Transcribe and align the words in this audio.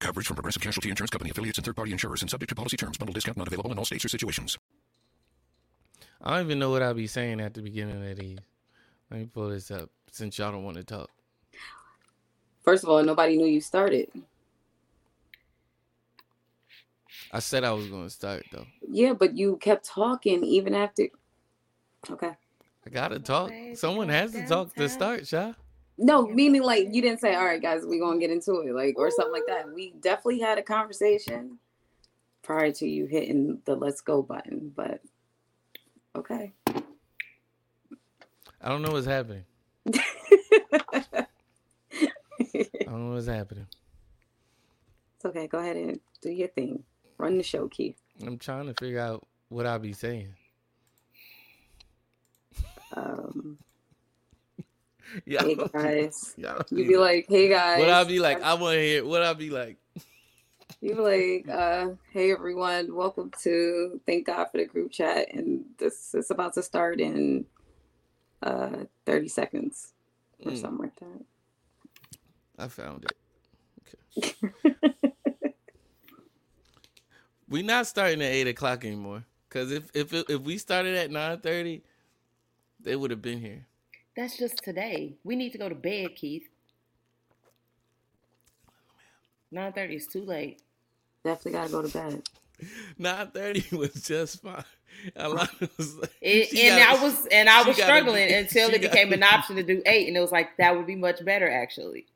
Coverage 0.00 0.26
from 0.26 0.36
Progressive 0.36 0.62
Casualty 0.62 0.88
Insurance 0.88 1.10
Company 1.10 1.30
affiliates 1.30 1.58
and 1.58 1.64
third 1.64 1.76
party 1.76 1.92
insurers 1.92 2.22
and 2.22 2.30
subject 2.30 2.48
to 2.48 2.54
policy 2.54 2.76
terms. 2.76 2.98
Bundle 2.98 3.12
discount 3.12 3.36
not 3.36 3.46
available 3.46 3.70
in 3.70 3.78
all 3.78 3.84
states 3.84 4.04
or 4.04 4.08
situations. 4.08 4.58
I 6.22 6.36
don't 6.36 6.46
even 6.46 6.58
know 6.58 6.70
what 6.70 6.82
I'll 6.82 6.94
be 6.94 7.06
saying 7.06 7.40
at 7.40 7.54
the 7.54 7.62
beginning 7.62 8.10
of 8.10 8.18
these. 8.18 8.38
Let 9.10 9.20
me 9.20 9.26
pull 9.26 9.50
this 9.50 9.70
up 9.70 9.90
since 10.10 10.38
y'all 10.38 10.52
don't 10.52 10.64
want 10.64 10.76
to 10.76 10.84
talk. 10.84 11.10
First 12.62 12.84
of 12.84 12.90
all, 12.90 13.02
nobody 13.02 13.36
knew 13.36 13.46
you 13.46 13.60
started. 13.60 14.08
I 17.32 17.38
said 17.38 17.64
I 17.64 17.72
was 17.72 17.86
going 17.86 18.04
to 18.04 18.10
start 18.10 18.44
though. 18.52 18.66
Yeah, 18.90 19.12
but 19.12 19.36
you 19.36 19.56
kept 19.56 19.84
talking 19.84 20.44
even 20.44 20.74
after. 20.74 21.08
Okay. 22.10 22.32
I 22.86 22.90
gotta 22.90 23.18
talk. 23.18 23.52
Someone 23.74 24.08
has 24.08 24.32
to 24.32 24.46
talk 24.46 24.74
to 24.74 24.88
start, 24.88 25.26
Sha. 25.26 25.52
No, 26.02 26.26
meaning 26.26 26.62
like 26.62 26.88
you 26.92 27.02
didn't 27.02 27.20
say, 27.20 27.34
"All 27.34 27.44
right, 27.44 27.60
guys, 27.60 27.82
we're 27.84 28.00
gonna 28.00 28.18
get 28.18 28.30
into 28.30 28.60
it," 28.60 28.74
like 28.74 28.98
or 28.98 29.10
something 29.10 29.32
like 29.32 29.46
that. 29.48 29.70
We 29.70 29.92
definitely 30.00 30.40
had 30.40 30.56
a 30.56 30.62
conversation 30.62 31.58
prior 32.40 32.72
to 32.72 32.88
you 32.88 33.04
hitting 33.04 33.60
the 33.66 33.76
"Let's 33.76 34.00
go" 34.00 34.22
button, 34.22 34.72
but 34.74 35.02
okay. 36.16 36.52
I 38.62 38.68
don't 38.68 38.80
know 38.80 38.92
what's 38.92 39.06
happening. 39.06 39.44
I 39.86 41.16
don't 42.86 43.08
know 43.08 43.12
what's 43.12 43.26
happening. 43.26 43.66
It's 45.16 45.26
okay. 45.26 45.46
Go 45.48 45.58
ahead 45.58 45.76
and 45.76 46.00
do 46.22 46.30
your 46.30 46.48
thing. 46.48 46.82
Run 47.18 47.36
the 47.36 47.44
show, 47.44 47.68
Keith. 47.68 48.00
I'm 48.26 48.38
trying 48.38 48.66
to 48.66 48.74
figure 48.74 49.00
out 49.00 49.26
what 49.50 49.66
I'll 49.66 49.78
be 49.78 49.92
saying. 49.92 50.34
Um, 52.94 53.58
Yeah. 55.26 55.42
hey 55.42 55.54
guys, 55.72 56.34
Y'all 56.38 56.62
you 56.70 56.86
be 56.86 56.96
like, 56.96 57.26
"Hey 57.28 57.48
guys." 57.48 57.78
what 57.80 57.90
I'll 57.90 58.04
be 58.04 58.20
like, 58.20 58.42
I 58.42 58.54
want 58.54 58.74
to 58.76 58.80
hear 58.80 59.04
what 59.04 59.22
I'll 59.22 59.34
be 59.34 59.50
like. 59.50 59.76
You'd 60.80 60.96
be 60.96 61.02
like, 61.02 61.48
uh, 61.48 61.90
"Hey 62.12 62.32
everyone, 62.32 62.94
welcome 62.94 63.30
to 63.42 64.00
Thank 64.06 64.26
God 64.26 64.46
for 64.50 64.58
the 64.58 64.66
group 64.66 64.92
chat," 64.92 65.32
and 65.34 65.64
this 65.78 66.14
is 66.14 66.30
about 66.30 66.54
to 66.54 66.62
start 66.62 67.00
in 67.00 67.46
uh 68.42 68.84
30 69.06 69.28
seconds 69.28 69.92
or 70.44 70.52
Mm. 70.52 70.60
something 70.60 70.78
like 70.86 70.96
that. 71.00 71.24
I 72.58 72.68
found 72.68 73.04
it. 73.04 73.16
Okay. 74.64 75.54
We're 77.48 77.64
not 77.64 77.86
starting 77.88 78.22
at 78.22 78.30
eight 78.30 78.46
o'clock 78.46 78.84
anymore. 78.84 79.24
Cause 79.48 79.72
if 79.72 79.90
if 79.94 80.12
if 80.12 80.40
we 80.42 80.56
started 80.58 80.94
at 80.96 81.10
nine 81.10 81.38
thirty, 81.40 81.82
they 82.78 82.94
would 82.94 83.10
have 83.10 83.20
been 83.22 83.40
here. 83.40 83.66
That's 84.16 84.36
just 84.36 84.58
today. 84.64 85.14
We 85.24 85.36
need 85.36 85.52
to 85.52 85.58
go 85.58 85.68
to 85.68 85.74
bed, 85.74 86.14
Keith. 86.16 86.48
Nine 89.50 89.72
thirty 89.72 89.96
is 89.96 90.06
too 90.06 90.24
late. 90.24 90.62
Definitely 91.24 91.52
gotta 91.52 91.70
go 91.72 91.82
to 91.82 91.88
bed. 91.88 92.22
Nine 92.98 93.30
thirty 93.32 93.64
was 93.76 93.94
just 93.94 94.42
fine. 94.42 94.64
A 95.16 95.28
lot 95.28 95.48
was 95.78 95.96
like, 95.96 96.10
It, 96.20 96.52
and 96.52 96.78
gotta- 96.78 97.00
I 97.00 97.02
was 97.04 97.26
and 97.32 97.48
I 97.48 97.62
was 97.62 97.76
struggling 97.76 98.28
be- 98.28 98.34
until 98.34 98.70
it 98.70 98.82
became 98.82 99.10
gotta 99.10 99.22
an 99.22 99.22
option 99.34 99.56
to 99.56 99.62
do 99.62 99.82
eight, 99.86 100.08
and 100.08 100.16
it 100.16 100.20
was 100.20 100.32
like 100.32 100.56
that 100.58 100.76
would 100.76 100.86
be 100.86 100.96
much 100.96 101.24
better 101.24 101.50
actually. 101.50 102.06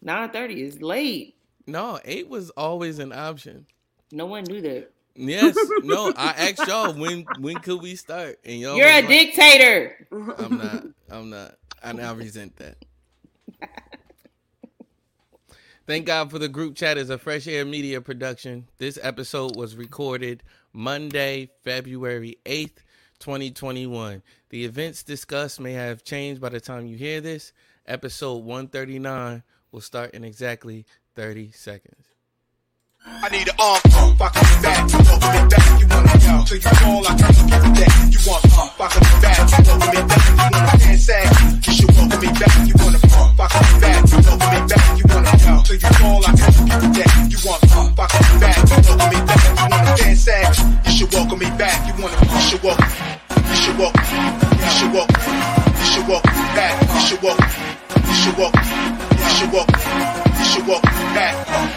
Nine 0.00 0.30
thirty 0.30 0.62
is 0.62 0.80
late. 0.82 1.36
No, 1.66 1.98
eight 2.04 2.28
was 2.28 2.50
always 2.50 2.98
an 2.98 3.12
option. 3.12 3.66
No 4.12 4.26
one 4.26 4.44
knew 4.44 4.60
that. 4.62 4.91
Yes, 5.14 5.56
no. 5.82 6.12
I 6.16 6.30
asked 6.30 6.66
y'all 6.66 6.92
when 6.94 7.26
when 7.38 7.56
could 7.56 7.82
we 7.82 7.96
start, 7.96 8.38
and 8.44 8.60
y'all. 8.60 8.76
You're 8.76 8.88
a 8.88 9.00
like, 9.00 9.08
dictator. 9.08 10.06
I'm 10.10 10.58
not. 10.58 10.84
I'm 11.10 11.30
not. 11.30 11.54
I 11.82 11.92
now 11.92 12.14
resent 12.14 12.56
that. 12.56 12.76
Thank 15.84 16.06
God 16.06 16.30
for 16.30 16.38
the 16.38 16.48
group 16.48 16.76
chat 16.76 16.96
is 16.96 17.10
a 17.10 17.18
Fresh 17.18 17.48
Air 17.48 17.64
Media 17.64 18.00
production. 18.00 18.68
This 18.78 18.98
episode 19.02 19.56
was 19.56 19.76
recorded 19.76 20.44
Monday, 20.72 21.50
February 21.64 22.38
8th, 22.46 22.78
2021. 23.18 24.22
The 24.50 24.64
events 24.64 25.02
discussed 25.02 25.58
may 25.58 25.72
have 25.72 26.04
changed 26.04 26.40
by 26.40 26.50
the 26.50 26.60
time 26.60 26.86
you 26.86 26.96
hear 26.96 27.20
this. 27.20 27.52
Episode 27.84 28.44
139 28.44 29.42
will 29.72 29.80
start 29.80 30.12
in 30.12 30.22
exactly 30.22 30.86
30 31.16 31.50
seconds. 31.50 32.11
I 33.04 33.28
need 33.30 33.48
an 33.48 33.54
arm 33.58 33.80
pump, 33.90 34.22
I 34.22 34.28
can 34.30 34.62
back, 34.62 34.86
you 34.86 34.98
want 35.10 35.22
me 35.26 35.40
back, 35.50 35.66
you 35.74 35.86
want 35.90 36.06
me 36.06 36.26
out, 36.30 36.46
till 36.46 36.56
you 36.56 36.70
fall, 36.78 37.02
I 37.02 37.12
can 37.18 37.34
give 37.50 37.62
it 37.66 37.74
that. 37.82 37.94
You 38.14 38.20
want 38.30 38.42
pump, 38.46 38.78
I 38.78 38.86
can 38.94 39.02
back, 39.18 39.38
you 39.42 39.62
want 39.66 39.82
me 39.90 40.00
back, 40.06 40.22
you 40.22 40.38
want 40.38 40.70
to 40.70 40.74
dance 40.78 41.06
sag, 41.06 41.26
you 41.66 41.72
should 41.74 41.90
welcome 41.98 42.20
me 42.22 42.30
back, 42.38 42.54
you 42.62 42.74
want 42.78 42.94
to 42.94 43.02
pump, 43.10 43.40
I 43.42 43.46
can 43.50 43.80
back, 43.82 44.02
you 44.06 44.22
want 44.22 44.38
me 44.38 44.58
back, 44.70 44.86
you 44.94 45.04
want 45.10 45.24
me 45.26 45.34
out, 45.50 45.62
till 45.66 45.78
you 45.82 45.90
fall, 45.98 46.22
I 46.22 46.30
can 46.30 46.50
give 46.62 46.82
it 46.82 46.92
that. 46.94 47.10
You 47.26 47.38
want 47.42 47.62
pump, 47.74 47.98
I 47.98 48.06
can 48.06 48.38
back, 48.38 48.58
you 48.70 48.78
welcome 48.86 49.10
me 49.10 49.18
back, 49.26 49.42
you 49.50 49.66
want 49.66 49.82
to 49.82 49.92
dance 49.98 50.22
sag, 50.22 50.46
you 50.86 50.92
should 50.94 51.10
welcome 51.10 51.38
me 51.42 51.50
back, 51.58 51.78
you 51.82 51.94
want 51.98 52.14
to, 52.14 52.22
you 52.22 52.38
should 52.38 52.62
welcome, 52.62 52.86
you 52.86 53.56
should 53.58 53.78
welcome, 53.82 54.06
you 54.62 54.70
should 54.78 54.92
welcome, 54.94 55.22
you 55.74 55.86
should 55.90 56.06
welcome 56.06 56.46
back, 56.54 56.74
you 56.86 57.00
should 57.02 57.18
welcome, 57.18 57.50
you 57.98 58.14
should 58.14 58.36
welcome, 58.38 58.62
you 58.62 59.26
should 59.26 59.50
welcome, 59.50 59.82
you 60.38 60.46
should 60.46 60.66
welcome 60.70 61.06
back. 61.18 61.71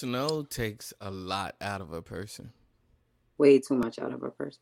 Snow 0.00 0.42
takes 0.42 0.94
a 0.98 1.10
lot 1.10 1.56
out 1.60 1.82
of 1.82 1.92
a 1.92 2.00
person, 2.00 2.52
Way 3.36 3.58
too 3.58 3.74
much 3.74 3.98
out 3.98 4.14
of 4.14 4.22
a 4.22 4.30
person. 4.30 4.60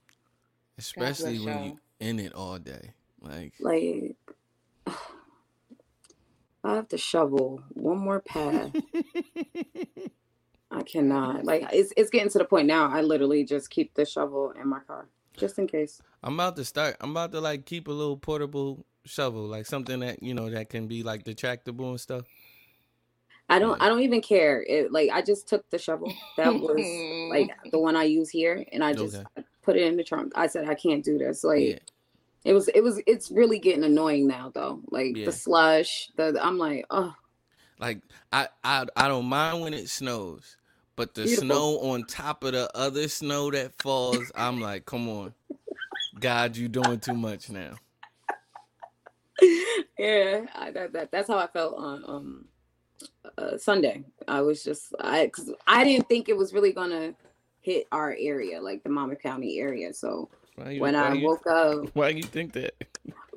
especially 0.76 1.38
when 1.38 1.56
y'all. 1.56 1.66
you 1.66 1.78
in 2.00 2.18
it 2.18 2.32
all 2.34 2.58
day. 2.58 2.90
Like, 3.20 3.54
Like 3.60 4.16
I 6.64 6.74
have 6.74 6.88
to 6.88 6.98
shovel 6.98 7.62
one 7.74 7.98
more 7.98 8.18
path. 8.20 8.72
I 10.72 10.82
cannot. 10.82 11.44
Like 11.44 11.68
it's 11.72 11.92
it's 11.96 12.10
getting 12.10 12.30
to 12.30 12.38
the 12.38 12.44
point 12.44 12.66
now. 12.66 12.90
I 12.90 13.02
literally 13.02 13.44
just 13.44 13.70
keep 13.70 13.94
the 13.94 14.04
shovel 14.04 14.52
in 14.60 14.68
my 14.68 14.80
car 14.80 15.06
just 15.36 15.56
in 15.60 15.68
case. 15.68 16.02
I'm 16.24 16.34
about 16.34 16.56
to 16.56 16.64
start. 16.64 16.96
I'm 17.00 17.12
about 17.12 17.30
to 17.30 17.40
like 17.40 17.64
keep 17.64 17.86
a 17.86 17.92
little 17.92 18.16
portable 18.16 18.84
shovel, 19.04 19.46
like 19.46 19.66
something 19.66 20.00
that 20.00 20.20
you 20.20 20.34
know 20.34 20.50
that 20.50 20.68
can 20.68 20.88
be 20.88 21.04
like 21.04 21.22
detractable 21.22 21.90
and 21.90 22.00
stuff. 22.00 22.24
I 23.48 23.58
don't. 23.58 23.80
I 23.82 23.88
don't 23.88 24.02
even 24.02 24.20
care. 24.22 24.62
It 24.68 24.92
like 24.92 25.10
I 25.12 25.22
just 25.22 25.48
took 25.48 25.68
the 25.70 25.78
shovel 25.78 26.12
that 26.36 26.58
was 26.60 27.06
like 27.30 27.50
the 27.72 27.78
one 27.78 27.96
I 27.96 28.04
use 28.04 28.30
here, 28.30 28.64
and 28.72 28.84
I 28.84 28.94
just 28.94 29.16
Okay. 29.16 29.24
put 29.62 29.76
it 29.76 29.82
in 29.84 29.96
the 29.96 30.04
trunk. 30.04 30.32
I 30.36 30.48
said 30.48 30.68
I 30.68 30.74
can't 30.74 31.04
do 31.04 31.18
this. 31.18 31.44
Like 31.44 31.70
Yeah. 31.70 31.78
it 32.44 32.54
was. 32.54 32.68
It 32.68 32.82
was. 32.82 33.00
It's 33.06 33.30
really 33.30 33.58
getting 33.60 33.84
annoying 33.84 34.26
now, 34.28 34.52
though. 34.54 34.80
Like 34.90 35.16
Yeah. 35.16 35.24
the 35.24 35.32
slush. 35.32 36.10
The 36.16 36.38
I'm 36.42 36.58
like, 36.58 36.86
oh, 36.90 37.14
Like 37.78 38.02
I, 38.32 38.48
I 38.64 38.86
I 38.96 39.08
don't 39.08 39.26
mind 39.26 39.62
when 39.62 39.74
it 39.74 39.90
snows, 39.90 40.56
but 40.96 41.14
the 41.14 41.28
Beautiful. 41.28 41.38
snow 41.38 41.80
on 41.80 42.04
top 42.06 42.44
of 42.44 42.52
the 42.52 42.70
other 42.76 43.08
snow 43.08 43.50
that 43.52 43.74
falls, 43.74 44.32
I'm 44.34 44.60
like, 44.60 44.86
come 44.86 45.08
on, 45.08 45.34
God, 46.18 46.56
you 46.56 46.68
doing 46.68 47.00
too 47.00 47.16
much 47.16 47.50
now. 47.50 47.80
yeah. 49.98 50.46
I, 50.54 50.70
that, 50.72 50.92
that 50.94 51.12
that's 51.12 51.28
how 51.28 51.38
I 51.38 51.46
felt 51.48 51.76
on 51.76 52.04
um 52.08 52.46
uh, 53.36 53.56
Sunday. 53.58 54.04
I 54.26 54.40
was 54.40 54.62
just 54.62 54.94
I 55.00 55.26
because 55.26 55.52
I 55.66 55.84
didn't 55.84 56.08
think 56.08 56.28
it 56.28 56.36
was 56.36 56.52
really 56.52 56.72
gonna 56.72 57.14
hit 57.60 57.86
our 57.92 58.16
area, 58.18 58.60
like 58.60 58.82
the 58.82 58.88
Monmouth 58.88 59.22
County 59.22 59.58
area. 59.58 59.92
So 59.92 60.28
you, 60.68 60.80
when 60.80 60.94
I 60.94 61.14
you, 61.14 61.26
woke 61.26 61.46
up, 61.46 61.90
why 61.94 62.10
you 62.10 62.22
think 62.22 62.52
that? 62.54 62.74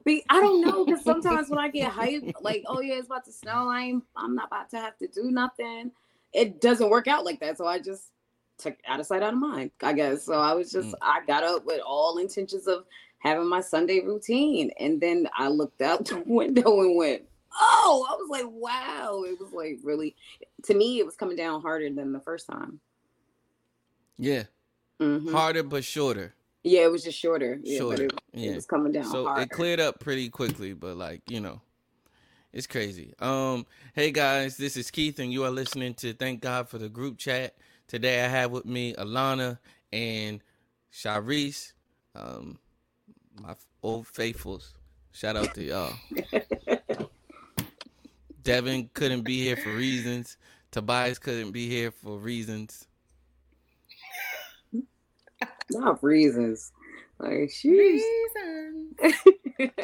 Be, 0.04 0.24
I 0.30 0.40
don't 0.40 0.62
know 0.62 0.86
because 0.86 1.04
sometimes 1.04 1.50
when 1.50 1.60
I 1.60 1.68
get 1.70 1.92
hyped, 1.94 2.34
like, 2.42 2.64
oh 2.68 2.82
yeah, 2.82 2.96
it's 2.96 3.08
about 3.08 3.26
to 3.26 3.32
snow. 3.32 3.70
I 3.70 3.82
ain't, 3.82 4.04
I'm 4.16 4.36
not 4.36 4.48
about 4.48 4.70
to 4.72 4.78
have 4.78 4.98
to 4.98 5.08
do 5.08 5.32
nothing. 5.32 5.92
It 6.34 6.62
doesn't 6.62 6.90
work 6.90 7.08
out 7.08 7.26
like 7.26 7.40
that. 7.42 7.58
So 7.58 7.68
I 7.68 7.80
just 7.80 8.06
took 8.58 8.78
out 8.88 9.00
of 9.00 9.06
sight, 9.06 9.22
out 9.22 9.34
of 9.34 9.40
mind. 9.40 9.72
I 9.84 9.94
guess. 9.94 10.24
So 10.24 10.34
I 10.34 10.54
was 10.54 10.72
just, 10.72 10.90
Mm. 10.90 11.00
I 11.02 11.26
got 11.26 11.44
up 11.44 11.66
with 11.66 11.82
all 11.86 12.18
intentions 12.18 12.68
of 12.68 12.86
having 13.20 13.48
my 13.48 13.62
Sunday 13.62 14.00
routine, 14.00 14.72
and 14.80 15.00
then 15.00 15.28
I 15.38 15.48
looked 15.50 15.82
out 15.82 16.06
the 16.06 16.24
window 16.26 16.82
and 16.82 16.96
went, 16.96 17.24
oh, 17.60 18.08
I 18.10 18.16
was 18.16 18.30
like, 18.30 18.46
wow. 18.50 19.24
It 19.28 19.40
was 19.40 19.52
like 19.54 19.80
really, 19.84 20.16
to 20.64 20.74
me, 20.74 21.00
it 21.00 21.06
was 21.06 21.16
coming 21.16 21.36
down 21.38 21.62
harder 21.62 21.90
than 21.90 22.14
the 22.14 22.20
first 22.20 22.48
time. 22.48 22.80
Yeah, 24.18 24.44
Mm-hmm. 25.00 25.32
harder 25.32 25.64
but 25.64 25.84
shorter. 25.84 26.36
Yeah, 26.64 26.82
it 26.82 26.92
was 26.92 27.04
just 27.04 27.18
shorter. 27.18 27.60
Yeah, 27.64 27.80
Shorter, 27.80 28.08
but 28.08 28.22
it, 28.34 28.40
yeah. 28.40 28.52
it 28.52 28.56
was 28.56 28.68
coming 28.68 28.92
down 28.92 29.06
so 29.06 29.26
hard. 29.26 29.42
it 29.42 29.50
cleared 29.50 29.80
up 29.80 30.00
pretty 30.00 30.30
quickly 30.30 30.74
but 30.74 30.96
like 30.96 31.22
you 31.28 31.40
know 31.40 31.60
it's 32.54 32.68
crazy 32.68 33.16
um 33.18 33.66
hey 33.96 34.12
guys 34.12 34.58
this 34.58 34.78
is 34.78 34.92
keith 34.92 35.18
and 35.18 35.34
you 35.34 35.44
are 35.44 35.50
listening 35.50 35.96
to 35.96 36.14
thank 36.14 36.40
god 36.40 36.70
for 36.70 36.78
the 36.78 36.88
group 36.88 37.18
chat 37.18 37.56
Today 37.92 38.24
I 38.24 38.28
have 38.30 38.52
with 38.52 38.64
me 38.66 38.94
Alayna 38.94 39.58
and 39.92 40.42
Sharice, 40.94 41.74
um, 42.16 42.58
my 43.38 43.54
old 43.84 44.08
faithfuls. 44.08 44.74
Shout 45.12 45.36
out 45.36 45.54
to 45.56 45.62
y'all. 45.62 45.94
Devin 48.44 48.90
couldn't 48.94 49.24
be 49.24 49.42
here 49.44 49.56
for 49.58 49.74
reasons. 49.74 50.38
Tobias 50.72 51.20
couldn't 51.20 51.52
be 51.52 51.68
here 51.70 51.92
for 51.92 52.18
reasons. 52.18 52.88
Not 55.70 56.02
reasons. 56.04 56.72
Like 57.20 57.50
sheesh. 57.50 57.64
Reasons. 57.66 58.96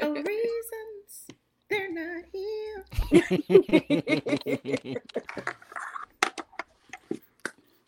oh, 0.02 0.14
reasons. 0.14 1.28
They're 1.70 1.92
not 1.92 2.24
here. 2.32 2.86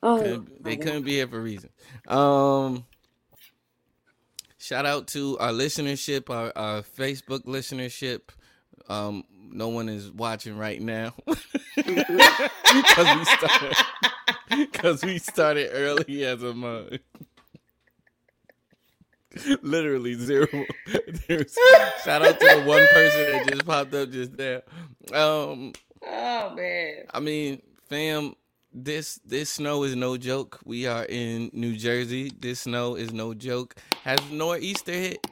Oh, 0.01 0.17
Couldn't- 0.17 0.63
they 0.63 0.77
my 0.77 0.79
couldn't 0.83 1.03
be 1.03 1.11
here 1.15 1.27
for 1.27 1.41
reasons. 1.41 1.73
Um, 2.07 2.85
shout 4.57 4.85
out 4.85 5.07
to 5.09 5.37
our 5.39 5.51
listenership, 5.51 6.29
our, 6.29 6.53
our 6.55 6.83
Facebook 6.83 7.43
listenership. 7.45 8.21
Um, 8.89 9.23
no 9.51 9.69
one 9.69 9.89
is 9.89 10.11
watching 10.11 10.57
right 10.57 10.81
now 10.81 11.13
because 11.75 13.17
we 13.17 13.25
started 13.25 13.77
because 14.49 15.03
we 15.03 15.17
started 15.19 15.69
early 15.73 16.25
as 16.25 16.43
a 16.43 16.53
month. 16.53 16.99
Literally 19.61 20.15
zero. 20.15 20.47
There's, 21.27 21.55
shout 22.03 22.25
out 22.25 22.39
to 22.39 22.45
the 22.45 22.63
one 22.65 22.85
person 22.91 23.31
that 23.31 23.47
just 23.47 23.65
popped 23.65 23.93
up 23.93 24.09
just 24.11 24.35
there. 24.35 24.63
Um, 25.13 25.73
Oh 26.05 26.53
man. 26.55 27.03
I 27.13 27.19
mean, 27.19 27.61
fam, 27.89 28.35
this 28.73 29.19
this 29.25 29.49
snow 29.51 29.83
is 29.83 29.95
no 29.95 30.17
joke. 30.17 30.59
We 30.63 30.87
are 30.87 31.05
in 31.05 31.49
New 31.53 31.75
Jersey. 31.75 32.31
This 32.37 32.61
snow 32.61 32.95
is 32.95 33.11
no 33.11 33.33
joke. 33.33 33.75
Has 34.03 34.19
nor'easter 34.31 34.93
hit? 34.93 35.27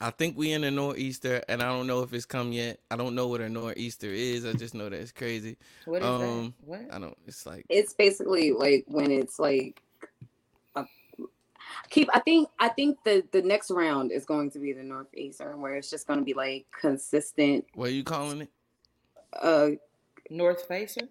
I 0.00 0.10
think 0.10 0.36
we 0.38 0.52
in 0.52 0.64
a 0.64 0.70
nor'easter, 0.70 1.42
and 1.48 1.62
I 1.62 1.66
don't 1.66 1.86
know 1.86 2.02
if 2.02 2.14
it's 2.14 2.24
come 2.24 2.52
yet. 2.52 2.80
I 2.90 2.96
don't 2.96 3.14
know 3.14 3.26
what 3.28 3.42
a 3.42 3.48
nor'easter 3.50 4.08
is. 4.08 4.46
I 4.46 4.54
just 4.54 4.74
know 4.74 4.88
that 4.88 4.98
it's 5.00 5.12
crazy. 5.12 5.58
What 5.84 6.00
is 6.02 6.08
Um, 6.08 6.54
that? 6.66 6.68
What? 6.68 6.94
I 6.94 6.98
don't. 6.98 7.16
It's 7.26 7.44
like 7.44 7.66
it's 7.68 7.92
basically 7.92 8.52
like 8.52 8.84
when 8.88 9.10
it's 9.10 9.38
like 9.38 9.82
a, 10.74 10.84
keep 11.90 12.08
i 12.14 12.20
think 12.20 12.48
i 12.58 12.68
think 12.68 12.98
the 13.04 13.22
the 13.32 13.42
next 13.42 13.70
round 13.70 14.10
is 14.12 14.24
going 14.24 14.50
to 14.52 14.58
be 14.58 14.72
the 14.72 14.82
nor'easter, 14.82 15.56
where 15.56 15.74
it's 15.76 15.90
just 15.90 16.06
going 16.06 16.18
to 16.18 16.24
be 16.24 16.34
like 16.34 16.66
consistent 16.78 17.64
what 17.74 17.88
are 17.88 17.92
you 17.92 18.04
calling 18.04 18.42
it? 18.42 18.50
uh 19.42 19.70
North 20.30 20.62
Facer? 20.66 21.08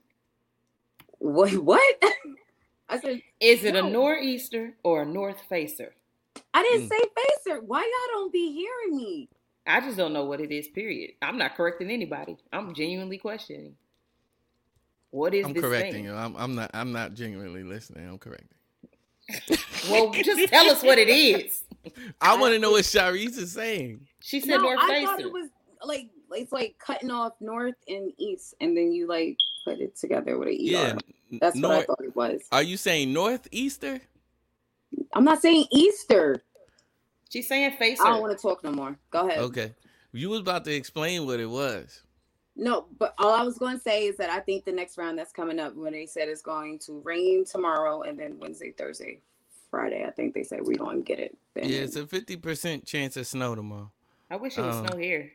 what 1.20 1.54
what 1.58 2.02
i 2.90 3.00
said 3.00 3.22
Is 3.40 3.64
it 3.66 3.76
a 3.76 3.82
nor'easter 3.84 4.74
or 4.84 5.04
a 5.04 5.06
north 5.06 5.42
facer? 5.50 5.94
I 6.54 6.64
didn't 6.64 6.88
Mm. 6.88 6.90
say 6.90 7.00
facer 7.46 7.62
why 7.62 7.80
y'all 7.80 8.20
don't 8.22 8.34
be 8.34 8.52
hearing 8.54 8.98
me 8.98 9.30
I 9.68 9.82
just 9.82 9.98
don't 9.98 10.14
know 10.14 10.26
what 10.26 10.42
it 10.42 10.52
is, 10.52 10.68
period. 10.68 11.12
I'm 11.22 11.38
not 11.38 11.54
correcting 11.56 11.92
anybody. 11.92 12.38
I'm 12.52 12.74
genuinely 12.74 13.20
questioning. 13.20 13.76
What 15.12 15.36
is 15.36 15.46
I'm 15.46 15.54
this 15.54 15.62
correcting 15.62 15.92
thing? 15.94 16.04
you. 16.06 16.14
I'm, 16.16 16.36
I'm 16.38 16.56
not. 16.56 16.72
I'm 16.74 16.92
not 16.92 17.14
genuinely 17.14 17.62
listening. 17.64 18.08
I'm 18.08 18.18
correcting. 18.18 18.48
Well, 19.92 20.12
just 20.12 20.50
tell 20.50 20.70
us 20.72 20.82
what 20.82 20.98
it 20.98 21.08
is. 21.10 21.64
I 22.22 22.36
want 22.38 22.54
to 22.54 22.60
know 22.60 22.72
what 22.72 22.84
Sharice 22.84 23.38
is 23.38 23.52
saying. 23.52 24.08
She 24.22 24.40
said 24.40 24.58
no 24.58 24.62
north 24.64 24.80
i 24.82 25.06
thought 25.06 25.18
facer. 25.18 25.28
it 25.28 25.34
was 25.34 25.50
like 25.84 26.10
it's 26.32 26.52
like 26.52 26.76
cutting 26.80 27.12
off 27.12 27.34
north 27.40 27.76
and 27.88 28.12
east 28.18 28.56
and 28.62 28.76
then 28.76 28.92
you 28.92 29.08
like 29.08 29.38
put 29.66 29.80
it 29.80 29.96
together 29.98 30.38
with 30.40 30.48
an 30.48 30.56
er 30.56 30.58
Yeah. 30.58 30.96
that's 31.40 31.60
what 31.62 31.72
i 31.72 31.84
thought 31.84 32.04
it 32.04 32.16
was 32.16 32.42
Are 32.52 32.64
you 32.64 32.76
saying 32.76 33.14
northeaster? 33.14 34.02
I'm 35.14 35.24
not 35.24 35.42
saying 35.42 35.66
easter 35.72 36.42
She's 37.30 37.48
saying 37.48 37.74
face. 37.78 38.00
i 38.02 38.10
don't 38.10 38.22
want 38.22 38.36
to 38.38 38.42
talk 38.42 38.64
no 38.64 38.72
more 38.72 38.98
go 39.12 39.28
ahead 39.28 39.40
Okay. 39.40 39.74
You 40.12 40.30
was 40.30 40.40
about 40.40 40.66
to 40.66 40.74
explain 40.74 41.28
what 41.28 41.40
it 41.40 41.46
was. 41.46 42.02
No, 42.56 42.88
but 42.98 43.14
all 43.20 43.32
I 43.32 43.44
was 43.44 43.60
going 43.60 43.76
to 43.78 43.80
say 43.82 44.08
is 44.08 44.18
that 44.18 44.32
I 44.32 44.40
think 44.40 44.66
the 44.66 44.72
next 44.72 44.98
round 44.98 45.20
that's 45.20 45.32
coming 45.32 45.60
up, 45.60 45.76
when 45.76 45.94
they 45.94 46.08
said 46.08 46.28
it's 46.30 46.42
going 46.42 46.80
to 46.88 47.00
rain 47.06 47.46
tomorrow 47.46 48.02
and 48.02 48.18
then 48.18 48.40
Wednesday, 48.40 48.72
Thursday, 48.76 49.22
Friday, 49.70 50.04
I 50.08 50.10
think 50.10 50.34
they 50.34 50.42
said 50.42 50.62
we're 50.64 50.78
going 50.80 50.98
to 50.98 51.04
get 51.04 51.20
it. 51.20 51.38
Then. 51.54 51.70
Yeah, 51.70 51.82
it's 51.82 51.96
a 51.96 52.08
fifty 52.08 52.38
percent 52.38 52.86
chance 52.86 53.18
of 53.18 53.28
snow 53.28 53.54
tomorrow. 53.54 53.92
I 54.32 54.38
wish 54.38 54.58
it 54.58 54.62
was 54.62 54.78
Um, 54.78 54.88
snow 54.88 54.98
here 54.98 55.32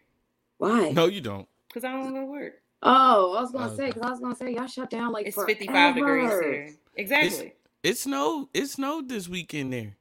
Why? 0.58 0.90
No, 0.90 1.06
you 1.06 1.20
don't. 1.20 1.46
because 1.68 1.84
I 1.84 1.92
don't 1.92 2.12
know 2.12 2.22
to 2.22 2.26
work. 2.26 2.54
Oh, 2.82 3.36
I 3.38 3.40
was 3.42 3.52
going 3.52 3.66
Oh, 3.66 3.70
to 3.70 3.76
say, 3.76 3.86
because 3.86 4.02
I 4.02 4.10
was 4.10 4.18
going 4.18 4.32
to 4.32 4.38
say, 4.38 4.54
y'all 4.54 4.66
shut 4.66 4.90
down 4.90 5.12
like 5.12 5.26
It's 5.26 5.36
forever. 5.36 5.52
55 5.54 5.94
degrees 5.94 6.30
here. 6.30 6.70
Exactly. 6.96 7.54
It 7.84 7.98
snowed. 7.98 8.48
It 8.54 8.66
snowed 8.66 9.08
this 9.08 9.28
weekend 9.28 9.72
there. 9.72 9.94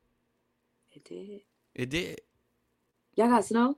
It 0.95 1.03
did. 1.03 1.41
It 1.75 1.89
did. 1.89 2.21
Y'all 3.15 3.27
got 3.27 3.45
snow? 3.45 3.77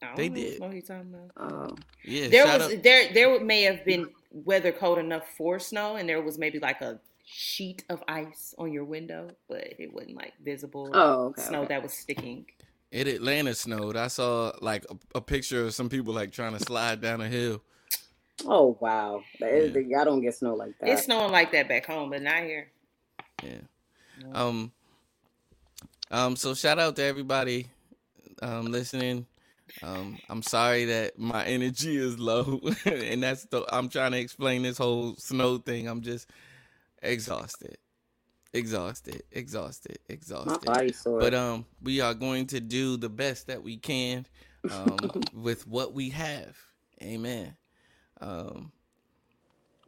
I 0.00 0.06
don't 0.06 0.16
They 0.16 0.28
know 0.28 0.34
what 0.34 0.40
did. 0.40 0.56
snow 0.56 0.70
you 0.70 0.82
talking 0.82 1.14
about. 1.14 1.52
Oh. 1.70 1.76
Yeah. 2.04 2.28
There 2.28 2.46
was 2.46 2.62
out- 2.74 2.82
there 2.84 3.12
there 3.12 3.40
may 3.44 3.62
have 3.62 3.84
been 3.84 4.08
weather 4.30 4.70
cold 4.72 4.98
enough 4.98 5.24
for 5.36 5.58
snow, 5.58 5.96
and 5.96 6.08
there 6.08 6.22
was 6.22 6.38
maybe 6.38 6.60
like 6.60 6.80
a 6.80 7.00
sheet 7.24 7.84
of 7.90 8.02
ice 8.06 8.54
on 8.56 8.72
your 8.72 8.84
window, 8.84 9.28
but 9.48 9.64
it 9.78 9.92
wasn't 9.92 10.14
like 10.16 10.32
visible 10.42 10.88
Oh, 10.94 11.26
okay. 11.26 11.42
snow 11.42 11.58
okay. 11.62 11.68
that 11.74 11.82
was 11.82 11.92
sticking. 11.92 12.46
It 12.92 13.08
Atlanta 13.08 13.52
snowed. 13.54 13.96
I 13.96 14.06
saw 14.06 14.52
like 14.62 14.86
a, 14.88 15.18
a 15.18 15.20
picture 15.20 15.64
of 15.66 15.74
some 15.74 15.88
people 15.88 16.14
like 16.14 16.30
trying 16.30 16.56
to 16.56 16.60
slide 16.64 17.00
down 17.02 17.20
a 17.20 17.28
hill. 17.28 17.60
Oh, 18.46 18.78
wow. 18.80 19.24
That 19.40 19.50
is, 19.52 19.74
Yeah. 19.74 19.96
Y'all 19.98 20.04
don't 20.04 20.20
get 20.22 20.36
snow 20.36 20.54
like 20.54 20.78
that. 20.78 20.88
It's 20.90 21.04
snowing 21.06 21.32
like 21.32 21.50
that 21.52 21.68
back 21.68 21.84
home, 21.86 22.08
but 22.10 22.22
not 22.22 22.44
here. 22.44 22.70
Yeah. 23.42 23.60
Um. 24.32 24.72
Um. 26.10 26.36
So 26.36 26.54
shout 26.54 26.78
out 26.78 26.96
to 26.96 27.02
everybody 27.04 27.68
um 28.42 28.66
listening. 28.66 29.26
Um. 29.82 30.18
I'm 30.28 30.42
sorry 30.42 30.86
that 30.86 31.18
my 31.18 31.44
energy 31.56 31.96
is 31.96 32.18
low, 32.18 32.60
and 32.84 33.22
that's 33.22 33.44
the. 33.46 33.64
I'm 33.72 33.88
trying 33.88 34.12
to 34.12 34.18
explain 34.18 34.62
this 34.62 34.78
whole 34.78 35.14
snow 35.16 35.58
thing. 35.58 35.86
I'm 35.88 36.00
just 36.02 36.28
exhausted, 37.02 37.78
exhausted, 38.52 39.22
exhausted, 39.30 39.98
My 40.08 40.14
exhausted. 40.14 40.66
body's 40.66 40.98
sore. 40.98 41.20
But 41.20 41.34
um, 41.34 41.66
we 41.82 42.00
are 42.00 42.14
going 42.14 42.46
to 42.48 42.60
do 42.60 42.96
the 42.96 43.08
best 43.08 43.46
that 43.46 43.62
we 43.62 43.76
can 43.76 44.26
um, 44.70 44.96
with 45.32 45.66
what 45.66 45.92
we 45.94 46.10
have. 46.10 46.56
Amen. 47.02 47.56
Um, 48.20 48.72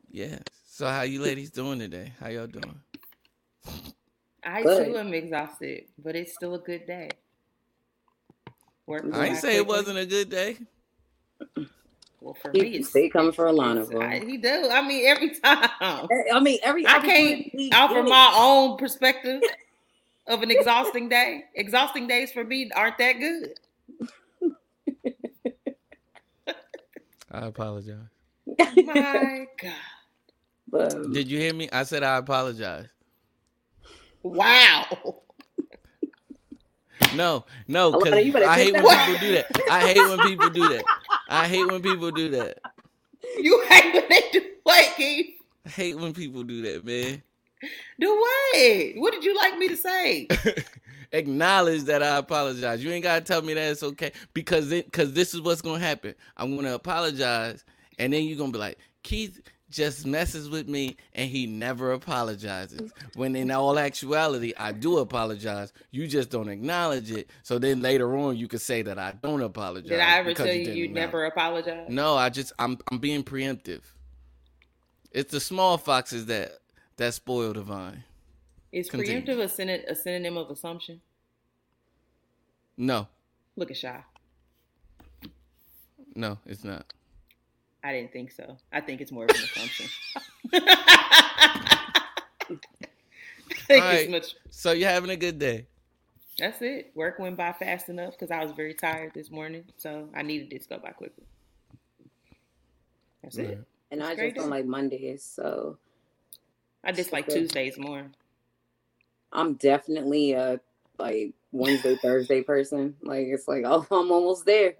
yeah. 0.09 0.39
So 0.69 0.87
how 0.87 1.03
you 1.03 1.21
ladies 1.21 1.51
doing 1.51 1.79
today? 1.81 2.13
How 2.21 2.29
y'all 2.29 2.47
doing? 2.47 2.81
I 4.43 4.63
Good. 4.63 4.87
too 4.87 4.97
am 4.99 5.13
exhausted, 5.13 5.85
but 6.03 6.17
it's 6.17 6.33
still 6.35 6.55
a 6.55 6.59
good 6.59 6.87
day. 6.87 7.11
Work 8.87 9.05
I 9.13 9.27
ain't 9.27 9.35
by 9.35 9.41
say 9.41 9.57
it 9.57 9.67
wasn't 9.67 9.99
a 9.99 10.07
good 10.07 10.31
day. 10.31 10.57
Well, 12.21 12.35
for 12.35 12.51
He- 12.53 12.63
me, 12.63 12.69
it's 12.77 12.93
they 12.93 13.09
coming 13.09 13.33
for 13.33 13.47
Alayna, 13.47 13.83
it's- 13.83 13.89
bro. 13.91 14.03
I- 14.03 14.21
he 14.25 14.37
do. 14.37 14.69
I 14.71 14.87
mean, 14.87 15.07
every 15.07 15.31
time. 15.39 15.69
Eh, 15.81 16.07
I 16.33 16.41
mean, 16.41 16.59
every 16.63 16.87
I 16.87 16.99
can't 17.01 17.51
we 17.55 17.71
offer 17.73 18.03
get- 18.03 18.09
my 18.09 18.33
own 18.37 18.77
perspective 18.77 19.43
of 20.27 20.43
an 20.43 20.51
exhausting 20.51 21.09
day. 21.09 21.45
Exhausting 21.55 22.07
days 22.07 22.33
for 22.33 22.45
me 22.45 22.71
aren't 22.75 22.99
that 22.99 23.13
good. 23.15 23.55
I 27.33 27.47
apologize. 27.47 27.97
Oh 28.59 28.83
my 28.83 29.47
God. 29.63 29.73
But, 30.69 31.13
Did 31.13 31.29
you 31.29 31.39
hear 31.39 31.55
me? 31.55 31.69
I 31.73 31.85
said 31.85 32.03
I 32.03 32.17
apologize. 32.19 32.87
Wow. 34.23 34.87
No, 37.15 37.45
no, 37.67 37.93
because 37.93 38.15
I 38.15 38.59
hate 38.59 38.73
when 38.73 38.85
that 38.85 39.07
people 39.07 39.29
do 39.29 39.35
that. 39.35 39.47
I 39.71 39.81
hate 39.81 40.09
when 40.09 40.21
people 40.21 40.51
do 40.51 40.69
that. 40.69 40.85
I 41.29 41.49
hate 41.49 41.67
when 41.67 41.83
people 41.83 42.11
do 42.11 42.29
that. 42.31 42.59
You 43.39 43.63
hate 43.69 43.95
when 43.95 44.05
they 44.09 44.23
do 44.33 44.43
what, 44.63 44.97
Keith? 44.97 45.35
I 45.67 45.69
hate 45.69 45.99
when 45.99 46.13
people 46.13 46.43
do 46.43 46.63
that, 46.63 46.85
man. 46.85 47.23
Do 47.99 48.09
what? 48.09 48.93
What 48.97 49.13
did 49.13 49.25
you 49.25 49.37
like 49.37 49.59
me 49.59 49.69
to 49.69 49.77
say? 49.77 50.29
acknowledge 51.13 51.85
that 51.85 52.03
I 52.03 52.17
apologize. 52.17 52.83
You 52.83 52.91
ain't 52.91 53.03
gotta 53.03 53.25
tell 53.25 53.43
me 53.43 53.55
that 53.55 53.71
it's 53.71 53.83
okay 53.83 54.13
because 54.35 54.71
it 54.73 54.87
because 54.87 55.13
this 55.13 55.35
is 55.35 55.41
what's 55.41 55.63
gonna 55.63 55.81
happen. 55.81 56.15
I'm 56.37 56.57
gonna 56.57 56.75
apologize, 56.75 57.65
and 57.99 58.13
then 58.13 58.25
you're 58.25 58.39
gonna 58.39 58.53
be 58.53 58.59
like, 58.59 58.79
Keith 59.03 59.41
just 59.71 60.05
messes 60.05 60.51
with 60.51 60.69
me 60.69 60.97
and 61.15 61.31
he 61.31 61.47
never 61.47 61.93
apologizes. 61.93 62.93
When 63.15 63.37
in 63.37 63.51
all 63.51 63.79
actuality, 63.79 64.53
I 64.59 64.73
do 64.73 64.99
apologize. 64.99 65.73
You 65.93 66.07
just 66.09 66.29
don't 66.31 66.49
acknowledge 66.49 67.11
it. 67.13 67.31
So 67.43 67.59
then 67.59 67.81
later 67.81 68.17
on, 68.17 68.37
you 68.37 68.49
could 68.49 68.61
say 68.61 68.83
that 68.83 68.99
I 68.99 69.13
don't 69.23 69.43
apologize. 69.43 69.89
Did 69.89 70.01
I 70.01 70.19
ever 70.19 70.35
tell 70.35 70.47
you 70.47 70.73
you 70.73 70.89
never 70.89 71.25
apologize? 71.25 71.87
No, 71.89 72.17
I 72.17 72.29
just 72.31 72.53
I'm 72.59 72.79
I'm 72.91 72.99
being 72.99 73.23
preemptive. 73.23 73.83
It's 75.13 75.33
the 75.33 75.41
small 75.41 75.79
foxes 75.79 76.27
that 76.27 76.59
that 76.97 77.15
spoil 77.15 77.53
the 77.53 77.63
vine. 77.63 78.05
Is 78.73 78.89
Continue. 78.91 79.23
preemptive 79.23 79.41
a, 79.41 79.49
syn- 79.49 79.85
a 79.89 79.95
synonym 79.95 80.37
of 80.37 80.51
assumption? 80.51 81.01
No, 82.77 83.09
Look 83.57 83.71
at 83.71 83.77
Shy. 83.77 84.03
no, 86.15 86.39
it's 86.47 86.65
not. 86.65 86.93
I 87.85 87.93
didn't 87.93 88.13
think 88.13 88.33
so. 88.33 88.57
I 88.73 88.81
think 88.81 89.01
it's 89.01 89.13
more 89.13 89.27
of 89.27 89.35
an 89.35 89.45
assumption. 89.45 89.87
Thank 93.69 93.85
you 93.89 93.89
right. 93.89 93.99
so 93.99 94.11
much. 94.11 94.35
So 94.51 94.73
you're 94.73 94.89
having 94.91 95.11
a 95.11 95.17
good 95.17 95.39
day. 95.39 95.67
That's 96.39 96.61
it. 96.63 96.93
Work 96.95 97.19
went 97.19 97.37
by 97.37 97.53
fast 97.53 97.89
enough 97.89 98.13
because 98.13 98.31
I 98.31 98.45
was 98.45 98.53
very 98.53 98.75
tired 98.75 99.13
this 99.15 99.31
morning, 99.31 99.65
so 99.77 100.09
I 100.15 100.23
needed 100.23 100.53
it 100.53 100.63
to 100.63 100.69
go 100.69 100.79
by 100.79 100.91
quickly. 100.91 101.25
That's 103.23 103.37
Right. 103.37 103.39
it. 103.39 103.67
And 103.91 104.03
I 104.03 104.11
It's 104.11 104.15
great 104.15 104.35
just 104.35 104.37
don't 104.37 104.51
like 104.51 104.67
Mondays, 104.67 105.25
so 105.25 105.79
I 106.85 106.93
dislike 106.93 107.29
Okay. 107.29 107.29
Tuesdays 107.29 107.79
more. 107.79 108.11
I'm 109.33 109.55
definitely 109.55 110.33
a 110.33 110.61
like 110.99 111.33
Wednesday, 111.53 111.97
Thursday 111.97 112.43
person. 112.43 112.97
Like 113.03 113.27
it's 113.29 113.49
like, 113.49 113.65
oh, 113.67 113.87
I'm 113.91 114.13
almost 114.13 114.47
there. 114.47 114.75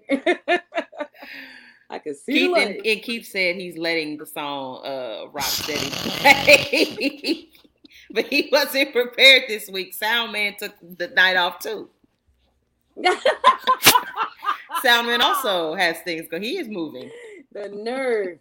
I 1.91 1.99
can 1.99 2.15
see 2.15 2.33
Keith 2.33 2.55
the 2.55 2.61
and, 2.61 2.87
and 2.87 3.01
Keith 3.01 3.27
said 3.27 3.57
he's 3.57 3.77
letting 3.77 4.17
the 4.17 4.25
song 4.25 4.83
uh, 4.85 5.25
"Rock 5.31 5.43
Steady" 5.43 5.89
play, 5.91 7.49
but 8.11 8.25
he 8.27 8.49
wasn't 8.51 8.93
prepared 8.93 9.43
this 9.49 9.69
week. 9.69 9.93
Soundman 9.95 10.57
took 10.57 10.73
the 10.97 11.09
night 11.09 11.35
off 11.35 11.59
too. 11.59 11.89
Soundman 14.83 15.19
also 15.19 15.75
has 15.75 15.99
things 15.99 16.27
going. 16.29 16.43
He 16.43 16.57
is 16.57 16.69
moving. 16.69 17.11
the 17.51 17.67
nerve. 17.69 18.39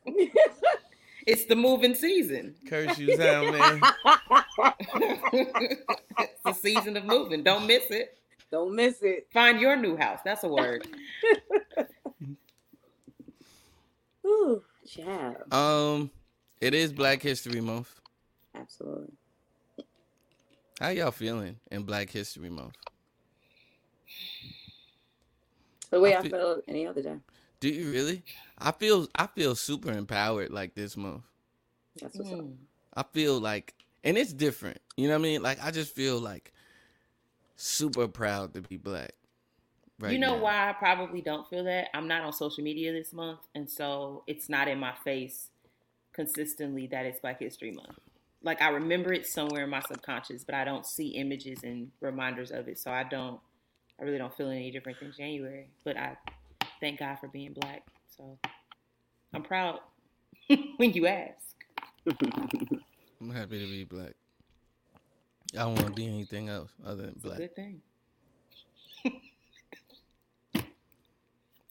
It's 1.27 1.45
the 1.47 1.57
moving 1.57 1.95
season. 1.95 2.55
Curse 2.69 2.99
you, 2.99 3.17
sound 3.17 3.53
man. 3.53 3.81
it's 6.19 6.43
the 6.45 6.53
season 6.53 6.97
of 6.97 7.05
moving. 7.05 7.43
Don't 7.43 7.67
miss 7.67 7.91
it. 7.91 8.17
Don't 8.51 8.75
miss 8.75 9.03
it. 9.03 9.27
Find 9.33 9.61
your 9.61 9.77
new 9.77 9.97
house. 9.97 10.21
That's 10.25 10.45
a 10.45 10.49
word. 10.49 10.87
Ooh, 14.31 14.63
child. 14.89 15.53
Um, 15.53 16.11
it 16.61 16.73
is 16.75 16.93
Black 16.93 17.23
History 17.23 17.61
Month. 17.61 18.01
Absolutely. 18.55 19.15
How 20.81 20.89
y'all 20.89 21.11
feeling 21.11 21.57
in 21.71 21.83
Black 21.83 22.11
History 22.11 22.49
Month? 22.49 22.75
The 25.91 26.01
way 26.01 26.15
I 26.15 26.21
I, 26.21 26.23
feel- 26.23 26.31
felt 26.31 26.65
any 26.69 26.87
other 26.87 27.03
day. 27.03 27.17
Do 27.59 27.69
you 27.69 27.91
really? 27.91 28.23
I 28.59 28.73
feel 28.73 29.09
I 29.15 29.27
feel 29.27 29.55
super 29.55 29.93
empowered 29.93 30.51
like 30.51 30.75
this 30.75 30.97
month. 30.97 31.23
That's 32.01 32.17
what's 32.17 32.33
up. 32.33 32.39
Mm. 32.39 32.55
I 32.95 33.03
feel 33.13 33.39
like, 33.39 33.75
and 34.03 34.17
it's 34.17 34.33
different. 34.33 34.81
You 34.97 35.09
know 35.09 35.15
what 35.15 35.21
I 35.21 35.23
mean? 35.23 35.43
Like 35.43 35.63
I 35.63 35.71
just 35.71 35.95
feel 35.95 36.19
like 36.19 36.53
super 37.57 38.09
proud 38.09 38.55
to 38.55 38.63
be 38.63 38.79
black. 38.79 39.13
Right 40.01 40.13
you 40.13 40.19
know 40.19 40.37
now. 40.37 40.43
why 40.43 40.71
I 40.71 40.73
probably 40.73 41.21
don't 41.21 41.49
feel 41.49 41.65
that? 41.65 41.89
I'm 41.95 42.09
not 42.09 42.23
on 42.23 42.33
social 42.33 42.65
media 42.65 42.93
this 42.93 43.13
month, 43.13 43.41
and 43.55 43.69
so 43.71 44.25
it's 44.27 44.49
not 44.49 44.67
in 44.69 44.79
my 44.81 44.95
face 45.05 45.49
consistently 46.13 46.87
that 46.89 47.07
it's 47.07 47.21
Black 47.21 47.41
History 47.41 47.73
Month. 47.73 47.99
Like 48.43 48.63
I 48.63 48.71
remember 48.71 49.13
it 49.13 49.27
somewhere 49.27 49.65
in 49.65 49.71
my 49.71 49.81
subconscious, 49.81 50.45
but 50.45 50.55
I 50.55 50.65
don't 50.65 50.87
see 50.87 51.09
images 51.09 51.63
and 51.63 51.91
reminders 52.01 52.51
of 52.51 52.69
it, 52.69 52.79
so 52.79 52.91
I 52.91 53.05
don't. 53.05 53.39
I 54.01 54.05
really 54.05 54.17
don't 54.19 54.35
feel 54.35 54.49
any 54.49 54.71
different 54.71 54.99
than 54.99 55.13
January. 55.17 55.69
But 55.85 55.99
I 55.99 56.17
thank 56.81 57.01
God 57.01 57.19
for 57.21 57.29
being 57.29 57.53
black. 57.53 57.83
So 58.17 58.39
I'm 59.35 59.43
proud 59.43 59.81
when 60.79 60.93
you 60.95 61.07
ask. 61.07 61.35
I'm 63.21 63.31
happy 63.31 63.59
to 63.63 63.71
be 63.71 63.85
black. 63.85 64.15
I 65.53 65.59
don't 65.59 65.75
want 65.75 65.89
to 65.89 65.93
be 65.93 66.07
anything 66.07 66.49
else 66.49 66.71
other 66.87 67.03
than 67.03 67.11
It's 67.11 67.25
a 67.25 67.27
black. 67.29 67.39
good 67.39 67.55
thing. 67.57 67.83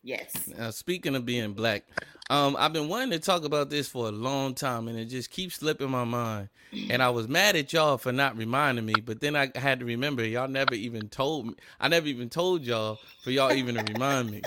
Yes. 0.03 0.48
Now, 0.58 0.72
speaking 0.72 1.15
of 1.15 1.25
being 1.25 1.53
black, 1.53 1.84
um, 2.29 2.56
I've 2.60 2.74
been 2.74 2.88
wanting 2.88 3.12
to 3.12 3.20
talk 3.20 3.44
about 3.44 3.70
this 3.70 3.88
for 3.88 4.08
a 4.08 4.12
long 4.12 4.53
time, 4.53 4.88
and 4.88 4.98
it 4.98 5.06
just 5.06 5.32
keeps 5.32 5.56
slipping 5.56 5.89
my 5.89 6.03
mind. 6.03 6.50
And 6.89 7.01
I 7.01 7.10
was 7.10 7.27
mad 7.27 7.56
at 7.56 7.74
y'all 7.74 7.98
for 7.98 8.12
not 8.12 8.38
reminding 8.38 8.86
me, 8.86 8.94
but 9.03 9.20
then 9.20 9.36
I 9.36 9.51
had 9.56 9.79
to 9.79 9.86
remember 9.86 10.24
y'all 10.24 10.48
never 10.48 10.75
even 10.75 11.10
told 11.10 11.48
me. 11.48 11.53
I 11.79 11.88
never 11.88 12.06
even 12.08 12.29
told 12.29 12.62
y'all 12.62 13.00
for 13.24 13.32
y'all 13.32 13.51
even 13.51 13.75
to 13.75 13.84
remind 13.91 14.29
me. 14.29 14.44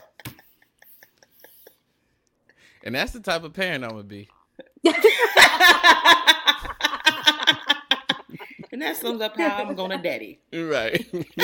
And 2.84 2.94
that's 2.94 3.12
the 3.12 3.20
type 3.20 3.44
of 3.44 3.52
parent 3.52 3.84
I'm 3.84 3.90
gonna 3.90 4.02
be. 4.04 4.28
and 4.84 4.94
that 8.82 8.96
sums 8.96 9.20
up 9.20 9.36
how 9.36 9.64
I'm 9.64 9.74
gonna 9.74 10.02
daddy. 10.02 10.40
Right. 10.52 11.06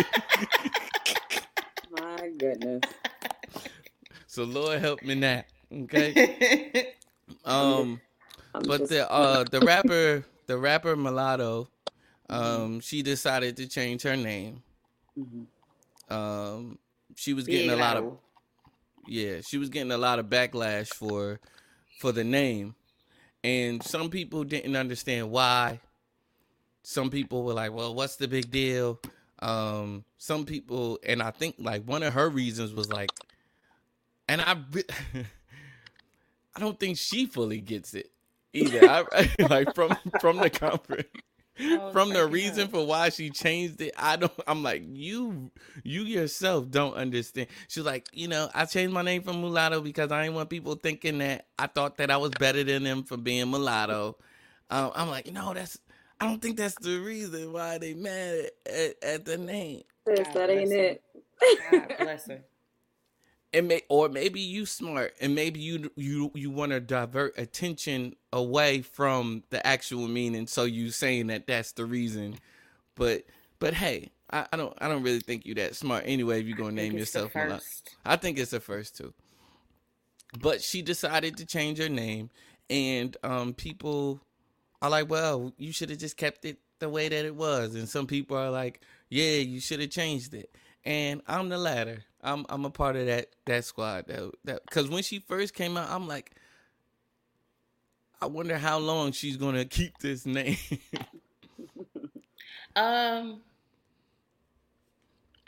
My 1.90 2.30
goodness. 2.36 2.82
So 4.38 4.44
Lord 4.44 4.80
help 4.80 5.02
me 5.02 5.16
now. 5.16 5.42
Okay. 5.72 6.92
Um. 7.44 8.00
But 8.54 8.88
the 8.88 9.10
uh 9.10 9.44
the 9.44 9.60
rapper 9.60 10.24
the 10.46 10.56
rapper 10.56 10.96
Mulatto, 10.96 11.68
um, 12.30 12.80
she 12.80 13.02
decided 13.02 13.56
to 13.58 13.66
change 13.66 14.02
her 14.02 14.16
name. 14.16 14.62
Mhm. 15.18 15.46
Um, 16.10 16.78
she 17.16 17.34
was 17.34 17.46
getting 17.46 17.70
a 17.70 17.76
lot 17.76 17.96
of 17.98 18.18
yeah, 19.06 19.40
she 19.42 19.58
was 19.58 19.68
getting 19.68 19.92
a 19.92 19.98
lot 19.98 20.18
of 20.18 20.26
backlash 20.26 20.88
for 20.88 21.40
for 22.00 22.12
the 22.12 22.24
name, 22.24 22.74
and 23.44 23.82
some 23.82 24.08
people 24.10 24.44
didn't 24.44 24.76
understand 24.76 25.30
why. 25.30 25.80
Some 26.82 27.10
people 27.10 27.44
were 27.44 27.54
like, 27.54 27.72
"Well, 27.72 27.94
what's 27.94 28.16
the 28.16 28.28
big 28.28 28.50
deal?" 28.50 29.00
Um, 29.40 30.04
some 30.16 30.46
people, 30.46 30.98
and 31.04 31.22
I 31.22 31.30
think 31.30 31.56
like 31.58 31.84
one 31.84 32.02
of 32.02 32.14
her 32.14 32.28
reasons 32.30 32.72
was 32.72 32.88
like, 32.90 33.10
and 34.28 34.40
I, 34.40 34.56
I 36.54 36.60
don't 36.60 36.78
think 36.78 36.98
she 36.98 37.26
fully 37.26 37.60
gets 37.60 37.94
it 37.94 38.10
either. 38.52 38.80
I, 39.12 39.30
like 39.50 39.74
from 39.74 39.96
from 40.20 40.38
the 40.38 40.50
conference 40.50 41.08
Oh, 41.60 41.90
from 41.90 42.10
the 42.10 42.20
cracking 42.20 42.32
reason 42.32 42.64
up. 42.66 42.70
for 42.70 42.86
why 42.86 43.08
she 43.08 43.30
changed 43.30 43.80
it 43.80 43.92
i 43.98 44.14
don't 44.14 44.30
i'm 44.46 44.62
like 44.62 44.84
you 44.86 45.50
you 45.82 46.02
yourself 46.02 46.70
don't 46.70 46.94
understand 46.94 47.48
she's 47.66 47.84
like 47.84 48.06
you 48.12 48.28
know 48.28 48.48
i 48.54 48.64
changed 48.64 48.94
my 48.94 49.02
name 49.02 49.22
from 49.22 49.40
mulatto 49.40 49.80
because 49.80 50.12
i 50.12 50.22
didn't 50.22 50.36
want 50.36 50.50
people 50.50 50.76
thinking 50.76 51.18
that 51.18 51.46
i 51.58 51.66
thought 51.66 51.96
that 51.96 52.12
i 52.12 52.16
was 52.16 52.30
better 52.38 52.62
than 52.62 52.84
them 52.84 53.02
for 53.02 53.16
being 53.16 53.50
mulatto 53.50 54.16
um, 54.70 54.92
i'm 54.94 55.08
like 55.10 55.32
no 55.32 55.52
that's 55.52 55.80
i 56.20 56.26
don't 56.28 56.40
think 56.40 56.56
that's 56.56 56.76
the 56.76 57.00
reason 57.00 57.52
why 57.52 57.76
they 57.76 57.92
mad 57.92 58.50
at, 58.66 58.94
at 59.02 59.24
the 59.24 59.36
name 59.36 59.82
Sis, 60.06 60.28
that 60.34 60.50
ain't 60.50 60.72
it. 60.72 61.02
God 61.72 61.92
bless 61.98 62.26
her. 62.28 62.40
And 63.52 63.68
may, 63.68 63.82
or 63.88 64.08
maybe 64.08 64.40
you 64.40 64.66
smart 64.66 65.14
and 65.20 65.34
maybe 65.34 65.60
you 65.60 65.90
you 65.96 66.30
you 66.34 66.50
want 66.50 66.72
to 66.72 66.80
divert 66.80 67.38
attention 67.38 68.14
away 68.32 68.82
from 68.82 69.42
the 69.50 69.64
actual 69.66 70.08
meaning. 70.08 70.46
So 70.46 70.64
you 70.64 70.90
saying 70.90 71.28
that 71.28 71.46
that's 71.46 71.72
the 71.72 71.86
reason. 71.86 72.38
But 72.94 73.24
but 73.58 73.74
hey 73.74 74.10
I, 74.30 74.46
I 74.52 74.56
don't 74.56 74.74
I 74.78 74.88
don't 74.88 75.02
really 75.02 75.20
think 75.20 75.46
you 75.46 75.54
that 75.54 75.76
smart 75.76 76.04
anyway 76.06 76.40
if 76.40 76.46
you're 76.46 76.56
gonna 76.56 76.72
name 76.72 76.92
yourself. 76.96 77.32
I 78.04 78.16
think 78.16 78.38
it's 78.38 78.50
the 78.50 78.60
first 78.60 78.96
two 78.96 79.14
but 80.40 80.62
she 80.62 80.82
decided 80.82 81.36
to 81.38 81.46
change 81.46 81.78
her 81.78 81.88
name 81.88 82.30
and 82.68 83.16
um 83.22 83.54
people 83.54 84.20
are 84.82 84.90
like 84.90 85.08
well 85.08 85.52
you 85.56 85.72
should 85.72 85.90
have 85.90 85.98
just 85.98 86.16
kept 86.16 86.44
it 86.44 86.58
the 86.80 86.88
way 86.88 87.08
that 87.08 87.24
it 87.24 87.34
was. 87.34 87.74
And 87.74 87.88
some 87.88 88.06
people 88.06 88.36
are 88.36 88.50
like 88.50 88.80
yeah 89.08 89.36
you 89.38 89.60
should 89.60 89.80
have 89.80 89.90
changed 89.90 90.34
it. 90.34 90.50
And 90.84 91.22
I'm 91.26 91.48
the 91.48 91.58
latter 91.58 92.04
I'm 92.22 92.46
I'm 92.48 92.64
a 92.64 92.70
part 92.70 92.96
of 92.96 93.06
that 93.06 93.28
that 93.46 93.64
squad 93.64 94.06
that 94.08 94.30
that 94.44 94.62
because 94.66 94.88
when 94.88 95.02
she 95.02 95.18
first 95.20 95.54
came 95.54 95.76
out 95.76 95.90
I'm 95.90 96.08
like 96.08 96.34
I 98.20 98.26
wonder 98.26 98.58
how 98.58 98.78
long 98.78 99.12
she's 99.12 99.36
gonna 99.36 99.64
keep 99.64 99.98
this 99.98 100.26
name 100.26 100.56
Um, 102.78 103.40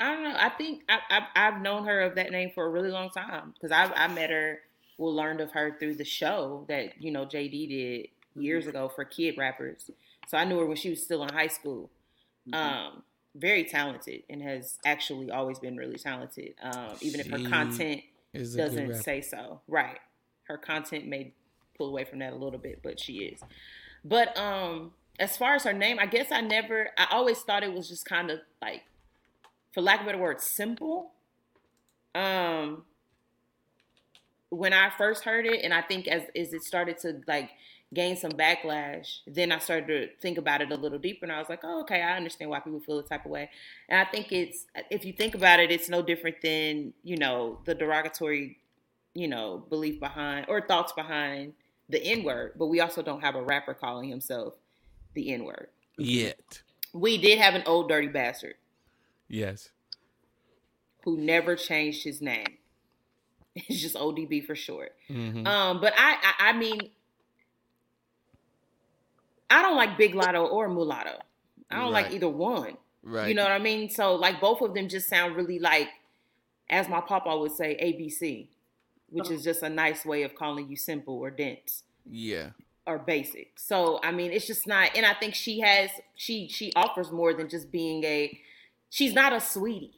I 0.00 0.14
don't 0.14 0.24
know. 0.24 0.34
I 0.36 0.48
think 0.48 0.82
I, 0.88 0.98
I, 1.10 1.48
I've 1.48 1.62
known 1.62 1.86
her 1.86 2.00
of 2.00 2.16
that 2.16 2.32
name 2.32 2.50
for 2.54 2.66
a 2.66 2.68
really 2.68 2.90
long 2.90 3.10
time 3.10 3.52
because 3.54 3.70
I, 3.70 3.84
I 3.94 4.08
met 4.08 4.30
her, 4.30 4.60
well, 4.98 5.14
learned 5.14 5.40
of 5.40 5.52
her 5.52 5.76
through 5.78 5.94
the 5.94 6.04
show 6.04 6.64
that 6.68 7.00
you 7.00 7.12
know 7.12 7.24
JD 7.26 7.68
did 7.68 8.08
years 8.34 8.66
ago 8.66 8.90
for 8.92 9.04
kid 9.04 9.36
rappers. 9.38 9.90
So 10.26 10.38
I 10.38 10.44
knew 10.44 10.58
her 10.58 10.66
when 10.66 10.76
she 10.76 10.90
was 10.90 11.02
still 11.02 11.22
in 11.22 11.32
high 11.32 11.48
school. 11.48 11.90
Um, 12.52 13.02
very 13.34 13.64
talented 13.64 14.22
and 14.28 14.42
has 14.42 14.78
actually 14.84 15.30
always 15.30 15.58
been 15.58 15.76
really 15.76 15.98
talented. 15.98 16.54
Um, 16.62 16.96
even 17.00 17.20
if 17.20 17.28
her 17.28 17.48
content 17.48 18.02
is 18.32 18.54
a 18.54 18.58
good 18.58 18.64
doesn't 18.64 19.02
say 19.02 19.20
so. 19.20 19.60
Right. 19.68 19.98
Her 20.44 20.58
content 20.58 21.06
may 21.06 21.32
pull 21.76 21.88
away 21.88 22.04
from 22.04 22.18
that 22.20 22.32
a 22.32 22.36
little 22.36 22.58
bit, 22.58 22.80
but 22.82 22.98
she 22.98 23.18
is. 23.18 23.40
But 24.04 24.36
um 24.36 24.92
as 25.18 25.36
far 25.36 25.54
as 25.54 25.64
her 25.64 25.72
name, 25.72 25.98
I 26.00 26.06
guess 26.06 26.32
I 26.32 26.40
never 26.40 26.90
I 26.98 27.06
always 27.10 27.38
thought 27.40 27.62
it 27.62 27.72
was 27.72 27.88
just 27.88 28.04
kind 28.04 28.30
of 28.30 28.40
like 28.60 28.82
for 29.72 29.80
lack 29.80 30.00
of 30.00 30.06
a 30.06 30.10
better 30.10 30.18
word, 30.18 30.40
simple. 30.40 31.12
Um 32.14 32.84
when 34.48 34.72
I 34.72 34.90
first 34.90 35.24
heard 35.24 35.46
it 35.46 35.62
and 35.62 35.72
I 35.72 35.82
think 35.82 36.08
as 36.08 36.22
as 36.36 36.52
it 36.52 36.62
started 36.62 36.98
to 36.98 37.20
like 37.28 37.50
gain 37.92 38.16
some 38.16 38.30
backlash, 38.32 39.18
then 39.26 39.50
I 39.50 39.58
started 39.58 39.86
to 39.88 40.16
think 40.20 40.38
about 40.38 40.60
it 40.62 40.70
a 40.70 40.76
little 40.76 40.98
deeper 40.98 41.24
and 41.24 41.32
I 41.32 41.38
was 41.40 41.48
like, 41.48 41.60
"Oh, 41.64 41.80
okay, 41.82 42.00
I 42.02 42.16
understand 42.16 42.50
why 42.50 42.60
people 42.60 42.80
feel 42.80 42.96
the 43.02 43.08
type 43.08 43.24
of 43.24 43.30
way." 43.30 43.50
And 43.88 43.98
I 43.98 44.04
think 44.10 44.30
it's 44.32 44.66
if 44.90 45.04
you 45.04 45.12
think 45.12 45.34
about 45.34 45.58
it, 45.60 45.70
it's 45.72 45.88
no 45.88 46.00
different 46.02 46.40
than, 46.42 46.92
you 47.02 47.16
know, 47.16 47.58
the 47.64 47.74
derogatory, 47.74 48.58
you 49.14 49.26
know, 49.28 49.64
belief 49.68 49.98
behind 49.98 50.46
or 50.48 50.60
thoughts 50.60 50.92
behind 50.92 51.54
the 51.88 52.00
N-word, 52.04 52.52
but 52.56 52.66
we 52.66 52.78
also 52.80 53.02
don't 53.02 53.20
have 53.22 53.34
a 53.34 53.42
rapper 53.42 53.74
calling 53.74 54.08
himself 54.08 54.54
the 55.14 55.32
N-word. 55.34 55.68
yet 55.98 56.62
We 56.92 57.18
did 57.18 57.40
have 57.40 57.54
an 57.56 57.64
old 57.66 57.88
dirty 57.88 58.06
bastard 58.06 58.54
Yes. 59.26 59.70
who 61.04 61.16
never 61.16 61.56
changed 61.56 62.04
his 62.04 62.20
name. 62.22 62.46
It's 63.56 63.80
just 63.82 63.96
ODB 63.96 64.46
for 64.46 64.54
short. 64.54 64.94
Mhm. 65.08 65.44
Um, 65.46 65.80
but 65.80 65.92
I, 65.96 66.16
I, 66.38 66.50
I 66.50 66.52
mean, 66.52 66.78
I 69.50 69.62
don't 69.62 69.76
like 69.76 69.98
Big 69.98 70.14
Lotto 70.14 70.46
or 70.46 70.68
Mulatto. 70.68 71.18
I 71.70 71.76
don't 71.80 71.92
like 71.92 72.12
either 72.12 72.28
one. 72.28 72.76
right. 73.02 73.28
You 73.28 73.34
know 73.34 73.42
what 73.42 73.52
I 73.52 73.58
mean? 73.58 73.90
So 73.90 74.14
like 74.14 74.40
both 74.40 74.60
of 74.60 74.74
them 74.74 74.88
just 74.88 75.08
sound 75.08 75.36
really 75.36 75.58
like, 75.58 75.88
as 76.68 76.88
my 76.88 77.00
papa 77.00 77.36
would 77.36 77.52
say, 77.52 77.76
ABC, 77.82 78.46
which 79.08 79.26
uh-huh. 79.26 79.34
is 79.34 79.44
just 79.44 79.62
a 79.62 79.68
nice 79.68 80.04
way 80.04 80.22
of 80.22 80.34
calling 80.34 80.68
you 80.68 80.76
simple 80.76 81.14
or 81.14 81.30
dense 81.30 81.82
Yeah. 82.08 82.50
or 82.86 82.98
basic. 82.98 83.52
So 83.58 84.00
I 84.02 84.12
mean, 84.12 84.32
it's 84.32 84.46
just 84.46 84.66
not. 84.66 84.90
And 84.96 85.04
I 85.06 85.14
think 85.14 85.34
she 85.34 85.60
has 85.60 85.90
she 86.14 86.48
she 86.48 86.72
offers 86.74 87.10
more 87.10 87.34
than 87.34 87.48
just 87.48 87.70
being 87.70 88.04
a. 88.04 88.38
She's 88.88 89.12
not 89.14 89.32
a 89.32 89.40
sweetie. 89.40 89.94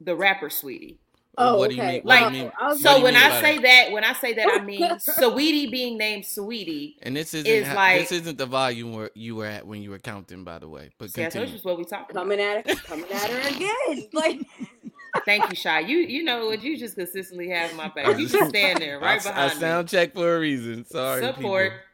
The 0.00 0.14
rapper 0.16 0.48
sweetie. 0.48 0.98
Oh, 1.38 1.58
what 1.58 1.70
do 1.70 1.76
you 1.76 1.82
okay. 1.82 1.92
mean? 1.92 2.02
What 2.02 2.20
Like, 2.22 2.24
you 2.34 2.42
mean? 2.42 2.52
I 2.60 2.68
was 2.68 2.74
what 2.74 2.76
do 2.78 2.82
So 2.82 2.96
you 2.98 3.02
when 3.04 3.14
mean 3.14 3.22
I 3.22 3.40
say 3.40 3.54
that? 3.56 3.62
that, 3.62 3.92
when 3.92 4.04
I 4.04 4.12
say 4.14 4.32
that, 4.34 4.48
I 4.60 4.64
mean 4.64 4.98
sweetie 5.00 5.66
being 5.70 5.96
named 5.98 6.26
sweetie. 6.26 6.96
and 7.02 7.16
this 7.16 7.32
isn't 7.34 7.46
is 7.50 7.66
ha- 7.68 7.74
like- 7.74 8.00
this 8.00 8.12
isn't 8.12 8.38
the 8.38 8.46
volume 8.46 8.92
where 8.94 9.10
you 9.14 9.36
were 9.36 9.46
at 9.46 9.66
when 9.66 9.82
you 9.82 9.90
were 9.90 9.98
counting, 9.98 10.44
by 10.44 10.58
the 10.58 10.68
way. 10.68 10.90
But 10.98 11.10
See, 11.10 11.22
I 11.22 11.28
told 11.30 11.34
you 11.34 11.40
continue. 11.40 11.52
this 11.52 11.60
is 11.60 11.64
what 11.64 11.78
we 11.78 11.84
talking 11.84 12.10
about. 12.16 12.20
coming 12.22 12.40
at 12.40 12.66
her, 12.68 12.74
coming 12.86 13.10
at 13.12 13.30
her 13.30 13.56
again. 13.56 14.08
Like 14.12 14.40
Thank 15.24 15.48
you, 15.48 15.56
Shy. 15.56 15.80
You 15.80 15.98
you 15.98 16.22
know 16.22 16.46
what? 16.46 16.62
You 16.62 16.76
just 16.76 16.94
consistently 16.94 17.48
have 17.50 17.74
my 17.74 17.88
back. 17.88 18.18
You 18.18 18.28
just 18.28 18.50
stand 18.50 18.80
there 18.80 19.00
right 19.00 19.24
I, 19.26 19.30
I 19.30 19.32
behind 19.32 19.50
me. 19.50 19.56
I 19.56 19.60
sound 19.70 19.88
check 19.88 20.14
for 20.14 20.36
a 20.36 20.38
reason. 20.38 20.84
Sorry, 20.84 21.22
support. 21.22 21.72
people. 21.72 21.84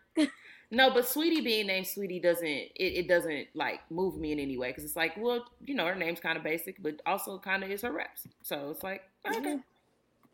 No, 0.75 0.91
but 0.93 1.07
Sweetie 1.07 1.41
being 1.41 1.67
named 1.67 1.87
Sweetie 1.87 2.21
doesn't 2.21 2.47
it, 2.47 2.73
it 2.77 3.09
doesn't 3.09 3.49
like 3.55 3.81
move 3.91 4.17
me 4.19 4.33
in 4.33 4.41
any 4.41 4.59
way 4.59 4.69
because 4.71 4.85
it's 4.85 4.97
like, 4.97 5.13
well, 5.17 5.45
you 5.65 5.75
know, 5.75 5.87
her 5.87 5.95
name's 5.95 6.21
kind 6.21 6.37
of 6.37 6.43
basic, 6.45 6.83
but 6.83 7.01
also 7.07 7.39
kind 7.39 7.63
of 7.65 7.71
is 7.71 7.83
her 7.83 7.93
reps. 7.93 8.27
So 8.43 8.71
it's 8.71 8.83
like, 8.83 9.03
okay. 9.27 9.41
Yeah. 9.45 9.57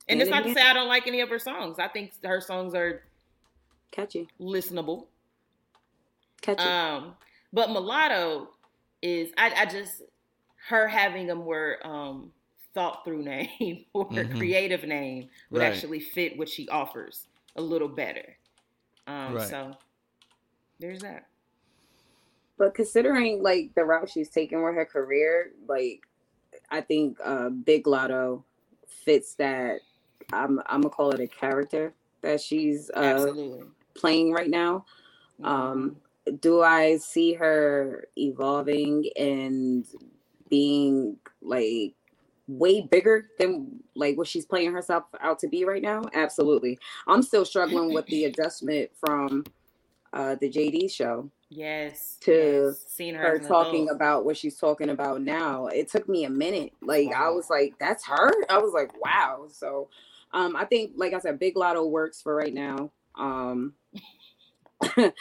And 0.09 0.21
it's 0.21 0.31
not 0.31 0.43
to 0.45 0.53
say 0.53 0.63
I 0.63 0.73
don't 0.73 0.89
like 0.89 1.07
any 1.07 1.21
of 1.21 1.29
her 1.29 1.39
songs. 1.39 1.79
I 1.79 1.89
think 1.89 2.13
her 2.25 2.41
songs 2.41 2.75
are 2.75 3.03
catchy, 3.93 4.29
listenable. 4.41 5.07
catchy. 6.41 6.63
Um, 6.69 7.15
but 7.53 7.71
Mulatto 7.71 8.49
is 9.03 9.31
I, 9.39 9.53
I 9.57 9.67
just 9.67 10.03
her 10.69 10.87
having 10.89 11.31
a 11.31 11.35
more 11.35 11.79
um 11.85 12.33
thought 12.75 13.05
through 13.05 13.23
name 13.25 13.85
or 13.93 14.07
Mhm. 14.07 14.37
creative 14.37 14.85
name 14.85 15.29
would 15.51 15.61
Right. 15.61 15.73
actually 15.73 16.01
fit 16.01 16.39
what 16.39 16.49
she 16.49 16.69
offers 16.69 17.27
a 17.57 17.63
little 17.63 17.89
better. 17.89 18.37
Um, 19.07 19.35
Right. 19.35 19.49
so 19.49 19.77
there's 20.81 21.01
that. 21.01 21.27
But 22.59 22.75
considering 22.75 23.43
like 23.43 23.75
the 23.75 23.85
route 23.85 24.11
she's 24.11 24.29
taken 24.29 24.63
with 24.63 24.75
her 24.75 24.85
career, 24.85 25.53
like 25.69 26.03
I 26.71 26.81
think 26.81 27.19
uh 27.25 27.51
Big 27.51 27.87
Lotto 27.87 28.45
fits 28.87 29.35
that 29.35 29.81
I'm 30.33 30.61
I'm 30.67 30.83
gonna 30.83 30.91
call 30.91 31.11
it 31.13 31.21
a 31.21 31.27
character 31.27 31.93
that 32.23 32.41
she's 32.41 32.91
uh 32.91 33.33
playing 33.95 34.33
right 34.33 34.51
now. 34.51 34.85
Um 35.43 35.97
do 36.41 36.63
I 36.63 36.99
see 36.99 37.33
her 37.35 38.07
evolving 38.17 39.07
and 39.19 39.87
being 40.49 41.17
like 41.41 41.95
way 42.47 42.83
bigger 42.83 43.29
than 43.39 43.81
like 43.95 44.19
what 44.19 44.27
she's 44.27 44.45
playing 44.45 44.73
herself 44.73 45.05
out 45.21 45.39
to 45.39 45.49
be 45.49 45.65
right 45.65 45.83
now? 45.83 46.03
Absolutely. 46.13 46.79
I'm 47.07 47.23
still 47.23 47.45
struggling 47.45 47.95
with 47.95 48.07
the 48.07 48.25
adjustment 48.25 48.91
from 48.99 49.45
uh 50.13 50.35
the 50.41 50.51
JD 50.51 50.91
show 50.91 51.31
yes. 51.51 52.17
to 52.23 52.67
yes. 52.69 52.85
seeing 52.89 53.15
her, 53.15 53.39
her 53.39 53.39
talking 53.39 53.85
adult. 53.85 53.97
about 53.97 54.25
what 54.25 54.37
she's 54.37 54.57
talking 54.57 54.91
about 54.91 55.23
now. 55.23 55.67
It 55.67 55.91
took 55.91 56.09
me 56.09 56.25
a 56.25 56.31
minute. 56.31 56.73
Like 56.81 57.13
I 57.13 57.31
was 57.31 57.51
like, 57.51 57.75
that's 57.79 58.07
her. 58.07 58.33
I 58.49 58.59
was 58.59 58.73
like, 58.73 58.93
wow. 59.03 59.47
So 59.51 59.89
um 60.33 60.57
I 60.57 60.65
think 60.65 60.93
like 60.97 61.13
I 61.13 61.21
said, 61.21 61.39
Big 61.39 61.57
Lotto 61.57 61.87
works 61.87 62.23
for 62.23 62.35
right 62.35 62.55
now. 62.55 62.91
Um 63.17 63.75
I 64.97 65.13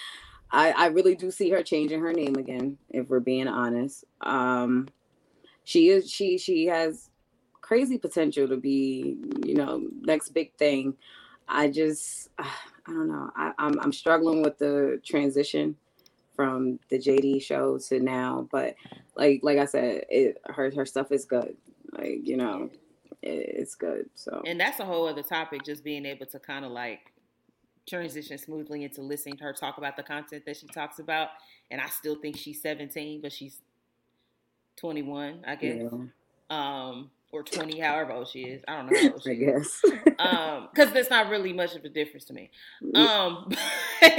I 0.51 0.87
really 0.87 1.15
do 1.15 1.31
see 1.31 1.49
her 1.51 1.63
changing 1.63 2.01
her 2.01 2.13
name 2.13 2.35
again, 2.35 2.77
if 2.89 3.09
we're 3.09 3.19
being 3.19 3.47
honest. 3.47 4.05
Um 4.21 4.87
she 5.63 5.89
is 5.89 6.09
she 6.09 6.37
she 6.37 6.65
has 6.65 7.09
crazy 7.61 7.99
potential 7.99 8.47
to 8.47 8.57
be, 8.57 9.15
you 9.45 9.53
know, 9.53 9.87
next 10.01 10.29
big 10.29 10.55
thing. 10.55 10.95
I 11.47 11.69
just 11.69 12.29
I 12.89 12.91
don't 12.91 13.07
know. 13.07 13.29
I, 13.35 13.51
I'm 13.59 13.79
I'm 13.79 13.93
struggling 13.93 14.41
with 14.41 14.57
the 14.57 14.99
transition 15.05 15.75
from 16.35 16.79
the 16.89 16.97
JD 16.97 17.41
show 17.43 17.77
to 17.77 17.99
now, 17.99 18.47
but 18.51 18.75
like 19.15 19.41
like 19.43 19.59
I 19.59 19.65
said, 19.65 20.05
it 20.09 20.41
her 20.45 20.71
her 20.73 20.85
stuff 20.85 21.11
is 21.11 21.25
good. 21.25 21.55
Like 21.91 22.21
you 22.23 22.37
know, 22.37 22.71
it, 23.21 23.27
it's 23.29 23.75
good. 23.75 24.09
So 24.15 24.41
And 24.45 24.59
that's 24.59 24.79
a 24.79 24.85
whole 24.85 25.07
other 25.07 25.21
topic, 25.21 25.63
just 25.63 25.83
being 25.83 26.05
able 26.05 26.25
to 26.27 26.39
kind 26.39 26.65
of 26.65 26.71
like 26.71 27.13
transition 27.87 28.37
smoothly 28.37 28.83
into 28.83 29.01
listening 29.01 29.37
to 29.37 29.43
her 29.43 29.53
talk 29.53 29.77
about 29.77 29.95
the 29.95 30.03
content 30.03 30.45
that 30.45 30.57
she 30.57 30.67
talks 30.67 30.97
about. 30.99 31.29
And 31.69 31.79
I 31.79 31.87
still 31.89 32.15
think 32.15 32.37
she's 32.37 32.61
17, 32.61 33.21
but 33.21 33.31
she's 33.31 33.59
21, 34.77 35.43
I 35.45 35.55
guess. 35.55 35.81
yeah, 35.81 35.89
Um, 36.49 37.11
or 37.31 37.43
20, 37.43 37.79
however 37.79 38.13
old 38.13 38.27
she 38.27 38.41
is. 38.41 38.63
I 38.67 38.77
don't 38.77 38.91
know 38.91 38.99
how 38.99 39.11
old 39.13 39.23
she 39.23 39.31
I 39.31 39.35
guess. 39.35 39.81
Um, 40.17 40.69
because 40.73 40.91
there's 40.93 41.09
not 41.09 41.29
really 41.29 41.53
much 41.53 41.75
of 41.75 41.83
a 41.85 41.89
difference 41.89 42.25
to 42.25 42.33
me. 42.33 42.51
Um, 42.95 43.49
but 44.01 44.13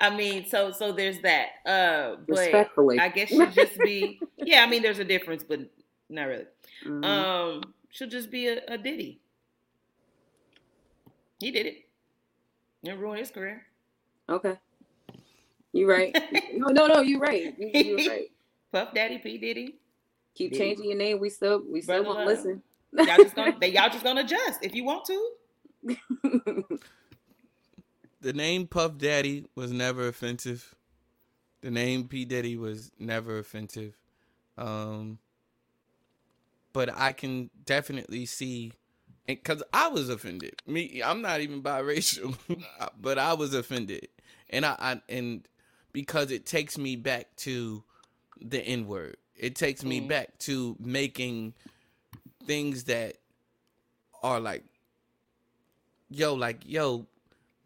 I 0.00 0.14
mean, 0.16 0.46
so 0.46 0.70
so 0.70 0.92
there's 0.92 1.20
that. 1.22 1.48
Uh, 1.66 2.16
but 2.26 2.38
Respectfully. 2.38 2.98
I 2.98 3.08
guess 3.08 3.28
she'll 3.28 3.50
just 3.50 3.78
be. 3.78 4.20
Yeah, 4.36 4.62
I 4.62 4.66
mean, 4.70 4.82
there's 4.82 4.98
a 5.00 5.04
difference, 5.04 5.44
but 5.44 5.60
not 6.08 6.24
really. 6.24 6.46
Mhm. 6.84 7.04
Um, 7.04 7.62
she'll 7.90 8.08
just 8.08 8.30
be 8.30 8.48
a, 8.48 8.60
a 8.68 8.78
Diddy. 8.78 9.20
He 11.40 11.50
did 11.50 11.66
it. 11.66 11.84
Didn't 12.84 13.00
ruin 13.00 13.18
his 13.18 13.30
career. 13.30 13.66
okay, 14.28 14.56
you 15.72 15.88
right. 15.88 16.16
no, 16.54 16.68
no, 16.68 16.86
no, 16.86 17.00
you 17.00 17.18
right. 17.18 17.54
You, 17.58 17.70
you're 17.74 18.08
right. 18.08 18.30
Puff 18.72 18.94
Daddy 18.94 19.18
P 19.18 19.38
Diddy. 19.38 19.76
Keep 20.38 20.52
Diddy. 20.52 20.64
changing 20.64 20.86
your 20.86 20.98
name. 20.98 21.20
We 21.20 21.30
still 21.30 21.62
we 21.68 21.82
still 21.82 22.02
Brother 22.02 22.08
won't 22.08 22.18
Love. 22.20 22.28
listen. 22.28 22.62
Y'all 22.96 23.18
just 23.18 23.36
gonna 23.36 23.56
they, 23.60 23.68
y'all 23.72 23.90
just 23.90 24.04
gonna 24.04 24.22
adjust 24.22 24.60
if 24.64 24.74
you 24.74 24.84
want 24.84 25.06
to. 25.06 25.32
The 28.20 28.32
name 28.32 28.66
Puff 28.66 28.98
Daddy 28.98 29.46
was 29.54 29.72
never 29.72 30.08
offensive. 30.08 30.74
The 31.60 31.70
name 31.70 32.08
P 32.08 32.24
Diddy 32.24 32.56
was 32.56 32.90
never 32.98 33.38
offensive. 33.38 33.96
Um, 34.56 35.18
but 36.72 36.90
I 36.96 37.12
can 37.12 37.50
definitely 37.64 38.26
see, 38.26 38.72
because 39.26 39.62
I 39.72 39.88
was 39.88 40.08
offended. 40.08 40.54
Me, 40.66 41.00
I'm 41.04 41.22
not 41.22 41.40
even 41.42 41.62
biracial, 41.62 42.36
but 43.00 43.18
I 43.18 43.34
was 43.34 43.54
offended, 43.54 44.08
and 44.50 44.66
I, 44.66 44.76
I 44.80 45.02
and 45.08 45.46
because 45.92 46.32
it 46.32 46.44
takes 46.44 46.76
me 46.76 46.96
back 46.96 47.36
to 47.38 47.84
the 48.40 48.60
N 48.60 48.86
word. 48.88 49.16
It 49.38 49.54
takes 49.54 49.84
me 49.84 50.00
Mhm. 50.00 50.08
back 50.08 50.38
to 50.40 50.76
making 50.80 51.54
things 52.46 52.84
that 52.84 53.16
are 54.22 54.40
like, 54.40 54.64
yo, 56.10 56.34
like 56.34 56.62
yo, 56.66 57.06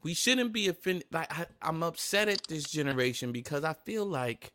we 0.03 0.15
shouldn't 0.15 0.53
be 0.53 0.69
offended. 0.69 1.07
Like 1.13 1.31
I, 1.37 1.47
I'm 1.63 1.83
upset 1.83 2.29
at 2.29 2.47
this 2.49 2.65
generation 2.65 3.33
because 3.33 3.65
I 3.65 3.73
feel 3.73 4.05
like, 4.05 4.53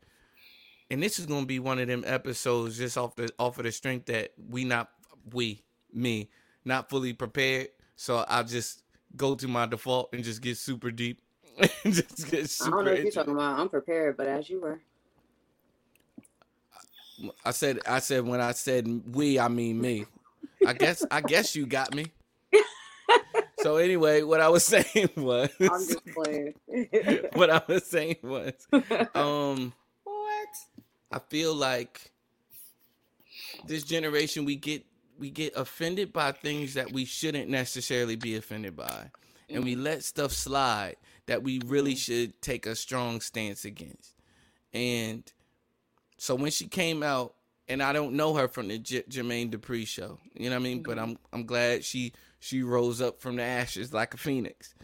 and 0.90 1.02
this 1.02 1.18
is 1.18 1.26
gonna 1.26 1.46
be 1.46 1.58
one 1.58 1.78
of 1.78 1.88
them 1.88 2.04
episodes 2.06 2.78
just 2.78 2.96
off 2.98 3.16
the 3.16 3.30
off 3.38 3.58
of 3.58 3.64
the 3.64 3.72
strength 3.72 4.06
that 4.06 4.32
we 4.50 4.64
not 4.64 4.90
we 5.32 5.62
me 5.92 6.30
not 6.64 6.88
fully 6.90 7.12
prepared. 7.12 7.68
So 7.96 8.24
I'll 8.28 8.44
just 8.44 8.82
go 9.16 9.34
to 9.34 9.48
my 9.48 9.66
default 9.66 10.10
and 10.12 10.22
just 10.22 10.42
get 10.42 10.56
super 10.56 10.90
deep. 10.90 11.20
just 11.84 12.30
get 12.30 12.56
I 12.62 12.70
don't 12.70 12.84
know 12.84 12.92
what 12.92 13.02
you're 13.02 13.10
talking 13.12 13.34
about. 13.34 13.58
I'm 13.58 13.68
prepared, 13.68 14.16
but 14.16 14.26
as 14.28 14.48
you 14.48 14.60
were. 14.60 14.80
I 17.44 17.50
said 17.50 17.80
I 17.86 17.98
said 18.00 18.26
when 18.26 18.40
I 18.40 18.52
said 18.52 18.86
we, 19.12 19.38
I 19.38 19.48
mean 19.48 19.80
me. 19.80 20.06
I 20.66 20.72
guess 20.72 21.04
I 21.10 21.20
guess 21.20 21.54
you 21.56 21.66
got 21.66 21.94
me. 21.94 22.06
So 23.60 23.76
anyway, 23.76 24.22
what 24.22 24.40
I 24.40 24.48
was 24.50 24.64
saying 24.64 25.10
was 25.16 25.50
I'm 25.60 25.68
just 25.68 26.06
playing. 26.14 26.54
what 27.32 27.50
I 27.50 27.60
was 27.66 27.84
saying 27.86 28.18
was 28.22 28.52
um 29.16 29.72
What? 30.04 30.48
I 31.10 31.18
feel 31.28 31.54
like 31.54 32.12
this 33.66 33.82
generation 33.82 34.44
we 34.44 34.54
get 34.54 34.84
we 35.18 35.30
get 35.30 35.56
offended 35.56 36.12
by 36.12 36.32
things 36.32 36.74
that 36.74 36.92
we 36.92 37.04
shouldn't 37.04 37.50
necessarily 37.50 38.14
be 38.14 38.36
offended 38.36 38.76
by. 38.76 39.10
And 39.50 39.64
we 39.64 39.74
let 39.74 40.04
stuff 40.04 40.32
slide 40.32 40.96
that 41.26 41.42
we 41.42 41.60
really 41.66 41.96
should 41.96 42.40
take 42.40 42.66
a 42.66 42.76
strong 42.76 43.20
stance 43.20 43.64
against. 43.64 44.14
And 44.72 45.30
so 46.18 46.34
when 46.34 46.50
she 46.50 46.66
came 46.66 47.02
out, 47.02 47.34
and 47.68 47.82
I 47.82 47.92
don't 47.92 48.14
know 48.14 48.34
her 48.34 48.48
from 48.48 48.68
the 48.68 48.78
J- 48.78 49.02
Jermaine 49.02 49.50
Dupri 49.50 49.86
show, 49.86 50.18
you 50.34 50.50
know 50.50 50.56
what 50.56 50.62
I 50.62 50.64
mean. 50.64 50.82
But 50.82 50.98
I'm 50.98 51.18
I'm 51.32 51.46
glad 51.46 51.84
she 51.84 52.12
she 52.40 52.62
rose 52.62 53.00
up 53.00 53.20
from 53.20 53.36
the 53.36 53.42
ashes 53.42 53.92
like 53.92 54.14
a 54.14 54.16
phoenix. 54.16 54.74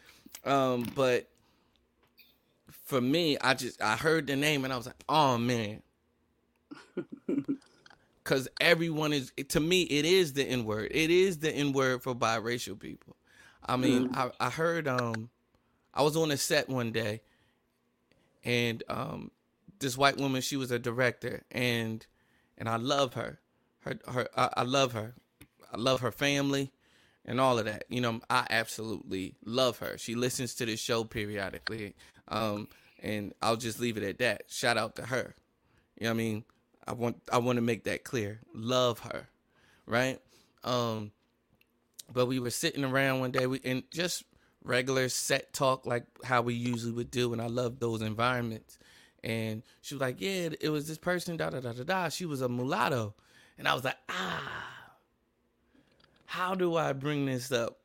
Um, 0.44 0.86
but 0.94 1.28
for 2.70 3.00
me, 3.00 3.38
I 3.38 3.54
just 3.54 3.80
I 3.82 3.96
heard 3.96 4.26
the 4.26 4.36
name 4.36 4.64
and 4.64 4.72
I 4.72 4.76
was 4.76 4.86
like, 4.86 5.02
oh 5.08 5.38
man. 5.38 5.82
Cause 8.24 8.48
everyone 8.58 9.12
is 9.12 9.32
to 9.48 9.60
me, 9.60 9.82
it 9.82 10.06
is 10.06 10.32
the 10.32 10.44
N 10.44 10.64
word. 10.64 10.90
It 10.92 11.10
is 11.10 11.38
the 11.38 11.52
N 11.52 11.72
word 11.72 12.02
for 12.02 12.14
biracial 12.14 12.78
people. 12.78 13.16
I 13.66 13.76
mean, 13.76 14.06
I, 14.14 14.30
I 14.40 14.50
heard 14.50 14.88
um 14.88 15.28
I 15.92 16.02
was 16.02 16.16
on 16.16 16.30
a 16.30 16.36
set 16.36 16.68
one 16.68 16.92
day 16.92 17.20
and 18.44 18.82
um 18.88 19.30
this 19.84 19.96
white 19.96 20.16
woman, 20.16 20.42
she 20.42 20.56
was 20.56 20.70
a 20.70 20.78
director 20.78 21.44
and 21.50 22.06
and 22.58 22.68
I 22.68 22.76
love 22.76 23.14
her. 23.14 23.40
Her 23.80 23.98
her 24.08 24.28
I, 24.36 24.50
I 24.58 24.62
love 24.62 24.92
her. 24.92 25.14
I 25.72 25.76
love 25.76 26.00
her 26.00 26.12
family 26.12 26.72
and 27.24 27.40
all 27.40 27.58
of 27.58 27.64
that. 27.64 27.84
You 27.88 28.00
know, 28.00 28.20
I 28.28 28.46
absolutely 28.50 29.36
love 29.44 29.78
her. 29.78 29.96
She 29.98 30.14
listens 30.14 30.54
to 30.56 30.66
the 30.66 30.76
show 30.76 31.04
periodically. 31.04 31.94
Um, 32.28 32.68
and 33.02 33.34
I'll 33.42 33.56
just 33.56 33.80
leave 33.80 33.96
it 33.96 34.02
at 34.02 34.18
that. 34.18 34.44
Shout 34.48 34.76
out 34.78 34.96
to 34.96 35.06
her. 35.06 35.34
You 36.00 36.04
know 36.04 36.10
I 36.10 36.14
mean? 36.14 36.44
I 36.86 36.92
want 36.92 37.16
I 37.32 37.38
want 37.38 37.56
to 37.56 37.62
make 37.62 37.84
that 37.84 38.04
clear. 38.04 38.40
Love 38.54 39.00
her. 39.00 39.28
Right? 39.86 40.20
Um 40.62 41.12
but 42.12 42.26
we 42.26 42.38
were 42.38 42.50
sitting 42.50 42.84
around 42.84 43.20
one 43.20 43.30
day 43.30 43.46
we 43.46 43.60
and 43.64 43.84
just 43.90 44.24
regular 44.62 45.08
set 45.08 45.52
talk 45.52 45.86
like 45.86 46.04
how 46.24 46.42
we 46.42 46.54
usually 46.54 46.92
would 46.92 47.10
do 47.10 47.32
and 47.32 47.40
I 47.40 47.46
love 47.46 47.78
those 47.80 48.02
environments. 48.02 48.78
And 49.24 49.62
she 49.80 49.94
was 49.94 50.02
like, 50.02 50.20
Yeah, 50.20 50.50
it 50.60 50.68
was 50.68 50.86
this 50.86 50.98
person, 50.98 51.36
da 51.36 51.50
da 51.50 51.60
da 51.60 51.72
da 51.72 51.82
da. 51.82 52.08
She 52.10 52.26
was 52.26 52.42
a 52.42 52.48
mulatto. 52.48 53.14
And 53.58 53.68
I 53.68 53.74
was 53.74 53.84
like, 53.84 53.96
ah, 54.08 54.64
how 56.26 56.54
do 56.54 56.76
I 56.76 56.92
bring 56.92 57.26
this 57.26 57.52
up? 57.52 57.78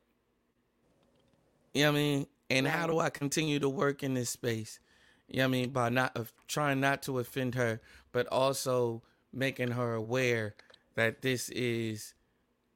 You 1.72 1.84
know 1.84 1.92
what 1.92 1.98
I 1.98 2.00
mean? 2.02 2.26
And 2.50 2.66
how 2.66 2.86
do 2.86 2.98
I 2.98 3.10
continue 3.10 3.60
to 3.60 3.68
work 3.68 4.02
in 4.02 4.14
this 4.14 4.30
space? 4.30 4.80
You 5.28 5.38
know 5.38 5.44
what 5.44 5.48
I 5.48 5.50
mean? 5.52 5.70
By 5.70 5.88
not 5.88 6.16
of 6.16 6.32
trying 6.48 6.80
not 6.80 7.02
to 7.02 7.20
offend 7.20 7.54
her, 7.54 7.80
but 8.10 8.26
also 8.26 9.02
making 9.32 9.70
her 9.70 9.94
aware 9.94 10.56
that 10.96 11.22
this 11.22 11.48
is 11.50 12.14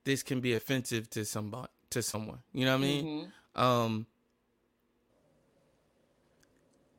this 0.05 0.23
can 0.23 0.41
be 0.41 0.55
offensive 0.55 1.11
to 1.11 1.25
somebody 1.25 1.69
to 1.91 2.03
someone. 2.03 2.39
You 2.53 2.67
know 2.67 2.73
what 2.73 2.85
I 2.85 2.87
mean? 2.87 3.33
Um 3.57 4.07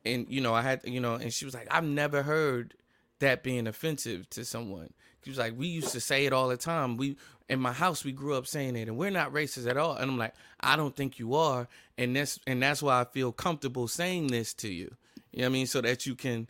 and 0.06 0.26
you 0.28 0.40
know, 0.40 0.54
I 0.54 0.62
had 0.62 0.80
you 0.84 1.00
know, 1.00 1.14
and 1.14 1.32
she 1.32 1.44
was 1.44 1.54
like, 1.54 1.68
I've 1.70 1.84
never 1.84 2.22
heard 2.22 2.74
that 3.20 3.42
being 3.42 3.66
offensive 3.66 4.28
to 4.30 4.44
someone. 4.44 4.92
She 5.24 5.30
was 5.30 5.38
like, 5.38 5.58
we 5.58 5.66
used 5.66 5.92
to 5.92 6.00
say 6.00 6.26
it 6.26 6.32
all 6.32 6.48
the 6.48 6.56
time. 6.56 6.96
We 6.96 7.16
in 7.48 7.60
my 7.60 7.72
house 7.72 8.04
we 8.04 8.12
grew 8.12 8.34
up 8.34 8.46
saying 8.46 8.76
it, 8.76 8.88
and 8.88 8.96
we're 8.96 9.10
not 9.10 9.32
racist 9.32 9.68
at 9.68 9.76
all. 9.76 9.94
And 9.96 10.10
I'm 10.10 10.18
like, 10.18 10.34
I 10.60 10.76
don't 10.76 10.94
think 10.94 11.18
you 11.18 11.34
are, 11.34 11.68
and 11.98 12.14
that's 12.14 12.38
and 12.46 12.62
that's 12.62 12.82
why 12.82 13.00
I 13.00 13.04
feel 13.04 13.32
comfortable 13.32 13.88
saying 13.88 14.28
this 14.28 14.54
to 14.54 14.68
you. 14.68 14.94
You 15.32 15.40
know 15.42 15.48
what 15.48 15.50
I 15.50 15.52
mean? 15.52 15.66
So 15.66 15.80
that 15.80 16.06
you 16.06 16.14
can, 16.14 16.48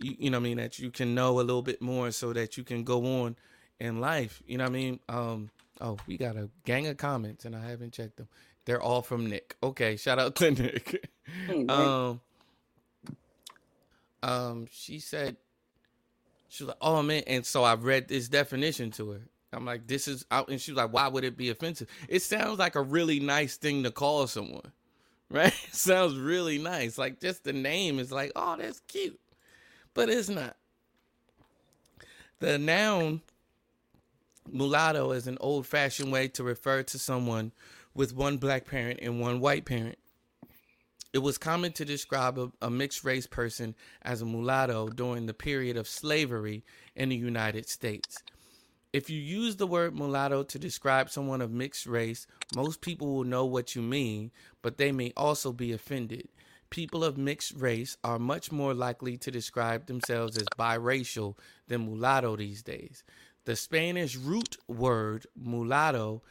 you, 0.00 0.16
you 0.18 0.30
know 0.30 0.38
what 0.38 0.42
I 0.42 0.48
mean, 0.48 0.56
that 0.58 0.78
you 0.78 0.90
can 0.90 1.14
know 1.14 1.40
a 1.40 1.42
little 1.42 1.62
bit 1.62 1.80
more, 1.82 2.10
so 2.10 2.32
that 2.32 2.56
you 2.56 2.64
can 2.64 2.84
go 2.84 3.22
on 3.22 3.36
in 3.78 4.00
life. 4.00 4.42
You 4.46 4.58
know 4.58 4.64
what 4.64 4.70
I 4.70 4.74
mean? 4.74 5.00
Um, 5.08 5.50
oh, 5.80 5.96
we 6.06 6.16
got 6.16 6.36
a 6.36 6.48
gang 6.64 6.86
of 6.86 6.96
comments, 6.96 7.44
and 7.44 7.56
I 7.56 7.68
haven't 7.68 7.92
checked 7.92 8.16
them. 8.16 8.28
They're 8.66 8.80
all 8.80 9.02
from 9.02 9.26
Nick. 9.26 9.56
Okay, 9.62 9.96
shout 9.96 10.18
out 10.18 10.36
to 10.36 10.50
Nick. 10.50 11.10
Hey, 11.46 11.62
Nick. 11.62 11.70
um, 11.70 12.20
um, 14.22 14.66
she 14.70 14.98
said, 14.98 15.36
she 16.50 16.64
was 16.64 16.68
like, 16.68 16.78
"Oh 16.80 17.02
man," 17.02 17.22
and 17.28 17.46
so 17.46 17.62
I 17.62 17.74
read 17.74 18.08
this 18.08 18.28
definition 18.28 18.90
to 18.92 19.12
her. 19.12 19.20
I'm 19.52 19.64
like, 19.64 19.86
"This 19.86 20.08
is," 20.08 20.26
out, 20.32 20.48
and 20.48 20.60
she 20.60 20.72
was 20.72 20.78
like, 20.78 20.92
"Why 20.92 21.06
would 21.06 21.24
it 21.24 21.36
be 21.36 21.48
offensive?" 21.48 21.88
It 22.08 22.22
sounds 22.22 22.58
like 22.58 22.74
a 22.74 22.82
really 22.82 23.20
nice 23.20 23.56
thing 23.56 23.84
to 23.84 23.92
call 23.92 24.26
someone, 24.26 24.72
right? 25.30 25.54
Sounds 25.70 26.16
really 26.16 26.58
nice. 26.58 26.98
Like 26.98 27.20
just 27.20 27.44
the 27.44 27.52
name 27.52 28.00
is 28.00 28.10
like, 28.10 28.32
"Oh, 28.34 28.56
that's 28.58 28.80
cute," 28.80 29.20
but 29.94 30.10
it's 30.10 30.28
not. 30.28 30.56
The 32.40 32.58
noun 32.58 33.20
mulatto 34.50 35.12
is 35.12 35.28
an 35.28 35.38
old-fashioned 35.40 36.10
way 36.10 36.26
to 36.26 36.42
refer 36.42 36.82
to 36.82 36.98
someone 36.98 37.52
with 37.94 38.12
one 38.14 38.38
black 38.38 38.66
parent 38.66 38.98
and 39.02 39.20
one 39.20 39.38
white 39.38 39.64
parent. 39.64 39.98
It 41.12 41.18
was 41.18 41.38
common 41.38 41.72
to 41.72 41.84
describe 41.84 42.38
a, 42.38 42.52
a 42.62 42.70
mixed 42.70 43.04
race 43.04 43.26
person 43.26 43.74
as 44.02 44.22
a 44.22 44.26
mulatto 44.26 44.88
during 44.88 45.26
the 45.26 45.34
period 45.34 45.76
of 45.76 45.88
slavery 45.88 46.64
in 46.94 47.08
the 47.08 47.16
United 47.16 47.68
States. 47.68 48.22
If 48.92 49.10
you 49.10 49.20
use 49.20 49.56
the 49.56 49.66
word 49.66 49.94
mulatto 49.94 50.44
to 50.44 50.58
describe 50.58 51.10
someone 51.10 51.40
of 51.40 51.50
mixed 51.50 51.86
race, 51.86 52.26
most 52.54 52.80
people 52.80 53.12
will 53.12 53.24
know 53.24 53.44
what 53.44 53.74
you 53.74 53.82
mean, 53.82 54.30
but 54.62 54.78
they 54.78 54.92
may 54.92 55.12
also 55.16 55.52
be 55.52 55.72
offended. 55.72 56.28
People 56.70 57.02
of 57.02 57.18
mixed 57.18 57.54
race 57.54 57.96
are 58.04 58.18
much 58.18 58.52
more 58.52 58.74
likely 58.74 59.16
to 59.18 59.30
describe 59.32 59.86
themselves 59.86 60.36
as 60.36 60.46
biracial 60.56 61.36
than 61.66 61.86
mulatto 61.86 62.36
these 62.36 62.62
days. 62.62 63.02
The 63.46 63.56
Spanish 63.56 64.16
root 64.16 64.56
word 64.68 65.26
mulatto 65.36 66.22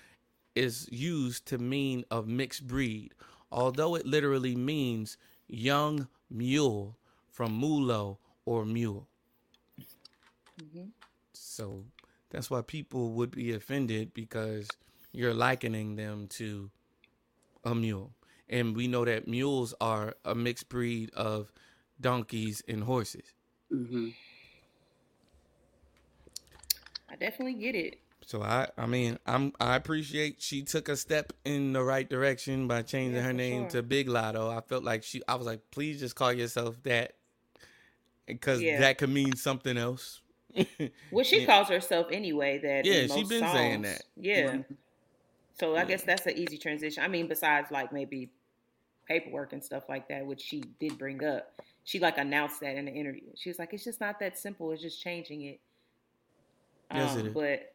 is 0.56 0.88
used 0.92 1.46
to 1.48 1.58
mean 1.58 2.06
of 2.10 2.28
mixed 2.28 2.68
breed, 2.68 3.14
although 3.52 3.96
it 3.96 4.06
literally 4.06 4.56
means 4.56 5.18
young 5.48 6.08
mule 6.30 6.98
from 7.30 7.60
mulo 7.60 8.18
or 8.46 8.66
mule. 8.66 9.08
So 11.34 11.86
that's 12.30 12.50
why 12.50 12.62
people 12.62 13.12
would 13.14 13.32
be 13.32 13.52
offended 13.54 14.14
because 14.14 14.68
you're 15.12 15.34
likening 15.34 15.96
them 15.96 16.28
to 16.30 16.70
a 17.64 17.76
mule. 17.76 18.14
And 18.50 18.76
we 18.76 18.88
know 18.88 19.06
that 19.06 19.28
mules 19.28 19.74
are 19.82 20.16
a 20.26 20.36
mixed 20.36 20.70
breed 20.70 21.12
of 21.14 21.52
donkeys 22.00 22.62
and 22.68 22.84
horses. 22.84 23.34
hmm 23.70 24.10
I 27.10 27.16
definitely 27.16 27.54
get 27.56 27.76
it. 27.76 28.00
So 28.30 28.44
I, 28.44 28.68
I 28.78 28.86
mean, 28.86 29.18
I'm, 29.26 29.54
I 29.60 29.76
appreciate 29.76 30.40
she 30.40 30.62
took 30.62 30.88
a 30.88 30.96
step 30.96 31.34
in 31.46 31.74
the 31.74 31.84
right 31.84 32.08
direction 32.08 32.68
by 32.68 32.84
changing 32.84 33.16
Yeah, 33.16 33.24
her 33.24 33.34
name 33.34 33.62
sure. 33.64 33.82
to 33.82 33.82
Big 33.82 34.08
Lotto. 34.08 34.52
I 34.52 34.62
felt 34.62 34.84
like 34.84 35.02
she, 35.02 35.24
I 35.28 35.34
was 35.34 35.48
like, 35.48 35.62
please 35.72 36.00
just 36.00 36.14
call 36.14 36.32
yourself 36.32 36.76
that, 36.84 37.14
because 38.28 38.62
Yeah. 38.62 38.82
that 38.82 39.00
could 39.00 39.10
mean 39.10 39.36
something 39.36 39.76
else. 39.78 40.22
Well, 41.12 41.26
she 41.26 41.40
Yeah. 41.42 41.48
calls 41.48 41.70
herself 41.70 42.06
anyway 42.12 42.60
that. 42.60 42.86
Yeah, 42.86 43.08
she 43.08 43.08
most 43.08 43.30
been 43.30 43.48
saying 43.48 43.82
that. 43.82 44.04
Yeah. 44.16 44.58
So 45.60 45.76
I 45.76 45.86
guess 45.86 46.04
that's 46.04 46.28
an 46.28 46.38
easy 46.38 46.60
transition. 46.60 47.04
I 47.04 47.08
mean, 47.08 47.28
besides 47.28 47.72
like 47.72 47.92
maybe 47.92 48.30
paperwork 49.08 49.54
and 49.54 49.64
stuff 49.64 49.90
like 49.90 50.08
that, 50.10 50.24
which 50.24 50.42
she 50.42 50.62
did 50.80 51.00
bring 51.00 51.24
up, 51.24 51.52
she 51.84 51.98
like 51.98 52.20
announced 52.20 52.60
that 52.62 52.76
in 52.76 52.86
the 52.86 52.92
interview. 52.92 53.32
She 53.36 53.50
was 53.50 53.58
like, 53.58 53.74
"It's 53.74 53.84
just 53.84 54.00
not 54.00 54.20
that 54.20 54.38
simple. 54.38 54.72
It's 54.72 54.84
just 54.84 55.02
changing 55.02 55.42
it." 55.42 55.60
Yes, 56.94 57.16
Um, 57.16 57.20
it 57.22 57.26
is. 57.30 57.34
But 57.34 57.74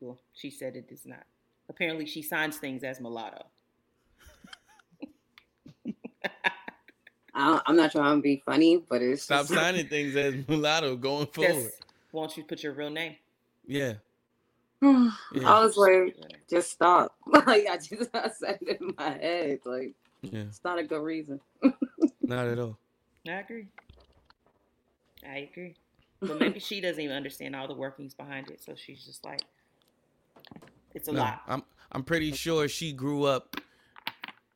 well, 0.00 0.18
she 0.32 0.50
said 0.50 0.76
it 0.76 0.86
is 0.90 1.06
not. 1.06 1.24
Apparently, 1.68 2.06
she 2.06 2.22
signs 2.22 2.56
things 2.56 2.82
as 2.82 3.00
mulatto. 3.00 3.44
I, 7.32 7.60
I'm 7.64 7.76
not 7.76 7.92
trying 7.92 8.18
to 8.18 8.22
be 8.22 8.42
funny, 8.44 8.82
but 8.88 9.02
it's 9.02 9.22
Stop 9.22 9.46
just, 9.46 9.54
signing 9.54 9.86
things 9.86 10.16
as 10.16 10.34
mulatto 10.48 10.96
going 10.96 11.26
forward. 11.28 11.52
Just 11.54 11.84
won't 12.12 12.36
you 12.36 12.42
put 12.44 12.62
your 12.62 12.72
real 12.72 12.90
name? 12.90 13.16
Yeah. 13.66 13.94
I 14.82 15.12
was 15.44 15.76
like, 15.76 16.16
just 16.48 16.70
stop. 16.70 17.14
like 17.26 17.66
I 17.68 17.76
just 17.76 18.10
I 18.14 18.30
said 18.30 18.58
it 18.62 18.80
in 18.80 18.94
my 18.98 19.10
head. 19.10 19.60
Like 19.64 19.92
Yeah. 20.22 20.40
it's 20.48 20.62
not 20.64 20.78
a 20.78 20.82
good 20.82 21.02
reason. 21.02 21.40
Not 22.20 22.46
at 22.48 22.58
all. 22.58 22.78
I 23.28 23.32
agree. 23.32 23.66
I 25.28 25.48
agree. 25.50 25.74
But 26.20 26.38
maybe 26.40 26.58
she 26.60 26.80
doesn't 26.80 27.00
even 27.02 27.16
understand 27.16 27.56
all 27.56 27.68
the 27.68 27.74
workings 27.74 28.14
behind 28.14 28.50
it, 28.50 28.62
so 28.62 28.74
she's 28.74 29.04
just 29.04 29.24
like, 29.24 29.42
it's 30.94 31.08
a 31.08 31.12
No, 31.12 31.20
lot. 31.20 31.42
I'm 31.48 31.62
I'm 31.92 32.02
pretty 32.04 32.32
sure 32.32 32.68
she 32.68 32.92
grew 32.92 33.24
up 33.24 33.56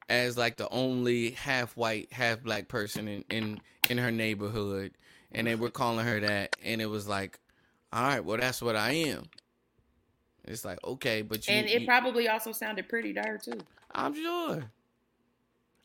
as 0.09 0.37
like 0.37 0.57
the 0.57 0.69
only 0.69 1.31
half 1.33 1.77
white, 1.77 2.13
half 2.13 2.43
black 2.43 2.69
person 2.69 3.09
in 3.09 3.25
in 3.31 3.61
in 3.91 3.99
her 3.99 4.11
neighborhood, 4.11 4.93
and 5.33 5.47
they 5.47 5.55
were 5.55 5.71
calling 5.71 6.05
her 6.07 6.21
that, 6.21 6.57
and 6.63 6.81
it 6.81 6.87
was 6.87 7.07
like, 7.09 7.39
all 7.93 8.03
right, 8.03 8.25
well 8.25 8.39
that's 8.39 8.61
what 8.63 8.77
I 8.77 8.93
am. 8.93 9.25
It's 10.45 10.65
like 10.65 10.79
okay, 10.85 11.23
but 11.23 11.47
you, 11.49 11.55
and 11.55 11.67
it 11.67 11.83
you- 11.83 11.87
probably 11.87 12.29
also 12.29 12.53
sounded 12.53 12.89
pretty 12.89 13.13
dire 13.13 13.39
too. 13.39 13.59
I'm 13.93 14.15
sure. 14.15 14.65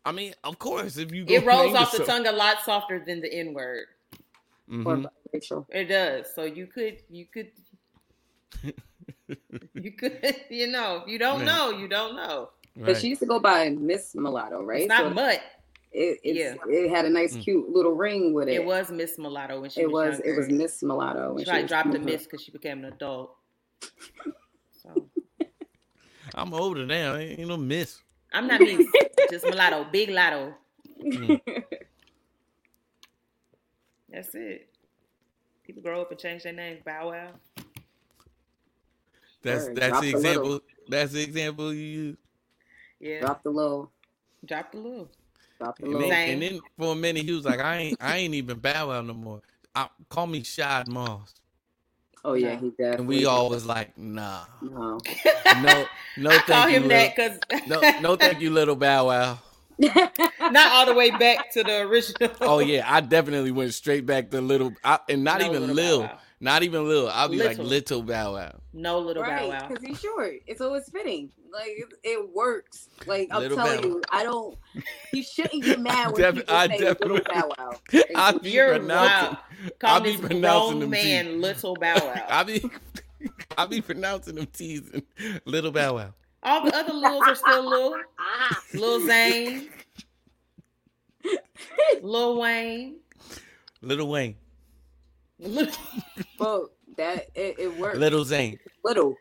I 0.05 0.11
mean, 0.11 0.33
of 0.43 0.57
course, 0.59 0.97
if 0.97 1.11
you 1.13 1.25
It 1.27 1.45
rolls 1.45 1.75
off 1.75 1.91
the 1.91 1.99
yourself- 1.99 2.23
tongue 2.23 2.27
a 2.27 2.31
lot 2.31 2.61
softer 2.63 2.99
than 3.05 3.21
the 3.21 3.31
N 3.31 3.53
word. 3.53 3.85
Or 4.71 4.97
Mhm. 4.97 5.09
It 5.69 5.85
does. 5.85 6.33
So 6.33 6.43
you 6.43 6.67
could, 6.67 7.01
you 7.09 7.25
could, 7.25 7.51
you 9.73 9.91
could, 9.91 10.19
you 10.49 10.67
know, 10.67 11.01
if 11.03 11.07
you 11.11 11.17
don't 11.19 11.39
Yeah. 11.41 11.45
know, 11.45 11.69
you 11.71 11.87
don't 11.87 12.15
know. 12.15 12.49
But 12.75 12.87
Right. 12.87 12.97
she 12.97 13.09
used 13.09 13.21
to 13.21 13.27
go 13.27 13.39
by 13.39 13.69
Miss 13.69 14.15
Mulatto, 14.15 14.63
right? 14.63 14.81
It's 14.81 14.87
not 14.89 15.03
So 15.05 15.09
mutt. 15.09 15.41
it, 15.91 16.19
it's, 16.23 16.37
yeah. 16.39 16.55
it 16.67 16.89
had 16.89 17.05
a 17.05 17.09
nice, 17.09 17.35
Mm. 17.35 17.41
cute 17.43 17.69
little 17.69 17.91
ring 17.93 18.33
with 18.33 18.47
it. 18.47 18.53
It 18.55 18.63
was 18.65 18.91
Miss 18.91 19.17
Mulatto 19.17 19.59
when 19.59 19.69
she 19.69 19.81
It 19.81 19.91
was. 19.91 20.17
was. 20.17 20.19
It 20.25 20.33
was. 20.37 20.49
Miss 20.49 20.81
Mulatto. 20.83 21.33
when 21.33 21.39
She 21.43 21.45
probably 21.45 21.63
was 21.63 21.69
dropped 21.69 21.91
the 21.91 21.99
miss 21.99 22.23
because 22.23 22.41
she 22.43 22.51
became 22.51 22.79
an 22.79 22.85
adult. 22.85 23.35
So 24.83 25.09
I'm 26.35 26.53
older 26.53 26.85
now. 26.85 27.15
Ain't 27.15 27.39
no 27.47 27.57
miss. 27.57 28.01
I'm 28.31 28.47
not 28.47 28.61
miss, 28.61 28.85
just 29.31 29.45
mulatto, 29.45 29.85
big 29.91 30.09
lotto. 30.09 30.53
That's 34.09 34.33
it. 34.35 34.69
People 35.63 35.81
grow 35.83 36.01
up 36.01 36.11
and 36.11 36.19
change 36.19 36.43
their 36.43 36.53
names. 36.53 36.81
Bow 36.85 37.09
Wow. 37.11 37.31
That's 39.43 39.65
Word, 39.65 39.75
that's 39.75 39.89
drop 39.89 40.01
the 40.03 40.11
the 40.11 40.17
little. 40.17 40.55
example. 40.55 40.61
That's 40.89 41.11
the 41.13 41.21
example 41.23 41.73
you 41.73 41.79
use. 41.81 42.17
Yeah. 42.99 43.19
Drop 43.21 43.43
the 43.43 43.49
low. 43.51 43.89
Drop 44.45 44.71
the 44.71 44.77
little. 44.79 45.09
Drop 45.59 45.77
the 45.77 45.85
And 45.85 45.93
low. 45.93 46.09
then, 46.09 46.29
and 46.29 46.41
then 46.41 46.59
for 46.77 46.93
a 46.93 46.95
minute 46.95 47.23
he 47.25 47.31
was 47.33 47.45
like, 47.45 47.59
I 47.59 47.77
ain't 47.77 47.97
I 48.01 48.17
ain't 48.17 48.33
even 48.33 48.59
Bow 48.59 48.89
Wow 48.89 49.01
no 49.01 49.13
more. 49.13 49.41
I, 49.75 49.87
call 50.09 50.27
me 50.27 50.43
Shad 50.43 50.87
Moss. 50.87 51.35
Oh 52.25 52.33
yeah, 52.33 52.55
he 52.59 52.69
definitely. 52.71 52.97
And 52.97 53.07
we 53.07 53.25
all 53.25 53.49
was 53.49 53.65
like, 53.65 53.97
nah. 53.97 54.41
No. 54.61 54.97
No, 55.61 55.85
no 56.17 56.29
I 56.31 56.39
thank 56.39 56.45
call 56.45 56.69
you. 56.69 56.75
him 56.77 56.87
that 56.89 57.17
little- 57.17 57.39
because 57.49 57.67
no, 57.67 57.99
no 58.01 58.15
thank 58.15 58.39
you, 58.41 58.51
little 58.51 58.75
Bow 58.75 59.07
Wow. 59.07 59.39
not 59.79 60.71
all 60.73 60.85
the 60.85 60.93
way 60.93 61.09
back 61.11 61.51
to 61.53 61.63
the 61.63 61.81
original. 61.81 62.29
Oh 62.41 62.59
yeah, 62.59 62.83
I 62.85 62.99
definitely 63.01 63.51
went 63.51 63.73
straight 63.73 64.05
back 64.05 64.29
to 64.31 64.41
little, 64.41 64.73
I, 64.83 64.99
and 65.07 65.23
not 65.23 65.39
No 65.39 65.47
even 65.47 65.61
Little 65.67 65.75
Lil, 65.75 65.99
Bow 66.01 66.05
Wow. 66.07 66.19
Not 66.41 66.63
even 66.63 66.87
Lil. 66.87 67.09
I'll 67.09 67.27
be 67.29 67.37
like 67.37 67.57
Little. 67.57 67.65
little 67.65 68.01
Bow 68.03 68.33
Wow. 68.35 68.59
No 68.73 68.99
little 68.99 69.23
right, 69.23 69.41
Bow 69.41 69.49
Wow. 69.49 69.67
because 69.67 69.83
he's 69.83 69.99
short. 69.99 70.35
It's 70.47 70.61
always 70.61 70.89
fitting. 70.89 71.31
Like 71.51 71.67
it, 71.69 71.85
it 72.03 72.29
works. 72.33 72.89
Like 73.07 73.27
I'm 73.31 73.41
Little 73.41 73.57
telling 73.57 73.81
Bow 73.81 73.87
you, 73.87 74.01
I 74.11 74.23
don't. 74.23 74.57
You 75.11 75.23
shouldn't 75.23 75.63
get 75.63 75.79
mad 75.79 76.11
when 76.13 76.21
Def- 76.21 76.35
people 76.35 76.55
I 76.55 76.67
say 76.67 76.77
little 76.87 77.19
Bow 77.21 77.51
Wow. 77.57 77.71
I'll 78.15 78.39
be 78.39 78.51
You're 78.51 78.77
pronouncing, 78.77 79.37
wow. 79.37 79.39
I 79.65 79.69
Call 79.79 80.01
be 80.01 80.11
this 80.11 80.21
pronouncing 80.21 80.39
grown 80.41 80.79
them 80.79 80.89
man 80.91 81.25
T's. 81.25 81.35
little 81.41 81.75
Bow 81.75 81.95
Wow. 81.95 82.25
I'll 82.29 82.45
be, 82.45 82.69
I'll 83.57 83.67
be 83.67 83.81
pronouncing 83.81 84.35
them 84.35 84.47
teasing 84.53 85.03
little 85.45 85.71
Bow 85.71 85.95
Wow. 85.95 86.13
All 86.43 86.63
the 86.63 86.73
other 86.75 86.93
Lils 86.93 87.23
are 87.27 87.35
still 87.35 87.69
Lil. 87.69 87.95
Ah, 88.17 88.61
Lil 88.73 89.05
Zane. 89.05 89.69
Lil 92.01 92.39
Wayne. 92.39 92.95
Little 93.81 94.07
Wayne, 94.09 94.35
Lil, 95.39 95.67
but 96.37 96.61
that 96.97 97.27
it, 97.35 97.55
it 97.59 97.77
works. 97.77 97.97
Little 97.97 98.23
Zane. 98.25 98.59
Little. 98.83 99.15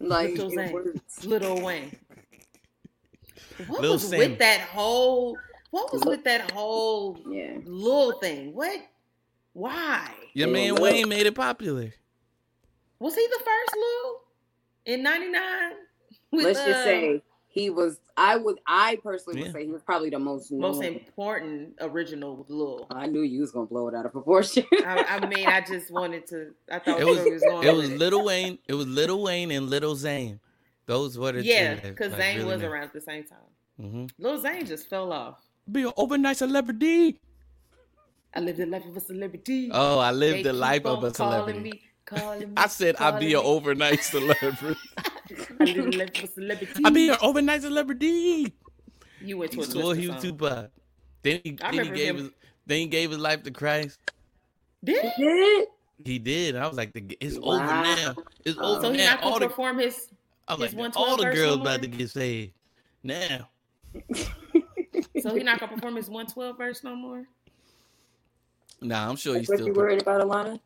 Like 0.00 0.30
Little 0.30 0.50
it 0.50 0.54
Zane. 0.56 0.72
works. 0.72 1.24
Lil 1.24 1.62
Wayne. 1.62 1.96
What 3.68 3.80
Lil 3.82 3.92
was 3.92 4.08
Sam. 4.08 4.18
with 4.18 4.38
that 4.38 4.60
whole 4.60 5.38
what 5.70 5.92
was 5.92 6.04
with 6.04 6.24
that 6.24 6.50
whole 6.52 7.18
Yeah. 7.28 7.58
little 7.64 8.18
thing? 8.20 8.52
What 8.54 8.80
why? 9.52 10.10
Your 10.32 10.48
Little 10.48 10.62
man 10.62 10.74
Lil. 10.74 10.82
Wayne 10.82 11.08
made 11.08 11.26
it 11.26 11.34
popular. 11.34 11.92
Was 12.98 13.14
he 13.14 13.26
the 13.26 13.38
first 13.44 13.76
Lil 13.76 14.20
in 14.96 15.02
'99? 15.02 15.72
Let's 16.32 16.58
just 16.58 16.68
uh, 16.70 16.84
say 16.84 17.22
he 17.54 17.70
was. 17.70 18.00
I 18.16 18.36
would. 18.36 18.58
I 18.66 18.98
personally 19.00 19.42
would 19.42 19.52
say 19.52 19.64
he 19.64 19.70
was 19.70 19.82
probably 19.82 20.10
the 20.10 20.18
most 20.18 20.50
most 20.50 20.80
known. 20.80 20.94
important 20.94 21.74
original 21.80 22.44
Lil. 22.48 22.86
I 22.90 23.06
knew 23.06 23.22
you 23.22 23.40
was 23.42 23.52
gonna 23.52 23.66
blow 23.66 23.86
it 23.88 23.94
out 23.94 24.04
of 24.06 24.10
proportion. 24.12 24.64
I, 24.72 25.20
I 25.22 25.26
mean, 25.26 25.46
I 25.46 25.60
just 25.60 25.90
wanted 25.92 26.26
to. 26.28 26.52
I 26.70 26.80
thought 26.80 27.00
It 27.00 27.06
was 27.06 27.18
was 27.24 27.42
going. 27.42 27.66
it 27.68 27.72
was 27.74 27.90
with. 27.90 27.98
Little 28.00 28.24
Wayne. 28.24 28.58
It 28.66 28.74
was 28.74 28.86
Little 28.88 29.22
Wayne 29.22 29.52
and 29.52 29.70
Little 29.70 29.94
Zane. 29.94 30.40
Those 30.86 31.16
were 31.16 31.30
the 31.30 31.42
two 31.42 31.48
yeah, 31.48 31.74
because 31.76 32.10
like, 32.12 32.20
Zane 32.20 32.36
really 32.38 32.48
was 32.54 32.60
made- 32.62 32.68
around 32.68 32.82
at 32.84 32.92
the 32.92 33.00
same 33.00 33.24
time. 33.24 33.38
Mhm. 33.80 34.10
Lil 34.18 34.40
Zane 34.40 34.66
just 34.66 34.88
fell 34.90 35.12
off. 35.12 35.38
Be 35.70 35.82
an 35.84 35.92
overnight 35.96 36.36
celebrity. 36.38 37.20
I 38.34 38.40
lived 38.40 38.58
the 38.58 38.66
life 38.66 38.84
of 38.84 38.96
a 38.96 39.00
celebrity. 39.00 39.70
Oh, 39.72 40.00
I 40.00 40.10
They 40.12 40.18
lived 40.18 40.44
the 40.44 40.52
life 40.52 40.84
of 40.86 41.04
a 41.04 41.14
celebrity. 41.14 41.60
Me, 41.60 41.82
calling 42.04 42.40
me, 42.48 42.52
I 42.56 42.66
said 42.68 42.96
I'd 42.96 43.20
be 43.20 43.34
an 43.34 43.40
overnight 43.44 44.02
celebrity. 44.04 44.78
I 45.60 45.64
lived 45.64 45.92
the 45.92 45.98
life 45.98 46.18
of 46.18 46.24
a 46.24 46.26
celebrity. 46.32 46.82
I'd 46.84 46.94
be 46.94 47.08
an 47.08 47.16
overnight 47.22 47.62
celebrity. 47.62 48.52
You 49.20 49.38
went 49.38 49.52
to 49.52 49.60
a 49.60 49.64
He 49.66 50.00
he 50.02 50.08
was 50.08 50.20
song. 50.22 50.38
Tupac. 50.38 50.70
Then 51.22 51.40
he, 51.44 51.56
I 51.62 51.70
then 51.74 51.84
he 51.86 51.90
gave 51.92 52.08
him- 52.10 52.16
his 52.24 52.30
then 52.66 52.78
he 52.78 52.86
gave 52.86 53.10
his 53.10 53.18
life 53.18 53.42
to 53.44 53.50
Christ. 53.50 53.98
Did 54.82 55.02
He 55.02 55.08
he? 55.10 55.22
did. 55.24 55.68
He 56.04 56.18
did. 56.18 56.56
I 56.56 56.66
was 56.66 56.76
like, 56.76 56.92
the, 56.92 57.16
it's 57.20 57.38
Wow. 57.38 57.54
over 57.56 57.64
now. 57.66 58.14
It's 58.44 58.58
Oh. 58.60 58.76
over 58.76 58.82
So 58.82 58.92
he 58.92 58.98
not 58.98 59.22
gonna 59.22 59.40
the, 59.40 59.48
perform 59.48 59.78
his. 59.78 60.08
I'm 60.48 60.60
his 60.60 60.74
like, 60.74 60.96
all 60.96 61.16
the 61.16 61.24
girls 61.30 61.56
no 61.56 61.62
about 61.62 61.82
to 61.82 61.88
get 61.88 62.10
saved 62.10 62.52
now. 63.02 63.48
So 65.20 65.34
he 65.34 65.42
not 65.42 65.58
gonna 65.60 65.72
perform 65.72 65.96
his 65.96 66.08
112 66.08 66.58
verse 66.58 66.84
no 66.84 66.94
more. 66.96 67.24
Nah, 68.82 69.08
I'm 69.08 69.16
sure 69.16 69.38
he's 69.38 69.46
That's 69.46 69.50
what 69.50 69.56
still. 69.60 69.66
you 69.68 69.72
worried 69.74 70.02
about, 70.02 70.20
Alayna? 70.20 70.60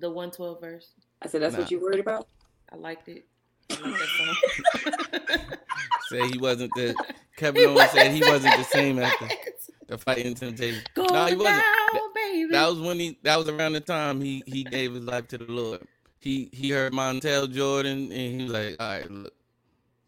The 0.00 0.08
112 0.10 0.60
verse. 0.60 0.90
I 1.22 1.28
said 1.28 1.42
that's 1.42 1.54
Nah. 1.54 1.60
what 1.62 1.70
you 1.70 1.80
worried 1.80 2.00
about. 2.00 2.28
I 2.72 2.76
liked 2.76 3.08
it. 3.08 3.26
I 3.70 3.74
like 3.88 3.98
that 3.98 5.36
song. 5.38 5.56
Say 6.08 6.28
he 6.28 6.38
wasn't 6.38 6.72
the. 6.74 6.94
Kevin 7.36 7.66
Owens 7.68 7.90
said 7.90 8.12
he 8.12 8.20
wasn't 8.20 8.56
the 8.56 8.64
same 8.64 8.98
after 9.02 9.28
the 9.86 9.98
fight 9.98 10.18
in 10.18 10.34
Temptation. 10.34 10.82
Go 10.94 11.04
No, 11.04 11.26
he 11.26 11.36
wasn't. 11.36 11.44
down, 11.62 12.00
baby. 12.14 12.48
That 12.50 12.68
was 12.68 12.80
when 12.80 12.98
he. 12.98 13.18
That 13.22 13.36
was 13.38 13.48
around 13.48 13.74
the 13.74 13.80
time 13.80 14.20
he 14.20 14.42
he 14.46 14.64
gave 14.64 14.94
his 14.94 15.04
life 15.04 15.28
to 15.28 15.38
the 15.38 15.44
Lord. 15.50 15.82
He 16.20 16.48
he 16.52 16.70
heard 16.70 16.92
Montel 16.92 17.50
Jordan 17.50 18.10
and 18.12 18.40
he 18.40 18.42
was 18.44 18.52
like, 18.52 18.76
all 18.80 18.88
right, 18.88 19.10
look, 19.10 19.34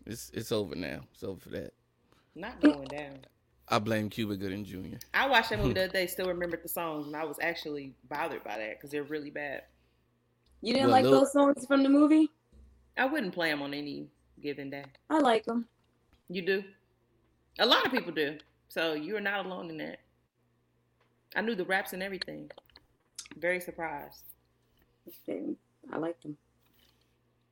it's 0.07 0.31
it's 0.35 0.51
over 0.53 0.75
now. 0.75 1.01
It's 1.15 1.23
over 1.23 1.39
for 1.41 1.51
that. 1.51 1.73
not 2.35 2.61
going 2.61 2.85
down. 2.89 3.19
I 3.69 3.79
blame 3.79 4.11
Cuba 4.11 4.37
Gooding 4.37 4.65
Jr. 4.65 4.97
I 5.15 5.29
watched 5.29 5.51
that 5.51 5.61
movie 5.61 5.75
the 5.75 5.85
other 5.85 5.93
day. 5.93 6.07
Still 6.09 6.27
remembered 6.27 6.63
the 6.65 6.69
songs, 6.69 7.07
and 7.07 7.15
I 7.15 7.25
was 7.25 7.37
actually 7.41 7.95
bothered 8.09 8.43
by 8.43 8.59
that 8.59 8.79
because 8.79 8.91
they're 8.91 9.05
really 9.05 9.31
bad. 9.31 9.63
You 10.63 10.75
didn't 10.75 10.89
Well, 10.89 10.97
like 10.97 11.05
Lil- 11.05 11.21
those 11.21 11.33
songs 11.33 11.67
from 11.67 11.83
the 11.83 11.89
movie? 11.89 12.31
I 12.97 13.07
wouldn't 13.07 13.33
play 13.33 13.51
them 13.51 13.63
on 13.63 13.73
any 13.73 14.09
given 14.41 14.71
day. 14.71 14.85
I 15.09 15.19
like 15.19 15.45
them. 15.45 15.67
You 16.29 16.43
do? 16.43 16.65
A 17.59 17.67
lot 17.67 17.85
of 17.87 17.93
people 17.93 18.13
do. 18.13 18.39
So 18.69 18.93
you 18.93 19.17
are 19.17 19.21
not 19.21 19.45
alone 19.47 19.71
in 19.71 19.79
that. 19.79 20.01
I 21.35 21.41
knew 21.41 21.55
the 21.55 21.65
raps 21.65 21.93
and 21.93 22.03
everything. 22.03 22.51
Very 23.39 23.61
surprised. 23.61 24.25
I 25.93 25.97
like 25.97 26.21
them. 26.23 26.37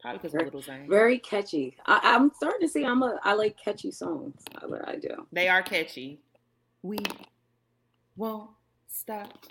Probably 0.01 0.19
because 0.19 0.35
of 0.35 0.43
Little 0.43 0.63
Zane. 0.63 0.89
Very 0.89 1.19
catchy. 1.19 1.77
I, 1.87 2.01
I'm 2.03 2.31
starting 2.35 2.61
to 2.61 2.69
see. 2.69 2.85
I'm 2.85 3.03
a. 3.03 3.19
I 3.25 3.35
like 3.35 3.57
catchy 3.63 3.91
songs. 3.91 4.41
Uh, 4.63 4.77
I, 4.87 4.93
I 4.93 4.97
do. 4.97 5.27
They 5.33 5.49
are 5.49 5.63
catchy. 5.63 6.21
We 6.83 6.99
won't 8.17 8.51
stop. 8.87 9.47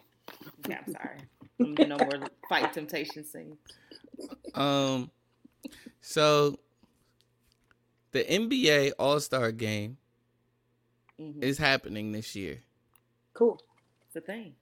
Yeah, 0.70 0.80
I'm 0.86 0.94
sorry. 0.94 1.18
I'm 1.62 1.76
gonna 1.76 1.78
do 1.78 1.86
no 1.88 1.98
more 2.00 2.30
fight 2.50 2.74
temptation 2.74 3.26
sing. 3.26 3.58
Um, 4.54 5.12
so 6.02 6.60
the 8.12 8.24
NBA 8.32 8.92
All 9.00 9.20
Star 9.20 9.52
Game 9.52 9.98
hmm 11.20 11.42
is 11.42 11.58
happening 11.58 12.12
this 12.12 12.36
year. 12.36 12.64
Cool. 13.34 13.62
It's 14.08 14.16
a 14.18 14.22
thing. 14.22 14.56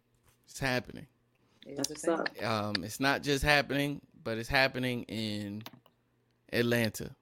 It's 0.46 0.60
happening. 0.60 1.08
It's 1.66 1.78
That's 1.78 1.92
a 1.92 1.96
what's 1.96 2.02
thing. 2.02 2.20
up. 2.20 2.30
Um, 2.42 2.84
it's 2.84 3.00
not 3.00 3.24
just 3.24 3.44
happening, 3.44 4.02
but 4.24 4.38
it's 4.38 4.50
happening 4.50 5.04
in 5.04 5.64
Atlanta. 6.52 7.16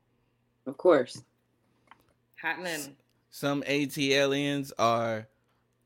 Of 0.66 0.78
course. 0.78 1.24
Hot 2.42 2.58
Atlanta. 2.60 2.94
Some 3.32 3.64
ATLians 3.64 4.72
are 4.80 5.28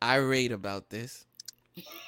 irate 0.02 0.52
about 0.52 0.89
this. 0.89 1.26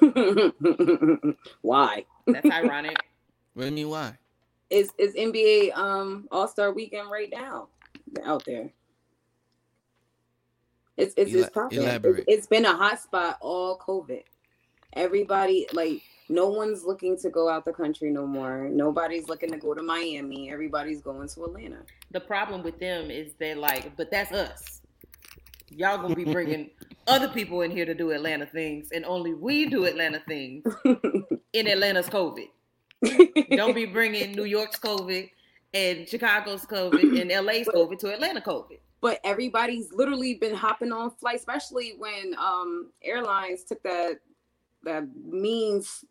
Why? 1.62 2.04
That's 2.26 2.50
ironic. 2.50 2.96
What 3.54 3.64
do 3.64 3.68
you 3.68 3.74
mean 3.74 3.90
why? 3.90 4.16
Is 4.70 4.92
is 4.96 5.14
NBA 5.14 5.76
um 5.76 6.26
All 6.30 6.48
Star 6.48 6.72
Weekend 6.72 7.10
right 7.10 7.28
now 7.30 7.68
out 8.24 8.46
there? 8.46 8.70
It's 10.96 11.12
it's, 11.18 11.32
Ela- 11.34 11.42
it's 11.42 11.50
popping. 11.50 11.82
elaborate. 11.82 12.20
It's- 12.20 12.38
it's 12.38 12.46
been 12.46 12.64
a 12.64 12.74
hot 12.74 12.98
spot 12.98 13.36
all 13.42 13.78
COVID. 13.78 14.22
Everybody 14.94 15.66
like 15.74 16.00
no 16.30 16.48
one's 16.48 16.84
looking 16.84 17.18
to 17.18 17.28
go 17.28 17.50
out 17.50 17.66
the 17.66 17.74
country 17.74 18.10
no 18.10 18.26
more. 18.26 18.68
Nobody's 18.70 19.28
looking 19.28 19.50
to 19.50 19.58
go 19.58 19.74
to 19.74 19.82
Miami. 19.82 20.50
Everybody's 20.50 21.02
going 21.02 21.28
to 21.28 21.44
Atlanta. 21.44 21.80
The 22.12 22.20
problem 22.20 22.62
with 22.62 22.78
them 22.78 23.10
is 23.10 23.34
they're 23.38 23.54
like, 23.56 23.94
but 23.98 24.10
that's 24.10 24.32
us. 24.32 24.71
Y'all 25.76 25.98
gonna 25.98 26.14
be 26.14 26.24
bringing 26.24 26.70
other 27.06 27.28
people 27.28 27.62
in 27.62 27.70
here 27.70 27.84
to 27.84 27.94
do 27.94 28.10
Atlanta 28.10 28.46
things, 28.46 28.90
and 28.92 29.04
only 29.04 29.34
we 29.34 29.66
do 29.66 29.84
Atlanta 29.84 30.22
things 30.26 30.64
in 31.52 31.66
Atlanta's 31.66 32.08
COVID. 32.08 32.48
Don't 33.56 33.74
be 33.74 33.86
bringing 33.86 34.32
New 34.32 34.44
York's 34.44 34.78
COVID 34.78 35.30
and 35.74 36.08
Chicago's 36.08 36.64
COVID 36.66 37.20
and 37.20 37.46
LA's 37.46 37.66
COVID 37.68 37.98
to 38.00 38.12
Atlanta 38.12 38.40
COVID. 38.40 38.78
but 39.00 39.18
everybody's 39.24 39.92
literally 39.92 40.34
been 40.34 40.54
hopping 40.54 40.92
on 40.92 41.10
flights, 41.10 41.40
especially 41.40 41.94
when 41.98 42.34
um 42.38 42.90
airlines 43.02 43.64
took 43.64 43.82
that 43.82 44.18
that 44.84 45.04
means 45.24 46.04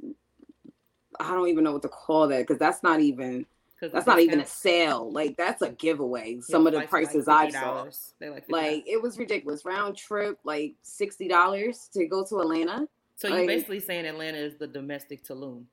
I 1.19 1.33
don't 1.33 1.47
even 1.49 1.63
know 1.63 1.73
what 1.73 1.81
to 1.83 1.89
call 1.89 2.27
that 2.29 2.39
because 2.39 2.57
that's 2.57 2.83
not 2.83 2.99
even 2.99 3.45
that's 3.89 4.05
not 4.07 4.19
even 4.19 4.39
a 4.39 4.45
sale. 4.45 5.11
Like 5.11 5.37
that's 5.37 5.61
a 5.61 5.71
giveaway. 5.71 6.39
Some 6.41 6.67
of 6.67 6.73
the 6.73 6.81
prices 6.81 7.27
like 7.27 7.55
I 7.55 7.59
saw. 7.59 7.87
They're 8.19 8.31
like, 8.31 8.45
Like 8.49 8.83
it 8.87 9.01
was 9.01 9.17
ridiculous. 9.17 9.65
Round 9.65 9.97
trip, 9.97 10.37
like 10.43 10.75
sixty 10.83 11.27
dollars 11.27 11.89
to 11.93 12.05
go 12.05 12.23
to 12.25 12.39
Atlanta. 12.39 12.87
so 13.15 13.27
you're 13.27 13.47
basically 13.47 13.79
saying 13.79 14.05
Atlanta 14.05 14.37
is 14.37 14.55
the 14.57 14.67
domestic 14.67 15.23
Tulum. 15.23 15.63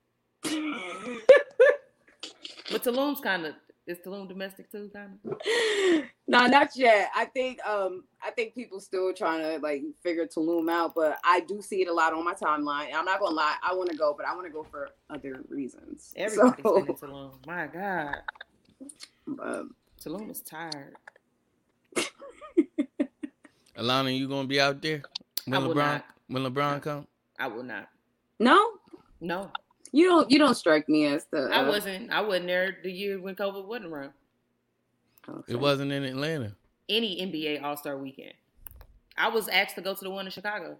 But 2.71 2.83
Tulum's 2.83 3.19
kind 3.19 3.45
of 3.47 3.55
Is 3.89 3.97
Tulum 4.05 4.27
domestic 4.27 4.71
too, 4.71 4.91
kind 4.93 5.17
no, 6.27 6.45
not 6.45 6.75
yet. 6.75 7.09
I 7.15 7.25
think 7.25 7.57
um 7.65 8.03
I 8.21 8.29
think 8.29 8.53
people 8.53 8.79
still 8.79 9.11
trying 9.15 9.41
to 9.41 9.57
like 9.63 9.81
figure 10.03 10.27
Tulum 10.27 10.69
out, 10.69 10.93
but 10.93 11.17
I 11.23 11.39
do 11.39 11.59
see 11.59 11.81
it 11.81 11.87
a 11.87 11.93
lot 11.93 12.13
on 12.13 12.23
my 12.23 12.35
timeline. 12.35 12.93
I'm 12.93 13.03
not 13.05 13.19
gonna 13.19 13.33
lie, 13.35 13.55
I 13.67 13.73
want 13.73 13.89
to 13.89 13.97
go, 13.97 14.13
but 14.15 14.27
I 14.27 14.35
want 14.35 14.45
to 14.45 14.53
go 14.53 14.63
for 14.63 14.89
other 15.09 15.43
reasons. 15.49 16.13
Everybody's 16.17 16.63
So, 16.63 16.75
been 16.75 16.87
in 16.89 16.93
Tulum. 16.93 17.31
My 17.47 17.65
God, 17.65 18.15
um, 19.41 19.73
Tulum 19.99 20.29
is 20.29 20.41
tired. 20.41 20.95
Alayna, 23.75 24.15
you 24.15 24.27
gonna 24.27 24.47
be 24.47 24.61
out 24.61 24.83
there 24.83 25.01
when 25.45 25.61
LeBron 25.61 25.75
not. 25.75 26.05
when 26.27 26.43
LeBron 26.43 26.79
come? 26.83 27.07
I 27.39 27.47
will 27.47 27.63
not. 27.63 27.89
no, 28.39 28.73
No, 29.19 29.51
you 29.91 30.05
don't. 30.07 30.29
You 30.31 30.39
don't 30.39 30.55
strike 30.55 30.87
me 30.89 31.05
as 31.07 31.25
the. 31.25 31.49
I 31.51 31.63
uh, 31.63 31.67
wasn't. 31.67 32.11
I 32.11 32.21
wasn't 32.21 32.47
there 32.47 32.77
the 32.83 32.91
year 32.91 33.19
when 33.19 33.35
COVID 33.35 33.65
wasn't 33.65 33.91
around. 33.91 34.11
okay. 35.27 35.53
It 35.53 35.59
wasn't 35.59 35.91
in 35.91 36.03
Atlanta. 36.03 36.53
Any 36.87 37.21
NBA 37.21 37.63
All 37.63 37.77
Star 37.77 37.97
weekend. 37.97 38.33
I 39.17 39.29
was 39.29 39.47
asked 39.47 39.75
to 39.75 39.81
go 39.81 39.93
to 39.93 40.03
the 40.03 40.09
one 40.09 40.25
in 40.25 40.31
Chicago. 40.31 40.77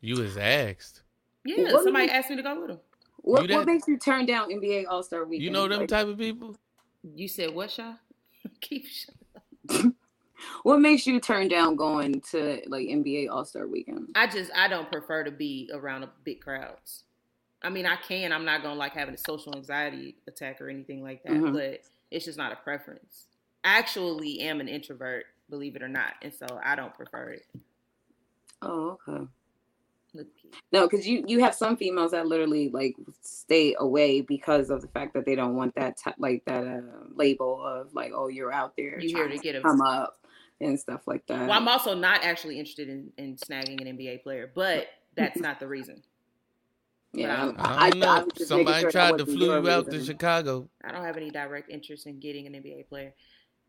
You 0.00 0.20
was 0.20 0.36
asked. 0.36 1.02
Yeah, 1.44 1.72
What 1.72 1.84
somebody 1.84 2.06
do 2.06 2.12
you- 2.12 2.18
asked 2.18 2.30
me 2.30 2.36
to 2.36 2.42
go 2.42 2.60
with 2.60 2.68
them. 2.68 2.80
What, 3.22 3.48
You 3.48 3.56
what 3.56 3.66
makes 3.66 3.86
you 3.88 3.98
turn 3.98 4.26
down 4.26 4.50
NBA 4.50 4.86
All 4.88 5.02
Star 5.02 5.24
Weekend? 5.24 5.44
You 5.44 5.50
know 5.50 5.68
them 5.68 5.80
Like, 5.80 5.88
type 5.88 6.06
of 6.06 6.18
people. 6.18 6.56
You 7.14 7.28
said 7.28 7.54
what, 7.54 7.70
Sha? 7.70 7.94
Keep 8.60 8.86
shut 8.86 9.14
What 10.62 10.80
makes 10.80 11.06
you 11.06 11.20
turn 11.20 11.48
down 11.48 11.76
going 11.76 12.22
to 12.30 12.62
like 12.66 12.86
NBA 12.86 13.28
All 13.30 13.44
Star 13.44 13.66
Weekend? 13.66 14.08
I 14.14 14.26
just 14.26 14.50
I 14.56 14.68
don't 14.68 14.90
prefer 14.90 15.22
to 15.24 15.30
be 15.30 15.70
around 15.72 16.02
a 16.02 16.10
big 16.24 16.40
crowds. 16.40 17.04
I 17.62 17.68
mean, 17.70 17.86
I 17.86 17.96
can. 17.96 18.32
I'm 18.32 18.44
not 18.44 18.62
gonna 18.62 18.74
like 18.74 18.92
having 18.92 19.14
a 19.14 19.18
social 19.18 19.54
anxiety 19.54 20.16
attack 20.26 20.60
or 20.60 20.68
anything 20.70 21.02
like 21.02 21.22
that, 21.24 21.32
Mhm. 21.32 21.52
but 21.52 21.80
it's 22.10 22.24
just 22.24 22.38
not 22.38 22.52
a 22.52 22.56
preference. 22.56 23.26
I 23.64 23.78
actually 23.78 24.40
am 24.40 24.60
an 24.60 24.68
introvert, 24.68 25.26
believe 25.50 25.76
it 25.76 25.82
or 25.82 25.88
not, 25.88 26.14
and 26.22 26.32
so 26.32 26.46
I 26.64 26.74
don't 26.76 26.94
prefer 26.94 27.30
it. 27.30 27.46
Oh, 28.62 28.98
okay. 29.08 29.26
No, 30.72 30.88
because 30.88 31.06
you 31.06 31.22
you 31.26 31.40
have 31.40 31.54
some 31.54 31.76
females 31.76 32.10
that 32.10 32.26
literally 32.26 32.68
like 32.68 32.96
stay 33.20 33.76
away 33.78 34.22
because 34.22 34.68
of 34.70 34.82
the 34.82 34.88
fact 34.88 35.14
that 35.14 35.24
they 35.24 35.34
don't 35.36 35.54
want 35.54 35.74
that 35.76 35.96
t- 35.98 36.10
like 36.18 36.44
that 36.46 36.66
uh, 36.66 36.80
label 37.14 37.64
of 37.64 37.94
like 37.94 38.10
oh 38.14 38.26
you're 38.26 38.52
out 38.52 38.76
there 38.76 38.98
You 38.98 39.08
here 39.16 39.28
to 39.28 39.38
get 39.38 39.54
a- 39.54 39.60
come 39.60 39.80
up 39.80 40.18
and 40.60 40.78
stuff 40.78 41.06
like 41.06 41.24
that. 41.28 41.48
Well, 41.48 41.52
I'm 41.56 41.68
also 41.68 41.94
not 41.94 42.24
actually 42.24 42.58
interested 42.58 42.88
in, 42.88 43.12
in 43.18 43.36
snagging 43.36 43.80
an 43.80 43.96
NBA 43.96 44.22
player, 44.24 44.50
but 44.52 44.88
that's 45.14 45.38
not 45.40 45.60
the 45.60 45.68
reason. 45.68 46.02
Yeah, 47.12 47.52
I 47.58 47.90
don't 47.90 47.98
know. 47.98 48.24
was 48.24 48.32
just 48.36 48.48
Somebody 48.48 48.80
sure 48.82 48.90
tried 48.90 49.18
to 49.18 49.24
wasn't 49.24 49.38
flew 49.38 49.62
you 49.62 49.70
out 49.70 49.90
to. 49.90 50.04
Chicago. 50.04 50.68
I 50.84 50.92
don't 50.92 51.04
have 51.04 51.16
any 51.16 51.30
direct 51.30 51.70
interest 51.70 52.06
in 52.06 52.20
getting 52.20 52.46
an 52.46 52.52
NBA 52.52 52.88
player. 52.88 53.12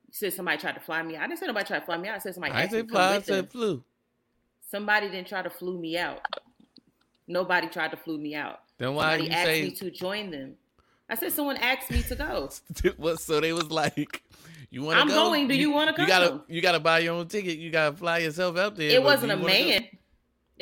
You 0.07 0.13
said 0.13 0.33
somebody 0.33 0.57
tried 0.57 0.73
to 0.73 0.79
fly 0.81 1.01
me. 1.01 1.17
I 1.17 1.25
didn't 1.27 1.39
say 1.39 1.47
nobody 1.47 1.65
tried 1.65 1.79
to 1.79 1.85
fly 1.85 1.97
me 1.97 2.09
out. 2.09 2.15
I 2.15 2.19
said 2.19 2.33
somebody 2.35 2.53
I 2.53 2.67
said 2.67 2.87
to 2.87 2.93
fly. 2.93 3.15
I 3.15 3.21
said 3.21 3.49
flew. 3.49 3.83
Somebody 4.69 5.09
didn't 5.09 5.27
try 5.27 5.41
to 5.41 5.49
flew 5.49 5.79
me 5.79 5.97
out. 5.97 6.21
Nobody 7.27 7.67
tried 7.67 7.91
to 7.91 7.97
flew 7.97 8.17
me 8.17 8.35
out. 8.35 8.59
Then 8.77 8.93
why 8.93 9.17
Somebody 9.17 9.23
you 9.25 9.29
asked 9.31 9.45
say 9.45 9.61
me 9.63 9.71
to 9.71 9.91
join 9.91 10.31
them. 10.31 10.55
I 11.09 11.15
said 11.15 11.31
someone 11.33 11.57
asked 11.57 11.91
me 11.91 12.01
to 12.03 12.15
go. 12.15 12.49
what? 12.97 13.19
So 13.19 13.41
they 13.41 13.53
was 13.53 13.69
like, 13.69 14.23
"You 14.69 14.83
want 14.83 14.97
to 14.97 15.01
I'm 15.01 15.07
go? 15.07 15.13
going. 15.15 15.47
Do 15.47 15.55
you 15.55 15.71
wanna 15.71 15.93
come? 15.93 16.03
You 16.03 16.07
gotta, 16.07 16.29
come? 16.29 16.43
you 16.47 16.61
gotta 16.61 16.79
buy 16.79 16.99
your 16.99 17.15
own 17.15 17.27
ticket. 17.27 17.57
You 17.57 17.69
gotta 17.69 17.95
fly 17.95 18.19
yourself 18.19 18.57
out 18.57 18.75
there. 18.75 18.89
It 18.91 19.03
wasn't 19.03 19.31
a 19.33 19.37
man. 19.37 19.81
go? 19.81 19.87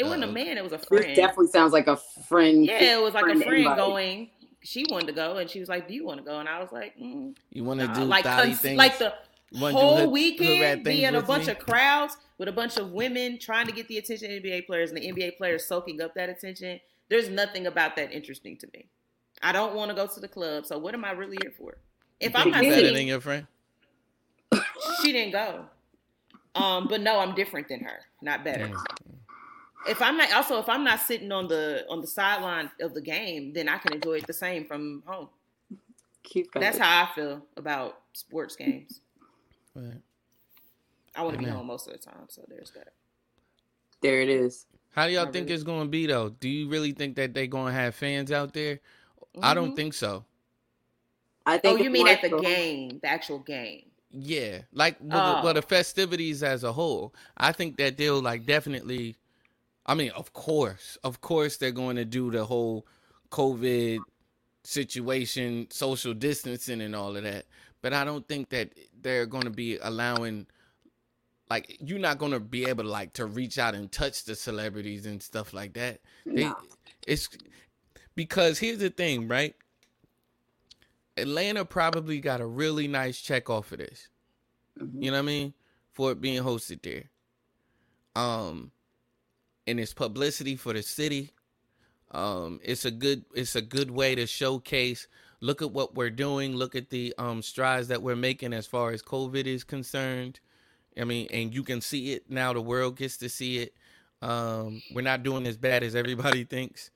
Man. 0.03 0.05
It 0.05 0.09
wasn't 0.09 0.23
Uh-oh. 0.23 0.29
a 0.29 0.33
man. 0.45 0.57
It 0.57 0.63
was 0.63 0.73
a 0.73 0.79
friend. 0.79 0.99
This 0.99 1.05
friend. 1.05 1.15
definitely 1.15 1.47
sounds 1.47 1.73
like 1.73 1.87
a 1.87 1.97
friend. 2.27 2.65
Yeah, 2.65 2.97
it 2.97 3.01
was 3.01 3.13
like 3.13 3.25
a 3.25 3.35
friend 3.39 3.53
invite. 3.53 3.77
going. 3.77 4.29
She 4.61 4.85
wanted 4.89 5.07
to 5.07 5.13
go, 5.13 5.37
and 5.37 5.49
she 5.49 5.59
was 5.59 5.69
like, 5.69 5.87
"Do 5.87 5.93
you 5.93 6.05
want 6.05 6.19
to 6.19 6.25
go?" 6.25 6.39
And 6.39 6.49
I 6.49 6.59
was 6.59 6.71
like, 6.71 6.97
mm, 6.97 7.35
You 7.51 7.63
want 7.63 7.79
to 7.79 7.87
nah. 7.87 7.93
do 7.93 8.03
like 8.03 8.25
cons- 8.25 8.59
things? 8.59 8.77
like 8.77 8.97
the 8.97 9.13
You 9.51 9.59
do 9.59 9.65
whole 9.67 9.95
hood- 9.95 9.99
hood 10.05 10.11
weekend 10.11 10.61
rat 10.61 10.73
things 10.83 10.85
being 10.99 11.15
a 11.15 11.21
bunch 11.21 11.45
me? 11.45 11.53
of 11.53 11.59
crowds 11.59 12.17
with 12.37 12.49
a 12.49 12.51
bunch 12.51 12.75
of 12.77 12.91
women 12.91 13.39
trying 13.39 13.67
to 13.67 13.71
get 13.71 13.87
the 13.87 13.97
attention 13.97 14.31
of 14.35 14.43
NBA 14.43 14.65
players, 14.65 14.91
and 14.91 14.97
the 15.01 15.07
NBA 15.11 15.37
players 15.37 15.65
soaking 15.65 16.01
up 16.01 16.13
that 16.15 16.27
attention. 16.29 16.79
There's 17.07 17.29
nothing 17.29 17.67
about 17.67 17.95
that 17.95 18.11
interesting 18.11 18.57
to 18.57 18.67
me. 18.73 18.85
I 19.41 19.51
don't 19.53 19.73
want 19.75 19.89
to 19.89 19.95
go 19.95 20.05
to 20.07 20.19
the 20.19 20.27
club, 20.27 20.65
so 20.65 20.77
what 20.77 20.93
am 20.93 21.05
I 21.05 21.11
really 21.11 21.37
here 21.41 21.53
for? 21.57 21.77
If 22.19 22.35
I'm 22.35 22.51
not 22.51 22.61
better 22.61 22.91
than 22.93 23.07
your 23.07 23.21
friend. 23.21 23.47
she 25.01 25.11
didn't 25.11 25.31
go. 25.31 25.65
Um, 26.55 26.87
but 26.89 26.99
no, 27.01 27.19
I'm 27.19 27.33
different 27.35 27.69
than 27.69 27.79
her, 27.81 27.99
not 28.21 28.43
better. 28.43 28.67
Mm. 28.67 28.83
If 29.87 30.01
I'm 30.01 30.17
not 30.17 30.31
also 30.33 30.59
if 30.59 30.67
I'm 30.69 30.83
not 30.83 30.99
sitting 30.99 31.31
on 31.31 31.47
the 31.47 31.85
on 31.89 32.01
the 32.01 32.07
sideline 32.07 32.69
of 32.81 32.93
the 32.93 33.01
game, 33.01 33.53
then 33.53 33.69
I 33.69 33.77
can 33.77 33.93
enjoy 33.93 34.17
it 34.17 34.27
the 34.27 34.33
same 34.33 34.65
from 34.65 35.03
home. 35.05 35.29
Keep 36.23 36.51
going. 36.51 36.63
That's 36.63 36.77
how 36.77 37.03
I 37.05 37.15
feel 37.15 37.45
about 37.57 37.99
sports 38.13 38.55
games. 38.55 39.01
Right. 39.73 40.01
I 41.15 41.23
want 41.23 41.37
to 41.39 41.43
be 41.43 41.49
home 41.49 41.67
most 41.67 41.87
of 41.87 41.93
the 41.93 41.99
time, 41.99 42.25
so 42.27 42.43
there's 42.47 42.71
that. 42.71 42.93
there 44.01 44.21
it 44.21 44.29
is. 44.29 44.65
How 44.91 45.07
do 45.07 45.13
y'all 45.13 45.27
I 45.27 45.31
think 45.31 45.45
really- 45.45 45.53
it's 45.55 45.63
going 45.63 45.85
to 45.87 45.89
be 45.89 46.05
though? 46.05 46.29
Do 46.29 46.49
you 46.49 46.67
really 46.69 46.91
think 46.91 47.15
that 47.15 47.33
they're 47.33 47.47
going 47.47 47.73
to 47.73 47.79
have 47.79 47.95
fans 47.95 48.31
out 48.31 48.53
there? 48.53 48.79
I 49.41 49.53
don't 49.53 49.71
Mhm. 49.71 49.75
think 49.75 49.93
so. 49.93 50.25
I 51.45 51.57
think. 51.57 51.73
Oh, 51.73 51.77
think. 51.77 51.83
you 51.85 51.89
mean 51.89 52.07
at 52.07 52.21
the 52.21 52.29
so- 52.29 52.39
game, 52.39 52.99
the 53.01 53.07
actual 53.07 53.39
game? 53.39 53.85
Yeah, 54.11 54.61
like 54.73 54.97
well, 54.99 55.35
the, 55.37 55.41
well, 55.43 55.47
Oh. 55.49 55.53
the 55.53 55.61
festivities 55.61 56.41
as 56.43 56.63
a 56.63 56.73
whole. 56.73 57.13
I 57.37 57.51
think 57.51 57.77
that 57.77 57.97
they'll 57.97 58.21
like 58.21 58.45
definitely. 58.45 59.15
I 59.89 59.95
mean, 59.95 60.11
of 60.11 60.33
course, 60.33 60.99
of 61.03 61.19
course, 61.19 61.57
they're 61.57 61.71
going 61.71 61.95
to 61.95 62.05
do 62.05 62.29
the 62.29 62.45
whole 62.45 62.85
COVID 63.31 63.97
situation, 64.63 65.67
social 65.71 66.13
distancing, 66.13 66.79
and 66.81 66.95
all 66.95 67.17
of 67.17 67.23
that. 67.23 67.45
But 67.81 67.93
I 67.93 68.05
don't 68.05 68.27
think 68.27 68.49
that 68.49 68.71
they're 69.01 69.25
going 69.25 69.45
to 69.45 69.49
be 69.49 69.77
allowing. 69.81 70.45
Like 71.49 71.75
you're 71.79 71.97
not 71.97 72.19
going 72.19 72.33
to 72.33 72.39
be 72.39 72.65
able 72.67 72.83
to 72.83 72.89
like 72.89 73.13
to 73.13 73.25
reach 73.25 73.57
out 73.57 73.73
and 73.73 73.91
touch 73.91 74.25
the 74.25 74.35
celebrities 74.35 75.07
and 75.07 75.23
stuff 75.23 75.53
like 75.55 75.73
that. 75.73 76.01
They, 76.23 76.43
No. 76.43 76.55
it's 77.07 77.27
because 78.13 78.59
here's 78.59 78.77
the 78.77 78.91
thing, 78.91 79.27
right? 79.27 79.55
Atlanta 81.17 81.65
probably 81.65 82.19
got 82.19 82.41
a 82.41 82.45
really 82.45 82.87
nice 82.87 83.19
check 83.19 83.49
off 83.49 83.71
of 83.71 83.79
this. 83.79 84.09
Mhm. 84.79 85.03
You 85.03 85.09
know 85.09 85.17
what 85.17 85.23
I 85.23 85.25
mean? 85.25 85.53
For 85.93 86.11
it 86.11 86.21
being 86.21 86.43
hosted 86.43 86.83
there. 86.83 87.09
Um 88.15 88.71
and 89.69 89.79
it's 89.79 89.93
publicity 89.93 90.55
for 90.55 90.73
the 90.73 90.81
city. 90.81 91.31
Um 92.11 92.59
it's 92.63 92.85
a 92.85 92.91
good 92.91 93.25
it's 93.35 93.55
a 93.55 93.61
good 93.61 93.91
way 93.91 94.15
to 94.15 94.25
showcase 94.25 95.07
look 95.41 95.61
at 95.61 95.71
what 95.71 95.95
we're 95.95 96.09
doing, 96.09 96.55
look 96.55 96.75
at 96.75 96.89
the 96.89 97.13
um 97.17 97.41
strides 97.41 97.87
that 97.89 98.01
we're 98.01 98.15
making 98.15 98.53
as 98.53 98.67
far 98.67 98.91
as 98.91 99.01
COVID 99.01 99.45
is 99.45 99.63
concerned. 99.63 100.39
I 100.99 101.03
mean, 101.05 101.27
and 101.31 101.53
you 101.53 101.63
can 101.63 101.81
see 101.81 102.13
it 102.13 102.29
now 102.29 102.53
the 102.53 102.61
world 102.61 102.97
gets 102.97 103.17
to 103.17 103.29
see 103.29 103.59
it. 103.59 103.73
Um 104.21 104.81
we're 104.93 105.01
not 105.01 105.23
doing 105.23 105.45
as 105.47 105.57
bad 105.57 105.83
as 105.83 105.95
everybody 105.95 106.43
thinks. 106.43 106.91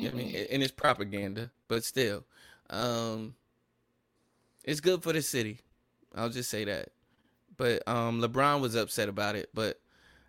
I 0.00 0.10
mean, 0.10 0.34
and 0.50 0.62
it's 0.62 0.72
propaganda, 0.72 1.50
but 1.68 1.84
still. 1.84 2.24
Um 2.70 3.34
it's 4.64 4.80
good 4.80 5.02
for 5.02 5.12
the 5.12 5.22
city. 5.22 5.60
I'll 6.14 6.30
just 6.30 6.50
say 6.50 6.64
that. 6.64 6.88
But 7.56 7.86
um 7.86 8.20
LeBron 8.20 8.60
was 8.60 8.74
upset 8.74 9.08
about 9.08 9.36
it. 9.36 9.50
But 9.54 9.80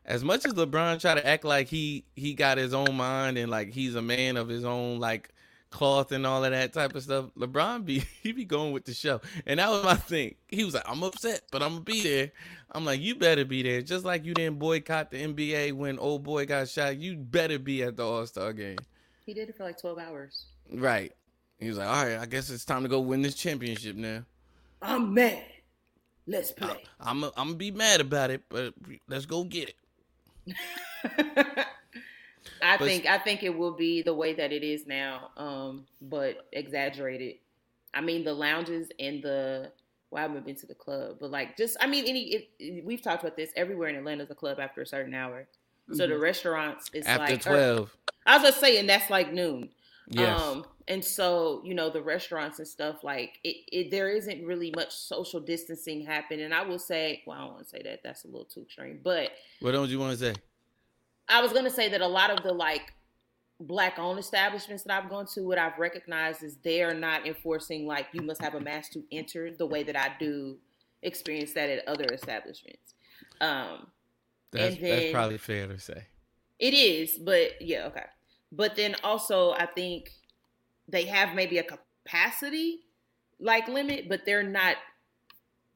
as 0.06 0.24
much 0.24 0.46
as 0.46 0.54
LeBron 0.54 1.02
tried 1.02 1.16
to 1.16 1.28
act 1.28 1.44
like 1.44 1.68
he 1.68 2.06
he 2.16 2.34
got 2.34 2.58
his 2.58 2.74
own 2.74 2.96
mind 2.96 3.38
and 3.38 3.50
like 3.50 3.74
he's 3.74 3.96
a 3.96 4.02
man 4.02 4.38
of 4.38 4.48
his 4.48 4.64
own 4.64 5.00
like 5.00 5.30
cloth 5.72 6.12
and 6.12 6.26
all 6.26 6.46
of 6.46 6.52
that 6.52 6.72
type 6.74 6.96
of 6.96 7.04
stuff, 7.04 7.26
LeBron 7.38 7.86
be 7.86 8.00
he 8.24 8.32
be 8.32 8.46
going 8.46 8.72
with 8.72 8.86
the 8.86 8.94
show. 8.94 9.20
And 9.46 9.60
that 9.60 9.70
was 9.70 9.84
my 9.84 9.96
thing. 9.96 10.36
He 10.48 10.64
was 10.64 10.74
like, 10.74 10.88
I'm 10.88 11.04
upset, 11.04 11.42
but 11.52 11.62
I'm 11.62 11.70
gonna 11.70 11.82
be 11.82 12.02
there. 12.02 12.32
I'm 12.72 12.86
like, 12.86 13.02
you 13.02 13.16
better 13.16 13.46
be 13.46 13.64
there. 13.64 13.82
Just 13.82 14.06
like 14.06 14.26
you 14.26 14.34
didn't 14.34 14.60
boycott 14.60 15.12
the 15.12 15.22
NBA 15.22 15.74
when 15.74 16.00
old 16.00 16.24
boy 16.24 16.46
got 16.46 16.70
shot, 16.70 16.98
you 16.98 17.18
better 17.18 17.60
be 17.60 17.84
at 17.84 17.98
the 17.98 18.06
All 18.06 18.26
Star 18.26 18.54
game. 18.54 18.78
He 19.26 19.34
did 19.34 19.50
it 19.50 19.58
for 19.58 19.64
like 19.64 19.80
12 19.80 19.98
hours. 19.98 20.46
Right. 20.72 21.14
He 21.58 21.68
was 21.68 21.78
like, 21.78 21.88
all 21.88 22.06
right, 22.06 22.20
I 22.20 22.26
guess 22.26 22.50
it's 22.50 22.66
time 22.66 22.84
to 22.84 22.90
go 22.90 23.00
win 23.00 23.22
this 23.22 23.36
championship 23.36 23.96
now. 23.96 24.24
I'm 24.82 25.14
mad. 25.14 25.44
Let's 26.28 26.52
play. 26.52 26.84
I'm 27.00 27.24
I'm 27.24 27.32
gonna 27.36 27.54
be 27.56 27.72
mad 27.72 28.02
about 28.02 28.32
it, 28.32 28.44
but 28.50 28.74
let's 29.08 29.26
go 29.26 29.44
get 29.44 29.70
it. 29.70 29.76
I 32.62 32.78
But- 32.78 32.86
think 32.88 33.06
I 33.06 33.18
think 33.18 33.44
it 33.44 33.56
will 33.56 33.74
be 33.76 34.02
the 34.02 34.14
way 34.14 34.34
that 34.34 34.52
it 34.52 34.64
is 34.64 34.86
now, 34.88 35.30
um, 35.38 35.86
but 36.02 36.48
exaggerated. 36.54 37.36
I 37.94 38.02
mean, 38.02 38.24
the 38.24 38.34
lounges 38.34 38.90
and 39.00 39.22
the 39.24 39.72
well, 40.12 40.20
I 40.20 40.28
haven't 40.28 40.46
been 40.46 40.56
to 40.58 40.66
the 40.68 40.76
club, 40.76 41.18
but 41.20 41.32
like 41.32 41.58
just 41.58 41.78
I 41.82 41.88
mean, 41.88 42.06
any 42.08 42.22
it, 42.34 42.50
it- 42.60 42.86
we've 42.86 43.02
talked 43.02 43.24
about 43.24 43.36
this 43.36 43.52
everywhere 43.56 43.90
in 43.90 43.96
Atlanta 43.96 44.24
is 44.24 44.32
a 44.32 44.36
club 44.36 44.60
after 44.60 44.82
a 44.82 44.86
certain 44.88 45.14
hour. 45.14 45.48
So 45.94 46.08
the 46.08 46.18
restaurants 46.18 46.90
is 46.94 47.06
After 47.06 47.34
like 47.34 47.46
or- 47.46 47.50
twelve. 47.50 47.98
I 48.26 48.38
was 48.38 48.44
just 48.48 48.60
saying 48.60 48.88
that's 48.88 49.10
like 49.12 49.32
noon. 49.32 49.70
Yes. 50.10 50.40
Um, 50.40 50.66
and 50.88 51.04
so 51.04 51.62
you 51.66 51.74
know 51.74 51.90
the 51.90 52.02
restaurants 52.02 52.60
and 52.60 52.68
stuff 52.68 53.04
like 53.04 53.40
it, 53.44 53.56
it. 53.72 53.92
There 53.92 54.10
isn't 54.10 54.46
really 54.46 54.72
much 54.76 54.94
social 54.96 55.40
distancing 55.40 56.06
happening. 56.06 56.46
And 56.46 56.54
I 56.54 56.64
will 56.64 56.80
say, 56.80 57.24
well, 57.26 57.38
I 57.38 57.42
don't 57.42 57.54
want 57.54 57.64
to 57.64 57.70
say 57.70 57.82
that. 57.84 58.02
That's 58.04 58.24
a 58.24 58.28
little 58.28 58.46
too 58.46 58.62
extreme. 58.62 59.00
But 59.04 59.32
what 59.62 59.72
don't 59.72 59.90
you 59.90 60.00
want 60.00 60.18
to 60.18 60.18
say? 60.18 60.36
I 61.28 61.42
was 61.42 61.54
gonna 61.54 61.72
say 61.72 61.90
that 61.90 62.02
a 62.02 62.08
lot 62.08 62.30
of 62.30 62.44
the 62.44 62.54
like 62.54 62.94
black 63.60 63.98
owned 63.98 64.20
establishments 64.20 64.84
that 64.84 65.02
I've 65.04 65.10
gone 65.10 65.26
to, 65.34 65.42
what 65.42 65.58
I've 65.58 65.78
recognized 65.80 66.44
is 66.44 66.58
they 66.58 66.84
are 66.84 66.94
not 66.94 67.26
enforcing 67.26 67.88
like 67.88 68.08
you 68.12 68.22
must 68.22 68.42
have 68.42 68.54
a 68.54 68.60
mask 68.60 68.92
to 68.92 69.04
enter 69.12 69.52
the 69.52 69.66
way 69.66 69.82
that 69.84 69.98
I 69.98 70.12
do 70.20 70.58
experience 71.02 71.54
that 71.54 71.70
at 71.70 71.88
other 71.88 72.06
establishments. 72.06 72.94
Um, 73.42 73.88
That's, 74.52 74.76
and 74.76 74.86
that's 74.86 75.12
probably 75.12 75.38
fair 75.38 75.68
to 75.68 75.80
say. 75.80 76.04
it 76.60 76.74
is, 76.74 77.18
but 77.18 77.62
yeah, 77.62 77.86
okay. 77.88 78.06
But 78.52 78.76
then 78.76 78.96
also, 79.04 79.52
I 79.52 79.66
think 79.66 80.12
they 80.88 81.06
have 81.06 81.36
maybe 81.36 81.58
a 81.58 81.64
capacity 81.64 82.82
like 83.40 83.68
limit, 83.68 84.08
but 84.08 84.26
they're 84.26 84.44
not 84.44 84.78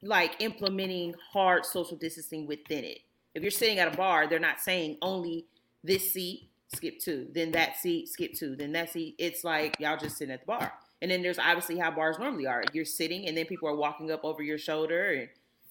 like 0.02 0.36
implementing 0.40 1.14
hard 1.32 1.66
social 1.66 1.96
distancing 1.96 2.46
within 2.46 2.84
it. 2.84 3.00
If 3.34 3.42
you're 3.42 3.50
sitting 3.50 3.78
at 3.78 3.92
a 3.92 3.96
bar, 3.96 4.26
they're 4.26 4.38
not 4.38 4.60
saying 4.60 4.96
only 5.02 5.46
this 5.84 6.12
seat, 6.12 6.50
skip 6.74 6.98
two, 6.98 7.28
then 7.32 7.52
that 7.52 7.76
seat, 7.76 8.08
skip 8.08 8.34
two, 8.34 8.56
then 8.56 8.72
that 8.72 8.90
seat. 8.90 9.14
It's 9.18 9.44
like 9.44 9.76
y'all 9.78 9.98
just 9.98 10.16
sitting 10.16 10.32
at 10.32 10.40
the 10.40 10.46
bar. 10.46 10.72
And 11.02 11.10
then 11.10 11.22
there's 11.22 11.38
obviously 11.38 11.78
how 11.78 11.90
bars 11.90 12.18
normally 12.18 12.46
are. 12.46 12.64
You're 12.72 12.84
sitting 12.84 13.26
and 13.26 13.36
then 13.36 13.46
people 13.46 13.68
are 13.68 13.76
walking 13.76 14.10
up 14.10 14.24
over 14.24 14.42
your 14.42 14.58
shoulder 14.58 15.12
and 15.12 15.28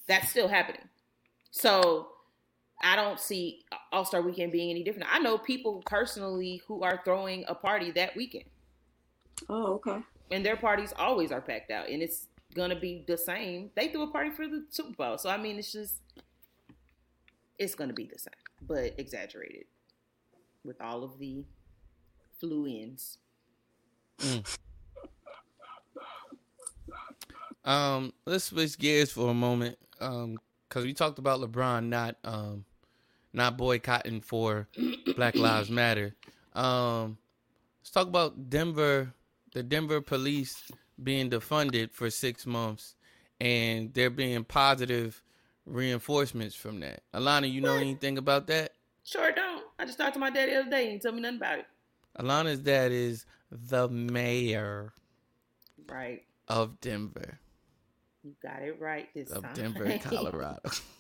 that's 0.07 0.29
still 0.29 0.47
happening. 0.47 0.87
So 1.51 2.09
I 2.81 2.95
don't 2.95 3.19
see 3.19 3.63
All 3.91 4.05
Star 4.05 4.21
Weekend 4.21 4.51
being 4.51 4.69
any 4.69 4.83
different. 4.83 5.07
I 5.13 5.19
know 5.19 5.37
people 5.37 5.83
personally 5.85 6.61
who 6.67 6.83
are 6.83 7.01
throwing 7.03 7.43
a 7.47 7.55
party 7.55 7.91
that 7.91 8.15
weekend, 8.15 8.45
Oh, 9.49 9.73
okay. 9.73 9.99
and 10.31 10.45
their 10.45 10.57
parties 10.57 10.93
always 10.97 11.31
are 11.31 11.41
packed 11.41 11.71
out, 11.71 11.89
and 11.89 12.01
it's 12.01 12.27
gonna 12.55 12.79
be 12.79 13.03
the 13.07 13.17
same. 13.17 13.69
They 13.75 13.89
threw 13.89 14.03
a 14.03 14.07
party 14.11 14.29
for 14.31 14.47
the 14.47 14.65
Super 14.69 14.93
Bowl, 14.93 15.17
so 15.17 15.29
I 15.29 15.37
mean, 15.37 15.57
it's 15.59 15.71
just 15.71 15.95
it's 17.57 17.75
gonna 17.75 17.93
be 17.93 18.05
the 18.05 18.17
same, 18.17 18.33
but 18.61 18.93
exaggerated 18.97 19.65
with 20.63 20.79
all 20.81 21.03
of 21.03 21.19
the 21.19 21.43
flu 22.39 22.65
ins. 22.67 23.17
Um, 27.65 28.13
let's 28.25 28.45
switch 28.45 28.77
gears 28.79 29.11
for 29.11 29.29
a 29.29 29.33
moment. 29.33 29.77
Um, 29.99 30.37
because 30.67 30.85
we 30.85 30.93
talked 30.93 31.19
about 31.19 31.41
LeBron 31.41 31.85
not 31.87 32.15
um 32.23 32.63
not 33.33 33.57
boycotting 33.57 34.21
for 34.21 34.67
Black 35.15 35.35
Lives 35.37 35.69
Matter. 35.69 36.15
Um, 36.53 37.17
let's 37.81 37.91
talk 37.91 38.07
about 38.07 38.49
Denver, 38.49 39.13
the 39.53 39.63
Denver 39.63 40.01
police 40.01 40.63
being 41.01 41.29
defunded 41.29 41.91
for 41.91 42.09
six 42.09 42.45
months, 42.45 42.95
and 43.39 43.93
there 43.93 44.09
being 44.09 44.43
positive 44.43 45.21
reinforcements 45.65 46.55
from 46.55 46.79
that. 46.79 47.01
Alayna, 47.13 47.51
you 47.51 47.61
know 47.61 47.75
anything 47.77 48.17
about 48.17 48.47
that? 48.47 48.73
Sure 49.03 49.31
don't. 49.31 49.63
I 49.77 49.85
just 49.85 49.97
talked 49.97 50.13
to 50.15 50.19
my 50.19 50.29
dad 50.29 50.49
the 50.49 50.59
other 50.61 50.69
day 50.69 50.83
and 50.85 50.93
he 50.93 50.99
told 50.99 51.15
me 51.15 51.21
nothing 51.21 51.37
about 51.37 51.59
it. 51.59 51.65
Alayna's 52.19 52.59
dad 52.59 52.91
is 52.91 53.25
the 53.51 53.87
mayor 53.87 54.93
Right. 55.87 56.23
of 56.47 56.79
Denver, 56.81 57.39
You 58.23 58.35
got 58.43 58.61
it 58.61 58.79
right 58.79 59.07
this 59.15 59.31
of 59.31 59.43
time. 59.43 59.51
Of 59.51 59.57
Denver, 59.57 59.97
Colorado. 60.03 60.59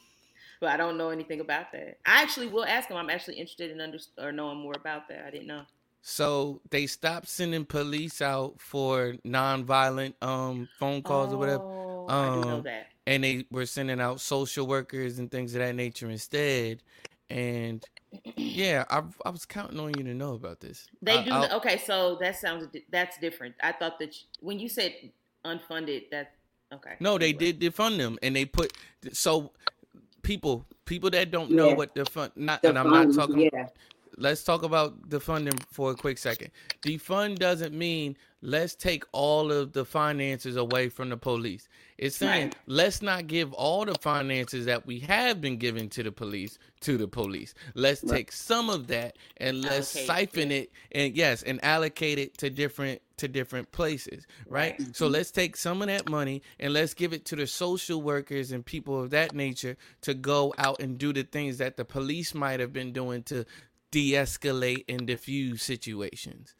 but 0.59 0.69
I 0.69 0.77
don't 0.77 0.97
know 0.97 1.09
anything 1.09 1.39
about 1.39 1.71
that. 1.71 1.97
I 2.05 2.21
actually 2.21 2.47
will 2.47 2.65
ask 2.65 2.89
him. 2.89 2.97
I'm 2.97 3.09
actually 3.09 3.35
interested 3.35 3.71
in 3.71 3.79
under 3.81 3.97
or 4.17 4.31
knowing 4.31 4.57
more 4.59 4.73
about 4.75 5.07
that. 5.09 5.25
I 5.25 5.31
didn't 5.31 5.47
know. 5.47 5.63
So 6.01 6.61
they 6.69 6.87
stopped 6.87 7.27
sending 7.27 7.65
police 7.65 8.21
out 8.21 8.59
for 8.61 9.15
nonviolent 9.25 10.13
um 10.21 10.69
phone 10.79 11.01
calls 11.01 11.33
or 11.33 11.37
whatever, 11.37 11.63
Oh, 11.63 12.07
I 12.07 12.35
do 12.35 12.41
know 12.41 12.55
Um, 12.57 12.63
that. 12.63 12.87
and 13.05 13.23
they 13.23 13.45
were 13.51 13.65
sending 13.65 13.99
out 13.99 14.21
social 14.21 14.65
workers 14.65 15.19
and 15.19 15.29
things 15.29 15.53
of 15.55 15.59
that 15.59 15.75
nature 15.75 16.09
instead. 16.09 16.81
And 17.29 17.83
yeah, 18.37 18.85
I 18.89 19.03
I 19.25 19.29
was 19.29 19.45
counting 19.45 19.79
on 19.79 19.91
you 19.97 20.03
to 20.05 20.13
know 20.13 20.33
about 20.33 20.61
this. 20.61 20.87
They 21.01 21.17
I- 21.17 21.23
do. 21.25 21.31
I'll- 21.31 21.57
okay, 21.57 21.77
so 21.77 22.15
that 22.21 22.37
sounds 22.37 22.67
that's 22.89 23.17
different. 23.19 23.55
I 23.61 23.71
thought 23.73 23.99
that 23.99 24.15
you- 24.19 24.27
when 24.39 24.59
you 24.59 24.69
said 24.69 24.95
unfunded, 25.45 26.09
that 26.11 26.33
okay. 26.73 26.95
No, 26.99 27.17
they 27.17 27.29
Anyway. 27.29 27.51
did 27.51 27.59
defund 27.59 27.97
them, 27.97 28.17
and 28.23 28.35
they 28.35 28.45
put 28.45 28.71
so 29.11 29.51
people 30.29 30.63
people 30.85 31.09
that 31.09 31.31
don't 31.31 31.49
know 31.51 31.69
Yeah. 31.69 31.73
what 31.75 31.95
defund 31.95 32.31
not 32.35 32.61
The 32.61 32.69
and 32.69 32.77
I'm 32.79 32.91
not 32.91 33.13
talking. 33.15 33.49
yeah. 33.51 33.67
Let's 34.17 34.43
talk 34.43 34.63
about 34.63 35.09
the 35.09 35.19
funding 35.19 35.57
for 35.71 35.91
a 35.91 35.95
quick 35.95 36.17
second. 36.17 36.51
Defund 36.83 37.39
doesn't 37.39 37.73
mean 37.73 38.17
let's 38.41 38.75
take 38.75 39.03
all 39.11 39.51
of 39.51 39.71
the 39.73 39.85
finances 39.85 40.55
away 40.57 40.89
from 40.89 41.09
the 41.09 41.17
police. 41.17 41.67
It's 41.97 42.17
saying 42.17 42.47
Right. 42.49 42.55
let's 42.67 43.01
not 43.01 43.27
give 43.27 43.53
all 43.53 43.85
the 43.85 43.95
finances 43.95 44.65
that 44.65 44.85
we 44.85 44.99
have 44.99 45.39
been 45.41 45.57
giving 45.57 45.89
to 45.89 46.03
the 46.03 46.11
police 46.11 46.59
to 46.81 46.97
the 46.97 47.07
police. 47.07 47.53
Let's 47.75 48.01
take 48.01 48.31
some 48.31 48.69
of 48.69 48.87
that 48.87 49.15
and 49.37 49.61
let's 49.63 49.95
Allocate, 49.95 50.07
siphon 50.07 50.51
it 50.51 50.71
and 50.91 51.15
yes, 51.15 51.41
and 51.43 51.63
allocate 51.63 52.19
it 52.19 52.37
to 52.39 52.49
different 52.49 53.01
to 53.19 53.27
different 53.27 53.71
places, 53.71 54.25
right? 54.47 54.79
So 54.93 55.07
let's 55.07 55.31
take 55.31 55.55
some 55.55 55.81
of 55.81 55.87
that 55.87 56.09
money 56.09 56.41
and 56.59 56.73
let's 56.73 56.93
give 56.93 57.13
it 57.13 57.25
to 57.25 57.35
the 57.35 57.47
social 57.47 58.01
workers 58.01 58.51
and 58.51 58.65
people 58.65 59.01
of 59.01 59.11
that 59.11 59.33
nature 59.33 59.77
to 60.01 60.13
go 60.13 60.53
out 60.57 60.81
and 60.81 60.97
do 60.97 61.13
the 61.13 61.23
things 61.23 61.59
that 61.59 61.77
the 61.77 61.85
police 61.85 62.33
might 62.33 62.59
have 62.59 62.73
been 62.73 62.91
doing 62.91 63.23
to 63.23 63.45
de-escalate 63.91 64.85
and 64.89 65.07
diffuse 65.07 65.61
situations. 65.61 66.55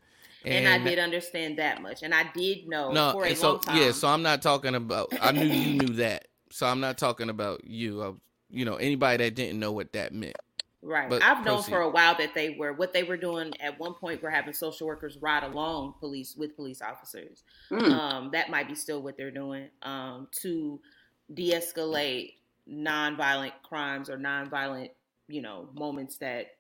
And, 0.46 0.68
I 0.68 0.78
did 0.78 1.00
understand 1.00 1.60
that 1.60 1.82
much, 1.82 2.02
and 2.02 2.14
I 2.14 2.30
did 2.34 2.68
know 2.68 2.94
no, 2.94 3.12
for 3.12 3.26
a 3.26 3.36
so 3.36 3.52
long 3.52 3.60
time. 3.60 3.78
yeah, 3.78 3.92
so 3.92 4.08
I'm 4.08 4.22
not 4.22 4.42
talking 4.42 4.74
about. 4.74 5.12
I 5.22 5.34
knew 5.34 5.46
you 5.46 5.78
knew 5.80 5.94
that, 5.96 6.30
so 6.50 6.66
I'm 6.66 6.80
not 6.80 6.98
talking 6.98 7.30
about 7.30 7.66
you. 7.66 8.02
I, 8.02 8.14
you 8.50 8.64
know, 8.64 8.76
anybody 8.76 9.26
that 9.26 9.36
didn't 9.36 9.60
know 9.60 9.74
what 9.74 9.92
that 9.94 10.14
meant. 10.14 10.38
Right. 10.82 11.10
But 11.10 11.22
I've 11.22 11.44
known 11.44 11.58
proceed. 11.58 11.72
for 11.72 11.82
a 11.82 11.90
while 11.90 12.16
that 12.18 12.34
they 12.34 12.52
were 12.52 12.72
what 12.72 12.94
they 12.94 13.04
were 13.04 13.18
doing 13.18 13.52
at 13.60 13.78
one 13.80 13.94
point 13.94 14.22
were 14.24 14.30
having 14.30 14.54
social 14.54 14.88
workers 14.88 15.18
ride 15.22 15.44
along 15.44 15.96
police 16.00 16.36
with 16.38 16.56
police 16.56 16.82
officers. 16.82 17.44
Mm. 17.70 17.92
Um, 17.92 18.30
that 18.32 18.50
might 18.50 18.68
be 18.68 18.76
still 18.76 19.02
what 19.02 19.18
they're 19.18 19.30
doing 19.30 19.68
um, 19.84 20.30
to 20.42 20.80
de-escalate 21.34 22.34
nonviolent 22.70 23.52
crimes 23.64 24.10
or 24.10 24.18
nonviolent, 24.18 24.92
you 25.28 25.42
know, 25.42 25.68
moments 25.74 26.18
that 26.18 26.56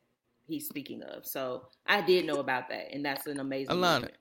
he's 0.47 0.67
speaking 0.67 1.01
of. 1.03 1.25
So 1.25 1.67
I 1.85 2.01
did 2.01 2.25
know 2.25 2.39
about 2.39 2.67
that, 2.69 2.93
and 2.93 3.05
that's 3.05 3.25
an 3.25 3.39
amazing. 3.39 3.73
Alayna, 3.75 3.93
movement. 3.93 4.13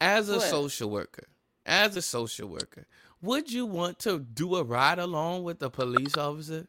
As 0.00 0.28
a 0.28 0.34
What? 0.34 0.42
social 0.42 0.90
worker, 0.90 1.24
as 1.64 1.96
a 1.96 2.02
social 2.02 2.48
worker, 2.48 2.86
would 3.22 3.50
you 3.50 3.64
want 3.64 3.98
to 4.00 4.18
do 4.18 4.56
a 4.56 4.62
ride 4.62 4.98
along 4.98 5.44
with 5.44 5.62
a 5.62 5.70
police 5.70 6.16
officer? 6.18 6.66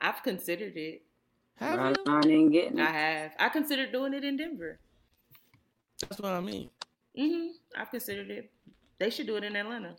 I've 0.00 0.22
considered 0.22 0.76
it. 0.76 1.02
Have 1.56 1.78
Right 1.78 1.96
you? 1.96 2.04
on 2.06 2.30
and 2.30 2.52
getting 2.52 2.80
I 2.80 2.90
it. 2.90 2.92
have. 2.92 3.32
I 3.38 3.48
considered 3.48 3.92
doing 3.92 4.14
it 4.14 4.24
in 4.24 4.36
Denver. 4.36 4.80
That's 6.00 6.20
what 6.20 6.32
I 6.32 6.40
mean. 6.40 6.70
hmm 7.16 7.48
I've 7.76 7.90
considered 7.90 8.30
it. 8.30 8.50
They 8.98 9.10
should 9.10 9.26
do 9.26 9.36
it 9.36 9.44
in 9.44 9.56
Atlanta. 9.56 9.96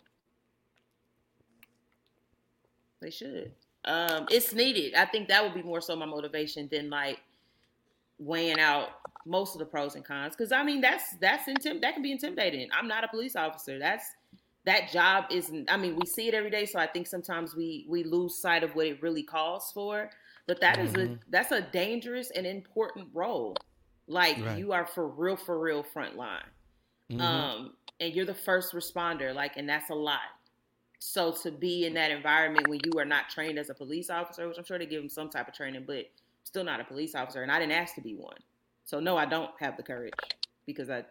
They 3.01 3.09
should. 3.11 3.53
Um, 3.85 4.27
it's 4.29 4.53
needed. 4.53 4.93
I 4.95 5.05
think 5.05 5.29
that 5.29 5.43
would 5.43 5.53
be 5.53 5.63
more 5.63 5.81
so 5.81 5.95
my 5.95 6.05
motivation 6.05 6.67
than 6.71 6.89
like 6.89 7.19
weighing 8.19 8.59
out 8.59 8.89
most 9.25 9.55
of 9.55 9.59
the 9.59 9.65
pros 9.65 9.95
and 9.95 10.03
cons. 10.05 10.35
Because 10.35 10.51
I 10.51 10.63
mean, 10.63 10.81
that's 10.81 11.15
that's 11.21 11.47
intim- 11.47 11.81
that 11.81 11.93
can 11.93 12.03
be 12.03 12.11
intimidating. 12.11 12.69
I'm 12.73 12.87
not 12.87 13.03
a 13.03 13.07
police 13.07 13.35
officer. 13.35 13.79
That's 13.79 14.05
that 14.65 14.91
job 14.91 15.25
isn't. 15.31 15.71
I 15.71 15.77
mean, 15.77 15.95
we 15.95 16.05
see 16.05 16.27
it 16.27 16.33
every 16.33 16.49
day, 16.51 16.65
so 16.65 16.79
I 16.79 16.87
think 16.87 17.07
sometimes 17.07 17.55
we 17.55 17.85
we 17.89 18.03
lose 18.03 18.39
sight 18.41 18.63
of 18.63 18.75
what 18.75 18.87
it 18.87 19.01
really 19.01 19.23
calls 19.23 19.71
for. 19.73 20.09
But 20.47 20.61
that 20.61 20.79
is 20.79 20.95
a 20.95 21.09
that's 21.29 21.51
a 21.51 21.61
dangerous 21.61 22.31
and 22.31 22.45
important 22.45 23.09
role. 23.13 23.55
Like 24.07 24.37
Right. 24.37 24.57
you 24.57 24.71
are 24.73 24.85
for 24.87 25.07
real, 25.07 25.35
for 25.37 25.59
real 25.59 25.83
front 25.83 26.15
line 26.15 26.43
Mhm. 27.09 27.19
um, 27.19 27.77
and 27.99 28.13
you're 28.15 28.25
the 28.25 28.33
first 28.33 28.73
responder, 28.73 29.33
like, 29.33 29.57
and 29.57 29.67
that's 29.69 29.89
a 29.89 29.95
lot. 29.95 30.21
So 30.99 31.31
to 31.43 31.51
be 31.51 31.85
in 31.85 31.93
that 31.95 32.11
environment 32.11 32.67
when 32.67 32.81
you 32.83 32.99
are 32.99 33.05
not 33.05 33.29
trained 33.29 33.57
as 33.59 33.69
a 33.69 33.73
police 33.73 34.09
officer, 34.09 34.47
which 34.47 34.57
I'm 34.57 34.65
sure 34.65 34.77
they 34.77 34.85
give 34.85 35.01
them 35.01 35.09
some 35.09 35.29
type 35.29 35.47
of 35.47 35.53
training, 35.53 35.85
but 35.87 36.05
still 36.43 36.63
not 36.63 36.81
a 36.81 36.83
police 36.83 37.15
officer, 37.15 37.41
and 37.43 37.51
I 37.51 37.59
didn't 37.59 37.73
ask 37.73 37.95
to 37.95 38.01
be 38.01 38.15
one. 38.15 38.37
So 38.85 38.99
no, 38.99 39.17
I 39.17 39.25
don't 39.25 39.51
have 39.59 39.77
the 39.77 39.83
courage 39.83 40.37
because 40.65 40.89
I 40.89 41.05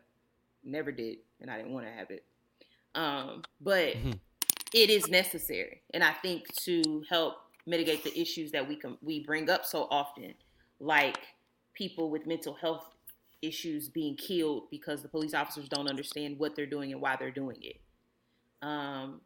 never 0.65 0.93
did, 0.93 1.19
and 1.41 1.51
I 1.51 1.57
didn't 1.59 1.73
want 1.73 1.87
to 1.87 1.93
have 1.93 2.11
it. 2.11 2.25
Um, 2.99 3.43
but 3.61 3.95
Mhm. 3.95 4.19
it 4.75 4.91
is 4.91 5.09
necessary, 5.09 5.83
and 5.95 6.03
I 6.03 6.13
think 6.15 6.53
to 6.65 7.05
help 7.09 7.37
mitigate 7.65 8.03
the 8.03 8.19
issues 8.21 8.51
that 8.51 8.67
we 8.67 8.75
can 8.75 8.99
we 9.03 9.25
bring 9.25 9.49
up 9.49 9.65
so 9.65 9.87
often, 9.89 10.35
like 10.81 11.19
people 11.75 12.11
with 12.11 12.27
mental 12.27 12.55
health 12.55 12.85
issues 13.41 13.89
being 13.89 14.17
killed 14.17 14.69
because 14.69 15.01
the 15.01 15.09
police 15.09 15.33
officers 15.33 15.69
don't 15.69 15.87
understand 15.87 16.41
what 16.41 16.57
they're 16.57 16.67
doing 16.67 16.91
and 16.93 17.01
why 17.01 17.15
they're 17.15 17.31
doing 17.31 17.59
it. 17.63 17.81
Um, 18.63 19.21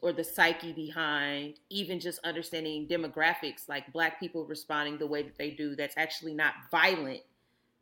or 0.00 0.12
the 0.12 0.24
psyche 0.24 0.72
behind 0.72 1.60
even 1.70 2.00
just 2.00 2.18
understanding 2.24 2.88
demographics, 2.88 3.68
like 3.68 3.92
black 3.92 4.18
people 4.18 4.44
responding 4.46 4.98
the 4.98 5.06
way 5.06 5.22
that 5.22 5.38
they 5.38 5.50
do, 5.50 5.76
that's 5.76 5.96
actually 5.96 6.34
not 6.34 6.54
violent, 6.72 7.20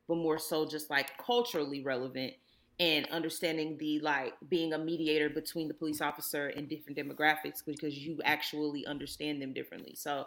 but 0.06 0.16
more 0.16 0.38
so 0.38 0.68
just 0.68 0.90
like 0.90 1.16
culturally 1.16 1.82
relevant 1.82 2.34
and 2.80 3.06
understanding 3.10 3.76
the 3.76 4.00
like 4.00 4.32
being 4.48 4.72
a 4.72 4.78
mediator 4.78 5.28
between 5.28 5.68
the 5.68 5.74
police 5.74 6.00
officer 6.00 6.48
and 6.48 6.66
different 6.68 6.98
demographics 6.98 7.62
because 7.64 7.96
you 7.98 8.18
actually 8.24 8.86
understand 8.86 9.40
them 9.40 9.52
differently. 9.52 9.94
So 9.94 10.26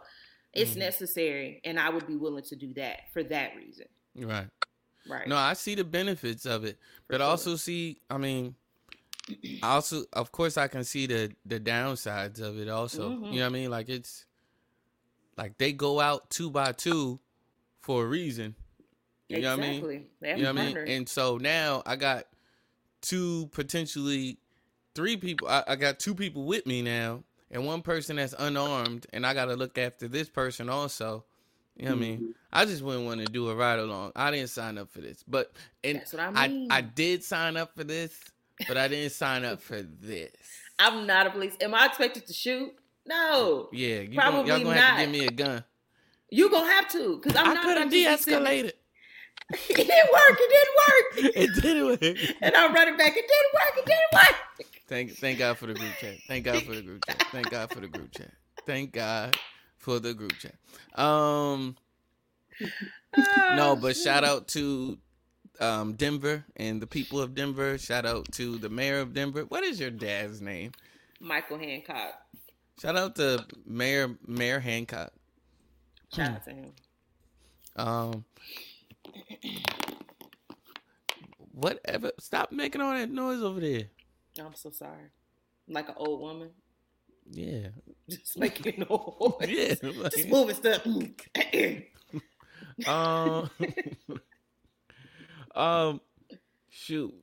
it's 0.53 0.75
Mhm. 0.75 0.77
necessary 0.77 1.61
and 1.65 1.79
I 1.79 1.89
would 1.89 2.05
be 2.05 2.15
willing 2.15 2.43
to 2.43 2.55
do 2.55 2.71
that 2.75 3.11
for 3.11 3.23
that 3.23 3.55
reason. 3.55 3.87
Right. 4.15 4.47
Right. 5.07 5.27
No, 5.27 5.35
I 5.35 5.53
see 5.53 5.73
the 5.75 5.83
benefits 5.83 6.45
of 6.45 6.63
it, 6.63 6.77
but 7.09 7.17
sure. 7.17 7.25
also 7.25 7.55
see. 7.55 7.99
I 8.09 8.17
mean, 8.17 8.55
I 9.63 9.73
also, 9.75 10.05
of 10.13 10.31
course, 10.31 10.55
I 10.55 10.67
can 10.67 10.83
see 10.83 11.07
the 11.07 11.35
the 11.45 11.59
downsides 11.59 12.39
of 12.39 12.57
it. 12.59 12.69
Also, 12.69 13.09
Mhm. 13.09 13.31
you 13.33 13.39
know 13.39 13.45
what 13.45 13.45
I 13.47 13.49
mean? 13.49 13.71
Like 13.71 13.89
it's 13.89 14.25
like 15.37 15.57
they 15.57 15.73
go 15.73 15.99
out 15.99 16.29
two 16.29 16.51
by 16.51 16.71
two 16.71 17.19
for 17.81 18.03
a 18.03 18.07
reason. 18.07 18.55
You 19.27 19.41
know 19.41 19.57
what 19.57 19.65
I 19.65 19.71
mean? 19.71 20.09
They 20.19 20.29
You 20.37 20.43
know 20.43 20.53
what 20.53 20.61
I 20.61 20.73
mean? 20.73 20.87
And 20.87 21.09
so 21.09 21.37
now 21.37 21.81
I 21.85 21.95
got 21.95 22.27
two 23.03 23.47
potentially 23.51 24.39
three 24.95 25.17
people. 25.17 25.47
I, 25.47 25.63
I 25.67 25.75
got 25.75 25.99
two 25.99 26.15
people 26.15 26.45
with 26.45 26.65
me 26.65 26.81
now, 26.81 27.23
and 27.51 27.67
one 27.67 27.83
person 27.83 28.15
that's 28.15 28.33
unarmed, 28.39 29.05
and 29.13 29.27
I 29.27 29.35
got 29.35 29.45
to 29.45 29.55
look 29.55 29.77
after 29.77 30.07
this 30.07 30.29
person 30.29 30.69
also. 30.69 31.25
You 31.75 31.85
know 31.85 31.91
what 31.91 31.97
I 31.97 32.01
mean? 32.01 32.17
Mm-hmm. 32.17 32.31
I 32.51 32.65
just 32.65 32.81
wouldn't 32.83 33.05
want 33.05 33.19
to 33.21 33.25
do 33.25 33.49
a 33.49 33.55
ride 33.55 33.79
along. 33.79 34.11
I 34.15 34.29
didn't 34.31 34.49
sign 34.49 34.77
up 34.77 34.91
for 34.91 35.01
this, 35.01 35.23
but 35.27 35.51
and 35.83 35.97
That's 35.97 36.13
what 36.13 36.21
I 36.21 36.47
mean. 36.47 36.71
I 36.71 36.81
did 36.81 37.23
sign 37.23 37.57
up 37.57 37.75
for 37.75 37.83
this, 37.83 38.19
but 38.67 38.77
I 38.77 38.87
didn't 38.87 39.11
sign 39.11 39.43
up 39.43 39.59
for 39.61 39.81
this. 39.81 40.31
I'm 40.79 41.05
not 41.07 41.27
a 41.27 41.29
police. 41.31 41.55
Am 41.61 41.73
I 41.73 41.85
expected 41.87 42.27
to 42.27 42.33
shoot? 42.33 42.73
No. 43.07 43.69
Yeah, 43.73 43.99
you 44.01 44.17
Probably 44.17 44.47
gonna, 44.49 44.63
y'all 44.63 44.63
gonna 44.73 44.79
have 44.81 44.99
to 44.99 45.03
give 45.05 45.11
me 45.11 45.27
a 45.27 45.31
gun. 45.31 45.63
You 46.29 46.49
gonna 46.49 46.71
have 46.71 46.87
to, 46.89 47.19
cause 47.19 47.35
I'm 47.35 47.47
I 47.49 47.53
not 47.55 47.63
could 47.63 47.77
have 47.77 47.87
about 47.87 47.91
to 47.91 48.03
just 48.03 48.25
be 48.25 48.31
sitting- 48.31 48.43
de-escalated. 48.45 48.71
It 49.49 49.75
didn't 49.75 50.11
work. 50.11 50.39
It 50.39 50.49
didn't 50.49 50.75
work. 50.77 51.35
It 51.35 51.61
didn't 51.61 51.85
work. 51.85 52.35
and 52.41 52.55
I'm 52.55 52.73
running 52.73 52.97
back. 52.97 53.15
It 53.15 53.25
didn't 53.27 53.53
work. 53.53 53.77
It 53.77 53.85
didn't 53.85 54.13
work. 54.13 54.67
Thank 54.87 55.11
thank 55.17 55.39
God 55.39 55.57
for 55.57 55.67
the 55.67 55.73
group 55.73 55.93
chat. 55.99 56.17
Thank 56.27 56.45
God 56.45 56.63
for 56.63 56.73
the 56.73 56.81
group 56.81 57.05
chat. 57.05 57.23
Thank 57.31 57.49
God 57.49 57.71
for 57.71 57.79
the 57.79 57.87
group 57.87 58.11
chat. 58.11 58.31
Thank 58.65 58.91
God 58.93 59.37
for 59.77 59.99
the 59.99 60.13
group 60.13 60.33
chat. 60.37 60.55
Um 60.99 61.75
no, 63.55 63.75
but 63.75 63.95
shout 63.95 64.23
out 64.23 64.47
to 64.49 64.97
um 65.59 65.93
Denver 65.93 66.45
and 66.55 66.81
the 66.81 66.87
people 66.87 67.19
of 67.21 67.33
Denver. 67.35 67.77
Shout 67.77 68.05
out 68.05 68.31
to 68.33 68.57
the 68.57 68.69
mayor 68.69 68.99
of 68.99 69.13
Denver. 69.13 69.43
What 69.43 69.63
is 69.63 69.79
your 69.79 69.91
dad's 69.91 70.41
name? 70.41 70.71
Michael 71.19 71.57
Hancock. 71.57 72.13
Shout 72.81 72.95
out 72.97 73.15
to 73.15 73.45
Mayor 73.65 74.15
Mayor 74.27 74.59
Hancock. 74.59 75.13
Shout 76.13 76.31
out 76.31 76.43
to 76.45 76.51
him. 76.51 76.71
Um 77.75 78.25
whatever. 81.53 82.11
Stop 82.19 82.51
making 82.51 82.81
all 82.81 82.93
that 82.93 83.09
noise 83.09 83.41
over 83.41 83.59
there. 83.59 83.83
I'm 84.39 84.55
so 84.55 84.71
sorry. 84.71 85.09
I'm 85.67 85.73
like 85.73 85.89
an 85.89 85.95
old 85.97 86.21
woman. 86.21 86.49
Yeah. 87.29 87.67
Just 88.09 88.37
making 88.37 88.85
noise. 88.89 89.47
Yeah. 89.47 89.75
Just 90.09 90.27
moving 90.27 90.55
stuff. 90.55 90.85
Um, 92.87 93.51
um, 95.53 96.01
shoot. 96.69 97.13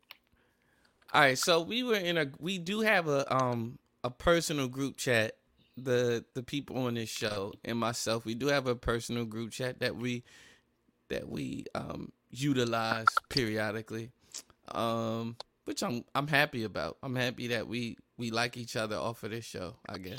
All 1.13 1.21
right, 1.21 1.37
so 1.37 1.61
we 1.63 1.83
were 1.83 1.97
in 1.97 2.17
a. 2.19 2.27
We 2.39 2.59
do 2.59 2.83
have 2.83 3.09
a 3.09 3.35
um 3.35 3.79
a 4.05 4.11
personal 4.11 4.69
group 4.69 4.97
chat. 4.97 5.33
The 5.77 6.25
the 6.35 6.45
people 6.45 6.77
on 6.87 6.95
this 6.95 7.09
show 7.09 7.53
and 7.65 7.79
myself, 7.79 8.25
we 8.25 8.35
do 8.37 8.47
have 8.47 8.69
a 8.69 8.77
personal 8.77 9.25
group 9.25 9.51
chat 9.51 9.81
that 9.81 9.97
we 9.97 10.23
that 11.11 11.29
we 11.29 11.67
um 11.75 12.13
utilize 12.31 13.07
periodically. 13.29 14.11
Um, 14.73 15.37
which 15.65 15.83
I'm 15.83 16.05
I'm 16.15 16.27
happy 16.27 16.65
about. 16.65 16.97
I'm 17.03 17.15
happy 17.15 17.49
that 17.49 17.69
we 17.69 17.97
we 18.17 18.31
like 18.31 18.57
each 18.57 18.77
other 18.77 18.97
off 18.97 19.23
of 19.23 19.31
this 19.31 19.45
show. 19.45 19.77
I 19.89 19.99
guess. 19.99 20.19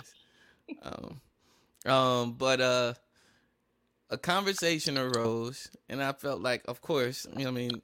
Um, 0.84 1.22
um, 1.86 2.34
but 2.34 2.62
uh 2.62 2.94
a 4.10 4.18
conversation 4.18 4.98
arose 4.98 5.70
and 5.90 6.04
I 6.04 6.12
felt 6.14 6.42
like 6.42 6.64
of 6.68 6.82
course, 6.82 7.26
you 7.36 7.44
know 7.44 7.50
I 7.50 7.54
mean, 7.54 7.82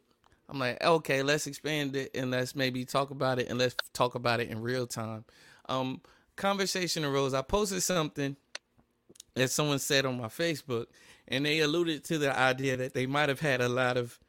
I'm 0.49 0.59
like, 0.59 0.83
okay, 0.83 1.23
let's 1.23 1.47
expand 1.47 1.95
it 1.95 2.11
and 2.15 2.31
let's 2.31 2.55
maybe 2.55 2.85
talk 2.85 3.11
about 3.11 3.39
it 3.39 3.49
and 3.49 3.57
let's 3.57 3.75
talk 3.93 4.15
about 4.15 4.39
it 4.39 4.49
in 4.49 4.61
real 4.61 4.87
time. 4.87 5.25
Um 5.67 6.01
conversation 6.35 7.03
arose. 7.03 7.33
I 7.33 7.41
posted 7.41 7.81
something 7.81 8.35
that 9.35 9.51
someone 9.51 9.79
said 9.79 10.05
on 10.05 10.19
my 10.19 10.27
Facebook 10.27 10.87
and 11.27 11.45
they 11.45 11.59
alluded 11.59 12.03
to 12.05 12.17
the 12.17 12.37
idea 12.37 12.77
that 12.77 12.93
they 12.93 13.05
might 13.05 13.29
have 13.29 13.39
had 13.39 13.61
a 13.61 13.69
lot 13.69 13.97
of 13.97 14.19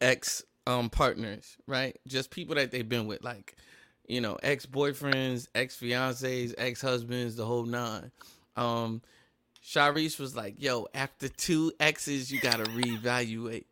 ex 0.00 0.42
um 0.66 0.90
partners, 0.90 1.56
right? 1.66 1.98
Just 2.06 2.30
people 2.30 2.54
that 2.56 2.70
they've 2.70 2.88
been 2.88 3.06
with 3.06 3.22
like 3.22 3.56
you 4.08 4.20
know, 4.20 4.38
ex 4.42 4.66
boyfriends, 4.66 5.48
ex 5.54 5.76
fiancés, 5.76 6.54
ex 6.58 6.80
husbands, 6.80 7.36
the 7.36 7.44
whole 7.44 7.64
nine. 7.64 8.10
Um, 8.56 9.02
Sharice 9.64 10.18
was 10.18 10.36
like, 10.36 10.54
yo, 10.58 10.86
after 10.94 11.28
two 11.28 11.72
exes, 11.80 12.30
you 12.30 12.40
got 12.40 12.64
to 12.64 12.70
reevaluate. 12.70 13.64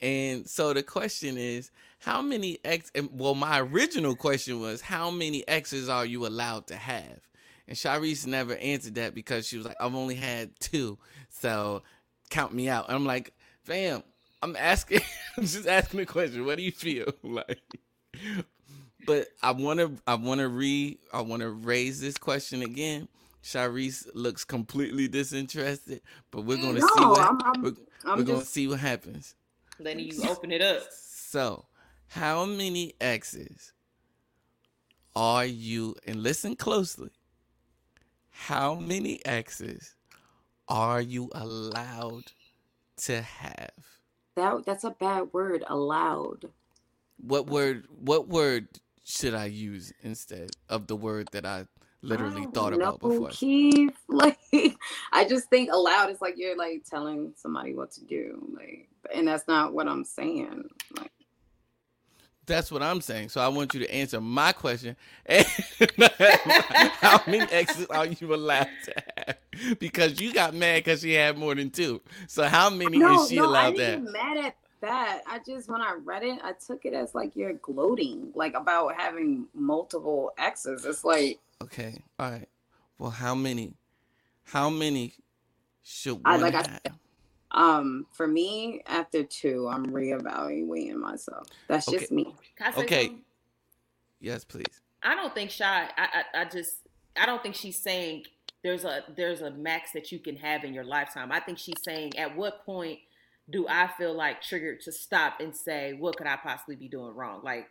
And 0.00 0.48
so 0.48 0.72
the 0.72 0.82
question 0.82 1.36
is, 1.36 1.70
how 1.98 2.22
many 2.22 2.58
ex? 2.64 2.90
Well, 3.12 3.34
my 3.34 3.60
original 3.60 4.14
question 4.14 4.60
was, 4.60 4.80
how 4.80 5.10
many 5.10 5.46
exes 5.48 5.88
are 5.88 6.06
you 6.06 6.26
allowed 6.26 6.68
to 6.68 6.76
have? 6.76 7.20
And 7.68 7.76
Sharice 7.76 8.26
never 8.26 8.56
answered 8.56 8.94
that 8.94 9.14
because 9.14 9.46
she 9.46 9.56
was 9.56 9.66
like, 9.66 9.76
I've 9.80 9.94
only 9.94 10.14
had 10.14 10.58
two, 10.60 10.98
so 11.40 11.82
count 12.30 12.52
me 12.54 12.68
out. 12.68 12.86
And 12.88 12.94
I'm 12.96 13.06
like, 13.06 13.32
fam, 13.64 14.02
I'm 14.42 14.56
asking, 14.56 15.00
I'm 15.36 15.44
just 15.44 15.66
asking 15.66 16.00
a 16.00 16.06
question. 16.06 16.44
What 16.46 16.58
do 16.58 16.62
you 16.64 16.72
feel 16.72 17.12
like? 17.22 17.60
But 19.06 19.28
I 19.42 19.52
want 19.52 19.80
to, 19.80 19.92
I 20.06 20.14
want 20.14 20.40
to 20.40 20.48
re, 20.48 20.98
I 21.12 21.22
want 21.22 21.40
to 21.42 21.50
raise 21.50 22.00
this 22.00 22.16
question 22.18 22.62
again. 22.62 23.08
Sharice 23.42 24.06
looks 24.14 24.44
completely 24.44 25.08
disinterested, 25.08 26.02
but 26.30 26.42
we're 26.44 26.58
gonna 26.58 26.82
see 26.82 26.86
what 27.04 27.20
I'm- 27.20 27.38
I'm- 27.42 27.62
we're, 27.62 27.72
I'm 28.04 28.18
we're 28.18 28.24
gonna 28.24 28.44
see 28.44 28.68
what 28.68 28.80
happens. 28.80 29.34
Letting 29.78 30.12
you 30.12 30.22
open 30.28 30.52
it 30.52 30.60
up. 30.60 30.82
So, 30.92 31.64
how 32.08 32.44
many 32.44 32.92
exes 33.00 33.72
are 35.16 35.46
you? 35.46 35.96
And 36.06 36.22
listen 36.22 36.54
closely. 36.54 37.08
How 38.28 38.74
many 38.74 39.24
exes 39.24 39.94
are 40.70 41.00
you 41.00 41.28
allowed 41.34 42.32
to 42.98 43.20
have? 43.20 43.70
That 44.36 44.64
that's 44.64 44.84
a 44.84 44.90
bad 44.90 45.32
word. 45.32 45.64
Allowed. 45.66 46.48
What 47.18 47.48
word? 47.48 47.86
What 47.90 48.28
word 48.28 48.68
should 49.04 49.34
I 49.34 49.46
use 49.46 49.92
instead 50.02 50.50
of 50.68 50.86
the 50.86 50.96
word 50.96 51.28
that 51.32 51.44
I 51.44 51.66
literally 52.00 52.42
I 52.42 52.50
thought 52.54 52.72
about 52.72 53.00
before? 53.00 53.30
Keith. 53.30 53.96
Like, 54.12 54.38
I 55.12 55.24
just 55.24 55.48
think 55.48 55.70
allowed 55.72 56.10
is 56.10 56.20
like 56.20 56.34
you're 56.36 56.56
like 56.56 56.84
telling 56.84 57.32
somebody 57.36 57.74
what 57.74 57.92
to 57.92 58.04
do. 58.04 58.46
Like, 58.54 58.88
and 59.14 59.28
that's 59.28 59.48
not 59.48 59.72
what 59.72 59.88
I'm 59.88 60.04
saying. 60.04 60.68
Like, 60.96 61.12
That's 62.50 62.72
what 62.72 62.82
I'm 62.82 63.00
saying. 63.00 63.28
So 63.28 63.40
I 63.40 63.46
want 63.46 63.74
you 63.74 63.80
to 63.80 63.94
answer 63.94 64.20
my 64.20 64.50
question. 64.50 64.96
How 65.28 67.22
many 67.28 67.50
exes 67.52 67.86
are 67.86 68.06
you 68.06 68.34
allowed 68.34 68.66
to 68.86 68.94
have? 69.16 69.78
Because 69.78 70.20
you 70.20 70.34
got 70.34 70.52
mad 70.52 70.84
because 70.84 71.02
she 71.02 71.12
had 71.12 71.38
more 71.38 71.54
than 71.54 71.70
two. 71.70 72.00
So 72.26 72.44
how 72.44 72.68
many 72.68 72.98
no, 72.98 73.22
is 73.22 73.28
she 73.28 73.36
no, 73.36 73.46
allowed 73.46 73.76
to 73.76 73.84
have? 73.84 74.02
mad 74.02 74.36
at 74.38 74.56
that. 74.80 75.20
I 75.28 75.38
just 75.46 75.68
when 75.68 75.80
I 75.80 75.96
read 76.02 76.24
it, 76.24 76.40
I 76.42 76.52
took 76.52 76.84
it 76.84 76.92
as 76.92 77.14
like 77.14 77.36
you're 77.36 77.52
gloating, 77.52 78.32
like 78.34 78.54
about 78.54 78.96
having 78.96 79.46
multiple 79.54 80.32
exes. 80.36 80.84
It's 80.84 81.04
like 81.04 81.38
Okay. 81.62 82.02
All 82.18 82.30
right. 82.32 82.48
Well, 82.98 83.10
how 83.10 83.34
many? 83.36 83.74
How 84.42 84.70
many 84.70 85.14
should 85.84 86.20
I- 86.24 86.36
like 86.36 86.54
I 86.54 86.80
um 87.52 88.06
for 88.12 88.26
me 88.26 88.82
after 88.86 89.24
two, 89.24 89.68
I'm 89.68 89.86
reevaluating 89.86 90.96
myself. 90.96 91.48
That's 91.68 91.86
just 91.90 92.12
me. 92.12 92.34
Can 92.56 92.68
I 92.68 92.70
say 92.70 92.76
Okay. 92.82 93.02
something? 93.06 93.22
yes, 94.20 94.44
please. 94.44 94.80
I 95.02 95.14
don't 95.14 95.34
think 95.34 95.50
shy. 95.50 95.88
I, 95.96 96.24
I 96.34 96.42
I 96.42 96.44
just 96.46 96.76
I 97.16 97.26
don't 97.26 97.42
think 97.42 97.54
she's 97.54 97.78
saying 97.78 98.24
there's 98.62 98.84
a 98.84 99.04
there's 99.16 99.40
a 99.40 99.50
max 99.50 99.92
that 99.92 100.12
you 100.12 100.18
can 100.18 100.36
have 100.36 100.64
in 100.64 100.74
your 100.74 100.84
lifetime. 100.84 101.32
I 101.32 101.40
think 101.40 101.58
she's 101.58 101.82
saying 101.82 102.18
at 102.18 102.36
what 102.36 102.64
point 102.64 102.98
do 103.50 103.66
I 103.68 103.88
feel 103.98 104.14
like 104.14 104.42
triggered 104.42 104.80
to 104.82 104.92
stop 104.92 105.40
and 105.40 105.54
say 105.56 105.94
what 105.94 106.16
could 106.16 106.26
I 106.26 106.36
possibly 106.36 106.76
be 106.76 106.88
doing 106.88 107.14
wrong, 107.14 107.40
like, 107.42 107.68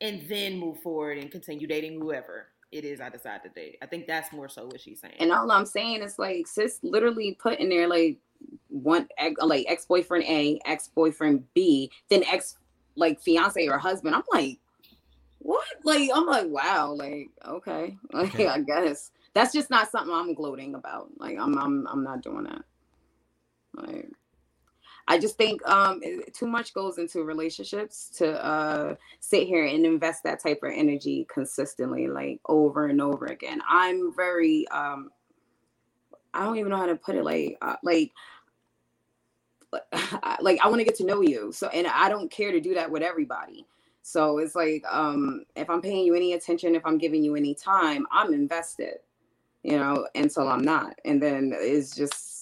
and 0.00 0.22
then 0.28 0.58
move 0.58 0.80
forward 0.80 1.18
and 1.18 1.30
continue 1.30 1.66
dating 1.66 2.00
whoever 2.00 2.46
it 2.70 2.84
is 2.84 3.00
I 3.00 3.08
decide 3.08 3.42
to 3.44 3.48
date. 3.48 3.78
I 3.82 3.86
think 3.86 4.06
that's 4.06 4.32
more 4.32 4.48
so 4.48 4.66
what 4.66 4.80
she's 4.80 5.00
saying. 5.00 5.14
And 5.20 5.32
all 5.32 5.50
I'm 5.50 5.66
saying 5.66 6.02
is 6.02 6.18
like 6.18 6.46
sis 6.46 6.78
literally 6.82 7.36
put 7.40 7.58
in 7.58 7.68
there 7.68 7.88
like 7.88 8.18
one 8.68 9.08
like 9.42 9.66
ex 9.68 9.86
boyfriend 9.86 10.24
A, 10.24 10.60
ex 10.66 10.88
boyfriend 10.88 11.44
B, 11.54 11.90
then 12.08 12.24
ex 12.24 12.56
like 12.96 13.20
fiance 13.20 13.66
or 13.66 13.78
husband. 13.78 14.14
I'm 14.14 14.22
like, 14.32 14.58
what? 15.38 15.64
Like 15.84 16.10
I'm 16.14 16.26
like, 16.26 16.48
wow, 16.48 16.92
like 16.92 17.30
okay, 17.46 17.96
like 18.12 18.34
Okay. 18.34 18.46
I 18.46 18.60
guess 18.60 19.10
that's 19.34 19.52
just 19.52 19.70
not 19.70 19.90
something 19.90 20.12
I'm 20.12 20.34
gloating 20.34 20.74
about. 20.74 21.08
Like 21.18 21.38
I'm 21.38 21.56
I'm 21.58 21.86
I'm 21.86 22.04
not 22.04 22.22
doing 22.22 22.44
that. 22.44 22.62
Like 23.74 24.08
I 25.06 25.18
just 25.18 25.38
think 25.38 25.66
um 25.66 26.00
too 26.34 26.46
much 26.46 26.74
goes 26.74 26.98
into 26.98 27.22
relationships 27.22 28.10
to 28.16 28.44
uh 28.44 28.94
sit 29.20 29.46
here 29.46 29.64
and 29.64 29.86
invest 29.86 30.22
that 30.24 30.42
type 30.42 30.60
of 30.62 30.72
energy 30.74 31.26
consistently 31.32 32.08
like 32.08 32.40
over 32.46 32.86
and 32.86 33.00
over 33.00 33.26
again. 33.26 33.62
I'm 33.68 34.14
very 34.14 34.68
um 34.68 35.10
I 36.34 36.44
don't 36.44 36.58
even 36.58 36.70
know 36.70 36.76
how 36.76 36.86
to 36.86 36.96
put 36.96 37.16
it 37.16 37.24
like 37.24 37.56
uh, 37.62 37.76
like 37.82 38.12
like 40.40 40.60
I 40.62 40.68
want 40.68 40.80
to 40.80 40.84
get 40.84 40.96
to 40.96 41.04
know 41.04 41.20
you. 41.20 41.52
So 41.52 41.68
and 41.68 41.86
I 41.86 42.08
don't 42.08 42.30
care 42.30 42.52
to 42.52 42.60
do 42.60 42.74
that 42.74 42.90
with 42.90 43.02
everybody. 43.02 43.66
So 44.02 44.38
it's 44.38 44.54
like 44.54 44.84
um 44.90 45.44
if 45.56 45.68
I'm 45.68 45.82
paying 45.82 46.04
you 46.04 46.14
any 46.14 46.32
attention, 46.34 46.74
if 46.74 46.84
I'm 46.84 46.98
giving 46.98 47.22
you 47.22 47.36
any 47.36 47.54
time, 47.54 48.06
I'm 48.10 48.32
invested. 48.32 48.98
You 49.64 49.76
know, 49.76 50.06
until 50.14 50.48
I'm 50.48 50.62
not. 50.62 50.98
And 51.04 51.20
then 51.20 51.52
it's 51.54 51.94
just 51.94 52.38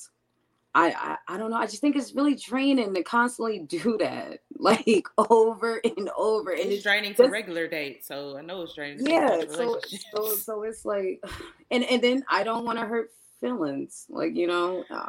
I, 0.76 1.16
I, 1.28 1.34
I 1.34 1.38
don't 1.38 1.50
know. 1.50 1.56
I 1.56 1.64
just 1.64 1.80
think 1.80 1.96
it's 1.96 2.14
really 2.14 2.34
draining 2.34 2.92
to 2.92 3.02
constantly 3.02 3.60
do 3.60 3.96
that, 4.00 4.40
like 4.58 5.06
over 5.16 5.80
and 5.96 6.10
over. 6.16 6.50
And 6.50 6.60
it's, 6.60 6.74
it's 6.74 6.82
draining 6.82 7.14
to 7.14 7.28
regular 7.28 7.66
date, 7.66 8.04
so 8.04 8.36
I 8.36 8.42
know 8.42 8.62
it's 8.62 8.74
draining. 8.74 9.06
Yeah, 9.06 9.40
so 9.50 9.80
so 10.12 10.34
so 10.34 10.62
it's 10.64 10.84
like, 10.84 11.24
and 11.70 11.82
and 11.84 12.02
then 12.02 12.24
I 12.28 12.44
don't 12.44 12.66
want 12.66 12.78
to 12.78 12.84
hurt 12.84 13.10
feelings, 13.40 14.04
like 14.10 14.36
you 14.36 14.46
know, 14.46 14.84
uh, 14.90 15.08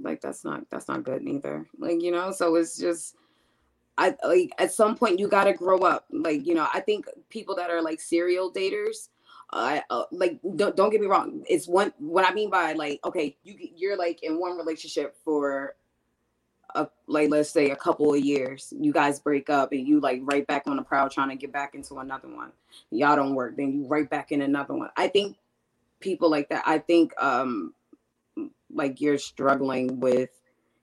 like 0.00 0.20
that's 0.20 0.44
not 0.44 0.68
that's 0.70 0.88
not 0.88 1.04
good 1.04 1.22
neither. 1.22 1.66
Like 1.78 2.02
you 2.02 2.10
know, 2.12 2.32
so 2.32 2.54
it's 2.56 2.78
just. 2.78 3.16
I 3.98 4.14
like 4.24 4.52
at 4.58 4.72
some 4.72 4.94
point 4.94 5.18
you 5.18 5.26
got 5.26 5.44
to 5.44 5.54
grow 5.54 5.78
up. 5.78 6.04
Like, 6.10 6.46
you 6.46 6.52
know, 6.52 6.68
I 6.70 6.80
think 6.80 7.06
people 7.30 7.56
that 7.56 7.70
are 7.70 7.80
like 7.80 7.98
serial 7.98 8.52
daters, 8.52 9.08
I 9.50 9.82
uh, 9.88 10.04
like 10.12 10.38
don't, 10.56 10.76
don't 10.76 10.90
get 10.90 11.00
me 11.00 11.06
wrong. 11.06 11.44
It's 11.48 11.66
one 11.66 11.94
what 11.98 12.28
I 12.28 12.34
mean 12.34 12.50
by 12.50 12.72
like 12.72 13.00
okay, 13.04 13.36
you 13.42 13.54
you're 13.74 13.96
like 13.96 14.22
in 14.22 14.38
one 14.38 14.58
relationship 14.58 15.16
for 15.24 15.76
a 16.74 16.88
like 17.06 17.30
let's 17.30 17.50
say 17.50 17.70
a 17.70 17.76
couple 17.76 18.12
of 18.12 18.20
years. 18.20 18.72
You 18.76 18.92
guys 18.92 19.20
break 19.20 19.48
up 19.48 19.72
and 19.72 19.86
you 19.86 20.00
like 20.00 20.20
right 20.24 20.46
back 20.46 20.64
on 20.66 20.76
the 20.76 20.82
prowl 20.82 21.08
trying 21.08 21.30
to 21.30 21.36
get 21.36 21.52
back 21.52 21.74
into 21.74 21.98
another 21.98 22.28
one. 22.28 22.52
Y'all 22.90 23.16
don't 23.16 23.34
work, 23.34 23.56
then 23.56 23.72
you 23.72 23.86
right 23.86 24.08
back 24.08 24.32
in 24.32 24.42
another 24.42 24.74
one. 24.74 24.90
I 24.96 25.08
think 25.08 25.36
people 26.00 26.30
like 26.30 26.48
that. 26.50 26.64
I 26.66 26.78
think 26.78 27.12
um 27.20 27.72
like 28.72 29.00
you're 29.00 29.18
struggling 29.18 30.00
with 30.00 30.30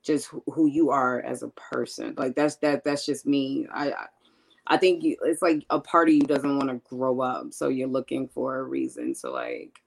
just 0.04 0.30
who 0.48 0.68
you 0.68 0.90
are 0.90 1.22
as 1.22 1.44
a 1.44 1.50
person. 1.50 2.14
Like 2.18 2.36
that's 2.36 2.58
that 2.58 2.84
that's 2.84 3.06
just 3.06 3.26
me. 3.26 3.68
I, 3.74 3.94
I 4.68 4.78
think 4.78 5.04
you, 5.04 5.18
it's 5.24 5.42
like 5.42 5.66
a 5.70 5.80
part 5.80 6.10
of 6.10 6.16
you 6.16 6.22
doesn't 6.22 6.58
want 6.58 6.70
to 6.70 6.96
grow 6.96 7.22
up, 7.22 7.54
so 7.54 7.70
you're 7.70 7.88
looking 7.88 8.28
for 8.28 8.58
a 8.58 8.64
reason 8.64 9.14
to 9.22 9.30
like 9.30 9.82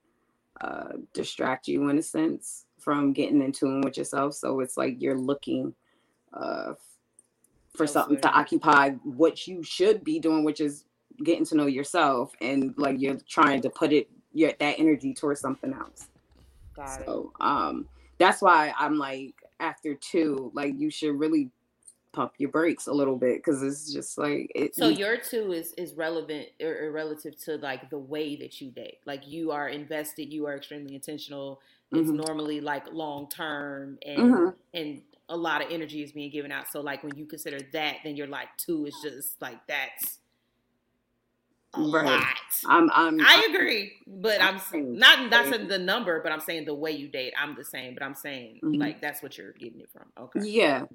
uh, 0.61 0.93
distract 1.13 1.67
you 1.67 1.89
in 1.89 1.97
a 1.97 2.01
sense 2.01 2.65
from 2.79 3.13
getting 3.13 3.41
in 3.41 3.51
tune 3.51 3.81
with 3.81 3.97
yourself. 3.97 4.33
So 4.33 4.59
it's 4.59 4.77
like 4.77 5.01
you're 5.01 5.17
looking 5.17 5.73
uh, 6.33 6.73
for 7.73 7.83
That's 7.83 7.93
something 7.93 8.19
to 8.21 8.29
occupy 8.29 8.91
what 9.03 9.47
you 9.47 9.63
should 9.63 10.03
be 10.03 10.19
doing, 10.19 10.43
which 10.43 10.61
is 10.61 10.85
getting 11.23 11.45
to 11.45 11.55
know 11.55 11.65
yourself, 11.65 12.33
and 12.41 12.73
like 12.77 12.99
you're 12.99 13.17
trying 13.27 13.61
to 13.61 13.69
put 13.69 13.93
it 13.93 14.09
your 14.33 14.51
that 14.59 14.79
energy 14.79 15.13
towards 15.13 15.41
something 15.41 15.73
else. 15.73 16.07
Got 16.77 17.05
so 17.05 17.33
it. 17.39 17.43
um, 17.43 17.87
that's 18.17 18.41
why 18.41 18.73
I'm 18.77 18.97
like 18.97 19.35
after 19.59 19.95
two, 19.95 20.51
like 20.53 20.73
you 20.77 20.89
should 20.89 21.19
really 21.19 21.49
pump 22.13 22.33
your 22.37 22.49
brakes 22.49 22.87
a 22.87 22.91
little 22.91 23.15
bit 23.15 23.37
because 23.37 23.61
it's 23.61 23.93
just 23.93 24.17
like 24.17 24.51
it, 24.55 24.73
so 24.75 24.87
your 24.87 25.17
two 25.17 25.51
is 25.51 25.73
is 25.77 25.93
relevant 25.93 26.47
or, 26.61 26.85
or, 26.85 26.91
relative 26.91 27.37
to 27.37 27.57
like 27.57 27.89
the 27.91 27.97
way 27.97 28.35
that 28.35 28.59
you 28.59 28.71
date 28.71 28.97
like 29.05 29.27
you 29.27 29.51
are 29.51 29.69
invested 29.69 30.33
you 30.33 30.47
are 30.47 30.55
extremely 30.55 30.95
intentional 30.95 31.59
it's 31.91 32.07
mm-hmm. 32.07 32.17
normally 32.17 32.59
like 32.59 32.91
long 32.91 33.29
term 33.29 33.99
and 34.03 34.17
mm-hmm. 34.17 34.49
and 34.73 35.01
a 35.29 35.37
lot 35.37 35.61
of 35.63 35.69
energy 35.69 36.01
is 36.01 36.11
being 36.11 36.31
given 36.31 36.51
out 36.51 36.65
so 36.71 36.81
like 36.81 37.03
when 37.03 37.15
you 37.15 37.25
consider 37.25 37.59
that 37.71 37.97
then 38.03 38.15
you're 38.15 38.25
like 38.25 38.47
two 38.57 38.87
is 38.87 38.95
just 39.03 39.39
like 39.39 39.59
that's 39.67 40.16
a 41.79 41.89
right. 41.89 42.05
lot. 42.05 42.37
I'm, 42.65 42.89
I'm, 42.93 43.19
I 43.21 43.47
agree, 43.49 43.93
but 44.05 44.41
I'm, 44.41 44.59
I'm 44.73 44.97
not 44.97 45.29
not 45.29 45.45
saying 45.47 45.67
the 45.67 45.77
number, 45.77 46.21
but 46.21 46.31
I'm 46.31 46.39
saying 46.39 46.65
the 46.65 46.73
way 46.73 46.91
you 46.91 47.07
date. 47.07 47.33
I'm 47.39 47.55
the 47.55 47.63
same, 47.63 47.93
but 47.93 48.03
I'm 48.03 48.15
saying 48.15 48.59
mm-hmm. 48.63 48.81
like 48.81 49.01
that's 49.01 49.21
what 49.21 49.37
you're 49.37 49.53
getting 49.53 49.81
it 49.81 49.89
from. 49.91 50.05
Okay. 50.17 50.39
Yeah, 50.43 50.85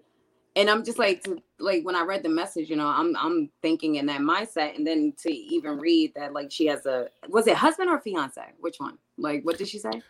and 0.57 0.69
I'm 0.69 0.85
just 0.85 0.99
like 0.99 1.23
to, 1.25 1.43
like 1.59 1.85
when 1.85 1.97
I 1.97 2.03
read 2.03 2.23
the 2.23 2.29
message, 2.29 2.69
you 2.69 2.77
know, 2.77 2.89
I'm 2.89 3.17
I'm 3.17 3.51
thinking 3.63 3.97
in 3.97 4.07
that 4.07 4.21
mindset, 4.21 4.77
and 4.77 4.87
then 4.87 5.15
to 5.23 5.33
even 5.33 5.79
read 5.79 6.13
that 6.15 6.33
like 6.33 6.51
she 6.51 6.67
has 6.67 6.85
a 6.87 7.09
was 7.29 7.47
it 7.47 7.57
husband 7.57 7.89
or 7.89 8.01
fiance? 8.01 8.43
Which 8.61 8.77
one? 8.79 8.99
Like 9.17 9.45
what 9.45 9.59
did 9.59 9.69
she 9.69 9.79
say? 9.79 10.03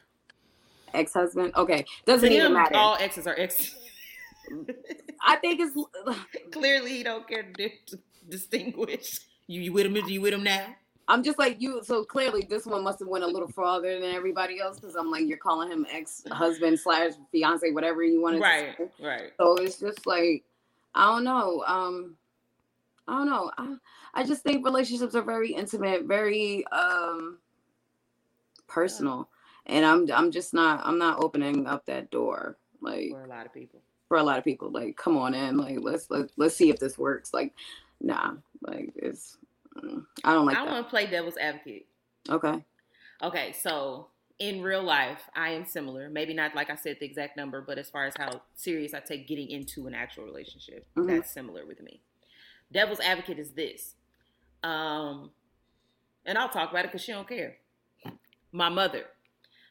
Ex 0.95 1.13
husband. 1.13 1.53
Okay, 1.57 1.85
doesn't 2.07 2.33
even 2.33 2.53
matter. 2.53 2.77
All 2.77 2.97
exes 2.97 3.27
are 3.27 3.37
ex. 3.39 3.77
I 5.25 5.37
think 5.37 5.61
it's 5.61 5.77
clearly 6.53 6.91
he 6.91 7.03
don't 7.03 7.27
care 7.29 7.45
to 7.45 7.71
distinguish. 8.29 9.21
You 9.53 9.61
you 9.61 9.73
with 9.73 9.85
him? 9.85 9.97
You 9.97 10.21
with 10.23 10.33
him 10.33 10.43
now? 10.43 10.75
I'm 11.09 11.23
just 11.23 11.39
like 11.39 11.61
you. 11.61 11.83
So 11.85 12.05
clearly, 12.05 12.47
this 12.49 12.65
one 12.65 12.83
must 12.83 13.01
have 13.01 13.09
went 13.09 13.23
a 13.23 13.27
little 13.27 13.49
farther 13.49 14.01
than 14.01 14.15
everybody 14.15 14.61
else 14.61 14.81
because 14.81 14.95
I'm 14.95 15.11
like, 15.11 15.27
you're 15.27 15.37
calling 15.37 15.71
him 15.71 15.87
ex 15.93 16.25
husband 16.31 16.81
slash 16.81 17.13
fiance, 17.31 17.71
whatever 17.71 18.03
you 18.03 18.23
want 18.23 18.37
to 18.37 18.43
right, 18.43 18.75
say. 18.79 18.85
Right. 19.05 19.33
So 19.39 19.57
it's 19.57 19.79
just 19.79 20.07
like, 20.07 20.45
I 20.95 21.05
don't 21.07 21.25
know. 21.25 21.63
Um, 21.67 22.17
I 23.07 23.13
don't 23.13 23.29
know. 23.29 23.51
I, 23.59 23.77
I 24.15 24.25
just 24.25 24.43
think 24.43 24.65
relationships 24.65 25.15
are 25.15 25.23
very 25.23 25.53
intimate, 25.53 26.05
very 26.05 26.65
um 26.69 27.39
personal, 28.67 29.29
and 29.67 29.85
I'm 29.85 30.11
I'm 30.11 30.31
just 30.31 30.55
not 30.55 30.81
I'm 30.83 30.99
not 30.99 31.23
opening 31.23 31.67
up 31.67 31.85
that 31.87 32.11
door 32.11 32.57
like 32.81 33.11
for 33.11 33.25
a 33.25 33.29
lot 33.29 33.45
of 33.45 33.53
people. 33.53 33.81
For 34.09 34.17
a 34.19 34.23
lot 34.23 34.39
of 34.39 34.45
people, 34.45 34.71
like, 34.71 34.97
come 34.97 35.17
on 35.17 35.35
in, 35.35 35.57
like, 35.57 35.79
let's 35.81 36.11
let 36.11 36.31
let's 36.37 36.57
see 36.57 36.71
if 36.71 36.79
this 36.79 36.97
works. 36.97 37.35
Like, 37.35 37.53
nah, 38.01 38.33
like 38.67 38.93
it's 38.97 39.39
I 40.25 40.33
don't 40.33 40.47
like. 40.47 40.57
I 40.57 40.65
want 40.65 40.87
to 40.87 40.91
play 40.91 41.07
devil's 41.07 41.37
advocate. 41.37 41.87
Okay. 42.29 42.65
Okay, 43.23 43.53
so 43.53 44.09
in 44.39 44.63
real 44.63 44.83
life, 44.83 45.31
I 45.37 45.51
am 45.51 45.65
similar. 45.65 46.09
Maybe 46.09 46.35
not 46.35 46.55
like 46.55 46.71
I 46.71 46.75
said 46.75 46.97
the 46.99 47.07
exact 47.07 47.37
number, 47.37 47.61
but 47.61 47.79
as 47.79 47.89
far 47.89 48.07
as 48.07 48.15
how 48.17 48.43
serious 48.55 48.95
I 48.95 49.01
take 49.01 49.29
getting 49.29 49.49
into 49.49 49.87
an 49.87 49.95
actual 49.95 50.25
relationship, 50.25 50.87
mm-hmm. 50.97 51.09
that's 51.09 51.33
similar 51.33 51.65
with 51.65 51.81
me. 51.81 52.01
Devil's 52.73 53.01
advocate 53.01 53.39
is 53.39 53.51
this, 53.51 53.95
um, 54.63 55.31
and 56.27 56.37
I'll 56.39 56.49
talk 56.49 56.71
about 56.71 56.85
it 56.85 56.89
because 56.89 57.03
she 57.03 57.13
don't 57.13 57.29
care. 57.29 57.57
My 58.51 58.69
mother, 58.69 59.05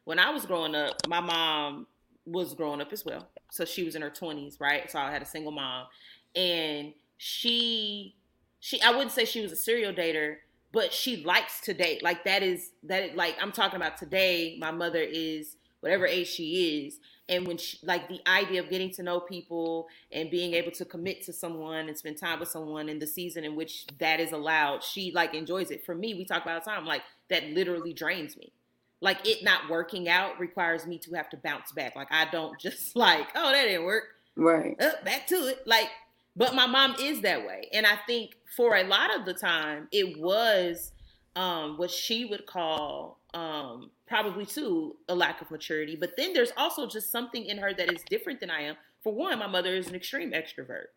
when 0.06 0.20
I 0.20 0.30
was 0.30 0.46
growing 0.46 0.76
up, 0.76 0.96
my 1.08 1.20
mom 1.20 1.88
was 2.26 2.54
growing 2.54 2.80
up 2.80 2.94
as 2.94 3.04
well, 3.04 3.28
so 3.50 3.66
she 3.66 3.84
was 3.84 3.96
in 3.96 4.02
her 4.02 4.10
twenties, 4.10 4.58
right? 4.60 4.90
So 4.90 5.00
I 5.00 5.12
had 5.12 5.22
a 5.22 5.26
single 5.26 5.52
mom, 5.52 5.88
and 6.36 6.94
she 7.18 8.16
she 8.62 8.82
I 8.82 8.92
wouldn't 8.92 9.12
say 9.12 9.26
she 9.26 9.42
was 9.42 9.52
a 9.52 9.58
serial 9.58 9.92
dater, 9.92 10.38
but 10.72 10.94
she 10.94 11.24
likes 11.26 11.60
to 11.62 11.74
date. 11.74 12.02
Like 12.02 12.24
that 12.24 12.44
is 12.44 12.72
that 12.84 13.18
like 13.18 13.36
I'm 13.42 13.52
talking 13.52 13.76
about 13.76 13.98
today. 13.98 14.56
My 14.60 14.72
mother 14.72 15.02
is 15.02 15.58
whatever 15.82 16.06
age 16.06 16.28
she 16.28 16.86
is, 16.86 17.00
and 17.28 17.48
when 17.48 17.58
she 17.58 17.80
like 17.84 18.08
the 18.08 18.22
idea 18.30 18.62
of 18.62 18.70
getting 18.70 18.92
to 18.92 19.04
know 19.04 19.20
people 19.20 19.88
and 20.12 20.30
being 20.30 20.54
able 20.54 20.72
to 20.74 20.86
commit 20.86 21.24
to 21.24 21.34
someone 21.34 21.90
and 21.90 21.98
spend 21.98 22.18
time 22.18 22.40
with 22.40 22.50
someone 22.50 22.88
in 22.88 23.00
the 23.00 23.08
season 23.08 23.44
in 23.44 23.56
which 23.56 23.88
that 23.98 24.20
is 24.20 24.32
allowed, 24.32 24.84
she 24.84 25.12
like 25.12 25.34
enjoys 25.34 25.72
it. 25.72 25.84
For 25.84 25.96
me, 25.96 26.14
we 26.14 26.24
talk 26.24 26.44
about 26.44 26.64
time 26.64 26.86
like 26.86 27.02
that 27.30 27.50
literally 27.50 27.94
drains 27.94 28.38
me. 28.38 28.54
Like 29.02 29.28
it 29.28 29.44
not 29.44 29.72
working 29.72 30.08
out 30.08 30.40
requires 30.40 30.86
me 30.86 31.00
to 31.00 31.16
have 31.16 31.30
to 31.32 31.38
bounce 31.38 31.72
back. 31.72 31.96
Like 31.96 32.12
I 32.12 32.26
don't 32.26 32.60
just 32.60 32.96
like, 32.96 33.28
oh, 33.34 33.52
that 33.52 33.64
didn't 33.64 33.86
work. 33.86 34.04
Right. 34.36 34.80
Uh, 34.80 34.92
back 35.04 35.26
to 35.28 35.48
it. 35.48 35.66
Like 35.66 35.90
but 36.36 36.56
my 36.56 36.66
mom 36.66 36.96
is 37.00 37.22
that 37.22 37.46
way. 37.46 37.68
And 37.74 37.86
I 37.86 37.98
think 38.08 38.38
for 38.56 38.76
a 38.76 38.84
lot 38.84 39.16
of 39.18 39.26
the 39.26 39.34
time, 39.34 39.88
it 39.92 40.20
was 40.20 40.92
um, 41.36 41.78
what 41.78 41.92
she 41.92 42.26
would 42.26 42.46
call 42.46 43.20
um, 43.34 43.92
probably 44.08 44.46
too 44.46 44.96
a 45.08 45.16
lack 45.16 45.42
of 45.42 45.52
maturity. 45.52 45.96
But 45.96 46.16
then 46.18 46.34
there's 46.34 46.52
also 46.58 46.88
just 46.88 47.12
something 47.12 47.46
in 47.46 47.58
her 47.58 47.74
that 47.74 47.92
is 47.92 48.04
different 48.10 48.40
than 48.40 48.50
I 48.50 48.62
am. 48.64 48.76
For 49.04 49.14
one, 49.14 49.40
my 49.40 49.48
mother 49.48 49.74
is 49.74 49.88
an 49.88 49.96
extreme 49.96 50.32
extrovert. 50.32 50.88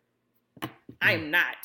I 1.01 1.13
am 1.13 1.31
not. 1.31 1.57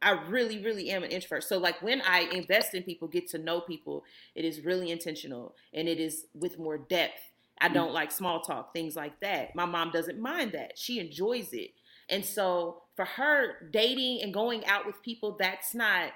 I 0.00 0.12
really, 0.12 0.62
really 0.62 0.90
am 0.90 1.02
an 1.02 1.10
introvert. 1.10 1.42
So, 1.42 1.58
like, 1.58 1.82
when 1.82 2.00
I 2.02 2.20
invest 2.32 2.74
in 2.74 2.84
people, 2.84 3.08
get 3.08 3.28
to 3.30 3.38
know 3.38 3.60
people, 3.60 4.04
it 4.34 4.44
is 4.44 4.64
really 4.64 4.90
intentional 4.90 5.56
and 5.74 5.88
it 5.88 5.98
is 5.98 6.26
with 6.34 6.58
more 6.58 6.78
depth. 6.78 7.20
I 7.60 7.68
don't 7.68 7.92
like 7.92 8.12
small 8.12 8.40
talk, 8.40 8.72
things 8.72 8.94
like 8.94 9.18
that. 9.20 9.56
My 9.56 9.64
mom 9.64 9.90
doesn't 9.90 10.20
mind 10.20 10.52
that. 10.52 10.78
She 10.78 11.00
enjoys 11.00 11.52
it. 11.52 11.72
And 12.08 12.24
so 12.24 12.82
for 12.96 13.04
her 13.04 13.68
dating 13.70 14.22
and 14.22 14.32
going 14.32 14.64
out 14.66 14.86
with 14.86 15.02
people, 15.02 15.36
that's 15.38 15.74
not 15.74 16.10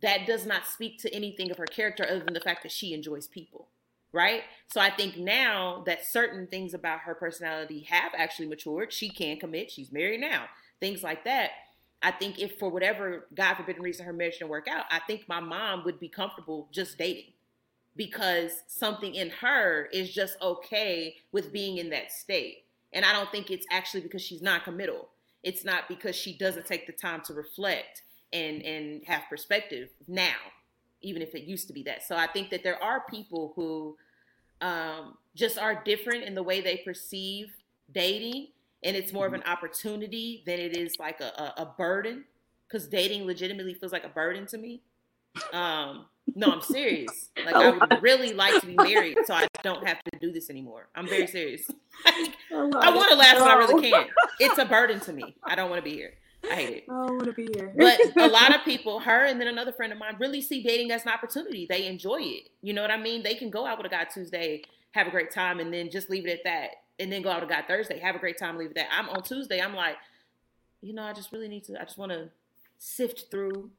that 0.00 0.26
does 0.26 0.46
not 0.46 0.64
speak 0.64 1.00
to 1.00 1.12
anything 1.12 1.50
of 1.50 1.58
her 1.58 1.66
character 1.66 2.06
other 2.08 2.20
than 2.20 2.34
the 2.34 2.40
fact 2.40 2.62
that 2.62 2.70
she 2.72 2.94
enjoys 2.94 3.26
people. 3.26 3.68
Right? 4.12 4.42
So 4.68 4.80
I 4.80 4.90
think 4.90 5.18
now 5.18 5.82
that 5.86 6.06
certain 6.06 6.46
things 6.46 6.72
about 6.72 7.00
her 7.00 7.14
personality 7.14 7.86
have 7.90 8.12
actually 8.16 8.48
matured, 8.48 8.92
she 8.92 9.10
can 9.10 9.38
commit, 9.38 9.70
she's 9.70 9.92
married 9.92 10.20
now, 10.20 10.46
things 10.80 11.02
like 11.02 11.24
that. 11.24 11.50
I 12.00 12.12
think 12.12 12.38
if 12.38 12.58
for 12.58 12.70
whatever 12.70 13.26
God 13.34 13.54
forbidden 13.56 13.82
reason 13.82 14.06
her 14.06 14.12
marriage 14.12 14.38
didn't 14.38 14.50
work 14.50 14.68
out, 14.68 14.84
I 14.90 15.00
think 15.00 15.28
my 15.28 15.40
mom 15.40 15.84
would 15.84 15.98
be 15.98 16.08
comfortable 16.08 16.68
just 16.72 16.96
dating 16.96 17.32
because 17.96 18.62
something 18.68 19.14
in 19.14 19.28
her 19.28 19.88
is 19.92 20.14
just 20.14 20.40
okay 20.40 21.16
with 21.32 21.52
being 21.52 21.78
in 21.78 21.90
that 21.90 22.12
state. 22.12 22.64
And 22.92 23.04
I 23.04 23.12
don't 23.12 23.30
think 23.30 23.50
it's 23.50 23.66
actually 23.70 24.00
because 24.00 24.22
she's 24.22 24.42
not 24.42 24.64
committal. 24.64 25.08
It's 25.42 25.64
not 25.64 25.88
because 25.88 26.16
she 26.16 26.36
doesn't 26.36 26.66
take 26.66 26.86
the 26.86 26.92
time 26.92 27.20
to 27.26 27.34
reflect 27.34 28.02
and 28.32 28.62
and 28.62 29.04
have 29.06 29.22
perspective 29.30 29.88
now, 30.06 30.36
even 31.00 31.22
if 31.22 31.34
it 31.34 31.44
used 31.44 31.66
to 31.68 31.72
be 31.72 31.82
that. 31.84 32.02
So 32.02 32.16
I 32.16 32.26
think 32.26 32.50
that 32.50 32.62
there 32.62 32.82
are 32.82 33.04
people 33.08 33.52
who 33.56 33.96
um, 34.60 35.16
just 35.34 35.58
are 35.58 35.82
different 35.84 36.24
in 36.24 36.34
the 36.34 36.42
way 36.42 36.60
they 36.60 36.78
perceive 36.78 37.52
dating, 37.92 38.48
and 38.82 38.96
it's 38.96 39.12
more 39.12 39.26
of 39.26 39.32
an 39.32 39.42
opportunity 39.44 40.42
than 40.46 40.58
it 40.58 40.76
is 40.76 40.98
like 40.98 41.20
a, 41.20 41.54
a, 41.58 41.62
a 41.62 41.74
burden 41.78 42.24
because 42.66 42.86
dating 42.86 43.24
legitimately 43.24 43.74
feels 43.74 43.92
like 43.92 44.04
a 44.04 44.10
burden 44.10 44.46
to 44.46 44.58
me. 44.58 44.82
Um, 45.52 46.06
no, 46.34 46.52
I'm 46.52 46.62
serious. 46.62 47.30
Like 47.44 47.54
oh 47.54 47.78
I 47.80 47.86
would 47.94 48.02
really 48.02 48.32
like 48.32 48.60
to 48.60 48.66
be 48.66 48.74
married, 48.74 49.18
so 49.24 49.34
I 49.34 49.46
don't 49.62 49.86
have 49.86 49.98
to 50.04 50.18
do 50.18 50.32
this 50.32 50.50
anymore. 50.50 50.88
I'm 50.94 51.08
very 51.08 51.26
serious. 51.26 51.70
Like, 52.04 52.36
oh 52.52 52.70
I 52.78 52.94
want 52.94 53.10
to 53.10 53.16
laugh, 53.16 53.38
but 53.38 53.48
I 53.48 53.54
really 53.54 53.90
can't. 53.90 54.08
It's 54.40 54.56
a 54.56 54.64
burden 54.64 55.00
to 55.00 55.12
me. 55.12 55.34
I 55.44 55.56
don't 55.56 55.68
want 55.68 55.84
to 55.84 55.90
be 55.90 55.96
here. 55.96 56.14
I 56.48 56.54
hate 56.54 56.76
it. 56.76 56.84
I 56.88 56.92
don't 56.92 57.16
want 57.16 57.24
to 57.24 57.32
be 57.32 57.48
here. 57.52 57.72
But 57.76 57.98
a 58.16 58.28
lot 58.28 58.54
of 58.54 58.64
people, 58.64 59.00
her 59.00 59.24
and 59.24 59.40
then 59.40 59.48
another 59.48 59.72
friend 59.72 59.92
of 59.92 59.98
mine, 59.98 60.14
really 60.20 60.40
see 60.40 60.62
dating 60.62 60.92
as 60.92 61.02
an 61.02 61.08
opportunity. 61.08 61.66
They 61.68 61.86
enjoy 61.86 62.20
it. 62.20 62.50
You 62.62 62.72
know 62.72 62.82
what 62.82 62.92
I 62.92 62.96
mean? 62.96 63.24
They 63.24 63.34
can 63.34 63.50
go 63.50 63.66
out 63.66 63.78
with 63.78 63.86
a 63.86 63.90
guy 63.90 64.04
Tuesday, 64.04 64.62
have 64.92 65.08
a 65.08 65.10
great 65.10 65.32
time, 65.32 65.58
and 65.58 65.74
then 65.74 65.90
just 65.90 66.08
leave 66.08 66.24
it 66.24 66.30
at 66.30 66.44
that. 66.44 66.70
And 67.00 67.10
then 67.10 67.22
go 67.22 67.30
out 67.30 67.40
with 67.40 67.50
a 67.50 67.52
guy 67.52 67.62
Thursday, 67.62 67.98
have 67.98 68.14
a 68.14 68.20
great 68.20 68.38
time, 68.38 68.56
leave 68.56 68.70
it 68.70 68.78
at 68.78 68.88
that. 68.88 68.96
I'm 68.96 69.08
on 69.08 69.24
Tuesday. 69.24 69.60
I'm 69.60 69.74
like, 69.74 69.96
you 70.80 70.92
know, 70.92 71.02
I 71.02 71.14
just 71.14 71.32
really 71.32 71.48
need 71.48 71.64
to. 71.64 71.80
I 71.80 71.84
just 71.84 71.98
want 71.98 72.12
to 72.12 72.28
sift 72.78 73.24
through 73.28 73.70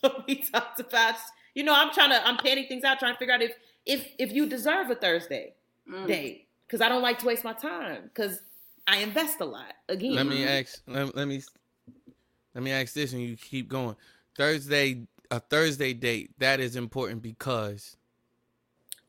what 0.00 0.26
we 0.26 0.36
talked 0.42 0.80
about. 0.80 1.14
You 1.54 1.64
know, 1.64 1.74
I'm 1.74 1.92
trying 1.92 2.10
to. 2.10 2.26
I'm 2.26 2.36
panning 2.36 2.66
things 2.66 2.84
out, 2.84 2.98
trying 2.98 3.14
to 3.14 3.18
figure 3.18 3.34
out 3.34 3.42
if 3.42 3.52
if 3.86 4.06
if 4.18 4.32
you 4.32 4.46
deserve 4.46 4.90
a 4.90 4.94
Thursday 4.94 5.54
Mm. 5.88 6.06
date 6.06 6.48
because 6.66 6.80
I 6.80 6.88
don't 6.88 7.02
like 7.02 7.18
to 7.20 7.26
waste 7.26 7.42
my 7.42 7.52
time 7.52 8.02
because 8.04 8.40
I 8.86 8.98
invest 8.98 9.40
a 9.40 9.44
lot. 9.44 9.74
Again, 9.88 10.14
Let 10.14 10.26
me 10.26 10.44
ask. 10.44 10.82
Let, 10.86 11.16
let 11.16 11.26
me 11.26 11.42
let 12.54 12.62
me 12.62 12.70
ask 12.70 12.92
this, 12.92 13.12
and 13.12 13.22
you 13.22 13.36
keep 13.36 13.68
going. 13.68 13.96
Thursday, 14.36 15.02
a 15.30 15.40
Thursday 15.40 15.92
date 15.92 16.30
that 16.38 16.60
is 16.60 16.76
important 16.76 17.22
because 17.22 17.96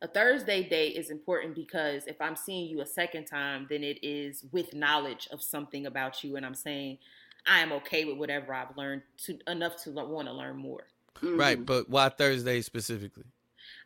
a 0.02 0.08
Thursday 0.08 0.68
date 0.68 0.96
is 0.96 1.12
important 1.12 1.54
because 1.54 2.08
if 2.08 2.20
I'm 2.20 2.36
seeing 2.36 2.70
you 2.70 2.82
a 2.82 2.86
second 2.86 3.26
time, 3.26 3.68
then 3.70 3.84
it 3.84 4.00
is 4.02 4.44
with 4.52 4.74
knowledge 4.74 5.28
of 5.32 5.44
something 5.44 5.86
about 5.86 6.24
you, 6.24 6.36
and 6.38 6.46
I'm 6.46 6.56
saying 6.56 6.98
I 7.46 7.60
am 7.60 7.72
okay 7.74 8.06
with 8.06 8.18
whatever 8.18 8.54
I've 8.54 8.76
learned 8.76 9.04
to 9.26 9.38
enough 9.48 9.82
to 9.84 9.92
want 9.92 10.28
to 10.28 10.34
learn 10.34 10.58
more. 10.58 10.88
Mhm. 11.22 11.40
right. 11.40 11.66
But 11.66 11.90
why 11.90 12.10
Thursday 12.10 12.62
specifically? 12.62 13.24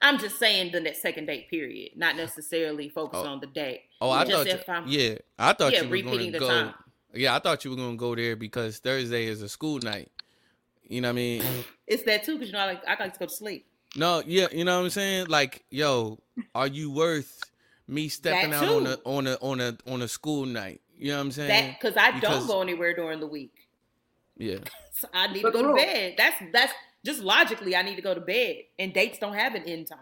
I'm 0.01 0.19
just 0.19 0.37
saying 0.37 0.71
the 0.71 0.79
next 0.81 1.01
second 1.01 1.25
date 1.25 1.49
period, 1.49 1.93
not 1.95 2.15
necessarily 2.15 2.89
focus 2.89 3.21
Oh. 3.23 3.27
on 3.27 3.39
the 3.39 3.47
date. 3.47 3.81
Oh, 4.01 4.09
I 4.09 4.23
Just 4.25 4.35
thought. 4.35 4.47
if 4.47 4.67
You, 4.67 4.73
I'm- 4.73 4.85
yeah, 4.87 5.15
I 5.39 5.53
thought 5.53 5.73
Yeah, 5.73 5.81
you 5.83 5.89
were 5.89 5.95
going 5.97 6.05
repeating 6.11 6.33
to 6.33 6.39
the 6.39 6.45
go. 6.45 6.47
time. 6.49 6.73
Yeah, 7.13 7.35
I 7.35 7.39
thought 7.39 7.63
you 7.63 7.71
were 7.71 7.77
going 7.77 7.91
to 7.93 7.97
go 7.97 8.13
there 8.15 8.35
because 8.35 8.79
Thursday 8.79 9.25
is 9.25 9.41
a 9.41 9.47
school 9.49 9.79
night. 9.79 10.11
You 10.83 11.01
know 11.01 11.07
what 11.07 11.13
I 11.13 11.15
mean? 11.15 11.41
It's 11.87 12.03
that 12.03 12.23
too 12.23 12.33
because 12.33 12.47
you 12.49 12.53
know 12.53 12.59
I 12.59 12.65
like 12.65 12.83
I 12.87 12.95
like 12.99 13.13
to 13.13 13.19
go 13.19 13.25
to 13.27 13.31
sleep. 13.33 13.67
No, 13.95 14.21
yeah, 14.25 14.47
you 14.51 14.65
know 14.65 14.77
what 14.79 14.85
I'm 14.85 14.89
saying? 14.89 15.27
Like, 15.27 15.63
yo, 15.69 16.19
are 16.53 16.67
you 16.67 16.91
worth 16.91 17.39
me 17.87 18.09
stepping 18.09 18.53
out 18.53 18.67
on 18.67 18.87
a 18.87 18.97
on 19.05 19.27
a 19.27 19.35
on 19.35 19.61
a 19.61 19.77
on 19.87 20.01
a 20.01 20.07
school 20.07 20.45
night? 20.45 20.81
You 20.97 21.09
know 21.11 21.17
what 21.17 21.21
I'm 21.21 21.31
saying? 21.31 21.47
That 21.49 21.79
because 21.79 21.95
I 21.95 22.11
Because- 22.11 22.39
don't 22.39 22.47
go 22.47 22.61
anywhere 22.61 22.95
during 22.95 23.19
the 23.19 23.27
week. 23.27 23.53
yeah. 24.37 24.57
So 24.97 25.09
I 25.13 25.27
need 25.27 25.41
But 25.43 25.51
to 25.51 25.61
go 25.61 25.67
to 25.69 25.73
bed. 25.75 26.15
That's 26.17 26.37
that's 26.53 26.73
just 27.05 27.21
logically 27.21 27.75
I 27.75 27.83
need 27.83 27.95
to 27.97 28.01
go 28.01 28.13
to 28.15 28.21
bed. 28.21 28.57
And 28.79 28.93
dates 28.93 29.19
don't 29.19 29.35
have 29.35 29.55
an 29.55 29.63
end 29.63 29.87
time. 29.87 29.99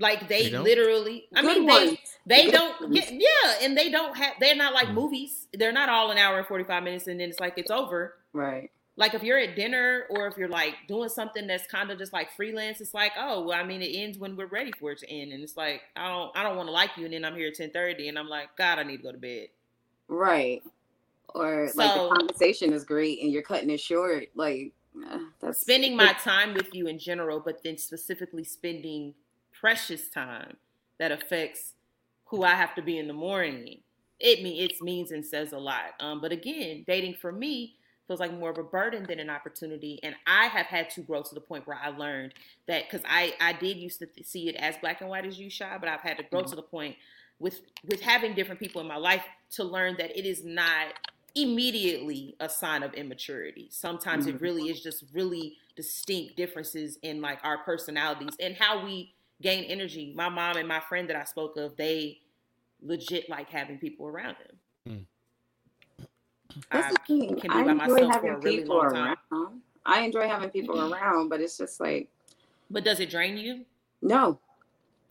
Like 0.00 0.28
they, 0.28 0.50
They 0.50 0.58
literally 0.58 1.26
I 1.34 1.42
Good 1.42 1.58
mean 1.58 1.66
they 1.66 1.86
ones. 1.86 1.98
they 2.26 2.44
Good 2.46 2.52
don't 2.52 2.80
ones. 2.82 2.94
yeah, 3.10 3.18
yeah, 3.18 3.54
and 3.62 3.76
they 3.76 3.90
don't 3.90 4.16
have 4.16 4.34
they're 4.40 4.56
not 4.56 4.72
Mm. 4.72 4.76
like 4.76 4.90
movies. 4.92 5.48
They're 5.54 5.72
not 5.72 5.88
all 5.88 6.10
an 6.10 6.18
hour 6.18 6.38
and 6.38 6.46
45 6.46 6.82
minutes 6.84 7.06
and 7.08 7.20
then 7.20 7.30
it's 7.30 7.40
like 7.40 7.54
it's 7.56 7.70
over. 7.70 8.16
Right. 8.32 8.70
Like 8.96 9.14
if 9.14 9.22
you're 9.22 9.38
at 9.38 9.56
dinner 9.56 10.06
or 10.10 10.26
if 10.26 10.36
you're 10.36 10.48
like 10.48 10.74
doing 10.88 11.08
something 11.08 11.46
that's 11.46 11.66
kind 11.68 11.90
of 11.90 11.98
just 11.98 12.12
like 12.12 12.32
freelance, 12.32 12.80
it's 12.80 12.94
like, 12.94 13.12
oh, 13.16 13.44
well, 13.44 13.58
I 13.58 13.62
mean, 13.64 13.80
it 13.80 13.96
ends 13.96 14.18
when 14.18 14.36
we're 14.36 14.46
ready 14.48 14.72
for 14.72 14.90
it 14.90 14.98
to 14.98 15.08
end, 15.10 15.32
and 15.32 15.40
it's 15.44 15.56
like, 15.56 15.82
I 15.94 16.08
don't, 16.08 16.36
I 16.36 16.42
don't 16.42 16.56
want 16.56 16.68
to 16.68 16.72
like 16.72 16.90
you, 16.96 17.04
and 17.04 17.14
then 17.14 17.24
I'm 17.24 17.36
here 17.36 17.46
at 17.48 17.54
ten 17.54 17.70
thirty, 17.70 18.08
and 18.08 18.18
I'm 18.18 18.28
like, 18.28 18.56
God, 18.58 18.80
I 18.80 18.82
need 18.82 18.96
to 18.96 19.02
go 19.04 19.12
to 19.12 19.18
bed. 19.18 19.48
Right. 20.08 20.62
Or 21.34 21.70
like 21.76 21.94
the 21.94 22.08
conversation 22.16 22.72
is 22.72 22.84
great 22.84 23.22
and 23.22 23.30
you're 23.30 23.42
cutting 23.42 23.70
it 23.70 23.80
short. 23.80 24.24
Like 24.34 24.72
uh, 25.42 25.52
spending 25.52 25.96
my 25.96 26.12
time 26.12 26.54
with 26.54 26.74
you 26.74 26.86
in 26.86 26.98
general, 26.98 27.40
but 27.40 27.62
then 27.62 27.78
specifically 27.78 28.44
spending 28.44 29.14
precious 29.52 30.08
time 30.08 30.56
that 30.98 31.12
affects 31.12 31.74
who 32.26 32.42
I 32.42 32.54
have 32.54 32.74
to 32.74 32.82
be 32.82 32.98
in 32.98 33.08
the 33.08 33.14
morning. 33.14 33.80
It 34.20 34.42
mean 34.42 34.62
it 34.62 34.80
means 34.82 35.12
and 35.12 35.24
says 35.24 35.52
a 35.52 35.58
lot. 35.58 35.94
Um, 36.00 36.20
but 36.20 36.32
again, 36.32 36.84
dating 36.86 37.14
for 37.14 37.32
me 37.32 37.76
feels 38.06 38.20
like 38.20 38.32
more 38.32 38.50
of 38.50 38.58
a 38.58 38.62
burden 38.64 39.04
than 39.06 39.20
an 39.20 39.30
opportunity, 39.30 40.00
and 40.02 40.14
I 40.26 40.46
have 40.46 40.66
had 40.66 40.90
to 40.90 41.02
grow 41.02 41.22
to 41.22 41.34
the 41.34 41.40
point 41.40 41.66
where 41.66 41.78
I 41.80 41.88
learned 41.88 42.34
that 42.66 42.84
because 42.90 43.04
I 43.08 43.34
I 43.40 43.52
did 43.52 43.76
used 43.76 44.00
to 44.00 44.08
see 44.24 44.48
it 44.48 44.56
as 44.56 44.76
black 44.78 45.00
and 45.00 45.10
white 45.10 45.26
as 45.26 45.38
you 45.38 45.50
shy, 45.50 45.76
but 45.78 45.88
I've 45.88 46.00
had 46.00 46.16
to 46.18 46.24
grow 46.24 46.42
to 46.42 46.56
the 46.56 46.62
point 46.62 46.96
with 47.38 47.60
with 47.84 48.00
having 48.00 48.34
different 48.34 48.60
people 48.60 48.80
in 48.80 48.88
my 48.88 48.96
life 48.96 49.24
to 49.52 49.64
learn 49.64 49.96
that 49.98 50.18
it 50.18 50.26
is 50.26 50.44
not 50.44 50.94
immediately 51.42 52.36
a 52.40 52.48
sign 52.48 52.82
of 52.82 52.94
immaturity. 52.94 53.68
Sometimes 53.70 54.26
it 54.26 54.36
Mhm. 54.36 54.40
really 54.40 54.68
is 54.70 54.82
just 54.82 55.04
really 55.12 55.56
distinct 55.76 56.36
differences 56.36 56.98
in 57.02 57.20
like 57.20 57.44
our 57.44 57.58
personalities 57.58 58.36
and 58.40 58.56
how 58.56 58.84
we 58.84 59.14
gain 59.42 59.64
energy. 59.64 60.12
My 60.14 60.28
mom 60.28 60.56
and 60.56 60.68
my 60.68 60.80
friend 60.80 61.08
that 61.10 61.16
I 61.16 61.24
spoke 61.24 61.56
of, 61.56 61.76
they 61.76 62.20
legit 62.82 63.28
like 63.28 63.50
having 63.50 63.78
people 63.78 64.06
around 64.06 64.36
them. 64.38 65.06
That's 66.70 66.86
I 66.86 66.90
the 66.92 66.96
thing. 67.06 67.40
can 67.40 67.50
I 67.50 67.64
by 67.64 67.72
enjoy 67.72 67.74
myself 67.74 68.12
for 68.12 68.12
having 68.12 68.30
a 68.30 68.38
really 68.38 68.58
people 68.58 68.76
long 68.76 68.88
time. 68.88 69.16
around. 69.32 69.62
I 69.86 70.00
enjoy 70.02 70.28
having 70.28 70.50
people 70.50 70.80
around, 70.80 71.28
but 71.28 71.40
it's 71.40 71.56
just 71.56 71.80
like 71.80 72.08
But 72.70 72.84
does 72.84 73.00
it 73.00 73.10
drain 73.10 73.36
you? 73.36 73.66
no. 74.02 74.40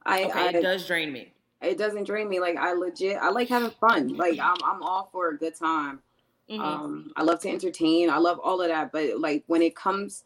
I, 0.06 0.24
Okay, 0.26 0.32
I 0.32 0.50
it 0.50 0.62
does 0.62 0.88
drain 0.88 1.12
me. 1.12 1.34
it 1.62 1.78
doesn't 1.78 2.06
drain 2.06 2.30
me. 2.30 2.40
Like 2.40 2.58
I 2.58 2.74
legit 2.74 3.18
I 3.18 3.30
like 3.30 3.50
having 3.50 3.72
fun. 3.72 4.16
Like 4.16 4.40
I'm 4.40 4.58
I'm 4.64 4.84
all 4.84 5.10
for 5.12 5.30
a 5.30 5.38
good 5.38 5.56
time. 5.56 6.02
Mhm. 6.50 6.60
Um 6.62 7.12
I 7.16 7.24
love 7.24 7.40
to 7.42 7.50
entertain. 7.50 8.10
I 8.10 8.18
love 8.18 8.40
all 8.40 8.62
of 8.62 8.70
that. 8.70 8.92
But 8.92 9.20
like 9.20 9.44
when 9.48 9.62
it 9.62 9.76
comes 9.76 10.24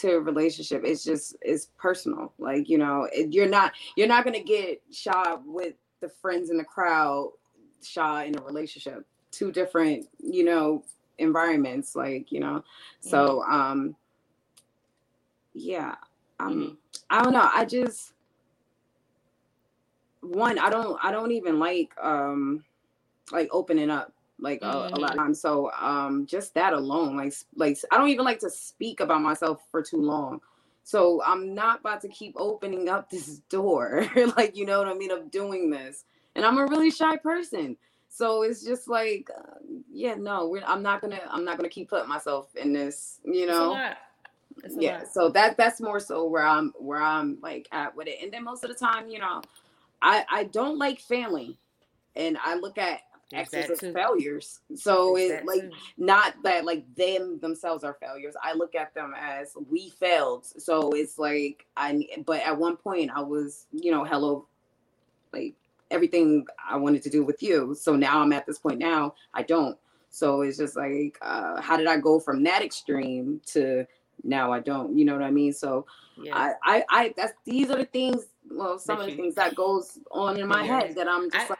to 0.00 0.16
relationship, 0.18 0.82
it's 0.84 1.04
just 1.04 1.36
it's 1.42 1.70
personal. 1.78 2.32
Like, 2.38 2.68
you 2.68 2.78
know, 2.78 3.08
it, 3.12 3.32
you're 3.32 3.48
not 3.48 3.72
you're 3.96 4.08
not 4.08 4.24
gonna 4.24 4.42
get 4.42 4.82
shot 4.90 5.42
with 5.46 5.74
the 6.00 6.08
friends 6.08 6.50
in 6.50 6.56
the 6.56 6.64
crowd 6.64 7.32
shot 7.82 8.26
in 8.26 8.38
a 8.38 8.42
relationship. 8.42 9.06
Two 9.30 9.50
different, 9.52 10.06
you 10.18 10.44
know, 10.44 10.84
environments. 11.18 11.96
Like, 11.96 12.30
you 12.32 12.40
know. 12.40 12.64
So 13.00 13.42
um 13.44 13.96
yeah. 15.54 15.96
Um 16.40 16.54
Mhm. 16.58 16.76
I 17.10 17.22
don't 17.22 17.32
know. 17.32 17.50
I 17.52 17.64
just 17.64 18.12
one, 20.20 20.58
I 20.58 20.70
don't 20.70 20.98
I 21.04 21.10
don't 21.12 21.32
even 21.32 21.58
like 21.58 21.92
um 22.02 22.64
like 23.32 23.48
opening 23.52 23.90
up 23.90 24.13
like 24.38 24.62
a, 24.62 24.90
a 24.92 24.98
lot 24.98 25.12
of 25.12 25.16
times. 25.16 25.40
So 25.40 25.70
um 25.72 26.26
just 26.26 26.54
that 26.54 26.72
alone, 26.72 27.16
like 27.16 27.34
like 27.56 27.78
I 27.90 27.96
don't 27.98 28.08
even 28.10 28.24
like 28.24 28.40
to 28.40 28.50
speak 28.50 29.00
about 29.00 29.22
myself 29.22 29.62
for 29.70 29.82
too 29.82 30.00
long. 30.02 30.40
So 30.84 31.22
I'm 31.24 31.54
not 31.54 31.80
about 31.80 32.02
to 32.02 32.08
keep 32.08 32.34
opening 32.36 32.88
up 32.88 33.10
this 33.10 33.38
door, 33.50 34.06
like 34.36 34.56
you 34.56 34.66
know 34.66 34.78
what 34.78 34.88
I 34.88 34.94
mean, 34.94 35.10
of 35.10 35.30
doing 35.30 35.70
this. 35.70 36.04
And 36.34 36.44
I'm 36.44 36.58
a 36.58 36.66
really 36.66 36.90
shy 36.90 37.16
person. 37.16 37.76
So 38.08 38.42
it's 38.42 38.64
just 38.64 38.88
like, 38.88 39.28
uh, 39.36 39.54
yeah, 39.92 40.14
no, 40.14 40.48
we're, 40.48 40.62
I'm 40.64 40.82
not 40.82 41.00
gonna, 41.00 41.20
I'm 41.28 41.44
not 41.44 41.56
gonna 41.56 41.68
keep 41.68 41.90
putting 41.90 42.08
myself 42.08 42.54
in 42.56 42.72
this, 42.72 43.20
you 43.24 43.46
know 43.46 43.70
lot. 43.70 43.96
It's 44.62 44.76
a 44.76 44.80
yeah 44.80 44.92
lot. 44.98 45.08
so 45.08 45.28
that 45.30 45.56
that's 45.56 45.80
more 45.80 46.00
so 46.00 46.24
where 46.26 46.44
i'm 46.46 46.72
where 46.78 47.00
i'm 47.02 47.38
like 47.42 47.68
at 47.72 47.94
with 47.96 48.08
it 48.08 48.18
and 48.22 48.32
then 48.32 48.44
most 48.44 48.64
of 48.64 48.70
the 48.70 48.76
time 48.76 49.08
you 49.08 49.18
know 49.18 49.42
i 50.02 50.24
i 50.30 50.44
don't 50.44 50.78
like 50.78 51.00
family 51.00 51.58
and 52.16 52.38
i 52.44 52.54
look 52.54 52.78
at 52.78 53.00
Exes 53.34 53.70
as 53.70 53.80
failures 53.92 54.60
so 54.74 55.14
There's 55.16 55.30
it 55.40 55.46
like 55.46 55.60
too. 55.62 55.70
not 55.98 56.34
that 56.44 56.64
like 56.64 56.84
them 56.94 57.38
themselves 57.40 57.84
are 57.84 57.94
failures 58.00 58.34
i 58.42 58.52
look 58.54 58.74
at 58.74 58.94
them 58.94 59.14
as 59.18 59.52
we 59.70 59.90
failed 59.90 60.46
so 60.46 60.90
it's 60.92 61.18
like 61.18 61.66
i 61.76 62.06
but 62.26 62.40
at 62.42 62.56
one 62.58 62.76
point 62.76 63.10
i 63.14 63.20
was 63.20 63.66
you 63.72 63.90
know 63.90 64.04
hello 64.04 64.46
like 65.32 65.54
everything 65.90 66.46
i 66.68 66.76
wanted 66.76 67.02
to 67.02 67.10
do 67.10 67.24
with 67.24 67.42
you 67.42 67.74
so 67.74 67.94
now 67.96 68.20
i'm 68.20 68.32
at 68.32 68.46
this 68.46 68.58
point 68.58 68.78
now 68.78 69.14
i 69.34 69.42
don't 69.42 69.76
so 70.10 70.42
it's 70.42 70.58
just 70.58 70.76
like 70.76 71.18
uh 71.22 71.60
how 71.60 71.76
did 71.76 71.86
i 71.86 71.96
go 71.96 72.18
from 72.20 72.42
that 72.42 72.62
extreme 72.62 73.40
to 73.46 73.84
now 74.22 74.52
i 74.52 74.60
don't 74.60 74.96
you 74.96 75.04
know 75.04 75.12
what 75.12 75.22
i 75.22 75.30
mean 75.30 75.52
so 75.52 75.84
yeah. 76.22 76.36
I, 76.36 76.52
I, 76.76 76.84
I, 76.90 77.14
that's 77.16 77.32
these 77.44 77.70
are 77.70 77.76
the 77.78 77.86
things. 77.86 78.26
Well, 78.48 78.78
some 78.78 78.98
That 78.98 79.02
of 79.02 79.06
the 79.06 79.10
you- 79.10 79.16
things 79.20 79.34
that 79.34 79.56
goes 79.56 79.98
on 80.12 80.38
in 80.38 80.46
my 80.46 80.64
Yeah. 80.64 80.78
head 80.82 80.94
that 80.94 81.08
I'm 81.08 81.28
just 81.28 81.46
I- 81.46 81.54
like, 81.54 81.58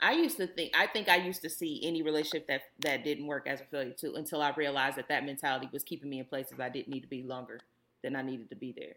I 0.00 0.12
used 0.12 0.36
to 0.36 0.46
think 0.46 0.72
I 0.76 0.86
think 0.86 1.08
I 1.08 1.16
used 1.16 1.42
to 1.42 1.50
see 1.50 1.80
any 1.84 2.02
relationship 2.02 2.46
that 2.48 2.62
that 2.80 3.04
didn't 3.04 3.26
work 3.26 3.46
as 3.46 3.60
a 3.60 3.64
failure 3.64 3.92
too 3.92 4.14
until 4.14 4.42
I 4.42 4.52
realized 4.56 4.96
that 4.96 5.08
that 5.08 5.24
mentality 5.24 5.68
was 5.72 5.82
keeping 5.82 6.08
me 6.08 6.20
in 6.20 6.24
places 6.24 6.60
I 6.60 6.68
didn't 6.68 6.88
need 6.88 7.00
to 7.00 7.08
be 7.08 7.22
longer 7.22 7.60
than 8.02 8.14
I 8.14 8.22
needed 8.22 8.50
to 8.50 8.56
be 8.56 8.74
there. 8.76 8.94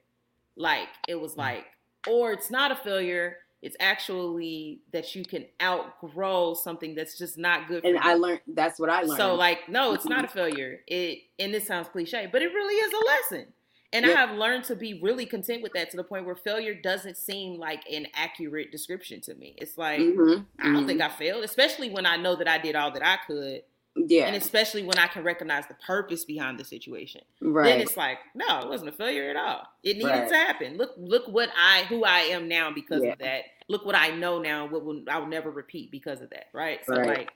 Like 0.55 0.89
it 1.07 1.19
was 1.19 1.33
mm. 1.33 1.39
like 1.39 1.65
or 2.07 2.31
it's 2.31 2.51
not 2.51 2.71
a 2.71 2.75
failure, 2.75 3.37
it's 3.61 3.75
actually 3.79 4.81
that 4.91 5.15
you 5.15 5.23
can 5.23 5.45
outgrow 5.61 6.53
something 6.53 6.95
that's 6.95 7.17
just 7.17 7.37
not 7.37 7.67
good 7.67 7.81
for 7.81 7.87
and 7.87 7.95
you. 7.95 8.01
I 8.03 8.15
learned. 8.15 8.41
That's 8.47 8.79
what 8.79 8.89
I 8.89 9.01
learned. 9.01 9.17
So 9.17 9.35
like 9.35 9.69
no, 9.69 9.93
it's 9.93 10.05
not 10.05 10.19
mm-hmm. 10.19 10.25
a 10.25 10.41
failure. 10.49 10.79
It 10.87 11.19
and 11.39 11.53
this 11.53 11.67
sounds 11.67 11.87
cliche, 11.87 12.27
but 12.31 12.41
it 12.41 12.53
really 12.53 12.75
is 12.75 12.93
a 12.93 13.05
lesson. 13.05 13.53
And 13.93 14.05
I 14.05 14.09
have 14.09 14.37
learned 14.37 14.63
to 14.65 14.75
be 14.75 14.99
really 15.01 15.25
content 15.25 15.61
with 15.61 15.73
that 15.73 15.91
to 15.91 15.97
the 15.97 16.03
point 16.03 16.25
where 16.25 16.35
failure 16.35 16.73
doesn't 16.73 17.17
seem 17.17 17.59
like 17.59 17.83
an 17.91 18.07
accurate 18.13 18.71
description 18.71 19.19
to 19.21 19.35
me. 19.35 19.53
It's 19.57 19.77
like 19.77 19.99
Mhm, 19.99 20.45
I 20.59 20.63
don't 20.71 20.83
mhm. 20.83 20.87
think 20.87 21.01
I 21.01 21.09
failed, 21.09 21.43
especially 21.43 21.89
when 21.89 22.05
I 22.05 22.15
know 22.15 22.35
that 22.37 22.47
I 22.47 22.57
did 22.57 22.75
all 22.75 22.91
that 22.91 23.05
I 23.05 23.17
could, 23.27 23.63
Yeah. 23.95 24.27
and 24.27 24.35
especially 24.37 24.83
when 24.83 24.97
I 24.97 25.07
can 25.07 25.23
recognize 25.23 25.67
the 25.67 25.73
purpose 25.73 26.23
behind 26.23 26.57
the 26.57 26.63
situation. 26.63 27.21
right. 27.41 27.65
Then 27.65 27.81
it's 27.81 27.97
like, 27.97 28.19
no, 28.33 28.61
it 28.61 28.69
wasn't 28.69 28.89
a 28.89 28.93
failure 28.93 29.29
at 29.29 29.35
all. 29.35 29.67
It 29.83 29.97
needed 29.97 30.09
Right. 30.09 30.29
to 30.29 30.35
happen. 30.37 30.77
Look, 30.77 30.93
look 30.97 31.27
what 31.27 31.49
I, 31.57 31.83
who 31.89 32.05
I 32.05 32.19
am 32.19 32.47
now 32.47 32.71
because 32.71 33.03
Yeah. 33.03 33.11
of 33.11 33.19
that. 33.19 33.43
Look 33.67 33.85
what 33.85 33.95
I 33.95 34.11
know 34.11 34.39
now. 34.39 34.67
What 34.67 34.85
will 34.85 35.03
I 35.09 35.17
will 35.17 35.27
never 35.27 35.51
repeat 35.51 35.91
because 35.91 36.21
of 36.21 36.29
that. 36.29 36.47
Right. 36.53 36.85
So 36.85 36.93
Right. 36.93 37.07
like, 37.07 37.33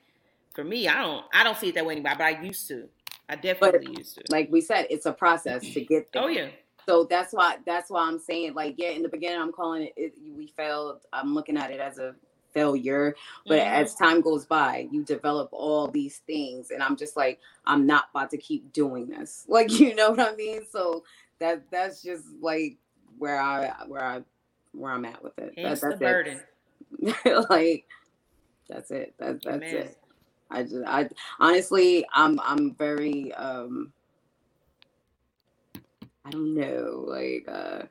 for 0.54 0.64
me, 0.64 0.88
I 0.88 1.02
don't, 1.02 1.26
I 1.34 1.44
don't 1.44 1.58
see 1.58 1.68
it 1.70 1.76
that 1.76 1.86
way 1.86 1.94
anymore. 1.96 2.14
But 2.18 2.24
I 2.24 2.42
used 2.42 2.68
to. 2.70 2.88
I 3.30 3.36
definitely 3.36 3.96
used 3.98 4.16
to. 4.16 4.24
like 4.30 4.50
we 4.52 4.62
said, 4.62 4.88
it's 4.90 5.06
a 5.06 5.14
process 5.14 5.62
to 5.74 5.82
get 5.82 6.10
there. 6.14 6.24
oh 6.24 6.28
yeah. 6.28 6.50
So 6.88 7.06
that's 7.06 7.34
why 7.34 7.58
that's 7.66 7.90
why 7.90 8.02
I'm 8.08 8.20
saying 8.20 8.54
like 8.54 8.76
yeah, 8.78 8.90
in 8.90 9.02
the 9.02 9.10
beginning 9.10 9.42
I'm 9.42 9.52
calling 9.52 9.84
it, 9.84 9.94
it 9.98 10.14
we 10.36 10.48
failed. 10.48 11.02
I'm 11.14 11.34
looking 11.34 11.58
at 11.58 11.72
it 11.72 11.80
as 11.80 11.98
a 11.98 12.16
failure, 12.54 13.16
but 13.48 13.60
Mhm. 13.60 13.72
as 13.72 13.96
time 13.96 14.22
goes 14.22 14.46
by, 14.46 14.88
you 14.92 15.04
develop 15.04 15.50
all 15.52 15.88
these 15.88 16.20
things, 16.20 16.72
and 16.72 16.84
I'm 16.84 16.96
just 16.96 17.18
like 17.18 17.40
I'm 17.66 17.86
not 17.88 18.06
about 18.14 18.30
to 18.32 18.38
keep 18.38 18.72
doing 18.74 19.08
this. 19.08 19.46
Like 19.50 19.72
you 19.80 19.96
know 19.96 20.12
what 20.12 20.20
I 20.20 20.36
mean? 20.36 20.62
So 20.72 21.04
that 21.40 21.64
that's 21.72 22.04
just 22.04 22.26
like 22.40 22.78
where 23.18 23.42
I 23.42 23.74
where 23.88 24.04
I 24.04 24.22
where 24.74 24.92
I'm 24.92 25.06
at 25.06 25.24
with 25.24 25.38
it. 25.40 25.56
That, 25.56 25.64
that's 25.64 25.82
the 25.82 25.96
burden. 25.98 26.42
like 27.50 27.86
that's 28.70 28.92
it. 28.92 29.16
That, 29.20 29.42
that's 29.44 29.74
it. 29.74 29.98
I 30.50 30.64
just 30.64 30.86
I 30.86 31.10
honestly 31.40 32.06
I'm 32.14 32.40
I'm 32.42 32.76
very 32.76 33.34
um 33.34 33.92
I 36.26 36.30
don't 36.32 36.56
know 36.56 37.04
like 37.08 37.46
uh 37.48 37.84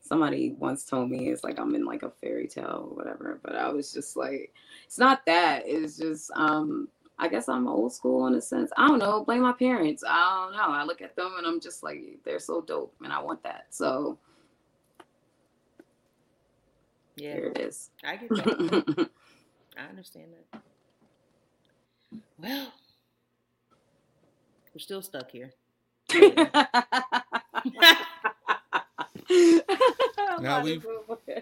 somebody 0.00 0.54
once 0.58 0.84
told 0.84 1.10
me 1.10 1.28
it's 1.30 1.44
like 1.44 1.58
I'm 1.58 1.74
in 1.74 1.84
like 1.84 2.02
a 2.02 2.10
fairy 2.10 2.46
tale 2.46 2.88
or 2.90 2.96
whatever 2.96 3.40
but 3.42 3.56
I 3.56 3.68
was 3.70 3.92
just 3.92 4.16
like 4.16 4.52
it's 4.84 4.98
not 4.98 5.24
that 5.26 5.62
it's 5.66 5.96
just 5.96 6.30
um 6.34 6.88
I 7.18 7.28
guess 7.28 7.48
I'm 7.48 7.68
old 7.68 7.92
school 7.92 8.26
in 8.26 8.34
a 8.34 8.40
sense 8.40 8.70
I 8.76 8.86
don't 8.88 8.98
know 8.98 9.24
blame 9.24 9.42
my 9.42 9.52
parents 9.52 10.04
I 10.06 10.44
don't 10.46 10.52
know 10.56 10.74
I 10.74 10.84
look 10.84 11.00
at 11.02 11.16
them 11.16 11.34
and 11.38 11.46
I'm 11.46 11.60
just 11.60 11.82
like 11.82 12.02
they're 12.24 12.38
so 12.40 12.60
dope 12.62 12.94
and 13.02 13.12
I 13.12 13.20
want 13.20 13.42
that 13.44 13.66
so 13.70 14.18
Yeah. 17.16 17.34
there 17.34 17.46
it 17.46 17.58
is 17.60 17.90
I 18.04 18.16
get 18.16 18.36
that. 18.36 18.58
I 19.78 19.88
understand 19.88 20.28
that. 20.52 20.60
Well, 22.38 22.72
we're 24.74 24.78
still 24.78 25.02
stuck 25.02 25.30
here. 25.30 25.52
Now 30.40 30.62
we 30.62 30.80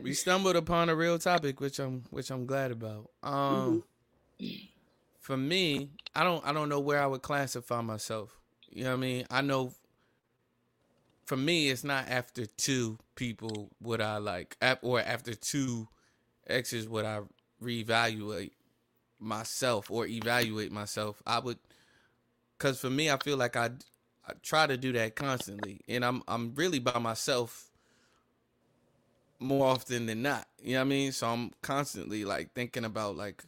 we 0.02 0.12
stumbled 0.14 0.56
upon 0.56 0.88
a 0.88 0.94
real 0.94 1.18
topic, 1.18 1.60
which 1.60 1.78
I'm 1.78 2.04
which 2.10 2.30
I'm 2.30 2.46
glad 2.46 2.70
about. 2.70 3.10
Um, 3.22 3.82
for 5.20 5.36
me, 5.36 5.90
I 6.14 6.24
don't 6.24 6.44
I 6.46 6.52
don't 6.52 6.68
know 6.68 6.80
where 6.80 7.02
I 7.02 7.06
would 7.06 7.22
classify 7.22 7.80
myself. 7.80 8.38
You 8.70 8.84
know 8.84 8.90
what 8.90 8.96
I 8.96 9.00
mean? 9.00 9.26
I 9.30 9.40
know. 9.40 9.72
For 11.24 11.36
me, 11.36 11.70
it's 11.70 11.84
not 11.84 12.08
after 12.08 12.46
two 12.46 12.98
people 13.14 13.70
would 13.80 14.00
I 14.00 14.18
like, 14.18 14.56
ap- 14.60 14.82
or 14.82 15.00
after 15.00 15.34
two 15.34 15.88
exes 16.46 16.88
would 16.88 17.04
I 17.04 17.20
reevaluate 17.62 18.50
myself 19.22 19.90
or 19.90 20.06
evaluate 20.06 20.72
myself. 20.72 21.22
I 21.26 21.38
would, 21.38 21.58
cause 22.58 22.80
for 22.80 22.90
me, 22.90 23.10
I 23.10 23.16
feel 23.18 23.36
like 23.36 23.56
I 23.56 23.70
I 24.26 24.34
try 24.42 24.66
to 24.66 24.76
do 24.76 24.92
that 24.92 25.16
constantly, 25.16 25.80
and 25.88 26.04
I'm 26.04 26.22
I'm 26.28 26.54
really 26.54 26.78
by 26.78 26.98
myself 26.98 27.70
more 29.40 29.66
often 29.66 30.06
than 30.06 30.22
not. 30.22 30.46
You 30.62 30.74
know 30.74 30.80
what 30.80 30.86
I 30.86 30.88
mean? 30.88 31.12
So 31.12 31.28
I'm 31.28 31.50
constantly 31.62 32.24
like 32.24 32.52
thinking 32.54 32.84
about 32.84 33.16
like 33.16 33.42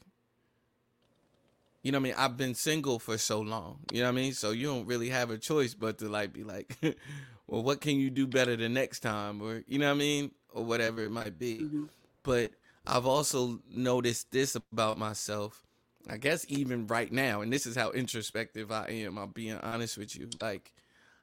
you 1.83 1.93
know 1.93 1.99
what 1.99 2.03
I 2.03 2.09
mean? 2.09 2.15
I've 2.17 2.37
been 2.39 2.55
single 2.55 2.99
for 2.99 3.19
so 3.19 3.43
long. 3.43 3.81
You 3.93 4.01
know 4.01 4.07
what 4.07 4.19
I 4.19 4.23
mean? 4.23 4.33
So 4.33 4.53
you 4.53 4.67
don't 4.69 4.87
really 4.87 5.11
have 5.11 5.31
a 5.31 5.37
choice 5.37 5.75
but 5.75 5.99
to 5.99 6.09
like 6.09 6.33
be 6.33 6.43
like, 6.43 6.77
well, 7.47 7.63
what 7.63 7.83
can 7.83 8.01
you 8.01 8.09
do 8.09 8.27
better 8.27 8.57
the 8.57 8.71
next 8.71 9.01
time? 9.01 9.43
Or 9.43 9.63
you 9.69 9.79
know 9.79 9.89
what 9.89 9.97
I 9.97 9.99
mean? 9.99 10.31
Or 10.55 10.65
whatever 10.65 11.03
it 11.03 11.11
might 11.11 11.39
be. 11.39 11.59
Mm-hmm. 11.59 11.85
But 12.23 12.53
I've 12.87 13.07
also 13.07 13.61
noticed 13.71 14.33
this 14.33 14.57
about 14.57 14.99
myself. 14.99 15.64
I 16.09 16.17
guess 16.19 16.45
even 16.49 16.87
right 16.87 17.11
now, 17.11 17.41
and 17.41 17.53
this 17.53 17.67
is 17.67 17.77
how 17.77 17.91
introspective 17.91 18.71
I 18.71 18.89
am, 18.91 19.17
I'm 19.19 19.31
being 19.31 19.57
honest 19.57 19.97
with 19.97 20.15
you. 20.17 20.29
Like, 20.41 20.73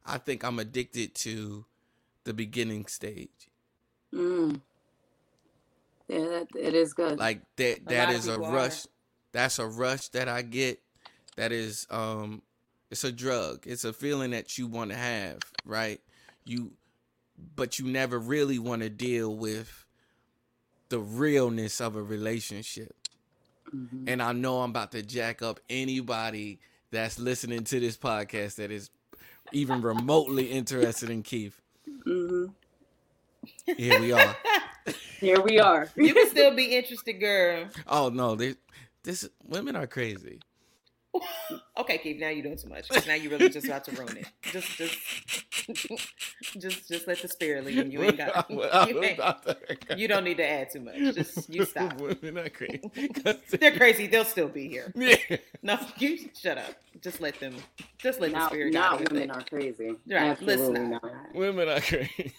I 0.05 0.17
think 0.17 0.43
I'm 0.43 0.59
addicted 0.59 1.13
to 1.15 1.65
the 2.23 2.33
beginning 2.33 2.87
stage. 2.87 3.49
Mm. 4.13 4.59
Yeah, 6.07 6.19
that, 6.19 6.47
it 6.55 6.73
is 6.73 6.93
good. 6.93 7.17
like 7.19 7.41
that 7.55 7.79
A 7.87 7.89
that 7.89 8.09
of 8.09 8.15
is 8.15 8.27
a 8.27 8.31
people 8.31 8.45
are. 8.45 8.53
rush 8.55 8.85
that's 9.31 9.59
a 9.59 9.65
rush 9.65 10.09
that 10.09 10.27
i 10.27 10.41
get 10.41 10.81
that 11.37 11.53
is 11.53 11.87
um 11.89 12.41
it's 12.89 13.05
a 13.05 13.11
drug 13.13 13.65
it's 13.65 13.85
a 13.85 13.93
feeling 13.93 14.31
that 14.31 14.57
you 14.57 14.67
want 14.67 14.91
to 14.91 14.97
have 14.97 15.39
right 15.63 16.01
you 16.43 16.73
but 17.55 17.79
you 17.79 17.85
never 17.87 18.19
really 18.19 18.59
want 18.59 18.81
to 18.81 18.89
deal 18.89 19.33
with 19.33 19.85
the 20.89 20.99
realness 20.99 21.79
of 21.79 21.95
a 21.95 22.03
relationship 22.03 22.93
Mhm. 23.75 24.03
and 24.07 24.21
i 24.21 24.31
know 24.31 24.61
i'm 24.61 24.69
about 24.71 24.91
to 24.91 25.01
jack 25.01 25.41
up 25.41 25.59
anybody 25.69 26.59
that's 26.91 27.17
listening 27.19 27.63
to 27.63 27.79
this 27.79 27.97
podcast 27.97 28.55
that 28.55 28.71
is 28.71 28.89
even 29.51 29.81
remotely 29.81 30.51
interested 30.51 31.09
in 31.09 31.23
keith 31.23 31.59
Mhm. 32.07 32.53
here 33.77 33.99
we 33.99 34.11
are 34.11 34.35
Here 35.19 35.39
we 35.39 35.59
are. 35.59 35.87
You 35.95 36.15
can 36.15 36.27
still 36.31 36.55
be 36.55 36.75
interested, 36.75 37.13
girl. 37.19 37.67
oh 37.87 38.09
no 38.09 38.33
they 38.35 38.55
this 39.03 39.29
women 39.45 39.75
are 39.75 39.85
crazy 39.87 40.39
Okay, 41.77 41.97
Keith. 41.97 42.19
Now 42.19 42.29
you're 42.29 42.43
doing 42.43 42.57
too 42.57 42.69
much. 42.69 42.87
Now 43.07 43.15
you're 43.15 43.31
really 43.31 43.49
just 43.49 43.65
about 43.65 43.83
to 43.85 43.91
ruin 43.91 44.17
it. 44.17 44.27
Just, 44.43 44.77
just, 44.77 44.97
just, 46.57 46.87
just 46.89 47.07
let 47.07 47.21
the 47.21 47.27
spirit 47.27 47.65
lead. 47.65 47.77
and 47.79 47.91
You 47.91 48.03
ain't 48.03 48.17
got. 48.17 48.49
You, 48.51 49.03
ain't, 49.03 49.19
you 49.97 50.07
don't 50.07 50.23
need 50.23 50.37
to 50.37 50.47
add 50.49 50.69
too 50.71 50.79
much. 50.81 50.95
Just 51.15 51.49
you 51.49 51.65
stop. 51.65 51.99
Women 51.99 52.37
are 52.37 52.49
crazy. 52.49 52.81
They're 53.59 53.75
crazy. 53.75 54.07
They'll 54.07 54.23
still 54.25 54.47
be 54.47 54.67
here. 54.69 54.91
yeah. 54.95 55.15
No, 55.61 55.77
you 55.97 56.29
shut 56.39 56.57
up. 56.57 56.75
Just 57.01 57.19
let 57.21 57.39
them. 57.39 57.55
Just 57.97 58.19
let 58.21 58.31
the 58.31 58.37
Now, 58.37 58.47
spirit 58.47 58.73
now 58.73 58.91
guide 58.97 58.99
you. 59.01 59.07
women 59.11 59.31
are 59.31 59.43
crazy. 59.43 59.87
Right, 59.89 60.21
Absolutely 60.21 60.67
listen. 60.69 60.89
not. 60.91 61.03
Women 61.35 61.69
are 61.69 61.81
crazy. 61.81 62.33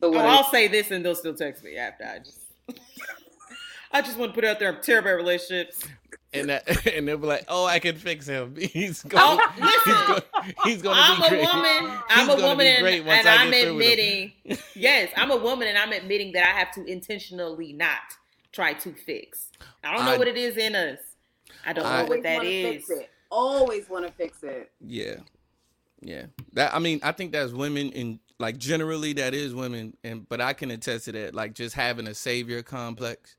So 0.00 0.14
Oh, 0.14 0.18
I'll 0.18 0.44
say 0.50 0.68
this, 0.68 0.90
and 0.90 1.04
they'll 1.04 1.14
still 1.14 1.34
text 1.34 1.62
me 1.64 1.76
after. 1.76 2.04
I 2.04 2.18
just, 2.18 2.40
I 3.92 4.02
just 4.02 4.18
want 4.18 4.32
to 4.32 4.34
put 4.34 4.44
it 4.44 4.48
out 4.48 4.58
there. 4.58 4.68
I'm 4.68 4.82
terrible 4.82 5.10
at 5.10 5.16
relationships. 5.16 5.86
And 6.34 6.48
that, 6.50 6.86
and 6.94 7.06
they'll 7.08 7.18
be 7.18 7.26
like, 7.26 7.44
"Oh, 7.48 7.64
I 7.64 7.78
can 7.78 7.96
fix 7.96 8.26
him. 8.26 8.54
He's 8.58 9.02
going. 9.02 9.22
Oh, 9.24 9.48
he's 9.54 9.62
listen. 9.64 10.06
going. 10.06 10.54
He's 10.64 10.82
going 10.82 10.96
to 10.96 11.02
I'm 11.02 11.20
be 11.20 11.26
a 11.26 11.28
great. 11.30 11.42
woman. 11.54 11.90
He's 11.90 12.00
I'm 12.10 12.30
a 12.30 12.36
woman, 12.36 12.66
and, 12.66 12.86
and 13.08 13.28
I 13.28 13.36
I'm 13.44 13.50
get 13.50 13.64
through 13.64 13.76
with 13.76 13.98
him. 13.98 14.32
admitting. 14.44 14.58
yes, 14.74 15.10
I'm 15.16 15.30
a 15.30 15.36
woman, 15.36 15.68
and 15.68 15.78
I'm 15.78 15.92
admitting 15.92 16.32
that 16.32 16.42
I 16.44 16.58
have 16.58 16.72
to 16.74 16.84
intentionally 16.84 17.72
not 17.72 17.98
try 18.52 18.72
to 18.74 18.92
fix. 18.92 19.50
I 19.82 19.94
don't 19.96 20.04
know 20.04 20.12
I- 20.12 20.18
what 20.18 20.28
it 20.28 20.36
is 20.36 20.56
in 20.56 20.74
us. 20.74 20.98
I 21.66 21.72
don't 21.72 21.86
I- 21.86 22.02
know 22.02 22.08
what 22.08 22.22
that 22.24 22.24
is. 22.24 22.24
that 22.24 22.36
wanna 22.38 22.48
is. 22.48 22.84
Fix 22.86 22.90
it. 22.90 23.10
Always 23.30 23.88
want 23.88 24.06
to 24.06 24.12
fix 24.12 24.42
it. 24.42 24.70
Yeah, 24.80 25.16
yeah. 26.00 26.26
That 26.52 26.74
I 26.74 26.78
mean, 26.78 27.00
I 27.02 27.12
think 27.12 27.32
that's 27.32 27.52
women 27.52 27.90
in 27.92 28.20
like 28.38 28.58
generally 28.58 29.12
that 29.14 29.34
is 29.34 29.54
women, 29.54 29.96
and 30.04 30.28
but 30.28 30.40
I 30.40 30.52
can 30.52 30.70
attest 30.70 31.06
to 31.06 31.12
that. 31.12 31.34
Like 31.34 31.54
just 31.54 31.74
having 31.74 32.06
a 32.06 32.14
savior 32.14 32.62
complex. 32.62 33.36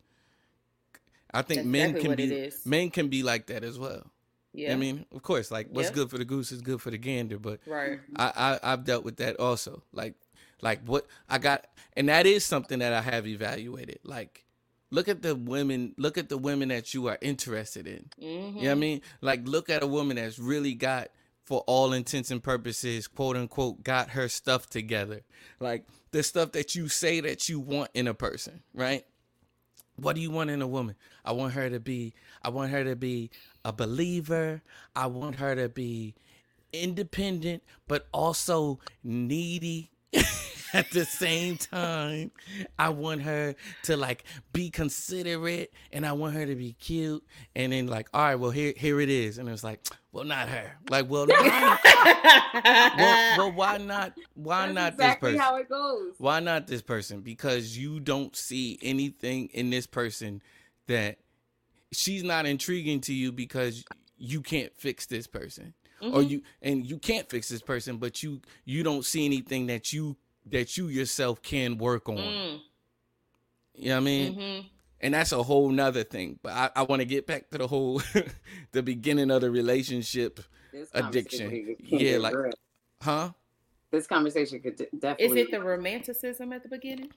I 1.36 1.42
think 1.42 1.60
That's 1.62 1.68
men 1.68 1.90
exactly 1.96 2.08
can 2.10 2.16
be 2.16 2.52
men 2.66 2.90
can 2.90 3.08
be 3.10 3.24
like 3.24 3.48
that 3.48 3.64
as 3.64 3.78
well. 3.78 4.10
Yeah. 4.54 4.74
I 4.74 4.78
mean, 4.78 5.06
of 5.14 5.22
course, 5.22 5.52
like 5.52 5.68
what's 5.70 5.90
Yeah. 5.90 5.96
good 5.96 6.10
for 6.10 6.18
the 6.18 6.26
goose 6.26 6.52
is 6.52 6.62
good 6.62 6.82
for 6.82 6.90
the 6.90 6.98
gander, 6.98 7.38
but 7.38 7.60
right. 7.68 8.00
I, 8.16 8.60
I 8.64 8.74
I've 8.74 8.86
dealt 8.86 9.04
with 9.04 9.18
that 9.18 9.40
also. 9.40 9.84
Like 9.92 10.16
like 10.62 10.82
what 10.86 11.06
I 11.30 11.38
got 11.38 11.68
and 11.98 12.08
that 12.10 12.26
is 12.26 12.46
something 12.46 12.80
that 12.80 12.94
I 12.94 13.02
have 13.02 13.28
evaluated. 13.28 14.00
Like 14.04 14.46
look 14.92 15.10
at 15.10 15.22
the 15.22 15.36
women 15.36 15.94
look 15.98 16.18
at 16.18 16.30
the 16.30 16.38
women 16.38 16.70
that 16.70 16.94
you 16.94 17.08
are 17.08 17.18
interested 17.22 17.86
in. 17.86 18.10
hmm 18.18 18.26
You 18.26 18.64
know 18.64 18.70
what 18.70 18.72
I 18.72 18.76
mean? 18.76 19.02
Like 19.22 19.42
look 19.48 19.70
at 19.70 19.84
a 19.84 19.88
woman 19.88 20.16
that's 20.16 20.40
really 20.40 20.74
got 20.74 21.10
for 21.44 21.60
all 21.68 21.94
intents 21.94 22.32
and 22.32 22.42
purposes, 22.42 23.08
quote 23.08 23.36
unquote, 23.36 23.84
got 23.84 24.12
her 24.12 24.28
stuff 24.30 24.68
together. 24.70 25.22
Like 25.60 25.86
the 26.12 26.24
stuff 26.24 26.54
that 26.54 26.74
you 26.76 26.88
say 26.88 27.20
that 27.20 27.50
you 27.50 27.60
want 27.60 27.92
in 27.94 28.08
a 28.08 28.14
person, 28.14 28.64
right? 28.74 29.06
What 29.96 30.16
do 30.16 30.22
you 30.22 30.32
want 30.32 30.50
in 30.50 30.62
a 30.62 30.68
woman? 30.68 30.96
I 31.24 31.32
want 31.32 31.54
her 31.54 31.70
to 31.70 31.80
be 31.80 32.14
I 32.42 32.50
want 32.50 32.72
her 32.72 32.84
to 32.84 32.96
be 32.96 33.32
a 33.64 33.72
believer. 33.72 34.62
I 34.96 35.08
want 35.08 35.38
her 35.38 35.56
to 35.56 35.70
be 35.70 36.16
independent 36.74 37.64
but 37.88 38.08
also 38.12 38.80
needy. 39.04 39.92
at 40.76 40.92
the 40.92 41.06
same 41.06 41.58
time, 41.58 42.32
I 42.78 42.90
want 42.90 43.22
her 43.24 43.56
to 43.84 43.98
like 43.98 44.26
be 44.54 44.70
considerate 44.70 45.74
and 45.92 46.06
I 46.06 46.12
want 46.14 46.36
her 46.36 46.46
to 46.46 46.56
be 46.56 46.74
cute. 46.74 47.24
And 47.56 47.74
then 47.74 47.88
like, 47.88 48.08
all 48.14 48.22
right, 48.22 48.36
well 48.36 48.52
here 48.52 48.74
here 48.76 49.00
it 49.02 49.10
is. 49.10 49.38
And 49.38 49.50
it's 49.50 49.64
like, 49.64 49.86
well, 50.12 50.24
not 50.26 50.50
her. 50.50 50.78
Like, 50.90 51.10
well, 51.10 51.28
why, 51.28 51.78
well, 52.98 53.38
well, 53.38 53.52
why 53.52 53.78
not? 53.78 54.14
Why 54.36 54.68
That's 54.68 54.76
not 54.76 54.94
exactly 54.94 55.32
this 55.34 55.40
person? 55.40 55.40
how 55.40 55.56
it 55.58 55.70
goes. 55.70 56.14
Why 56.18 56.40
not 56.40 56.68
this 56.68 56.82
person? 56.82 57.22
Because 57.22 57.78
you 57.78 58.00
don't 58.00 58.36
see 58.36 58.80
anything 58.82 59.50
in 59.54 59.70
this 59.70 59.88
person 59.88 60.42
that 60.88 61.18
she's 61.92 62.24
not 62.24 62.46
intriguing 62.46 63.02
to 63.02 63.14
you 63.14 63.32
because 63.32 63.84
you 64.18 64.42
can't 64.42 64.76
fix 64.76 65.06
this 65.06 65.28
person. 65.28 65.74
Or 66.02 66.22
Mm-hmm. 66.22 66.30
you 66.30 66.42
and 66.62 66.86
you 66.86 66.98
can't 67.00 67.30
fix 67.30 67.48
this 67.50 67.62
person, 67.62 67.98
but 67.98 68.22
you 68.22 68.42
you 68.66 68.84
don't 68.84 69.06
see 69.06 69.26
anything 69.26 69.68
that 69.68 69.94
you 69.94 70.18
that 70.48 70.78
you 70.78 70.88
yourself 70.88 71.42
can 71.42 71.78
work 71.78 72.08
on. 72.10 72.18
Mm, 72.18 72.60
You 73.76 73.90
know 73.90 73.96
what 73.96 73.98
I 73.98 74.00
mean? 74.02 74.36
mhm. 74.36 74.66
And 75.02 75.14
that's 75.14 75.32
a 75.32 75.44
whole 75.44 75.70
nother 75.70 76.04
thing. 76.04 76.40
But 76.42 76.54
I, 76.54 76.70
I 76.78 76.82
want 76.84 77.02
to 77.02 77.06
get 77.06 77.28
back 77.28 77.50
to 77.52 77.58
the 77.58 77.68
whole 77.68 78.02
the 78.72 78.82
beginning 78.84 79.30
of 79.32 79.42
the 79.42 79.52
relationship. 79.52 80.40
This 80.72 80.90
Addiction. 80.94 81.40
conversation 81.50 81.76
could- 81.78 81.90
can 81.90 82.00
Yeah, 82.00 82.18
like- 82.18 82.36
real. 82.36 82.52
Huh? 83.02 83.30
this 83.92 84.08
conversation 84.08 84.60
could 84.60 84.76
definitely 85.00 85.26
Is 85.42 85.48
it 85.48 85.52
the 85.52 85.62
romanticism 85.62 86.52
at 86.52 86.64
the 86.64 86.70
beginning? 86.70 87.12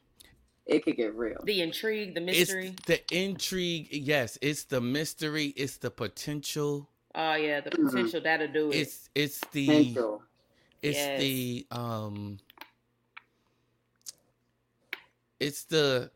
It 0.66 0.84
could 0.84 0.96
get 0.96 1.14
real. 1.14 1.40
The 1.44 1.62
intrigue, 1.62 2.14
the 2.14 2.20
mystery? 2.20 2.68
It's 2.76 2.86
the 2.86 3.00
intrigue. 3.16 3.88
Yes, 3.90 4.38
it's 4.42 4.64
the 4.64 4.80
mystery. 4.80 5.46
It's 5.56 5.78
the 5.78 5.90
potential. 5.90 6.88
oh 7.14 7.34
yeah, 7.34 7.60
the 7.62 7.70
Mhm. 7.70 7.86
potential 7.90 8.20
that'll 8.20 8.48
do 8.48 8.70
it. 8.70 8.76
It's 8.76 9.08
it's 9.14 9.40
the 9.52 9.66
Potential. 9.66 10.22
it's 10.82 10.98
Yes. 10.98 11.20
the 11.20 11.66
um 11.70 12.38
it's 15.40 15.64
the 15.64 16.10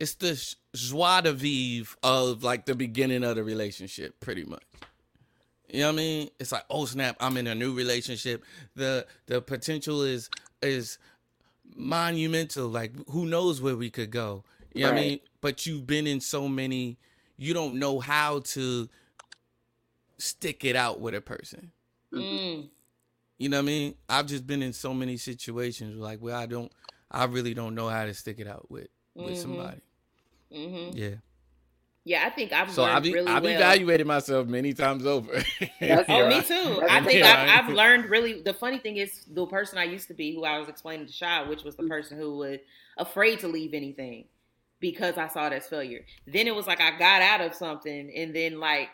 it's 0.00 0.14
the 0.14 0.54
joie 0.74 1.20
de 1.20 1.32
vivre 1.32 1.96
of 2.02 2.42
like 2.42 2.66
the 2.66 2.74
beginning 2.74 3.24
of 3.24 3.36
the 3.36 3.44
relationship 3.44 4.18
pretty 4.20 4.44
much. 4.44 4.62
You 5.68 5.80
know 5.80 5.86
what 5.88 5.92
i 5.94 5.96
mean? 5.96 6.30
It's 6.38 6.52
like 6.52 6.64
oh 6.70 6.84
snap 6.84 7.16
i'm 7.20 7.36
in 7.36 7.46
a 7.46 7.54
new 7.54 7.74
relationship. 7.74 8.44
The 8.76 9.06
the 9.26 9.40
potential 9.40 10.02
is 10.02 10.30
is 10.62 10.98
monumental. 11.74 12.68
Like 12.68 12.92
who 13.08 13.26
knows 13.26 13.60
where 13.60 13.76
we 13.76 13.90
could 13.90 14.10
go? 14.10 14.44
You 14.72 14.84
know 14.84 14.92
what 14.92 14.98
i 14.98 15.02
mean? 15.02 15.20
But 15.40 15.66
you've 15.66 15.86
been 15.86 16.06
in 16.06 16.20
so 16.20 16.48
many 16.48 16.98
you 17.36 17.54
don't 17.54 17.74
know 17.74 18.00
how 18.00 18.40
to 18.40 18.88
stick 20.18 20.64
it 20.64 20.76
out 20.76 21.00
with 21.00 21.14
a 21.14 21.20
person. 21.20 21.72
Mm. 22.12 22.68
you 23.38 23.48
know 23.48 23.56
what 23.56 23.62
I 23.62 23.66
mean? 23.66 23.94
I've 24.08 24.26
just 24.26 24.46
been 24.46 24.62
in 24.62 24.72
so 24.72 24.94
many 24.94 25.16
situations 25.16 25.96
like 25.96 26.20
where 26.20 26.36
I 26.36 26.46
don't, 26.46 26.70
I 27.14 27.24
really 27.26 27.54
don't 27.54 27.74
know 27.74 27.88
how 27.88 28.04
to 28.04 28.14
stick 28.14 28.40
it 28.40 28.46
out 28.46 28.70
with 28.70 28.88
with 29.14 29.34
Mhm. 29.34 29.36
somebody. 29.36 29.80
hmm 30.52 30.90
Yeah. 30.92 31.14
Yeah, 32.06 32.24
I 32.26 32.30
think 32.30 32.52
I've 32.52 32.70
So 32.70 32.82
learned 32.82 32.96
I've 32.96 33.12
really 33.12 33.32
I've 33.32 33.42
well. 33.44 33.54
evaluated 33.54 34.06
myself 34.06 34.46
many 34.46 34.74
times 34.74 35.06
over. 35.06 35.32
That's 35.80 36.08
Oh, 36.10 36.28
me 36.28 36.42
too. 36.42 36.82
I 36.90 37.00
think 37.02 37.22
I've, 37.22 37.64
I've 37.66 37.74
learned 37.74 38.10
really. 38.10 38.42
The 38.42 38.52
funny 38.52 38.78
thing 38.78 38.98
is, 38.98 39.24
the 39.32 39.46
person 39.46 39.78
I 39.78 39.84
used 39.84 40.08
to 40.08 40.14
be, 40.14 40.34
who 40.34 40.44
I 40.44 40.58
was 40.58 40.68
explaining 40.68 41.06
to 41.06 41.12
Sha, 41.12 41.48
which 41.48 41.64
was 41.64 41.76
the 41.76 41.84
person 41.84 42.18
who 42.18 42.36
was 42.36 42.58
afraid 42.98 43.40
to 43.40 43.48
leave 43.48 43.72
anything 43.72 44.26
because 44.80 45.16
I 45.16 45.28
saw 45.28 45.46
it 45.46 45.54
as 45.54 45.66
failure. 45.66 46.04
Then 46.26 46.46
it 46.46 46.54
was 46.54 46.66
like 46.66 46.80
I 46.80 46.98
got 46.98 47.22
out 47.22 47.40
of 47.40 47.54
something, 47.54 48.12
and 48.14 48.36
then 48.36 48.60
like 48.60 48.90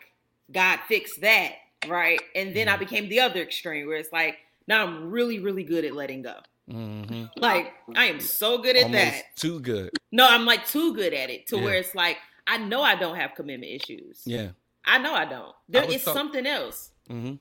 God 0.49 0.79
fixed 0.87 1.19
that, 1.19 1.55
right? 1.87 2.21
And 2.33 2.55
then 2.55 2.69
I 2.69 2.77
became 2.77 3.09
the 3.09 3.19
other 3.19 3.41
extreme, 3.41 3.87
where 3.87 3.97
it's 3.97 4.13
like 4.13 4.37
now 4.67 4.85
I'm 4.85 5.11
really, 5.11 5.39
really 5.39 5.63
good 5.65 5.83
at 5.83 5.93
letting 5.93 6.21
go. 6.21 6.35
Hmm 6.69 7.25
Like 7.37 7.73
I 7.95 8.05
am 8.05 8.19
so 8.19 8.59
good 8.59 8.75
at 8.75 8.83
Almost 8.85 9.03
that. 9.03 9.23
too 9.35 9.59
good. 9.59 9.91
No, 10.11 10.27
I'm 10.27 10.45
like 10.45 10.67
too 10.67 10.93
good 10.93 11.13
at 11.13 11.29
it 11.29 11.47
to 11.47 11.57
Yeah. 11.57 11.63
where 11.63 11.73
it's 11.75 11.95
like 11.95 12.17
I 12.47 12.57
know 12.57 12.81
I 12.81 12.95
don't 12.95 13.15
have 13.15 13.31
commitment 13.35 13.71
issues. 13.71 14.21
Yeah. 14.25 14.49
I 14.85 14.97
know 14.97 15.13
I 15.13 15.25
don't. 15.25 15.53
There 15.69 15.85
was 15.85 15.95
is 15.95 16.03
talk- 16.03 16.13
something 16.15 16.45
else. 16.45 16.91
hmm 17.07 17.33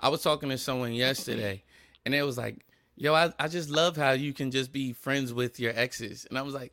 I 0.00 0.08
was 0.08 0.22
talking 0.22 0.48
to 0.48 0.56
someone 0.58 0.92
yesterday, 0.94 1.62
and 2.06 2.14
it 2.14 2.22
was 2.22 2.38
like, 2.38 2.64
"Yo, 2.96 3.12
I, 3.14 3.32
I 3.38 3.48
just 3.48 3.68
love 3.68 3.96
how 3.96 4.12
you 4.12 4.32
can 4.32 4.50
just 4.50 4.72
be 4.72 4.92
friends 4.94 5.32
with 5.34 5.60
your 5.60 5.72
exes," 5.74 6.26
and 6.28 6.38
I 6.38 6.42
was 6.42 6.54
like, 6.54 6.72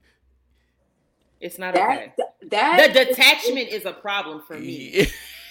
It's 1.42 1.60
not 1.60 1.76
okay. 1.76 2.14
That 2.18 2.50
that 2.52 2.94
The 2.94 3.06
detachment 3.06 3.70
is 3.70 3.86
a 3.86 3.94
problem 3.94 4.42
for 4.48 4.58
me. 4.58 4.92
Yeah. 5.06 5.06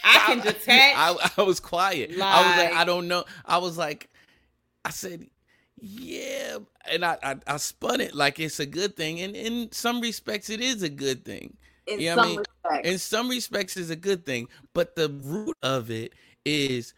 I 0.04 0.18
can 0.26 0.40
detach. 0.46 0.94
I, 0.96 1.30
I 1.36 1.42
was 1.42 1.60
quiet. 1.60 2.10
I 2.10 2.14
was 2.14 2.56
like, 2.56 2.70
Like- 2.70 2.74
I 2.80 2.84
don't 2.84 3.06
know. 3.08 3.24
I 3.46 3.58
was 3.58 3.78
like, 3.78 4.08
I 4.84 4.90
said, 4.90 5.26
yeah, 5.80 6.58
and 6.90 7.04
I, 7.04 7.16
I 7.22 7.36
I 7.46 7.56
spun 7.56 8.00
it 8.00 8.14
like 8.14 8.38
it's 8.38 8.60
a 8.60 8.66
good 8.66 8.96
thing, 8.96 9.20
and 9.20 9.34
in 9.34 9.70
some 9.72 10.00
respects, 10.00 10.50
it 10.50 10.60
is 10.60 10.82
a 10.82 10.88
good 10.88 11.24
thing. 11.24 11.56
in 11.86 12.00
you 12.00 12.10
know 12.10 12.16
what 12.16 12.22
I 12.22 12.26
some 12.26 12.30
mean? 12.30 12.38
respects. 12.64 12.88
In 12.88 12.98
some 12.98 13.28
respects, 13.28 13.76
it's 13.76 13.90
a 13.90 13.96
good 13.96 14.24
thing, 14.24 14.48
but 14.74 14.94
the 14.96 15.08
root 15.08 15.56
of 15.62 15.90
it 15.90 16.12
is 16.44 16.94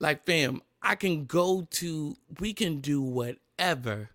like, 0.00 0.24
fam, 0.26 0.62
I 0.82 0.94
can 0.94 1.24
go 1.26 1.66
to, 1.70 2.16
we 2.40 2.52
can 2.52 2.80
do 2.80 3.00
whatever. 3.02 4.10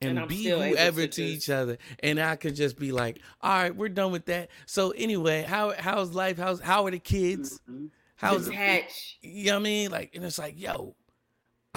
And, 0.00 0.16
And 0.16 0.28
be 0.28 0.42
still 0.42 0.62
whoever 0.62 1.02
to 1.02 1.08
to 1.08 1.22
each 1.24 1.50
other, 1.50 1.76
and 2.04 2.20
I 2.20 2.36
could 2.36 2.54
just 2.54 2.78
be 2.78 2.92
like, 2.92 3.20
"All 3.40 3.50
right, 3.50 3.74
we're 3.74 3.88
done 3.88 4.12
with 4.12 4.26
that." 4.26 4.48
So 4.64 4.90
anyway, 4.92 5.42
how 5.42 5.74
how's 5.76 6.14
life? 6.14 6.38
How's 6.38 6.60
how 6.60 6.86
are 6.86 6.92
the 6.92 7.00
kids? 7.00 7.58
Mhm. 7.68 7.90
How's 8.14 8.48
detach. 8.48 9.18
you 9.22 9.46
know 9.46 9.54
what 9.54 9.60
I 9.60 9.62
mean? 9.64 9.90
Like, 9.90 10.14
and 10.14 10.24
it's 10.24 10.38
like, 10.38 10.54
yo, 10.56 10.94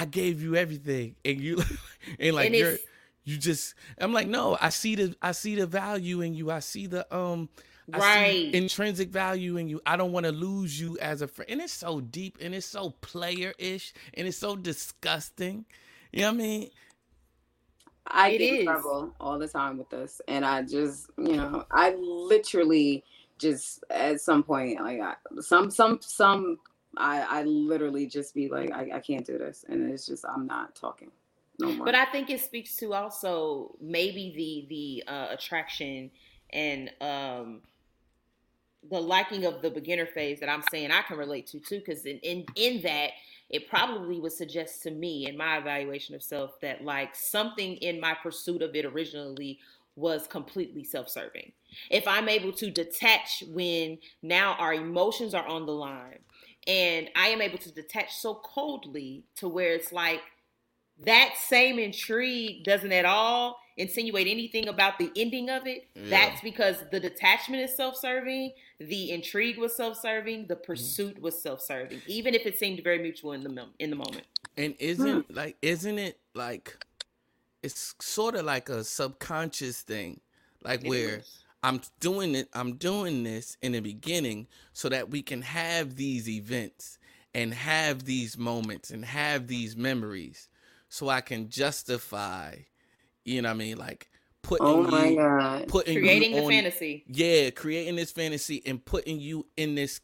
I 0.02 0.06
gave 0.06 0.42
you 0.42 0.56
everything, 0.56 1.16
and 1.26 1.40
you, 1.42 1.62
and 2.20 2.36
like 2.36 2.50
And 2.50 2.56
you're, 2.56 2.80
you 3.24 3.38
just. 3.38 3.76
I'm 4.00 4.14
like, 4.14 4.28
no, 4.28 4.58
I 4.62 4.70
see 4.70 4.96
the, 4.96 5.16
I 5.22 5.34
see 5.34 5.56
the 5.56 5.68
value 5.68 6.22
in 6.22 6.34
you. 6.36 6.52
I 6.52 6.60
see 6.60 6.88
the, 6.88 7.14
um, 7.16 7.50
I 7.94 8.00
see 8.02 8.42
Right. 8.42 8.54
intrinsic 8.54 9.10
value 9.12 9.58
in 9.58 9.70
you. 9.70 9.82
I 9.86 9.98
don't 9.98 10.12
want 10.14 10.26
to 10.26 10.32
lose 10.34 10.80
you 10.82 10.98
as 11.00 11.22
a 11.22 11.28
friend, 11.28 11.52
and 11.52 11.62
it's 11.62 11.74
so 11.74 12.02
deep, 12.02 12.40
and 12.42 12.56
it's 12.56 12.68
so 12.68 12.92
player 13.02 13.54
ish, 13.60 13.94
and 14.16 14.28
it's 14.28 14.38
so 14.38 14.56
disgusting. 14.58 15.66
You 16.12 16.22
know 16.24 16.30
what 16.30 16.36
I 16.36 16.38
mean? 16.40 16.70
I 18.08 18.32
It 18.32 18.40
get 18.40 18.50
in 18.52 18.58
trouble 18.64 19.14
all 19.20 19.40
the 19.40 19.48
time 19.48 19.78
with 19.78 19.90
this, 19.90 20.22
and 20.28 20.46
I 20.46 20.64
just, 20.64 21.10
you 21.18 21.38
know, 21.38 21.66
I 21.72 21.96
literally 21.96 23.04
just 23.40 23.84
at 23.90 24.22
some 24.22 24.44
point, 24.44 24.82
like 24.82 25.00
I, 25.02 25.16
some, 25.42 25.72
some, 25.72 26.00
some, 26.02 26.60
I, 26.98 27.22
I 27.22 27.44
literally 27.44 28.06
just 28.06 28.36
be 28.36 28.50
like, 28.50 28.72
I, 28.72 28.92
I 28.96 29.00
can't 29.00 29.26
do 29.26 29.38
this, 29.38 29.66
and 29.70 29.92
it's 29.92 30.06
just 30.06 30.26
I'm 30.26 30.46
not 30.46 30.76
talking 30.76 31.12
no 31.60 31.72
more. 31.74 31.86
But 31.86 31.96
I 31.96 32.06
think 32.06 32.30
it 32.30 32.42
speaks 32.42 32.76
to 32.78 32.94
also 32.94 33.76
maybe 33.80 34.34
the 34.36 35.04
the 35.06 35.14
uh, 35.14 35.28
attraction 35.32 36.12
and 36.52 36.92
um 37.00 37.62
the 38.90 39.00
liking 39.00 39.46
of 39.46 39.62
the 39.62 39.70
beginner 39.70 40.08
phase 40.08 40.40
that 40.40 40.50
I'm 40.50 40.64
saying 40.72 40.92
I 40.92 41.04
can 41.04 41.18
relate 41.18 41.48
to 41.48 41.60
too, 41.60 41.80
because 41.80 42.06
in, 42.06 42.18
in 42.20 42.46
in 42.56 42.82
that 42.82 43.12
it 43.50 43.70
probably 43.70 44.20
would 44.20 44.32
suggest 44.32 44.82
to 44.84 44.92
me 44.92 45.28
in 45.28 45.38
my 45.38 45.58
evaluation 45.58 46.16
of 46.16 46.24
self 46.24 46.60
that 46.62 46.84
like 46.84 47.16
something 47.16 47.76
in 47.78 48.00
my 48.00 48.16
pursuit 48.22 48.62
of 48.62 48.76
it 48.76 48.86
originally 48.86 49.60
was 49.98 50.26
completely 50.26 50.86
self-serving. 50.86 51.52
If 51.90 52.08
I'm 52.08 52.30
able 52.30 52.54
to 52.54 52.72
detach 52.72 53.44
when 53.50 53.98
now 54.22 54.56
our 54.58 54.74
emotions 54.74 55.34
are 55.34 55.46
on 55.46 55.66
the 55.66 55.74
line 55.74 56.20
and 56.68 57.10
I 57.16 57.28
am 57.28 57.42
able 57.42 57.58
to 57.60 57.72
detach 57.72 58.16
so 58.16 58.36
coldly 58.36 59.24
to 59.38 59.48
where 59.48 59.74
it's 59.74 59.92
like 59.92 60.22
that 61.04 61.36
same 61.38 61.80
intrigue 61.80 62.64
doesn't 62.64 62.92
at 62.92 63.06
all 63.06 63.58
insinuate 63.78 64.28
anything 64.28 64.68
about 64.68 65.00
the 65.00 65.12
ending 65.16 65.50
of 65.50 65.66
it. 65.66 65.88
Yeah. 65.96 66.10
That's 66.10 66.42
because 66.42 66.78
the 66.92 67.00
detachment 67.00 67.64
is 67.64 67.76
self-serving, 67.76 68.52
the 68.80 69.12
intrigue 69.12 69.58
was 69.58 69.76
self-serving, 69.76 70.48
the 70.48 70.56
mm-hmm. 70.56 70.64
pursuit 70.64 71.22
was 71.22 71.42
self-serving, 71.42 72.02
even 72.06 72.36
if 72.36 72.46
it 72.46 72.60
seemed 72.60 72.84
very 72.84 73.00
mutual 73.00 73.34
in 73.34 73.42
the 73.42 73.50
mom- 73.50 73.74
in 73.80 73.90
the 73.90 73.96
moment. 73.96 74.26
And 74.58 74.76
isn't 74.80 75.28
hmm. 75.28 75.34
like, 75.34 75.58
isn't 75.62 75.98
it 75.98 76.20
like, 76.36 76.78
it's 77.64 77.96
sort 78.00 78.36
of 78.36 78.46
like 78.46 78.70
a 78.70 78.84
subconscious 78.84 79.82
thing, 79.82 80.20
like 80.64 80.84
It 80.84 80.90
where. 80.90 81.16
is. 81.18 81.38
I'm 81.64 81.82
doing 82.00 82.36
it. 82.36 82.50
I'm 82.54 82.76
doing 82.76 83.24
this 83.24 83.58
in 83.62 83.74
the 83.74 83.82
beginning 83.82 84.48
so 84.74 84.90
that 84.90 85.10
we 85.10 85.22
can 85.22 85.42
have 85.42 85.96
these 85.96 86.28
events 86.28 86.98
and 87.34 87.54
have 87.54 88.06
these 88.06 88.38
moments 88.38 88.90
and 88.90 89.06
have 89.06 89.48
these 89.48 89.76
memories, 89.78 90.50
so 90.90 91.10
I 91.10 91.22
can 91.22 91.50
justify. 91.50 92.56
You 93.24 93.42
know 93.42 93.50
what 93.50 93.56
I 93.56 93.58
mean? 93.58 93.78
Like 93.78 94.10
putting 94.42 94.68
oh 94.68 94.84
my 94.84 95.08
you, 95.08 95.16
god, 95.18 95.68
putting 95.68 95.96
you 95.96 96.02
creating 96.02 96.36
the 96.36 96.48
fantasy. 96.48 97.04
Yeah, 97.08 97.52
creating 97.52 97.96
this 97.96 98.12
fantasy 98.12 98.62
and 98.66 98.84
putting 98.84 99.20
you 99.20 99.46
in 99.56 99.76
this 99.76 100.02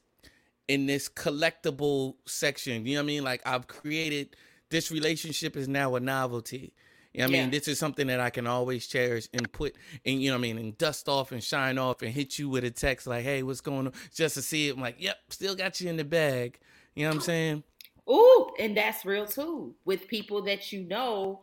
in 0.67 0.85
this 0.85 1.09
collectible 1.09 2.15
section. 2.25 2.85
You 2.85 2.95
know 2.95 3.01
what 3.01 3.05
I 3.05 3.07
mean? 3.07 3.23
Like 3.23 3.41
I've 3.45 3.67
created 3.67 4.35
this 4.69 4.91
relationship 4.91 5.55
is 5.55 5.67
now 5.67 5.95
a 5.95 5.99
novelty. 5.99 6.73
You 7.17 7.23
know 7.23 7.29
what 7.29 7.29
I 7.29 7.31
mean? 7.31 7.43
Yeah. 7.45 7.49
This 7.49 7.67
is 7.67 7.79
something 7.79 8.05
that 8.07 8.19
I 8.19 8.29
can 8.29 8.45
always 8.45 8.85
cherish 8.85 9.27
and 9.33 9.51
put 9.51 9.75
and 10.05 10.21
you 10.21 10.29
know 10.29 10.35
what 10.35 10.41
I 10.41 10.53
mean 10.53 10.59
and 10.59 10.77
dust 10.77 11.09
off 11.09 11.31
and 11.31 11.43
shine 11.43 11.79
off 11.79 12.03
and 12.03 12.13
hit 12.13 12.37
you 12.37 12.47
with 12.47 12.63
a 12.63 12.69
text 12.69 13.07
like, 13.07 13.23
hey, 13.23 13.41
what's 13.41 13.59
going 13.59 13.87
on? 13.87 13.93
Just 14.13 14.35
to 14.35 14.43
see 14.43 14.67
it. 14.69 14.75
I'm 14.75 14.81
like, 14.81 14.97
yep, 14.99 15.17
still 15.29 15.55
got 15.55 15.81
you 15.81 15.89
in 15.89 15.97
the 15.97 16.05
bag. 16.05 16.59
You 16.93 17.03
know 17.05 17.09
what 17.09 17.15
I'm 17.15 17.21
saying? 17.21 17.63
Ooh, 18.07 18.51
and 18.59 18.77
that's 18.77 19.03
real 19.03 19.25
too. 19.25 19.73
With 19.83 20.07
people 20.07 20.43
that 20.43 20.71
you 20.71 20.83
know 20.83 21.41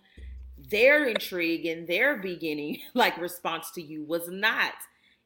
their 0.56 1.06
intrigue 1.06 1.66
and 1.66 1.88
their 1.88 2.18
beginning, 2.18 2.78
like 2.94 3.16
response 3.18 3.72
to 3.72 3.82
you, 3.82 4.04
was 4.04 4.28
not 4.28 4.74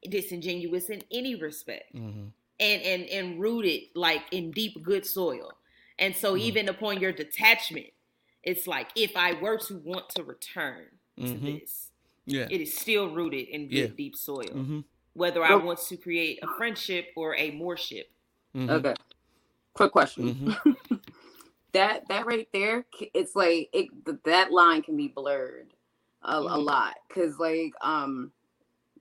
disingenuous 0.09 0.89
in 0.89 1.03
any 1.11 1.35
respect, 1.35 1.91
hmm 1.93 2.29
and 2.59 2.81
and 2.81 3.03
and 3.05 3.39
rooted 3.39 3.83
like 3.95 4.23
in 4.31 4.51
deep 4.51 4.81
good 4.83 5.05
soil. 5.05 5.53
And 5.99 6.15
so 6.15 6.33
Mhm. 6.33 6.39
even 6.39 6.69
upon 6.69 6.99
your 6.99 7.11
detachment, 7.11 7.87
it's 8.43 8.67
like 8.67 8.89
if 8.95 9.15
I 9.15 9.33
were 9.33 9.57
to 9.57 9.77
want 9.79 10.09
to 10.15 10.23
return 10.23 10.85
to 11.17 11.23
Mhm. 11.23 11.61
this, 11.61 11.91
Yeah. 12.25 12.47
it 12.49 12.61
is 12.61 12.77
still 12.77 13.09
rooted 13.09 13.47
in 13.49 13.67
good 13.67 13.75
Yeah. 13.75 13.87
deep 13.87 14.15
soil. 14.15 14.43
hmm 14.51 14.79
Whether 15.13 15.43
I 15.43 15.55
want 15.55 15.79
to 15.79 15.97
create 15.97 16.39
a 16.43 16.47
friendship 16.47 17.07
or 17.15 17.35
a 17.35 17.51
moreship. 17.51 18.05
hmm 18.53 18.69
Okay. 18.69 18.93
Quick 19.73 19.91
question. 19.91 20.33
hmm 20.33 20.73
that 21.73 22.07
that 22.07 22.25
right 22.25 22.47
there 22.51 22.83
it's 23.13 23.35
like 23.35 23.69
it 23.73 23.89
that 24.23 24.51
line 24.51 24.81
can 24.81 24.97
be 24.97 25.07
blurred 25.07 25.73
a, 26.23 26.37
a 26.37 26.41
Mhm. 26.41 26.65
lot 26.65 26.95
because 27.07 27.37
like 27.37 27.73
um 27.81 28.31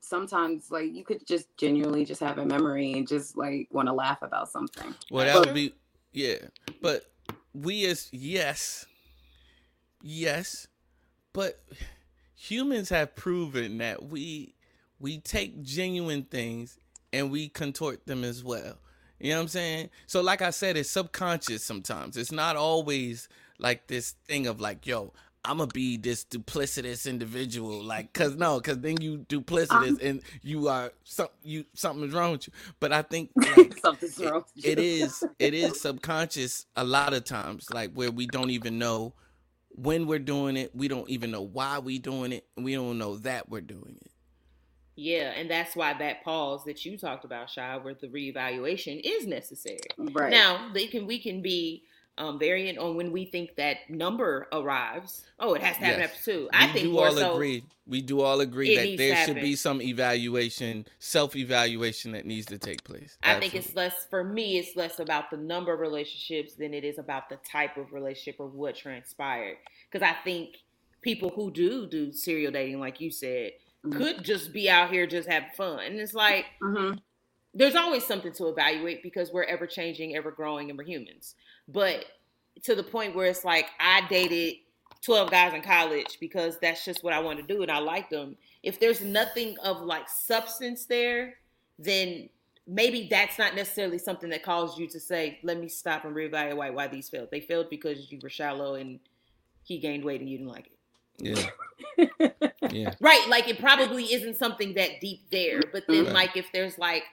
sometimes 0.01 0.71
like 0.71 0.93
you 0.93 1.03
could 1.05 1.27
just 1.27 1.49
genuinely 1.57 2.05
just 2.05 2.21
have 2.21 2.39
a 2.39 2.45
memory 2.45 2.93
and 2.93 3.09
just 3.09 3.37
like 3.39 3.69
want 3.73 3.89
to 3.89 3.93
laugh 3.95 4.21
about 4.23 4.49
something 4.51 4.95
Well, 5.11 5.25
that 5.25 5.33
Sure. 5.33 5.45
would 5.47 5.55
be 5.55 5.75
yeah, 6.13 6.37
but 6.83 7.11
we 7.55 7.87
as 7.87 8.09
yes, 8.13 8.87
yes, 10.03 10.67
but 11.33 11.61
humans 12.35 12.89
have 12.91 13.15
proven 13.15 13.79
that 13.79 14.05
we 14.05 14.55
we 15.01 15.19
take 15.19 15.63
genuine 15.63 16.25
things 16.25 16.79
and 17.13 17.31
we 17.31 17.49
contort 17.49 18.07
them 18.07 18.25
as 18.25 18.43
well. 18.43 18.79
You 19.21 19.31
know 19.31 19.37
what 19.37 19.43
I'm 19.43 19.49
saying? 19.49 19.91
So, 20.07 20.21
like 20.21 20.43
I 20.43 20.51
said, 20.51 20.77
it's 20.77 20.91
subconscious 20.91 21.65
sometimes. 21.65 22.17
It's 22.17 22.33
not 22.33 22.57
always 22.57 23.29
like 23.59 23.87
this 23.89 24.13
thing 24.27 24.47
of 24.47 24.61
like, 24.61 24.87
yo, 24.87 25.13
I'm 25.45 25.59
gonna 25.59 25.69
be 25.69 25.97
this 25.97 26.25
duplicitous 26.25 27.09
individual, 27.09 27.83
like, 27.83 28.13
cause 28.13 28.37
no, 28.37 28.61
cause 28.61 28.79
then 28.81 29.01
you 29.01 29.19
duplicitous 29.29 29.91
um, 29.91 29.99
and 30.03 30.23
you 30.43 30.69
are 30.69 30.93
some 31.05 31.29
you 31.43 31.65
something's 31.75 32.13
wrong 32.13 32.33
with 32.33 32.49
you. 32.49 32.53
But 32.81 32.93
I 32.93 33.03
think 33.03 33.31
like, 33.37 33.79
something's 33.79 34.21
it- 34.21 34.31
wrong 34.31 34.45
it 34.63 34.79
is 34.79 35.25
it 35.39 35.55
is 35.55 35.81
subconscious 35.81 36.67
a 36.77 36.85
lot 36.85 37.13
of 37.15 37.25
times 37.25 37.71
like 37.73 37.93
where 37.95 38.11
we 38.11 38.27
don't 38.27 38.51
even 38.51 38.79
know 38.79 39.15
when 39.79 40.07
we're 40.07 40.19
doing 40.19 40.57
it 40.57 40.75
we 40.75 40.89
don't 40.89 41.09
even 41.09 41.31
know 41.31 41.43
why 41.43 41.79
we're 41.79 42.01
doing 42.01 42.33
it 42.33 42.45
we 42.57 42.75
don't 42.75 42.99
know 42.99 43.17
that 43.17 43.49
we're 43.49 43.61
doing 43.61 43.97
it 44.01 44.11
Yeah, 44.97 45.31
and 45.37 45.49
that's 45.49 45.77
why 45.77 45.95
that 45.95 46.25
pause 46.25 46.65
that 46.65 46.85
you 46.85 46.99
talked 46.99 47.25
about, 47.25 47.49
Sha, 47.49 47.79
where 47.79 47.95
the 47.95 48.09
reevaluation 48.09 49.01
is 49.05 49.29
necessary. 49.29 49.79
right 49.97 50.31
Now, 50.31 50.71
they 50.75 50.89
can 50.89 51.07
we 51.07 51.21
can 51.21 51.41
be 51.41 51.85
um, 52.19 52.39
variant 52.39 52.79
on 52.79 52.97
when 52.97 53.13
we 53.13 53.25
think 53.25 53.57
that 53.57 53.89
number 53.89 54.49
arrives. 54.53 55.25
Oh, 55.39 55.55
it 55.55 55.63
has 55.63 55.77
to 55.79 55.85
happen 55.85 56.01
Yes. 56.01 56.11
after 56.13 56.33
two. 56.33 56.49
we 56.53 56.59
I 56.59 56.67
think 56.69 56.85
do 56.85 56.99
all 56.99 57.17
so. 57.17 57.35
agree 57.35 57.65
we 57.87 58.03
do 58.03 58.21
all 58.21 58.41
agree 58.41 58.77
that 58.77 58.97
there 58.99 59.15
to 59.15 59.25
should 59.25 59.41
be 59.41 59.57
some 59.57 59.81
evaluation 59.81 60.87
self-evaluation 60.99 62.13
that 62.13 62.27
needs 62.27 62.47
to 62.47 62.59
take 62.59 62.85
place 62.85 63.17
I 63.23 63.41
think 63.41 63.55
it's 63.55 63.75
less 63.75 64.07
for 64.11 64.23
me. 64.25 64.59
It's 64.59 64.77
less 64.77 64.99
about 65.01 65.31
the 65.31 65.37
number 65.39 65.73
of 65.73 65.81
relationships 65.81 66.55
than 66.55 66.75
it 66.75 66.85
is 66.85 66.99
about 66.99 67.29
the 67.29 67.37
type 67.51 67.77
of 67.77 67.93
relationship 67.93 68.37
or 68.41 68.49
what 68.49 68.77
transpired. 68.77 69.57
Because 69.91 70.07
I 70.07 70.15
think 70.25 70.57
people 71.03 71.31
who 71.31 71.51
do 71.51 71.87
do 71.87 72.13
serial 72.13 72.53
dating, 72.53 72.81
like 72.81 73.01
you 73.01 73.11
said, 73.11 73.53
Mhm. 73.87 73.93
could 73.97 74.25
just 74.25 74.53
be 74.53 74.69
out 74.69 74.91
here 74.91 75.07
just 75.07 75.29
having 75.29 75.51
fun, 75.57 75.81
and 75.81 75.99
it's 76.01 76.15
like 76.15 76.47
hmm 76.61 76.93
there's 77.55 77.75
always 77.75 78.05
something 78.05 78.33
to 78.35 78.49
evaluate 78.49 79.03
because 79.03 79.33
we're 79.33 79.45
ever 79.45 79.67
changing, 79.67 80.17
ever 80.17 80.31
growing, 80.31 80.69
and 80.71 80.79
we're 80.79 80.85
humans. 80.85 81.35
But 81.67 82.05
to 82.65 82.75
the 82.75 82.83
point 82.83 83.15
where 83.15 83.27
it's 83.27 83.45
like 83.45 83.67
I 83.81 84.03
dated 84.09 84.55
12 85.03 85.31
guys 85.31 85.55
in 85.55 85.63
college 85.63 86.19
because 86.21 86.59
that's 86.61 86.85
just 86.85 87.05
what 87.05 87.13
I 87.13 87.21
want 87.21 87.39
to 87.39 87.45
do 87.55 87.63
and 87.63 87.71
I 87.71 87.79
like 87.79 88.11
them. 88.11 88.37
If 88.63 88.81
there's 88.81 89.01
nothing 89.01 89.57
of 89.63 89.81
like 89.81 90.09
substance 90.09 90.87
there, 90.87 91.35
then 91.79 92.29
maybe 92.67 93.07
that's 93.09 93.39
not 93.39 93.55
necessarily 93.55 93.99
something 93.99 94.29
that 94.31 94.43
caused 94.43 94.77
you 94.79 94.89
to 94.89 94.99
say, 95.01 95.39
let 95.45 95.59
me 95.61 95.69
stop 95.69 96.05
and 96.05 96.15
reevaluate 96.15 96.75
why 96.75 96.89
these 96.89 97.09
failed. 97.09 97.29
They 97.31 97.41
failed 97.41 97.71
because 97.71 98.11
you 98.11 98.19
were 98.23 98.29
shallow 98.29 98.75
and 98.75 98.99
he 99.63 99.79
gained 99.79 100.05
weight 100.05 100.21
and 100.21 100.29
you 100.29 100.39
didn't 100.39 100.51
like 100.53 100.67
it. 100.67 101.51
yeah 101.99 102.41
yeah 102.71 102.95
Right, 103.01 103.25
like 103.29 103.49
it 103.49 103.59
probably 103.61 104.13
isn't 104.13 104.37
something 104.37 104.75
that 104.75 105.01
deep 105.01 105.31
there. 105.31 105.61
But 105.73 105.85
then, 105.87 106.05
Right. 106.07 106.13
like, 106.15 106.37
if 106.37 106.47
there's 106.53 106.77
like, 106.79 107.05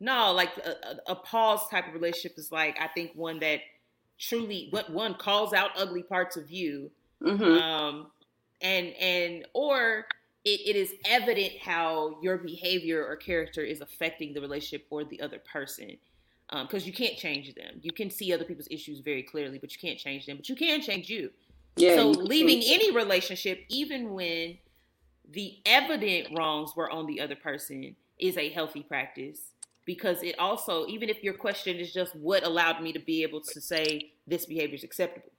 no, 0.00 0.32
like 0.32 0.50
a, 0.58 0.70
a, 0.70 1.12
a 1.12 1.14
pause 1.14 1.68
type 1.68 1.88
of 1.88 1.94
relationship 1.94 2.38
is 2.38 2.52
like, 2.52 2.78
I 2.80 2.88
think 2.88 3.12
one 3.14 3.40
that 3.40 3.60
truly, 4.18 4.68
what 4.70 4.90
one 4.90 5.14
calls 5.14 5.52
out 5.52 5.70
ugly 5.76 6.02
parts 6.02 6.36
of 6.36 6.50
you, 6.50 6.90
hmm 7.22 7.42
um, 7.42 8.06
and 8.60 8.88
and 8.94 9.46
or 9.54 10.06
it, 10.44 10.60
it 10.66 10.76
is 10.76 10.94
evident 11.04 11.52
how 11.60 12.18
your 12.22 12.38
behavior 12.38 13.04
or 13.04 13.16
character 13.16 13.62
is 13.62 13.80
affecting 13.80 14.34
the 14.34 14.40
relationship 14.40 14.86
or 14.90 15.04
the 15.04 15.20
other 15.20 15.38
person. 15.52 15.96
Because 16.50 16.86
you 16.86 16.94
can't 16.94 17.18
change 17.18 17.54
them. 17.54 17.78
You 17.82 17.92
can 17.92 18.08
see 18.08 18.32
other 18.32 18.44
people's 18.44 18.68
issues 18.70 19.00
very 19.00 19.22
clearly, 19.22 19.58
but 19.58 19.70
you 19.70 19.78
can't 19.78 19.98
change 19.98 20.24
them. 20.24 20.38
But 20.38 20.48
you 20.48 20.56
can 20.56 20.80
change 20.80 21.10
you 21.10 21.28
yeah 21.78 21.94
so 21.94 22.10
you 22.10 22.22
leaving 22.22 22.62
any 22.66 22.94
relationship 22.94 23.64
even 23.68 24.12
when 24.12 24.58
the 25.30 25.58
evident 25.64 26.28
wrongs 26.36 26.74
were 26.76 26.90
on 26.90 27.06
the 27.06 27.20
other 27.20 27.36
person 27.36 27.94
is 28.18 28.36
a 28.36 28.50
healthy 28.50 28.82
practice 28.82 29.52
because 29.88 30.22
it 30.22 30.38
also 30.38 30.86
even 30.86 31.08
if 31.08 31.24
your 31.24 31.32
question 31.32 31.78
is 31.78 31.94
just 31.94 32.14
what 32.14 32.44
allowed 32.44 32.82
me 32.82 32.92
to 32.92 32.98
be 32.98 33.22
able 33.22 33.40
to 33.40 33.58
say 33.58 34.12
this 34.26 34.44
behavior 34.44 34.74
is 34.74 34.84
acceptable 34.84 35.32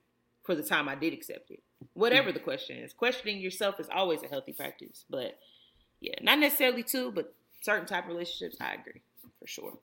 for 0.43 0.55
the 0.55 0.63
time 0.63 0.89
I 0.89 0.95
did 0.95 1.13
accept 1.13 1.51
it 1.51 1.61
whatever 1.93 2.31
the 2.31 2.39
question 2.39 2.77
is. 2.77 2.91
Questioning 2.91 3.39
yourself 3.39 3.79
is 3.79 3.87
always 3.93 4.23
a 4.23 4.27
healthy 4.27 4.51
practice 4.51 5.05
but 5.07 5.37
yeah 6.01 6.15
not 6.23 6.39
necessarily 6.39 6.81
two 6.81 7.11
but 7.11 7.35
certain 7.61 7.85
type 7.85 8.05
of 8.05 8.09
relationships 8.09 8.57
I 8.59 8.73
agree 8.73 9.03
for 9.39 9.45
sure. 9.45 9.77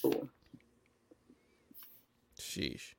Cool. 0.00 0.30
sheesh. 2.40 2.94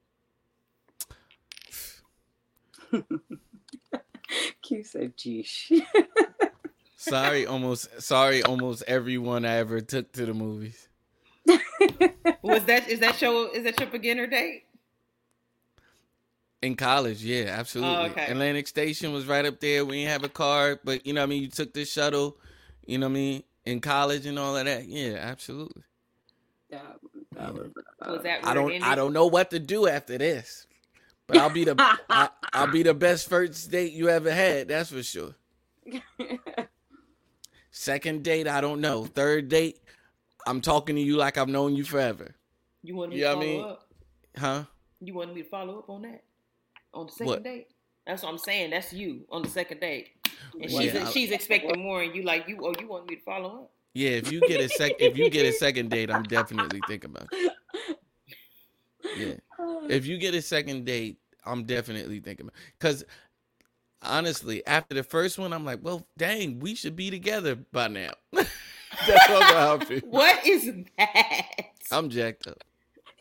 Q 4.62 4.84
said 4.84 5.18
geesh 5.18 5.72
sorry 7.02 7.46
almost 7.46 8.02
sorry 8.02 8.44
almost 8.44 8.84
everyone 8.88 9.46
i 9.46 9.56
ever 9.56 9.82
took 9.82 10.12
to 10.12 10.26
the 10.26 10.34
movies 10.34 10.88
was 12.44 12.64
that 12.66 12.88
is 12.88 13.00
that 13.00 13.20
your 13.22 13.54
is 13.56 13.64
that 13.64 13.80
your 13.80 13.90
beginner 13.90 14.28
date 14.28 14.66
In 16.62 16.76
college, 16.76 17.24
yeah, 17.24 17.46
absolutely. 17.58 17.96
Oh, 17.96 18.12
okay. 18.12 18.32
Atlantic 18.32 18.68
Station 18.68 19.12
was 19.14 19.26
right 19.26 19.44
up 19.46 19.60
there. 19.60 19.84
We 19.84 19.98
didn't 19.98 20.12
have 20.12 20.24
a 20.24 20.30
car, 20.30 20.80
but 20.84 21.08
you 21.08 21.14
know 21.14 21.22
what 21.22 21.26
I 21.26 21.30
mean? 21.30 21.42
You 21.42 21.50
took 21.50 21.74
the 21.74 21.86
shuttle, 21.86 22.38
you 22.86 23.00
know 23.00 23.08
what 23.08 23.14
I 23.14 23.14
mean? 23.16 23.44
In 23.66 23.82
college 23.82 24.28
and 24.28 24.38
all 24.38 24.56
of 24.56 24.66
that. 24.66 24.86
Yeah, 24.86 25.16
absolutely. 25.16 25.82
that, 26.70 27.00
that 27.34 27.54
was, 27.54 27.72
uh, 28.00 28.12
was 28.12 28.24
that 28.24 28.46
I 28.46 28.54
don't 28.54 28.84
I 28.84 28.94
don't 28.94 29.12
know 29.12 29.26
what 29.26 29.50
to 29.52 29.60
do 29.60 29.88
after 29.88 30.20
this. 30.20 30.68
But 31.26 31.38
I'll 31.38 31.50
be 31.50 31.64
the 31.64 31.76
I, 32.10 32.30
I'll 32.54 32.72
be 32.72 32.84
the 32.84 32.94
best 32.94 33.28
first 33.28 33.72
date 33.72 33.94
you 33.94 34.10
ever 34.10 34.32
had, 34.32 34.68
that's 34.68 34.92
for 34.92 35.02
sure. 35.02 35.34
Second 37.72 38.24
date, 38.24 38.48
I 38.48 38.62
don't 38.62 38.82
know. 38.82 39.06
Third 39.06 39.48
date, 39.50 39.80
I'm 40.46 40.62
talking 40.62 40.96
to 40.96 41.02
you 41.02 41.16
like 41.18 41.38
I've 41.38 41.48
known 41.50 41.76
you 41.76 41.84
forever. 41.84 42.36
you 42.84 42.96
want 42.96 43.12
me 43.12 43.18
I 43.18 43.30
to 43.30 43.34
follow 43.34 43.40
mean- 43.46 43.64
up 43.64 43.88
Huh? 44.38 44.64
You 45.02 45.14
wanted 45.16 45.36
me 45.36 45.42
to 45.44 45.50
follow 45.50 45.80
up 45.80 45.90
on 45.90 46.04
that 46.04 46.24
on 46.94 47.08
the 47.08 47.12
second 47.12 47.28
What? 47.28 47.44
date? 47.44 47.68
That's 48.06 48.24
what 48.24 48.30
I'm 48.30 48.38
saying. 48.38 48.70
That's 48.72 48.94
you 48.94 49.26
on 49.30 49.42
the 49.42 49.50
second 49.50 49.80
date, 49.82 50.10
and 50.54 50.72
Well, 50.72 50.82
she's 50.82 50.94
yeah, 50.94 51.08
I- 51.08 51.12
she's 51.12 51.32
expecting 51.32 51.80
more, 51.82 52.02
and 52.04 52.16
you 52.16 52.24
like 52.24 52.48
you. 52.48 52.58
Oh, 52.62 52.74
you 52.80 52.88
want 52.88 53.10
me 53.10 53.16
to 53.18 53.22
follow 53.24 53.64
up? 53.64 53.72
Yeah, 53.94 54.12
if 54.12 54.32
you 54.32 54.40
get 54.42 54.62
a 54.62 54.70
sec 54.70 54.94
if 55.00 55.18
you 55.18 55.30
get 55.30 55.46
a 55.46 55.52
second 55.54 55.90
date, 55.92 56.10
I'm 56.10 56.24
definitely 56.24 56.80
thinking 56.88 57.10
about 57.10 57.28
it. 57.32 57.52
Yeah. 59.18 59.34
if 59.90 60.06
you 60.06 60.18
get 60.18 60.34
a 60.34 60.42
second 60.42 60.86
date, 60.86 61.18
I'm 61.46 61.64
definitely 61.66 62.20
thinking 62.20 62.46
about 62.48 62.56
because 62.80 63.04
honestly, 64.02 64.66
after 64.66 64.96
the 64.96 65.04
first 65.04 65.38
one, 65.38 65.54
I'm 65.54 65.66
like, 65.66 65.80
well, 65.82 66.06
dang, 66.18 66.60
we 66.60 66.76
should 66.76 66.96
be 66.96 67.10
together 67.10 67.56
by 67.56 67.88
now. 67.88 68.12
That's 68.34 69.28
how 69.28 69.78
I 69.80 69.86
feel. 69.86 70.00
What 70.02 70.46
is 70.46 70.72
that? 70.98 71.48
I'm 71.92 72.10
jacked 72.10 72.48
up. 72.48 72.64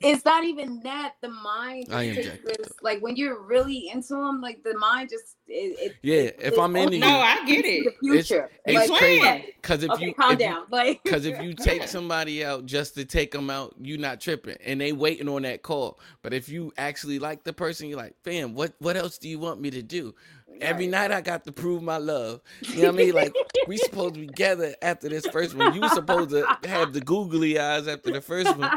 it's 0.03 0.25
not 0.25 0.45
even 0.45 0.81
that 0.83 1.15
the 1.21 1.29
mind 1.29 1.87
I 1.93 2.05
am 2.05 2.15
jacked 2.15 2.45
this, 2.47 2.73
like 2.83 3.01
when 3.03 3.17
you're 3.17 3.41
really 3.43 3.89
into 3.93 4.15
them 4.15 4.41
like 4.41 4.63
the 4.63 4.77
mind 4.79 5.11
just 5.11 5.37
it, 5.47 5.79
it 5.79 5.97
Yeah, 6.03 6.15
it- 6.23 6.37
if 6.41 6.59
I'm 6.59 6.75
into 6.77 6.97
opens 6.97 7.01
no, 7.03 7.09
you, 7.09 7.15
I 7.17 7.45
get 7.45 7.65
it. 7.67 7.85
the 7.85 7.93
future 8.01 8.51
it's 8.65 8.89
like, 8.91 8.99
crazy 9.01 9.55
because 9.61 9.83
if 9.83 9.91
okay, 9.91 10.07
you 10.07 10.15
calm 10.15 10.33
if 10.33 10.41
you- 10.41 10.47
down 10.47 10.65
like 10.71 11.03
Because 11.05 11.27
if 11.27 11.43
you 11.43 11.53
take 11.55 11.83
somebody 11.89 12.45
out 12.45 12.65
just 12.67 12.95
to 12.95 13.05
take 13.05 13.31
them 13.33 13.51
out, 13.51 13.75
you 13.81 13.99
not 13.99 14.21
tripping, 14.21 14.57
and 14.65 14.81
they 14.81 14.93
waiting 14.93 15.29
on 15.29 15.43
that 15.43 15.63
call. 15.63 15.99
But 16.23 16.33
if 16.33 16.49
you 16.49 16.73
actually 16.79 17.19
like 17.19 17.45
the 17.45 17.53
person, 17.53 17.89
you're 17.89 17.99
like, 17.99 18.15
fam, 18.25 18.55
what 18.55 18.73
what 18.79 18.97
else 18.97 19.19
do 19.19 19.29
you 19.29 19.39
want 19.39 19.61
me 19.61 19.71
to 19.71 19.83
do? 19.83 20.15
Every 20.61 20.87
Right. 20.87 20.91
night 20.91 21.13
I 21.13 21.21
got 21.21 21.45
to 21.45 21.53
prove 21.53 21.83
my 21.83 21.99
love. 21.99 22.41
You 22.61 22.83
know 22.83 22.89
what 22.89 22.95
I 22.95 22.97
mean? 22.97 23.15
Like 23.15 23.35
we 23.67 23.77
supposed 23.77 24.15
to 24.15 24.21
be 24.21 24.27
together 24.27 24.75
after 24.83 25.09
this 25.09 25.27
first 25.27 25.55
one. 25.55 25.73
You 25.73 25.83
were 25.83 25.89
supposed 25.89 26.31
to 26.31 26.49
have 26.65 26.93
the 26.93 27.01
googly 27.01 27.59
eyes 27.59 27.89
after 27.89 28.11
the 28.11 28.21
first 28.21 28.57
one. 28.57 28.73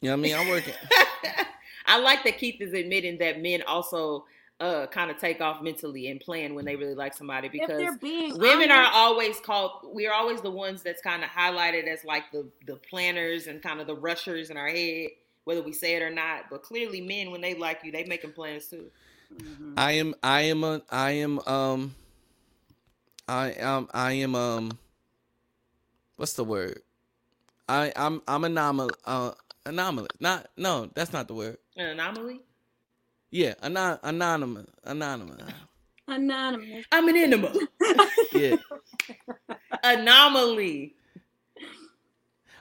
You 0.00 0.10
know 0.10 0.16
what 0.16 0.20
I 0.20 0.22
mean? 0.22 0.34
I'm 0.36 0.48
working. 0.48 0.74
I 1.86 1.98
like 1.98 2.24
that 2.24 2.38
Keith 2.38 2.60
is 2.60 2.72
admitting 2.72 3.18
that 3.18 3.40
men 3.40 3.62
also 3.62 4.24
uh 4.60 4.86
kind 4.86 5.10
of 5.10 5.18
take 5.18 5.40
off 5.40 5.62
mentally 5.62 6.08
and 6.08 6.18
plan 6.18 6.54
when 6.54 6.64
they 6.64 6.76
really 6.76 6.94
like 6.94 7.12
somebody 7.14 7.48
because 7.48 7.78
they're 7.78 7.98
being 7.98 8.38
women 8.38 8.70
are 8.70 8.90
always 8.92 9.38
called 9.38 9.70
we 9.92 10.06
are 10.06 10.14
always 10.14 10.40
the 10.40 10.50
ones 10.50 10.82
that's 10.82 11.02
kind 11.02 11.22
of 11.22 11.28
highlighted 11.28 11.86
as 11.86 12.04
like 12.04 12.22
the 12.32 12.48
the 12.66 12.76
planners 12.76 13.48
and 13.48 13.62
kind 13.62 13.80
of 13.80 13.86
the 13.86 13.94
rushers 13.94 14.48
in 14.48 14.56
our 14.56 14.68
head 14.68 15.08
whether 15.44 15.62
we 15.62 15.72
say 15.72 15.94
it 15.94 16.02
or 16.02 16.08
not 16.08 16.44
but 16.50 16.62
clearly 16.62 17.02
men 17.02 17.30
when 17.30 17.42
they 17.42 17.54
like 17.54 17.80
you 17.84 17.92
they 17.92 18.04
making 18.04 18.32
plans 18.32 18.66
too 18.68 18.86
Mhm. 19.32 19.74
I 19.76 19.92
am 19.92 20.14
I 20.22 20.40
am 20.42 20.64
a 20.64 20.82
I 20.90 21.10
am 21.12 21.40
um 21.46 21.94
I 23.28 23.48
am 23.52 23.88
I 23.94 24.12
am 24.12 24.34
um 24.34 24.78
what's 26.16 26.34
the 26.34 26.44
word? 26.44 26.82
I 27.68 27.92
I'm 27.96 28.22
I'm 28.28 28.42
anomal 28.44 28.92
uh 29.04 29.32
anomalous. 29.66 30.10
Not 30.20 30.48
no, 30.56 30.90
that's 30.94 31.12
not 31.12 31.28
the 31.28 31.34
word. 31.34 31.58
an 31.76 31.86
anomaly 31.88 32.40
Yeah, 33.30 33.54
anon 33.62 33.98
anonymous 34.04 34.66
anonymous. 34.84 35.42
anonymous. 36.08 36.86
i'm 36.92 37.08
an 37.08 37.16
animal 37.16 37.52
Yeah. 38.32 38.56
anomaly 39.84 40.94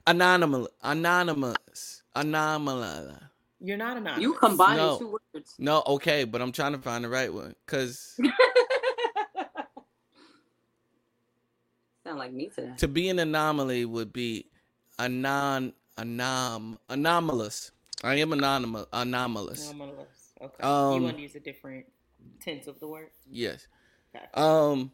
Anonymous 0.07 0.67
anonymous 0.83 2.03
anomalous. 2.15 3.13
You're 3.59 3.77
not 3.77 3.97
anonymous 3.97 4.21
You 4.23 4.33
combine 4.33 4.77
No. 4.77 4.97
two 4.99 5.17
words. 5.33 5.55
No, 5.59 5.83
okay, 5.87 6.23
but 6.25 6.41
I'm 6.41 6.51
trying 6.51 6.73
to 6.73 6.79
find 6.79 7.03
the 7.03 7.09
right 7.09 7.33
one 7.33 7.55
cuz 7.65 8.19
Sound 12.03 12.19
like 12.19 12.33
me 12.33 12.49
today. 12.53 12.73
to 12.77 12.87
be 12.87 13.09
an 13.09 13.19
anomaly 13.19 13.85
would 13.85 14.13
be 14.13 14.47
anon 14.99 15.73
anom 15.97 16.77
anomalous. 16.89 17.71
I 18.03 18.15
am 18.15 18.31
anonymous 18.33 18.85
anomalous. 18.93 19.71
anomalous 19.71 20.33
okay 20.41 20.63
Um, 20.67 20.97
you 20.97 21.03
want 21.03 21.17
to 21.17 21.23
use 21.23 21.35
a 21.35 21.39
different 21.39 21.85
tense 22.39 22.67
of 22.67 22.79
the 22.79 22.87
word 22.87 23.09
Yes. 23.31 23.67
Gotcha. 24.13 24.39
Um 24.39 24.91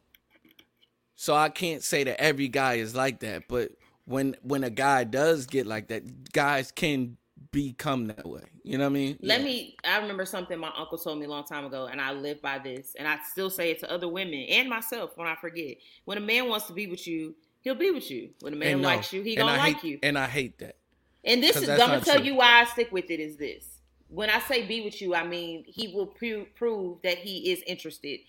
so 1.16 1.36
I 1.36 1.50
can't 1.50 1.84
say 1.84 2.04
that 2.06 2.20
every 2.22 2.48
guy 2.48 2.76
is 2.76 2.96
like 2.96 3.20
that, 3.20 3.48
but 3.48 3.72
when 4.06 4.36
when 4.42 4.64
a 4.64 4.70
guy 4.70 5.04
does 5.04 5.46
get 5.46 5.68
like 5.68 5.88
that, 5.90 6.32
guys 6.32 6.72
can 6.72 7.18
become 7.52 8.08
that 8.08 8.28
way. 8.28 8.44
You 8.64 8.78
know 8.78 8.86
what 8.86 8.92
I 8.92 8.94
mean? 8.94 9.18
Let 9.22 9.40
Yeah. 9.40 9.46
me. 9.46 9.78
I 9.84 9.98
remember 10.00 10.26
something 10.26 10.58
my 10.60 10.72
uncle 10.78 10.98
told 10.98 11.20
me 11.20 11.26
a 11.26 11.30
long 11.30 11.44
time 11.46 11.66
ago, 11.66 11.88
and 11.88 12.00
I 12.00 12.12
live 12.14 12.42
by 12.42 12.60
this, 12.60 12.96
and 12.96 13.08
I 13.08 13.20
still 13.32 13.50
say 13.50 13.72
it 13.72 13.80
to 13.80 13.92
other 13.92 14.08
women 14.08 14.46
and 14.50 14.70
myself 14.70 15.12
when 15.18 15.28
I 15.28 15.36
forget. 15.36 15.78
When 16.06 16.18
a 16.18 16.22
man 16.22 16.50
wants 16.50 16.68
to 16.68 16.74
be 16.74 16.88
with 16.88 17.08
you, 17.08 17.36
he'll 17.62 17.76
be 17.76 17.92
with 17.92 18.10
you. 18.12 18.30
When 18.42 18.54
a 18.54 18.58
man 18.58 18.82
no, 18.82 18.88
likes 18.88 19.12
you, 19.14 19.22
he 19.22 19.36
gonna 19.36 19.58
like 19.58 19.78
hate, 19.78 19.84
you. 19.84 20.00
And 20.04 20.18
I 20.18 20.28
hate 20.28 20.60
that. 20.60 20.78
And 21.24 21.42
this 21.42 21.56
is 21.56 21.70
I'm 21.70 21.78
gonna 21.78 22.02
tell 22.02 22.18
true. 22.18 22.26
you 22.26 22.36
why 22.36 22.62
I 22.62 22.66
stick 22.66 22.92
with 22.92 23.10
it. 23.10 23.20
Is 23.20 23.38
this 23.38 23.80
when 24.08 24.30
I 24.30 24.40
say 24.40 24.66
be 24.66 24.82
with 24.82 25.02
you, 25.02 25.16
I 25.16 25.26
mean 25.26 25.64
he 25.68 25.88
will 25.90 26.08
pro- 26.08 26.46
prove 26.56 27.02
that 27.04 27.18
he 27.18 27.52
is 27.52 27.64
interested, 27.66 28.20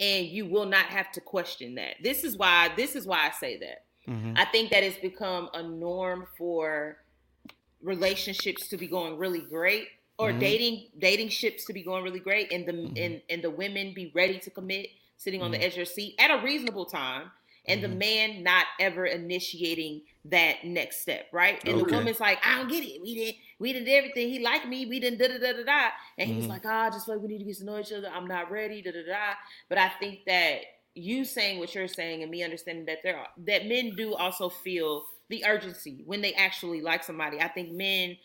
and 0.00 0.26
you 0.26 0.46
will 0.46 0.66
not 0.66 0.86
have 0.86 1.10
to 1.12 1.20
question 1.20 1.74
that. 1.76 1.96
This 2.02 2.24
is 2.24 2.36
why. 2.36 2.70
This 2.76 2.94
is 2.96 3.06
why 3.06 3.26
I 3.26 3.30
say 3.30 3.58
that. 3.58 3.84
Mhm. 4.08 4.36
I 4.36 4.44
think 4.46 4.70
that 4.70 4.82
it's 4.82 4.98
become 4.98 5.48
a 5.54 5.62
norm 5.62 6.26
for 6.36 6.98
relationships 7.82 8.68
to 8.68 8.76
be 8.76 8.86
going 8.86 9.18
really 9.18 9.40
great 9.40 9.88
or 10.18 10.30
Mhm. 10.32 10.40
dating 10.40 10.88
dating 10.98 11.28
ships 11.28 11.64
to 11.66 11.72
be 11.72 11.82
going 11.82 12.04
really 12.04 12.20
great 12.20 12.52
and 12.52 12.66
the 12.66 12.72
Mhm. 12.72 13.04
and, 13.04 13.22
and 13.30 13.42
the 13.42 13.50
women 13.50 13.92
be 13.92 14.10
ready 14.14 14.38
to 14.38 14.50
commit 14.50 14.88
sitting 15.16 15.42
on 15.42 15.50
Mhm. 15.50 15.54
the 15.54 15.62
edge 15.62 15.72
of 15.72 15.76
their 15.76 15.84
seat 15.84 16.14
at 16.18 16.30
a 16.30 16.42
reasonable 16.42 16.84
time 16.86 17.30
and 17.66 17.82
the 17.82 17.88
Mhm. 17.88 17.96
man 17.98 18.42
not 18.42 18.66
ever 18.80 19.06
initiating 19.06 20.02
that 20.24 20.64
next 20.64 21.00
step 21.00 21.28
right 21.32 21.60
and 21.64 21.74
Okay. 21.80 21.90
the 21.90 21.96
woman's 21.96 22.20
like 22.20 22.38
i 22.46 22.56
don't 22.56 22.68
get 22.68 22.84
it 22.84 23.00
we 23.02 23.14
did 23.14 23.34
we 23.58 23.72
did 23.72 23.88
everything 23.88 24.28
he 24.30 24.38
liked 24.38 24.66
me 24.66 24.86
we 24.86 25.00
didn't 25.00 25.18
da 25.18 25.28
da 25.28 25.38
da 25.38 25.52
da 25.52 25.62
da 25.64 25.90
and 26.18 26.28
he's 26.30 26.44
Mhm. 26.44 26.48
like 26.48 26.62
ah, 26.64 26.86
I 26.86 26.90
just 26.90 27.08
like 27.08 27.20
we 27.20 27.28
need 27.28 27.38
to 27.38 27.44
get 27.44 27.56
to 27.58 27.64
know 27.64 27.78
each 27.80 27.92
other 27.92 28.08
i'm 28.08 28.26
not 28.26 28.50
ready 28.50 28.82
da 28.82 28.92
da 28.92 29.02
da 29.04 29.34
but 29.68 29.78
i 29.78 29.88
think 30.00 30.24
that 30.26 30.62
you 30.94 31.24
saying 31.24 31.58
what 31.58 31.74
you're 31.74 31.88
saying 31.88 32.22
and 32.22 32.30
me 32.30 32.42
understanding 32.42 32.84
that 32.84 33.02
there 33.02 33.16
are 33.16 33.28
that 33.38 33.66
men 33.66 33.94
do 33.96 34.14
also 34.14 34.48
feel 34.48 35.06
the 35.32 35.44
urgency 35.44 36.02
when 36.06 36.20
they 36.20 36.34
actually 36.34 36.80
like 36.80 37.02
somebody. 37.02 37.40
I 37.40 37.48
think 37.48 37.72
men 37.72 38.16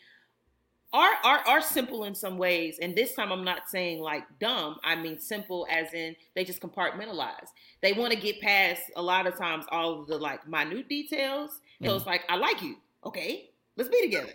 are 0.92 1.14
are 1.24 1.38
are 1.46 1.60
simple 1.60 2.04
in 2.04 2.14
some 2.14 2.38
ways, 2.38 2.78
and 2.80 2.94
this 2.94 3.14
time 3.14 3.32
I'm 3.32 3.44
not 3.44 3.68
saying 3.68 4.00
like 4.00 4.24
dumb. 4.38 4.76
I 4.84 4.94
mean 4.94 5.18
simple 5.18 5.66
as 5.70 5.92
in 5.92 6.14
they 6.36 6.44
just 6.44 6.60
compartmentalize. 6.60 7.48
They 7.82 7.92
want 7.94 8.12
to 8.12 8.18
get 8.18 8.40
past 8.40 8.82
a 8.94 9.02
lot 9.02 9.26
of 9.26 9.36
times 9.36 9.64
all 9.72 10.00
of 10.00 10.06
the 10.06 10.18
like 10.18 10.46
minute 10.46 10.88
details. 10.88 11.60
So 11.84 11.94
it's 11.96 12.06
like 12.06 12.24
I 12.28 12.36
like 12.36 12.62
you, 12.62 12.76
okay, 13.04 13.50
let's 13.76 13.88
be 13.88 14.00
together. 14.02 14.32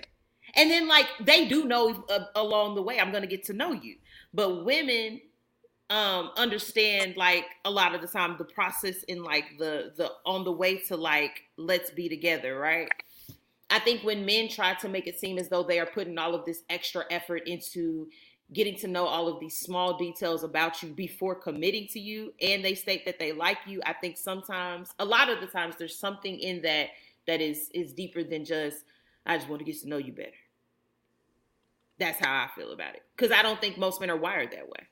And 0.56 0.70
then 0.70 0.88
like 0.88 1.08
they 1.22 1.48
do 1.48 1.66
know 1.66 2.04
uh, 2.10 2.26
along 2.36 2.76
the 2.76 2.82
way 2.82 3.00
I'm 3.00 3.12
gonna 3.12 3.28
get 3.28 3.44
to 3.46 3.54
know 3.54 3.72
you. 3.72 3.96
But 4.34 4.66
women 4.66 5.22
um 5.94 6.32
understand 6.38 7.16
like 7.18 7.46
a 7.66 7.70
lot 7.70 7.94
of 7.94 8.02
the 8.02 8.08
time 8.08 8.36
the 8.40 8.46
process 8.46 9.04
in 9.04 9.24
like 9.24 9.46
the 9.60 9.94
the 9.96 10.12
on 10.26 10.44
the 10.44 10.52
way 10.52 10.78
to 10.78 10.98
like 10.98 11.44
let's 11.56 11.92
be 11.92 12.10
together 12.10 12.58
right? 12.58 12.90
I 13.70 13.80
think 13.80 14.04
when 14.04 14.26
men 14.26 14.50
try 14.50 14.74
to 14.76 14.90
make 14.90 15.08
it 15.08 15.20
seem 15.20 15.38
as 15.38 15.50
though 15.50 15.64
they 15.64 15.80
are 15.80 15.86
putting 15.86 16.18
all 16.18 16.34
of 16.34 16.46
this 16.46 16.64
extra 16.70 17.06
effort 17.12 17.48
into 17.48 18.08
getting 18.54 18.76
to 18.78 18.88
know 18.88 19.06
all 19.06 19.28
of 19.28 19.40
these 19.40 19.58
small 19.60 19.98
details 19.98 20.44
about 20.44 20.82
you 20.82 20.90
before 20.90 21.36
committing 21.36 21.88
to 21.92 22.00
you 22.00 22.34
and 22.42 22.66
they 22.66 22.76
state 22.76 23.06
that 23.06 23.20
they 23.20 23.32
like 23.32 23.58
you 23.66 23.82
i 23.86 23.94
think 23.94 24.18
sometimes 24.18 24.94
a 25.00 25.06
lot 25.06 25.30
of 25.30 25.42
the 25.42 25.48
times 25.48 25.76
there's 25.78 25.98
something 25.98 26.40
in 26.40 26.62
that 26.62 26.90
that 27.28 27.40
is 27.40 27.70
is 27.74 27.94
deeper 27.94 28.24
than 28.24 28.44
just 28.44 28.84
i 29.26 29.38
just 29.38 29.48
want 29.48 29.60
to 29.60 29.66
get 29.66 29.80
to 29.80 29.88
know 29.88 29.98
you 29.98 30.12
better. 30.12 30.32
That's 32.00 32.20
how 32.20 32.34
i 32.34 32.50
feel 32.56 32.72
about 32.72 32.96
it. 32.96 33.04
Because 33.16 33.32
i 33.32 33.44
don't 33.44 33.62
think 33.62 33.78
most 33.78 34.02
men 34.02 34.10
are 34.10 34.18
wired 34.18 34.52
that 34.52 34.68
way 34.68 34.88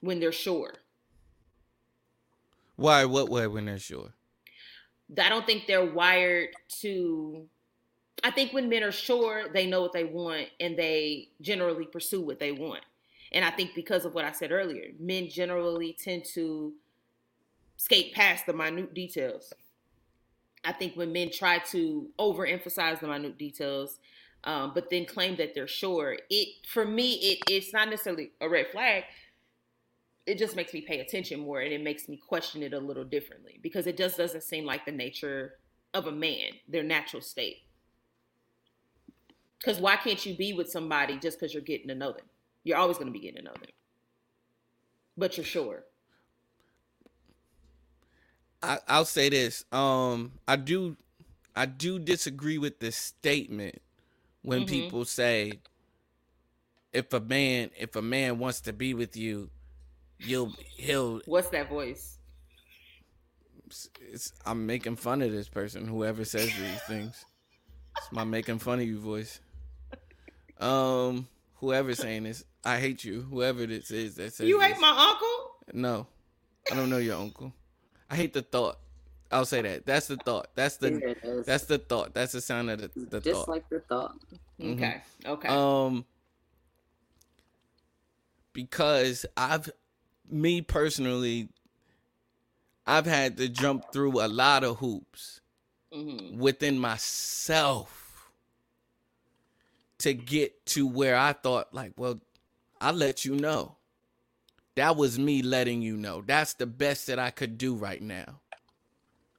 when 0.00 0.20
they're 0.20 0.32
sure. 0.32 0.74
Why? 2.76 3.04
What 3.04 3.28
way 3.28 3.46
when 3.46 3.66
they're 3.66 3.78
sure? 3.78 4.14
I 5.18 5.28
don't 5.28 5.46
think 5.46 5.66
they're 5.66 5.84
wired 5.84 6.48
to. 6.80 7.46
I 8.22 8.30
think 8.30 8.52
when 8.52 8.68
men 8.68 8.82
are 8.82 8.92
sure, 8.92 9.48
they 9.52 9.66
know 9.66 9.80
what 9.80 9.92
they 9.92 10.04
want 10.04 10.48
and 10.60 10.76
they 10.76 11.28
generally 11.40 11.86
pursue 11.86 12.20
what 12.20 12.38
they 12.38 12.52
want. 12.52 12.84
And 13.32 13.44
I 13.44 13.50
think 13.50 13.74
because 13.74 14.04
of 14.04 14.14
what 14.14 14.24
I 14.24 14.32
said 14.32 14.52
earlier, 14.52 14.90
men 14.98 15.28
generally 15.28 15.96
tend 15.98 16.24
to 16.34 16.74
skate 17.76 18.12
past 18.12 18.46
the 18.46 18.52
minute 18.52 18.92
details. 18.92 19.52
I 20.64 20.72
think 20.72 20.96
when 20.96 21.12
men 21.12 21.30
try 21.30 21.58
to 21.70 22.08
overemphasize 22.18 23.00
the 23.00 23.08
minute 23.08 23.38
details, 23.38 23.98
um, 24.44 24.72
but 24.74 24.90
then 24.90 25.06
claim 25.06 25.36
that 25.36 25.54
they're 25.54 25.66
sure, 25.66 26.18
it 26.28 26.48
for 26.66 26.84
me 26.84 27.14
it 27.14 27.38
it's 27.48 27.72
not 27.72 27.88
necessarily 27.88 28.32
a 28.40 28.48
red 28.48 28.66
flag. 28.72 29.04
It 30.26 30.38
just 30.38 30.56
makes 30.56 30.72
me 30.72 30.82
pay 30.82 31.00
attention 31.00 31.40
more, 31.40 31.60
and 31.60 31.72
it 31.72 31.82
makes 31.82 32.08
me 32.08 32.16
question 32.16 32.62
it 32.62 32.72
a 32.72 32.78
little 32.78 33.04
differently 33.04 33.58
because 33.62 33.86
it 33.86 33.96
just 33.96 34.16
doesn't 34.16 34.42
seem 34.42 34.64
like 34.64 34.84
the 34.84 34.92
nature 34.92 35.58
of 35.94 36.06
a 36.06 36.12
man, 36.12 36.52
their 36.68 36.84
natural 36.84 37.22
state. 37.22 37.58
Because 39.58 39.80
why 39.80 39.96
can't 39.96 40.24
you 40.24 40.36
be 40.36 40.52
with 40.52 40.70
somebody 40.70 41.18
just 41.18 41.38
because 41.38 41.52
you're 41.54 41.62
getting 41.62 41.88
to 41.88 41.94
know 41.94 42.12
them? 42.12 42.26
You're 42.64 42.78
always 42.78 42.96
going 42.98 43.08
to 43.08 43.12
be 43.12 43.20
getting 43.20 43.36
to 43.38 43.42
know 43.42 43.54
them, 43.54 43.70
but 45.16 45.36
you're 45.36 45.44
sure. 45.44 45.84
I, 48.62 48.78
I'll 48.88 49.04
say 49.04 49.28
this. 49.28 49.64
Um, 49.72 50.32
I 50.46 50.56
do, 50.56 50.96
I 51.56 51.66
do 51.66 51.98
disagree 51.98 52.58
with 52.58 52.80
this 52.80 52.96
statement 52.96 53.80
when 54.42 54.64
Mhm. 54.64 54.66
people 54.66 55.04
say, 55.04 55.60
if 56.92 57.12
a 57.12 57.20
man, 57.20 57.70
if 57.78 57.96
a 57.96 58.02
man 58.02 58.38
wants 58.38 58.60
to 58.62 58.72
be 58.72 58.94
with 58.94 59.16
you, 59.16 59.50
you'll, 60.20 60.52
he'll. 60.76 61.20
What's 61.26 61.48
that 61.50 61.68
voice? 61.68 62.18
It's, 64.00 64.32
I'm 64.44 64.66
making 64.66 64.96
fun 64.96 65.22
of 65.22 65.30
this 65.30 65.48
person. 65.48 65.86
Whoever 65.86 66.24
says 66.24 66.46
these 66.46 66.82
things, 66.88 67.24
it's 67.96 68.12
my 68.12 68.24
making 68.24 68.58
fun 68.58 68.80
of 68.80 68.86
you 68.86 68.98
voice. 68.98 69.40
Um, 70.58 71.28
whoever's 71.54 71.98
saying 71.98 72.24
this, 72.24 72.44
I 72.64 72.78
hate 72.78 73.04
you. 73.04 73.22
Whoever 73.22 73.66
this 73.66 73.90
is 73.90 74.16
that 74.16 74.32
says 74.34 74.48
You 74.48 74.58
this. 74.58 74.72
hate 74.72 74.80
my 74.80 74.90
uncle? 74.90 75.56
No, 75.72 76.06
I 76.70 76.74
don't 76.74 76.90
know 76.90 76.98
your 76.98 77.16
uncle. 77.16 77.52
I 78.10 78.16
hate 78.16 78.32
the 78.32 78.42
thought. 78.42 78.78
I'll 79.32 79.44
say 79.44 79.62
that. 79.62 79.86
That's 79.86 80.08
the 80.08 80.16
thought. 80.16 80.48
That's 80.56 80.76
the 80.78 81.44
that's 81.46 81.66
the 81.66 81.78
thought. 81.78 82.12
That's 82.12 82.32
the 82.32 82.40
sound 82.40 82.68
of 82.70 82.80
the, 82.80 82.90
the 82.96 83.20
just 83.20 83.46
thought. 83.46 83.48
like 83.48 83.68
the 83.68 83.78
thought. 83.80 84.16
Mhm. 84.60 84.74
Okay. 84.74 85.02
Okay. 85.24 85.48
Um, 85.48 86.04
because 88.52 89.24
I've, 89.36 89.70
me 90.30 90.62
personally, 90.62 91.48
I've 92.86 93.06
had 93.06 93.36
to 93.38 93.48
jump 93.48 93.92
through 93.92 94.20
a 94.20 94.28
lot 94.28 94.64
of 94.64 94.78
hoops 94.78 95.40
hmm 95.92 96.38
within 96.38 96.78
myself 96.78 98.32
to 99.98 100.14
get 100.14 100.64
to 100.66 100.86
where 100.86 101.16
I 101.16 101.32
thought, 101.32 101.74
like, 101.74 101.92
well, 101.96 102.20
I'll 102.80 102.94
let 102.94 103.24
you 103.24 103.36
know. 103.36 103.76
That 104.76 104.96
was 104.96 105.18
me 105.18 105.42
letting 105.42 105.82
you 105.82 105.96
know. 105.96 106.22
That's 106.22 106.54
the 106.54 106.66
best 106.66 107.06
that 107.08 107.18
I 107.18 107.30
could 107.30 107.58
do 107.58 107.74
right 107.74 108.02
now. 108.02 108.40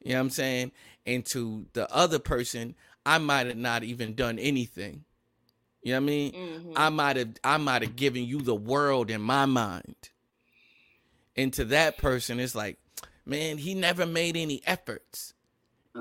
You 0.04 0.14
know 0.14 0.20
what 0.20 0.22
I'm 0.22 0.30
saying? 0.32 0.72
And 1.06 1.26
to 1.28 1.68
the 1.74 1.92
other 1.94 2.20
person, 2.20 2.76
I 3.06 3.18
might 3.20 3.48
have 3.48 3.58
not 3.58 3.84
even 3.84 4.16
done 4.16 4.40
anything. 4.40 5.06
You 5.84 5.94
know 5.94 6.00
what 6.00 6.04
I 6.04 6.08
mean? 6.08 6.34
hmm 6.34 6.74
I 6.76 6.90
might 6.90 7.18
have 7.18 7.30
I 7.44 7.58
might 7.58 7.82
have 7.84 7.98
given 7.98 8.26
you 8.26 8.42
the 8.42 8.56
world 8.56 9.12
in 9.12 9.22
my 9.22 9.46
mind. 9.46 10.11
And 11.36 11.54
to 11.54 11.66
that 11.66 11.98
person, 11.98 12.40
it's 12.40 12.56
like, 12.56 12.78
man, 13.26 13.58
he 13.58 13.74
never 13.74 14.06
made 14.06 14.36
any 14.36 14.62
efforts. 14.66 15.34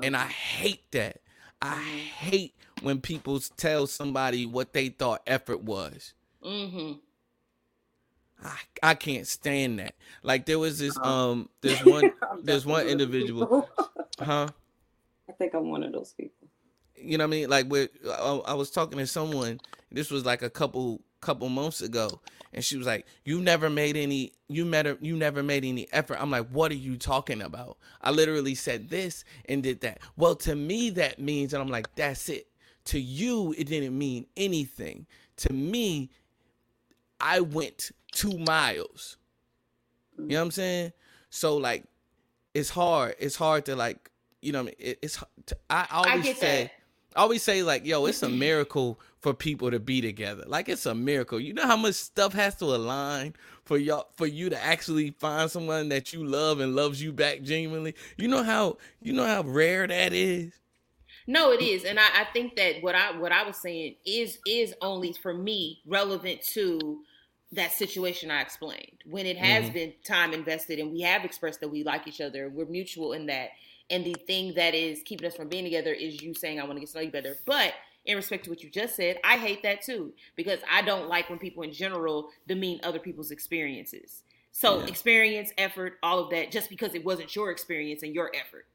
And 0.02 0.16
I 0.16 0.26
hate 0.26 0.90
that. 0.92 1.20
I 1.60 1.76
hate 1.76 2.54
when 2.82 3.00
people 3.00 3.40
tell 3.56 3.86
somebody 3.86 4.46
what 4.46 4.72
they 4.72 4.88
thought 4.88 5.22
effort 5.26 5.62
was. 5.62 6.14
Mm-hmm. 6.44 6.92
I, 8.42 8.56
I 8.82 8.94
can't 8.94 9.26
stand 9.26 9.78
that. 9.78 9.94
Like 10.22 10.46
there 10.46 10.58
was 10.58 10.78
this 10.78 10.96
um 10.98 11.48
there's 11.60 11.84
one 11.84 12.12
there's 12.42 12.64
one 12.64 12.86
individual, 12.86 13.46
one 13.46 13.62
of 13.62 13.68
those 13.76 13.86
people. 13.86 14.06
huh? 14.24 14.48
I 15.28 15.32
think 15.32 15.54
I'm 15.54 15.70
one 15.70 15.82
of 15.82 15.92
those 15.92 16.12
people. 16.12 16.48
You 16.96 17.18
know 17.18 17.24
what 17.24 17.34
I 17.34 17.36
mean? 17.38 17.50
Like 17.50 17.70
with 17.70 17.90
I, 18.08 18.40
I 18.46 18.54
was 18.54 18.70
talking 18.70 18.98
to 18.98 19.06
someone. 19.06 19.60
This 19.92 20.10
was 20.10 20.24
like 20.24 20.42
a 20.42 20.50
couple 20.50 21.02
couple 21.20 21.48
months 21.48 21.82
ago, 21.82 22.20
and 22.52 22.64
she 22.64 22.76
was 22.76 22.86
like, 22.86 23.06
"You 23.24 23.40
never 23.40 23.70
made 23.70 23.96
any. 23.96 24.32
You 24.48 24.64
met. 24.64 25.02
You 25.02 25.16
never 25.16 25.42
made 25.42 25.64
any 25.64 25.86
effort." 25.92 26.18
I'm 26.20 26.30
like, 26.30 26.48
"What 26.48 26.72
are 26.72 26.76
you 26.76 26.96
talking 26.96 27.42
about?" 27.42 27.78
I 28.00 28.10
literally 28.10 28.54
said 28.54 28.88
this 28.88 29.24
and 29.48 29.62
did 29.62 29.80
that. 29.82 29.98
Well, 30.16 30.34
to 30.36 30.54
me 30.54 30.90
that 30.90 31.18
means, 31.18 31.54
and 31.54 31.62
I'm 31.62 31.68
like, 31.68 31.94
"That's 31.94 32.28
it." 32.28 32.48
To 32.86 32.98
you, 32.98 33.54
it 33.56 33.68
didn't 33.68 33.96
mean 33.96 34.26
anything. 34.36 35.06
To 35.36 35.52
me, 35.52 36.10
I 37.20 37.40
went 37.40 37.92
two 38.12 38.36
miles. 38.38 39.16
You 40.18 40.28
know 40.28 40.36
what 40.36 40.44
I'm 40.46 40.50
saying? 40.50 40.92
So 41.30 41.56
like, 41.56 41.84
it's 42.54 42.70
hard. 42.70 43.14
It's 43.18 43.36
hard 43.36 43.66
to 43.66 43.76
like, 43.76 44.10
you 44.42 44.52
know, 44.52 44.64
what 44.64 44.74
I 44.78 44.82
mean, 44.82 44.90
it, 44.90 44.98
it's. 45.02 45.22
I 45.68 45.86
always 45.90 46.24
get 46.24 46.38
say, 46.38 46.62
that. 46.64 46.72
I 47.18 47.22
always 47.22 47.42
say 47.42 47.62
like, 47.62 47.86
yo, 47.86 48.06
it's 48.06 48.22
a 48.22 48.28
miracle 48.28 48.98
for 49.20 49.34
people 49.34 49.70
to 49.70 49.78
be 49.78 50.00
together. 50.00 50.44
Like 50.46 50.68
it's 50.68 50.86
a 50.86 50.94
miracle. 50.94 51.38
You 51.40 51.52
know 51.52 51.66
how 51.66 51.76
much 51.76 51.94
stuff 51.94 52.32
has 52.34 52.56
to 52.56 52.64
align 52.66 53.34
for 53.64 53.78
y'all 53.78 54.08
for 54.16 54.26
you 54.26 54.50
to 54.50 54.62
actually 54.62 55.10
find 55.18 55.50
someone 55.50 55.88
that 55.90 56.12
you 56.12 56.24
love 56.24 56.60
and 56.60 56.74
loves 56.74 57.02
you 57.02 57.12
back 57.12 57.42
genuinely. 57.42 57.94
You 58.16 58.28
know 58.28 58.42
how 58.42 58.78
you 59.02 59.12
know 59.12 59.26
how 59.26 59.42
rare 59.42 59.86
that 59.86 60.12
is. 60.12 60.52
No, 61.26 61.52
it 61.52 61.60
is, 61.60 61.84
and 61.84 61.98
I, 61.98 62.22
I 62.22 62.24
think 62.32 62.56
that 62.56 62.82
what 62.82 62.94
I 62.94 63.16
what 63.18 63.32
I 63.32 63.44
was 63.44 63.56
saying 63.58 63.96
is 64.06 64.38
is 64.46 64.74
only 64.80 65.12
for 65.12 65.34
me 65.34 65.80
relevant 65.86 66.42
to 66.54 67.02
that 67.52 67.72
situation 67.72 68.30
I 68.30 68.40
explained. 68.40 69.02
When 69.04 69.26
it 69.26 69.36
has 69.36 69.70
Mhm. 69.70 69.72
been 69.72 69.92
time 70.04 70.32
invested 70.32 70.78
and 70.78 70.92
we 70.92 71.00
have 71.02 71.24
expressed 71.24 71.60
that 71.60 71.68
we 71.68 71.82
like 71.82 72.06
each 72.06 72.20
other, 72.20 72.48
we're 72.48 72.66
mutual 72.66 73.12
in 73.12 73.26
that. 73.26 73.50
And 73.90 74.04
the 74.04 74.14
thing 74.14 74.54
that 74.54 74.74
is 74.74 75.02
keeping 75.04 75.26
us 75.26 75.34
from 75.34 75.48
being 75.48 75.64
together 75.64 75.92
is 75.92 76.22
you 76.22 76.32
saying 76.32 76.60
I 76.60 76.64
want 76.64 76.76
to 76.76 76.80
get 76.80 76.90
to 76.90 76.96
know 76.98 77.02
you 77.02 77.10
better. 77.10 77.36
But 77.44 77.74
in 78.10 78.16
respect 78.16 78.44
to 78.44 78.50
what 78.50 78.62
you 78.62 78.70
just 78.70 78.96
said, 78.96 79.18
I 79.24 79.38
hate 79.38 79.62
that 79.62 79.82
too 79.82 80.12
because 80.36 80.60
I 80.70 80.82
don't 80.82 81.08
like 81.08 81.30
when 81.30 81.38
people 81.38 81.62
in 81.62 81.72
general 81.72 82.30
demean 82.46 82.80
other 82.82 82.98
people's 82.98 83.30
experiences. 83.30 84.24
So 84.52 84.80
Yeah. 84.80 84.86
experience, 84.86 85.52
effort, 85.56 85.98
all 86.02 86.18
of 86.18 86.30
that, 86.30 86.50
just 86.50 86.68
because 86.68 86.94
it 86.94 87.04
wasn't 87.04 87.34
your 87.36 87.50
experience 87.50 88.02
and 88.02 88.14
your 88.14 88.32
effort. 88.34 88.66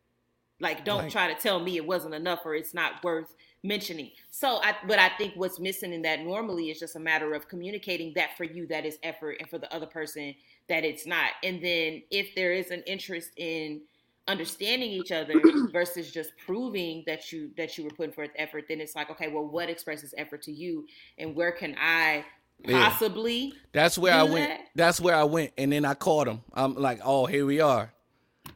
Like, 0.62 0.86
don't 0.86 1.02
Right. 1.04 1.12
try 1.12 1.34
to 1.34 1.40
tell 1.40 1.60
me 1.60 1.76
it 1.76 1.86
wasn't 1.86 2.16
enough 2.16 2.46
or 2.46 2.56
it's 2.56 2.74
not 2.74 3.04
worth 3.04 3.36
mentioning. 3.62 4.12
So, 4.32 4.62
I 4.64 4.78
but 4.88 5.00
I 5.00 5.10
think 5.18 5.34
what's 5.36 5.60
missing 5.60 5.92
in 5.92 6.02
that 6.04 6.22
normally 6.22 6.70
is 6.70 6.80
just 6.80 6.96
a 6.96 7.00
matter 7.00 7.34
of 7.34 7.50
communicating 7.50 8.14
that 8.14 8.38
for 8.38 8.46
you 8.46 8.66
that 8.68 8.86
is 8.86 8.98
effort, 9.04 9.38
and 9.42 9.50
for 9.50 9.58
the 9.58 9.74
other 9.76 9.86
person 9.88 10.34
that 10.70 10.86
it's 10.86 11.06
not. 11.06 11.32
And 11.44 11.62
then 11.62 12.04
if 12.10 12.34
there 12.36 12.54
is 12.54 12.72
an 12.72 12.84
interest 12.88 13.32
in 13.36 13.82
understanding 14.28 14.90
each 14.92 15.12
other 15.12 15.36
versus 15.72 16.12
just 16.12 16.32
proving 16.46 17.04
that 17.08 17.32
you 17.32 17.52
that 17.58 17.78
you 17.78 17.84
were 17.84 17.90
putting 17.92 18.14
forth 18.14 18.32
effort, 18.38 18.66
then 18.68 18.82
it's 18.82 18.96
like, 18.96 19.10
okay, 19.12 19.28
well, 19.28 19.46
what 19.46 19.70
expresses 19.70 20.14
effort 20.18 20.42
to 20.44 20.52
you, 20.52 20.86
and 21.18 21.36
where 21.36 21.52
can 21.52 21.76
I 21.80 22.26
Yeah. 22.66 22.90
possibly? 22.90 23.54
That's 23.74 23.98
where 23.98 24.14
I 24.14 24.24
went. 24.24 24.50
that? 24.50 24.62
That's 24.76 25.00
where 25.00 25.16
I 25.16 25.24
went, 25.24 25.52
and 25.58 25.72
then 25.72 25.86
I 25.86 25.94
caught 25.94 26.28
him. 26.28 26.42
I'm 26.54 26.76
like, 26.76 27.00
oh, 27.04 27.26
here 27.26 27.46
we 27.46 27.60
are. 27.60 27.92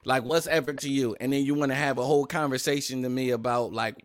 Like, 0.06 0.24
what's 0.24 0.48
effort 0.48 0.80
to 0.80 0.90
you? 0.90 1.16
And 1.20 1.34
then 1.34 1.44
you 1.44 1.54
want 1.56 1.72
to 1.72 1.76
have 1.76 1.98
a 1.98 2.04
whole 2.04 2.26
conversation 2.26 3.04
to 3.04 3.10
me 3.10 3.32
about 3.32 3.74
like 3.74 3.96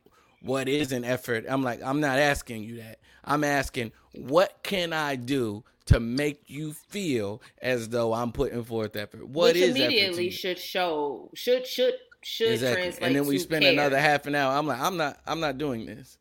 what 0.43 0.69
is 0.69 0.93
an 0.93 1.05
effort. 1.05 1.45
I'm 1.49 1.63
like, 1.63 1.81
I'm 1.83 2.01
not 2.01 2.19
asking 2.19 2.65
you 2.65 2.77
that. 2.79 2.99
I'm 3.25 3.45
asking, 3.45 3.93
what 4.13 4.59
can 4.63 4.93
I 4.93 5.17
do 5.17 5.65
to 5.87 6.01
make 6.01 6.43
you 6.49 6.73
feel 6.73 7.43
as 7.61 7.89
though 7.91 8.13
I'm 8.15 8.33
putting 8.33 8.65
forth 8.65 8.97
effort? 8.97 9.27
What 9.29 9.55
which 9.55 9.57
is 9.63 9.71
immediately 9.77 10.25
you? 10.27 10.31
should 10.31 10.59
show 10.59 11.31
should 11.35 11.67
should 11.67 11.95
should 12.23 12.53
Exactly. 12.53 12.83
translate. 12.83 13.07
And 13.07 13.17
then 13.17 13.27
we 13.27 13.37
to 13.37 13.43
spend 13.43 13.63
care. 13.65 13.73
another 13.73 13.99
half 14.01 14.27
an 14.27 14.35
hour. 14.35 14.53
I'm 14.57 14.67
like, 14.67 14.81
I'm 14.81 14.97
not, 14.97 15.19
I'm 15.27 15.41
not 15.41 15.59
doing 15.59 15.85
this. 15.85 16.17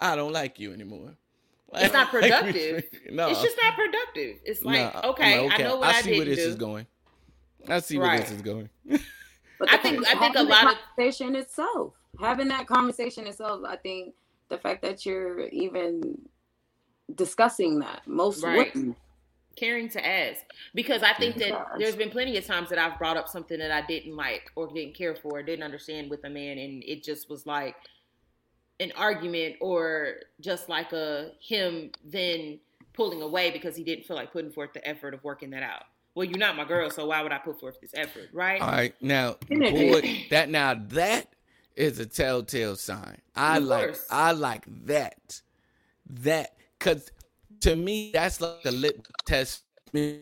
I 0.00 0.16
don't 0.16 0.32
like 0.32 0.58
you 0.58 0.72
anymore. 0.72 1.14
It's 1.74 1.92
not 1.92 2.12
Like, 2.12 2.22
productive. 2.30 2.84
no, 3.12 3.28
It's 3.30 3.40
just 3.42 3.56
not 3.62 3.74
productive. 3.74 4.38
It's 4.44 4.62
like, 4.64 4.92
Nah, 4.94 5.00
I'm 5.02 5.10
okay, 5.10 5.48
I 5.48 5.58
know 5.58 5.76
what 5.76 5.94
I, 5.94 6.00
see 6.00 6.10
didn't 6.10 6.18
where 6.26 6.34
this 6.34 6.44
do. 6.44 6.50
is 6.50 6.56
going. 6.56 6.86
I 7.68 7.78
see 7.80 7.98
where 7.98 8.18
this 8.18 8.30
is 8.32 8.42
going. 8.42 8.68
But 9.60 9.70
I 9.72 9.76
think- 9.76 10.06
I 10.08 10.18
think 10.18 10.34
a 10.36 10.42
lot 10.42 10.72
of- 10.72 10.78
conversation 10.96 11.36
itself, 11.36 11.92
having 12.20 12.48
that 12.48 12.66
conversation 12.66 13.26
itself, 13.26 13.62
I 13.66 13.76
think 13.76 14.14
the 14.48 14.58
fact 14.58 14.82
that 14.82 15.04
you're 15.06 15.40
even 15.48 16.18
discussing 17.14 17.78
that 17.80 18.06
most 18.06 18.42
Right. 18.42 18.74
women, 18.74 18.96
Caring 19.56 19.88
to 19.88 20.06
ask 20.06 20.44
because 20.72 21.02
I 21.02 21.14
think 21.14 21.36
that 21.38 21.52
there's 21.78 21.96
been 21.96 22.10
plenty 22.10 22.36
of 22.36 22.46
times 22.46 22.68
that 22.68 22.78
I've 22.78 22.96
brought 22.96 23.16
up 23.16 23.28
something 23.28 23.58
that 23.58 23.72
I 23.72 23.80
didn't 23.84 24.14
like 24.14 24.52
or 24.54 24.68
didn't 24.68 24.94
care 24.94 25.16
for, 25.16 25.38
or 25.38 25.42
didn't 25.42 25.64
understand 25.64 26.10
with 26.10 26.22
a 26.22 26.30
man, 26.30 26.58
and 26.58 26.84
it 26.84 27.02
just 27.02 27.28
was 27.28 27.44
like 27.44 27.74
an 28.78 28.92
argument 28.96 29.56
or 29.60 30.20
just 30.40 30.68
like 30.68 30.92
a 30.92 31.32
him 31.40 31.90
then 32.04 32.60
pulling 32.92 33.20
away 33.20 33.50
because 33.50 33.74
he 33.74 33.82
didn't 33.82 34.04
feel 34.04 34.16
like 34.16 34.32
putting 34.32 34.52
forth 34.52 34.72
the 34.74 34.88
effort 34.88 35.12
of 35.12 35.24
working 35.24 35.50
that 35.50 35.64
out. 35.64 35.82
Well, 36.14 36.24
you're 36.24 36.38
not 36.38 36.56
my 36.56 36.64
girl, 36.64 36.88
so 36.90 37.06
why 37.06 37.22
would 37.22 37.32
I 37.32 37.38
put 37.38 37.58
forth 37.58 37.80
this 37.80 37.94
effort, 37.94 38.28
right? 38.32 38.60
All 38.60 38.68
right, 38.68 38.94
now 39.00 39.38
boy, 39.48 40.26
that 40.30 40.50
now 40.50 40.74
that 40.90 41.34
is 41.74 41.98
a 41.98 42.06
telltale 42.06 42.76
sign. 42.76 43.18
I 43.34 43.58
Of 43.58 43.64
like 43.64 43.86
course. 43.86 44.06
I 44.08 44.32
like 44.32 44.64
that. 44.86 45.42
That 46.10 46.54
cuz 46.78 47.10
to 47.60 47.76
me 47.76 48.10
that's 48.12 48.40
like 48.40 48.64
a 48.64 48.70
lit 48.70 49.06
test 49.26 49.64
me. 49.92 50.20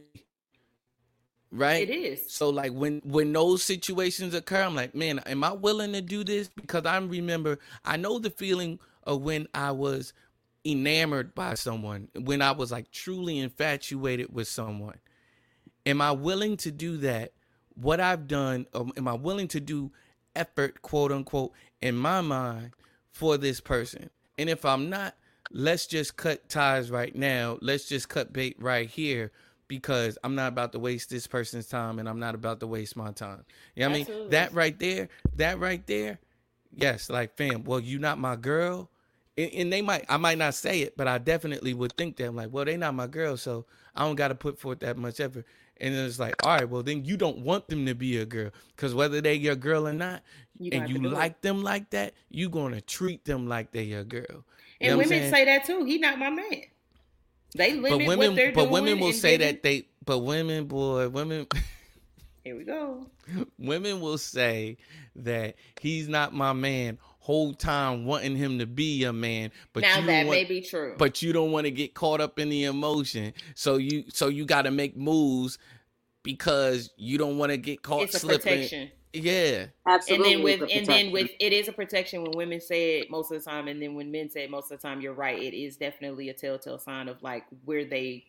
Right? 1.52 1.88
It 1.88 1.92
is. 1.92 2.30
So 2.32 2.50
like 2.50 2.72
when 2.72 3.00
when 3.04 3.32
those 3.32 3.62
situations 3.62 4.34
occur, 4.34 4.62
I'm 4.62 4.74
like, 4.74 4.94
man, 4.94 5.20
am 5.20 5.44
I 5.44 5.52
willing 5.52 5.92
to 5.92 6.02
do 6.02 6.24
this? 6.24 6.48
Because 6.48 6.84
I 6.86 6.98
remember 6.98 7.58
I 7.84 7.96
know 7.96 8.18
the 8.18 8.30
feeling 8.30 8.78
of 9.04 9.22
when 9.22 9.46
I 9.54 9.70
was 9.70 10.12
enamored 10.64 11.34
by 11.34 11.54
someone, 11.54 12.08
when 12.20 12.42
I 12.42 12.50
was 12.52 12.72
like 12.72 12.90
truly 12.90 13.38
infatuated 13.38 14.34
with 14.34 14.48
someone. 14.48 14.98
Am 15.86 16.00
I 16.00 16.10
willing 16.10 16.56
to 16.58 16.72
do 16.72 16.96
that? 16.98 17.32
What 17.74 18.00
I've 18.00 18.26
done, 18.26 18.66
um, 18.74 18.92
am 18.96 19.06
I 19.06 19.14
willing 19.14 19.48
to 19.48 19.60
do 19.60 19.92
effort, 20.34 20.82
quote 20.82 21.12
unquote, 21.12 21.52
in 21.80 21.96
my 21.96 22.20
mind 22.20 22.72
for 23.12 23.36
this 23.38 23.60
person? 23.60 24.10
And 24.36 24.50
if 24.50 24.64
I'm 24.64 24.90
not, 24.90 25.14
let's 25.50 25.86
just 25.86 26.16
cut 26.16 26.48
ties 26.48 26.90
right 26.90 27.14
now. 27.14 27.58
Let's 27.60 27.88
just 27.88 28.08
cut 28.08 28.32
bait 28.32 28.56
right 28.58 28.88
here 28.88 29.32
because 29.68 30.18
I'm 30.22 30.34
not 30.34 30.48
about 30.48 30.72
to 30.72 30.78
waste 30.78 31.10
this 31.10 31.26
person's 31.26 31.66
time 31.68 31.98
and 31.98 32.08
I'm 32.08 32.20
not 32.20 32.34
about 32.34 32.60
to 32.60 32.66
waste 32.66 32.96
my 32.96 33.12
time. 33.12 33.44
You 33.74 33.84
know 33.84 33.90
what 33.90 34.08
I 34.08 34.12
mean? 34.12 34.30
That 34.30 34.52
right 34.52 34.78
there, 34.78 35.08
that 35.36 35.58
right 35.58 35.84
there, 35.86 36.18
yes, 36.74 37.10
like 37.10 37.36
fam, 37.36 37.64
well, 37.64 37.80
you 37.80 37.98
not 37.98 38.18
my 38.18 38.36
girl. 38.36 38.90
And, 39.38 39.50
and 39.52 39.72
they 39.72 39.82
might, 39.82 40.04
I 40.08 40.16
might 40.16 40.38
not 40.38 40.54
say 40.54 40.80
it, 40.80 40.96
but 40.96 41.08
I 41.08 41.18
definitely 41.18 41.74
would 41.74 41.92
think 41.96 42.16
that. 42.16 42.26
I'm 42.26 42.36
like, 42.36 42.52
well, 42.52 42.64
they 42.64 42.76
not 42.76 42.94
my 42.94 43.06
girl, 43.06 43.36
so 43.36 43.66
I 43.94 44.04
don't 44.04 44.16
got 44.16 44.28
to 44.28 44.34
put 44.34 44.58
forth 44.58 44.80
that 44.80 44.96
much 44.96 45.20
effort. 45.20 45.44
And 45.78 45.94
then 45.94 46.06
it's 46.06 46.18
like, 46.18 46.34
all 46.46 46.56
right, 46.56 46.68
well, 46.68 46.82
then 46.82 47.04
you 47.04 47.18
don't 47.18 47.38
want 47.40 47.68
them 47.68 47.84
to 47.84 47.94
be 47.94 48.16
a 48.16 48.24
girl, 48.24 48.50
because 48.74 48.94
whether 48.94 49.20
they 49.20 49.34
your 49.34 49.56
girl 49.56 49.86
or 49.86 49.92
not, 49.92 50.22
You 50.58 50.70
and 50.72 50.88
you 50.88 50.98
do 50.98 51.08
it. 51.08 51.12
like 51.12 51.42
them 51.42 51.62
like 51.62 51.90
that, 51.90 52.14
you 52.30 52.48
gonna 52.48 52.80
treat 52.80 53.26
them 53.26 53.46
like 53.46 53.72
they 53.72 53.82
your 53.82 54.04
girl. 54.04 54.44
You 54.80 54.90
And 54.90 54.92
know 54.92 54.98
women 54.98 55.30
say 55.30 55.44
that 55.46 55.64
too. 55.64 55.84
He 55.84 55.98
not 55.98 56.18
my 56.18 56.30
man. 56.30 56.62
They 57.56 57.72
limit 57.74 57.90
but 57.90 57.98
women, 58.06 58.18
what 58.18 58.36
they're 58.36 58.52
but 58.52 58.62
doing. 58.62 58.72
women 58.72 59.00
will 59.00 59.12
say 59.12 59.36
that 59.38 59.62
they, 59.62 59.86
but 60.04 60.18
women, 60.18 60.66
boy, 60.66 61.08
women. 61.08 61.46
Here 62.44 62.56
we 62.56 62.64
go. 62.64 63.06
women 63.58 64.00
will 64.00 64.18
say 64.18 64.76
that 65.16 65.56
he's 65.80 66.08
not 66.08 66.32
my 66.32 66.52
man 66.52 66.98
whole 67.18 67.52
time 67.52 68.04
wanting 68.04 68.36
him 68.36 68.60
to 68.60 68.66
be 68.66 68.98
your 68.98 69.12
man 69.12 69.50
but 69.72 69.82
now 69.82 69.98
you 69.98 70.06
that 70.06 70.26
want, 70.26 70.30
may 70.38 70.44
be 70.44 70.60
true. 70.60 70.94
but 70.96 71.22
you 71.22 71.32
don't 71.32 71.50
want 71.50 71.64
to 71.64 71.72
get 71.72 71.92
caught 71.92 72.20
up 72.20 72.38
in 72.38 72.48
the 72.48 72.62
emotion 72.62 73.32
so 73.56 73.78
you 73.78 74.04
so 74.12 74.28
you 74.28 74.44
got 74.44 74.62
to 74.62 74.70
make 74.70 74.96
moves 74.96 75.58
because 76.22 76.90
you 76.96 77.18
don't 77.18 77.36
want 77.36 77.50
to 77.50 77.56
get 77.56 77.82
caught 77.82 78.02
it's 78.02 78.14
a 78.14 78.18
slipping. 78.20 78.90
Yeah 79.22 79.66
absolutely. 79.86 80.34
and 80.34 80.34
then 80.34 80.44
with 80.44 80.62
it's 80.62 80.72
a 80.72 80.76
and 80.76 80.86
then 80.86 81.10
protection. 81.10 81.12
with 81.12 81.30
it 81.40 81.52
is 81.52 81.68
a 81.68 81.72
protection 81.72 82.22
when 82.22 82.32
women 82.32 82.60
say 82.60 83.00
it 83.00 83.10
most 83.10 83.30
of 83.30 83.42
the 83.42 83.50
time, 83.50 83.68
and 83.68 83.80
then 83.80 83.94
when 83.94 84.10
men 84.10 84.30
say 84.30 84.44
it 84.44 84.50
most 84.50 84.70
of 84.70 84.80
the 84.80 84.88
time, 84.88 85.00
you're 85.00 85.12
right. 85.12 85.40
It 85.40 85.54
is 85.54 85.76
definitely 85.76 86.28
a 86.28 86.34
telltale 86.34 86.78
sign 86.78 87.08
of 87.08 87.22
like 87.22 87.44
where 87.64 87.84
they 87.84 88.24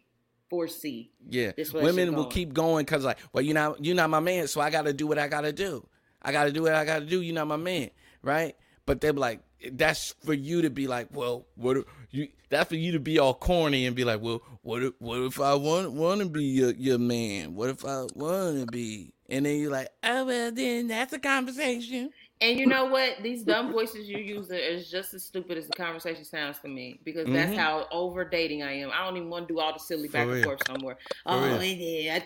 foresee. 0.50 1.12
yeah 1.30 1.52
This 1.56 1.74
women 1.74 2.16
will 2.16 2.28
keep 2.28 2.54
going 2.54 2.86
because 2.86 3.04
like 3.04 3.20
well 3.34 3.44
you're 3.44 3.54
not 3.54 3.84
you're 3.84 3.96
not 3.96 4.10
my 4.10 4.22
man 4.22 4.48
so 4.48 4.62
i 4.62 4.70
gotta 4.70 4.94
do 4.94 5.06
what 5.06 5.18
i 5.18 5.28
gotta 5.28 5.52
do 5.52 5.86
i 6.22 6.32
gotta 6.32 6.54
do 6.54 6.62
what 6.62 6.74
i 6.74 6.86
gotta 6.86 7.06
do 7.06 7.22
you're 7.22 7.36
not 7.36 7.48
my 7.48 7.58
man 7.58 7.90
right 8.22 8.56
but 8.88 9.02
they're 9.02 9.14
like, 9.14 9.42
that's 9.74 10.16
for 10.24 10.34
you 10.34 10.62
to 10.64 10.70
be 10.72 10.88
like, 10.88 11.10
well, 11.12 11.46
what 11.56 11.86
you? 12.10 12.30
That's 12.50 12.70
for 12.70 12.76
you 12.76 12.94
to 12.94 13.00
be 13.00 13.20
all 13.20 13.34
corny 13.34 13.86
and 13.86 13.96
be 13.96 14.06
like, 14.06 14.22
well, 14.22 14.42
what 14.62 14.82
if 14.82 14.94
what 15.00 15.20
if 15.20 15.42
I 15.42 15.54
want 15.54 15.92
want 15.92 16.22
to 16.22 16.30
be 16.30 16.46
your 16.46 16.72
your 16.72 16.98
man? 16.98 17.54
What 17.54 17.70
if 17.70 17.86
I 17.86 18.06
want 18.16 18.62
to 18.62 18.66
be? 18.66 19.14
And 19.30 19.46
then 19.46 19.60
you're 19.60 19.72
like, 19.72 19.90
oh 20.04 20.26
well, 20.26 20.52
then 20.52 20.88
that's 20.88 21.14
a 21.14 21.20
conversation. 21.20 22.12
And 22.40 22.60
you 22.60 22.68
know 22.68 22.86
what? 22.86 23.16
These 23.24 23.44
dumb 23.44 23.72
voices 23.72 24.08
you 24.08 24.20
use 24.20 24.50
is 24.52 24.90
just 24.92 25.14
as 25.16 25.24
stupid 25.24 25.58
as 25.58 25.68
the 25.68 25.74
conversation 25.74 26.24
sounds 26.24 26.60
to 26.60 26.68
me 26.68 27.00
because 27.04 27.28
that's 27.28 27.52
Mhm. 27.52 27.58
how 27.58 27.88
over 27.92 28.24
dating 28.24 28.62
I 28.62 28.74
am. 28.74 28.92
I 28.94 29.04
don't 29.04 29.18
even 29.18 29.30
want 29.30 29.48
to 29.48 29.54
do 29.54 29.60
all 29.60 29.74
the 29.74 29.80
silly 29.80 30.08
For 30.08 30.14
back 30.14 30.28
and 30.28 30.44
forth 30.44 30.68
somewhere. 30.68 30.98
For 31.24 31.32
oh, 31.32 31.60
yeah, 31.62 32.14
I, 32.16 32.20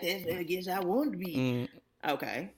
guess- 0.44 0.68
I 0.68 0.80
want 0.80 1.12
to 1.12 1.18
be. 1.18 1.34
Mm. 1.36 1.68
Okay. 2.10 2.50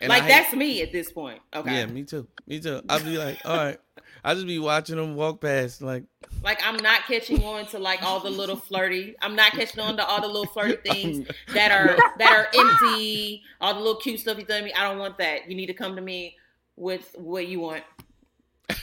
And 0.00 0.08
like 0.08 0.22
hate- 0.22 0.28
that's 0.30 0.54
me 0.54 0.80
at 0.80 0.90
this 0.92 1.12
point. 1.12 1.40
Okay. 1.54 1.74
Yeah, 1.74 1.86
me 1.86 2.04
too. 2.04 2.26
Me 2.46 2.58
too. 2.58 2.80
I'll 2.88 3.00
be 3.04 3.18
like, 3.18 3.38
all 3.44 3.56
right. 3.56 3.78
I 4.24 4.34
just 4.34 4.46
be 4.46 4.58
watching 4.58 4.96
them 4.96 5.14
walk 5.16 5.40
past, 5.40 5.80
like, 5.82 6.04
Like 6.42 6.60
I'm 6.64 6.76
not 6.76 7.02
catching 7.06 7.42
on 7.44 7.66
to 7.66 7.78
like 7.78 8.02
all 8.02 8.20
the 8.20 8.30
little 8.30 8.56
flirty. 8.56 9.14
I'm 9.22 9.34
not 9.34 9.52
catching 9.52 9.80
on 9.80 9.96
to 9.96 10.04
all 10.06 10.20
the 10.20 10.26
little 10.26 10.46
flirty 10.46 10.76
things 10.90 11.26
that 11.54 11.70
are 11.72 11.96
that 12.18 12.32
are 12.32 12.48
empty. 12.58 13.42
All 13.60 13.74
the 13.74 13.80
little 13.80 13.96
cute 13.96 14.20
stuff 14.20 14.38
you 14.38 14.44
tell 14.44 14.62
me. 14.62 14.72
I 14.72 14.84
don't 14.88 14.98
want 14.98 15.18
that. 15.18 15.48
You 15.48 15.56
need 15.56 15.66
to 15.66 15.74
come 15.74 15.96
to 15.96 16.02
me 16.02 16.36
with 16.76 17.14
what 17.18 17.46
you 17.46 17.60
want. 17.60 17.84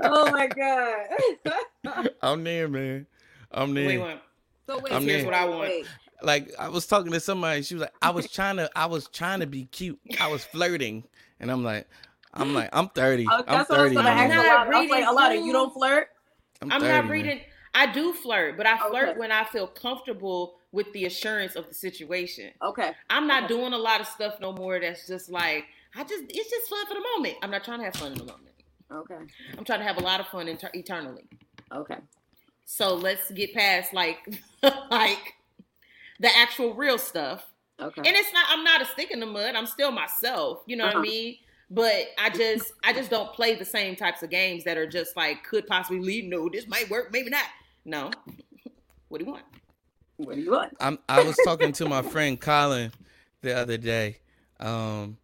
oh 0.00 0.30
my 0.32 0.46
god. 0.48 2.10
I'm 2.22 2.44
there, 2.44 2.68
man. 2.68 3.06
I'm 3.50 3.70
What 3.74 3.80
you 3.80 3.98
there. 3.98 4.20
so 4.66 4.78
wait, 4.80 4.92
I'm 4.92 5.02
here's 5.02 5.20
in. 5.20 5.26
what 5.26 5.34
I 5.34 5.44
want. 5.46 5.60
Wait. 5.60 5.86
Like 6.22 6.52
I 6.58 6.68
was 6.68 6.86
talking 6.86 7.12
to 7.12 7.20
somebody, 7.20 7.62
she 7.62 7.74
was 7.74 7.82
like, 7.82 7.94
I 8.02 8.10
was 8.10 8.30
trying 8.32 8.56
to, 8.56 8.68
I 8.74 8.86
was 8.86 9.08
trying 9.08 9.40
to 9.40 9.46
be 9.46 9.64
cute. 9.66 9.98
I 10.20 10.28
was 10.28 10.44
flirting, 10.44 11.04
and 11.40 11.50
I'm 11.50 11.62
like, 11.62 11.86
I'm 12.40 12.54
like, 12.54 12.70
I'm 12.72 12.88
30. 12.88 13.26
Oh, 13.30 13.36
I'm 13.36 13.44
that's 13.46 13.68
what 13.70 13.78
I'm, 13.80 13.84
30. 13.86 13.94
gonna 13.96 14.08
man. 14.14 14.28
not 14.30 14.44
a 14.44 14.48
lot. 14.48 14.68
Reading 14.68 14.90
like, 14.90 15.06
a 15.06 15.12
lot 15.12 15.36
of 15.36 15.44
you 15.44 15.52
don't 15.52 15.72
flirt. 15.72 16.08
I'm, 16.62 16.72
I'm 16.72 16.80
30, 16.80 16.92
not 16.92 17.04
man. 17.04 17.12
reading. 17.12 17.40
I 17.74 17.92
do 17.92 18.12
flirt, 18.12 18.56
but 18.56 18.66
I 18.66 18.78
flirt 18.88 19.10
Okay. 19.10 19.18
when 19.18 19.30
I 19.30 19.44
feel 19.44 19.66
comfortable 19.66 20.54
with 20.72 20.92
the 20.92 21.04
assurance 21.06 21.54
of 21.54 21.68
the 21.68 21.74
situation. 21.74 22.50
Okay. 22.62 22.92
I'm 23.10 23.26
not 23.26 23.48
doing 23.48 23.72
a 23.72 23.78
lot 23.78 24.00
of 24.00 24.06
stuff 24.06 24.34
no 24.40 24.52
more. 24.52 24.80
That's 24.80 25.06
just 25.06 25.28
like 25.30 25.64
I 25.94 26.02
just 26.04 26.24
it's 26.28 26.50
just 26.50 26.68
fun 26.68 26.86
for 26.86 26.94
the 26.94 27.04
moment. 27.16 27.36
I'm 27.42 27.50
not 27.50 27.64
trying 27.64 27.78
to 27.78 27.84
have 27.84 27.94
fun 27.96 28.12
in 28.12 28.18
the 28.18 28.24
moment. 28.24 28.54
Okay. 28.90 29.16
I'm 29.56 29.64
trying 29.64 29.80
to 29.80 29.84
have 29.84 29.98
a 29.98 30.02
lot 30.02 30.18
of 30.20 30.26
fun 30.28 30.48
inter- 30.48 30.70
eternally. 30.74 31.24
Okay. 31.74 31.96
So 32.64 32.94
let's 32.94 33.30
get 33.30 33.54
past 33.54 33.92
like 33.92 34.18
like 34.90 35.34
the 36.20 36.34
actual 36.36 36.74
real 36.74 36.98
stuff. 36.98 37.44
Okay. 37.80 38.02
And 38.04 38.16
it's 38.16 38.32
not 38.32 38.46
I'm 38.50 38.64
not 38.64 38.82
a 38.82 38.86
stick 38.86 39.10
in 39.10 39.20
the 39.20 39.26
mud. 39.26 39.54
I'm 39.54 39.66
still 39.66 39.90
myself. 39.92 40.62
You 40.66 40.76
know 40.76 40.84
what 40.86 40.96
Uh-huh. 40.96 41.04
I 41.04 41.08
mean? 41.08 41.36
But 41.70 42.08
I 42.18 42.30
just 42.30 42.72
I 42.84 42.92
just 42.92 43.10
don't 43.10 43.32
play 43.32 43.54
the 43.54 43.64
same 43.64 43.94
types 43.94 44.22
of 44.22 44.30
games 44.30 44.64
that 44.64 44.78
are 44.78 44.86
just 44.86 45.16
like 45.16 45.44
could 45.44 45.66
possibly 45.66 46.00
lead. 46.00 46.28
No, 46.28 46.48
this 46.48 46.66
might 46.66 46.88
work, 46.88 47.12
maybe 47.12 47.30
not. 47.30 47.44
No. 47.84 48.10
what 49.08 49.18
do 49.18 49.24
you 49.24 49.32
want? 49.32 49.44
what 50.18 50.34
do 50.34 50.42
you 50.42 50.50
want? 50.50 50.76
I'm 50.80 50.98
I 51.08 51.22
was 51.22 51.36
talking 51.44 51.72
to 51.72 51.88
my 51.88 52.02
friend 52.02 52.40
Colin 52.40 52.92
the 53.40 53.56
other 53.56 53.76
day. 53.76 54.18
Um 54.60 55.16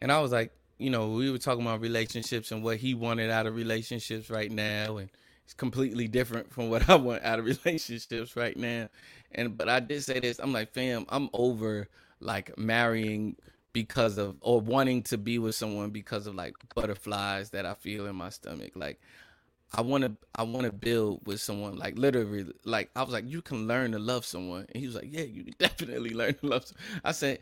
and 0.00 0.10
I 0.10 0.20
was 0.20 0.32
like, 0.32 0.52
you 0.78 0.90
know, 0.90 1.10
we 1.10 1.30
were 1.30 1.38
talking 1.38 1.62
about 1.62 1.80
relationships 1.80 2.52
and 2.52 2.62
what 2.62 2.78
he 2.78 2.94
wanted 2.94 3.30
out 3.30 3.46
of 3.46 3.54
relationships 3.54 4.30
right 4.30 4.50
now 4.50 4.96
and 4.96 5.10
it's 5.44 5.54
completely 5.54 6.08
different 6.08 6.52
from 6.52 6.70
what 6.70 6.88
I 6.88 6.94
want 6.96 7.24
out 7.24 7.38
of 7.38 7.44
relationships 7.44 8.36
right 8.36 8.56
now. 8.56 8.88
And 9.32 9.56
but 9.56 9.68
I 9.68 9.80
did 9.80 10.02
say 10.02 10.20
this, 10.20 10.38
I'm 10.38 10.52
like, 10.52 10.72
fam, 10.72 11.06
I'm 11.08 11.28
over 11.32 11.88
like 12.20 12.56
marrying 12.58 13.36
because 13.72 14.18
of 14.18 14.36
or 14.40 14.60
wanting 14.60 15.02
to 15.02 15.18
be 15.18 15.38
with 15.38 15.54
someone 15.54 15.90
because 15.90 16.26
of 16.26 16.34
like 16.34 16.54
butterflies 16.74 17.50
that 17.50 17.66
I 17.66 17.74
feel 17.74 18.06
in 18.06 18.16
my 18.16 18.30
stomach. 18.30 18.72
Like 18.74 19.00
I 19.74 19.82
want 19.82 20.04
to 20.04 20.12
I 20.34 20.44
want 20.44 20.66
to 20.66 20.72
build 20.72 21.26
with 21.26 21.40
someone 21.40 21.76
like 21.76 21.98
literally 21.98 22.46
like 22.64 22.90
I 22.96 23.02
was 23.02 23.12
like 23.12 23.28
you 23.28 23.42
can 23.42 23.66
learn 23.66 23.92
to 23.92 23.98
love 23.98 24.24
someone 24.24 24.66
and 24.72 24.80
he 24.80 24.86
was 24.86 24.96
like 24.96 25.08
yeah 25.08 25.22
you 25.22 25.44
can 25.44 25.54
definitely 25.58 26.10
learn 26.10 26.34
to 26.34 26.46
love 26.46 26.66
someone. 26.66 27.00
I 27.04 27.12
said 27.12 27.38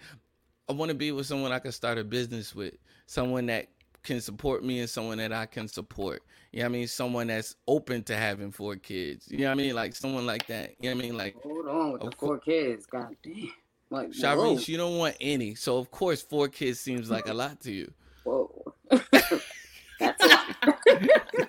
I 0.69 0.73
want 0.73 0.89
to 0.91 0.95
be 0.97 1.13
with 1.13 1.27
someone 1.27 1.53
I 1.53 1.61
can 1.61 1.73
start 1.73 1.99
a 1.99 2.05
business 2.05 2.55
with 2.55 2.75
someone 3.07 3.47
that 3.47 3.69
can 4.03 4.21
support 4.21 4.65
me 4.65 4.81
and 4.81 4.91
someone 4.91 5.19
that 5.19 5.33
I 5.33 5.47
can 5.47 5.69
support 5.69 6.23
you 6.53 6.61
know 6.61 6.65
what 6.67 6.71
I 6.71 6.79
mean 6.79 6.89
someone 6.89 7.29
that's 7.29 7.57
open 7.69 8.03
to 8.05 8.17
having 8.17 8.51
four 8.51 8.77
kids 8.77 9.29
you 9.31 9.39
know 9.39 9.47
what 9.47 9.53
I 9.53 9.55
mean 9.55 9.75
like 9.75 9.95
someone 9.95 10.27
like 10.27 10.47
that 10.49 10.75
you 10.81 10.91
know 10.91 10.97
what 10.97 11.05
I 11.05 11.07
mean 11.09 11.17
like 11.17 11.41
Hold 11.43 11.69
on 11.69 11.93
with 11.93 12.03
the 12.03 12.11
four 12.17 12.39
kids. 12.39 12.87
God 12.87 13.17
damn. 13.23 13.53
Like. 13.97 14.11
Sharice 14.11 14.69
you 14.69 14.77
don't 14.77 14.99
want 14.99 15.17
any 15.21 15.55
so 15.55 15.79
of 15.79 15.91
course 15.91 16.23
four 16.23 16.49
kids 16.49 16.81
seems 16.81 17.11
like 17.11 17.29
a 17.29 17.35
lot 17.35 17.61
to 17.63 17.73
you 17.73 17.91
Whoa. 18.25 18.75
That's 19.99 20.23
a 20.23 20.27
lot. 20.29 21.49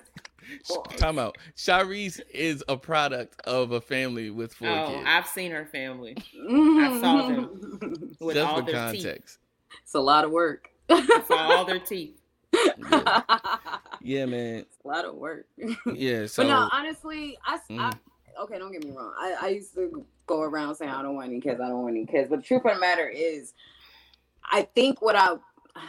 time 0.97 1.19
out 1.19 1.37
Sharice 1.55 2.19
is 2.33 2.63
a 2.67 2.77
product 2.77 3.41
of 3.45 3.71
a 3.71 3.81
family 3.81 4.29
with 4.29 4.53
four 4.53 4.69
oh, 4.69 4.87
kids 4.89 5.03
I've 5.07 5.27
seen 5.27 5.51
her 5.51 5.65
family 5.65 6.15
I 6.49 6.99
saw 7.01 7.27
them. 7.27 8.15
with 8.19 8.35
just 8.35 8.47
all 8.49 8.59
for 8.59 8.71
their 8.71 8.91
teeth. 8.91 9.03
context 9.03 9.39
It's 9.83 9.93
a 9.93 9.99
lot 9.99 10.25
of 10.25 10.31
work. 10.31 10.69
I 10.89 11.23
saw 11.27 11.57
all 11.57 11.65
their 11.65 11.79
teeth. 11.79 12.19
yeah 14.01 14.25
man 14.25 14.59
It's 14.59 14.77
a 14.83 14.87
lot 14.87 15.05
of 15.05 15.15
work. 15.15 15.45
Yeah, 15.93 16.25
so 16.27 16.43
but 16.43 16.49
no, 16.49 16.69
honestly, 16.71 17.37
I, 17.45 17.59
Mm. 17.69 17.79
I 17.79 18.41
okay, 18.43 18.57
don't 18.57 18.71
get 18.71 18.83
me 18.83 18.91
wrong. 18.91 19.13
I, 19.19 19.35
I 19.41 19.47
used 19.49 19.73
to 19.75 20.05
go 20.27 20.41
around 20.41 20.75
saying 20.75 20.91
I 20.91 21.01
don't 21.01 21.15
want 21.15 21.29
any 21.29 21.41
kids, 21.41 21.59
I 21.59 21.67
don't 21.67 21.83
want 21.83 21.95
any 21.95 22.05
kids. 22.05 22.29
But 22.29 22.37
the 22.37 22.45
truth 22.45 22.65
of 22.65 22.75
the 22.75 22.79
matter 22.79 23.07
is, 23.07 23.53
I 24.49 24.63
think 24.63 25.01
what 25.01 25.15
I 25.15 25.35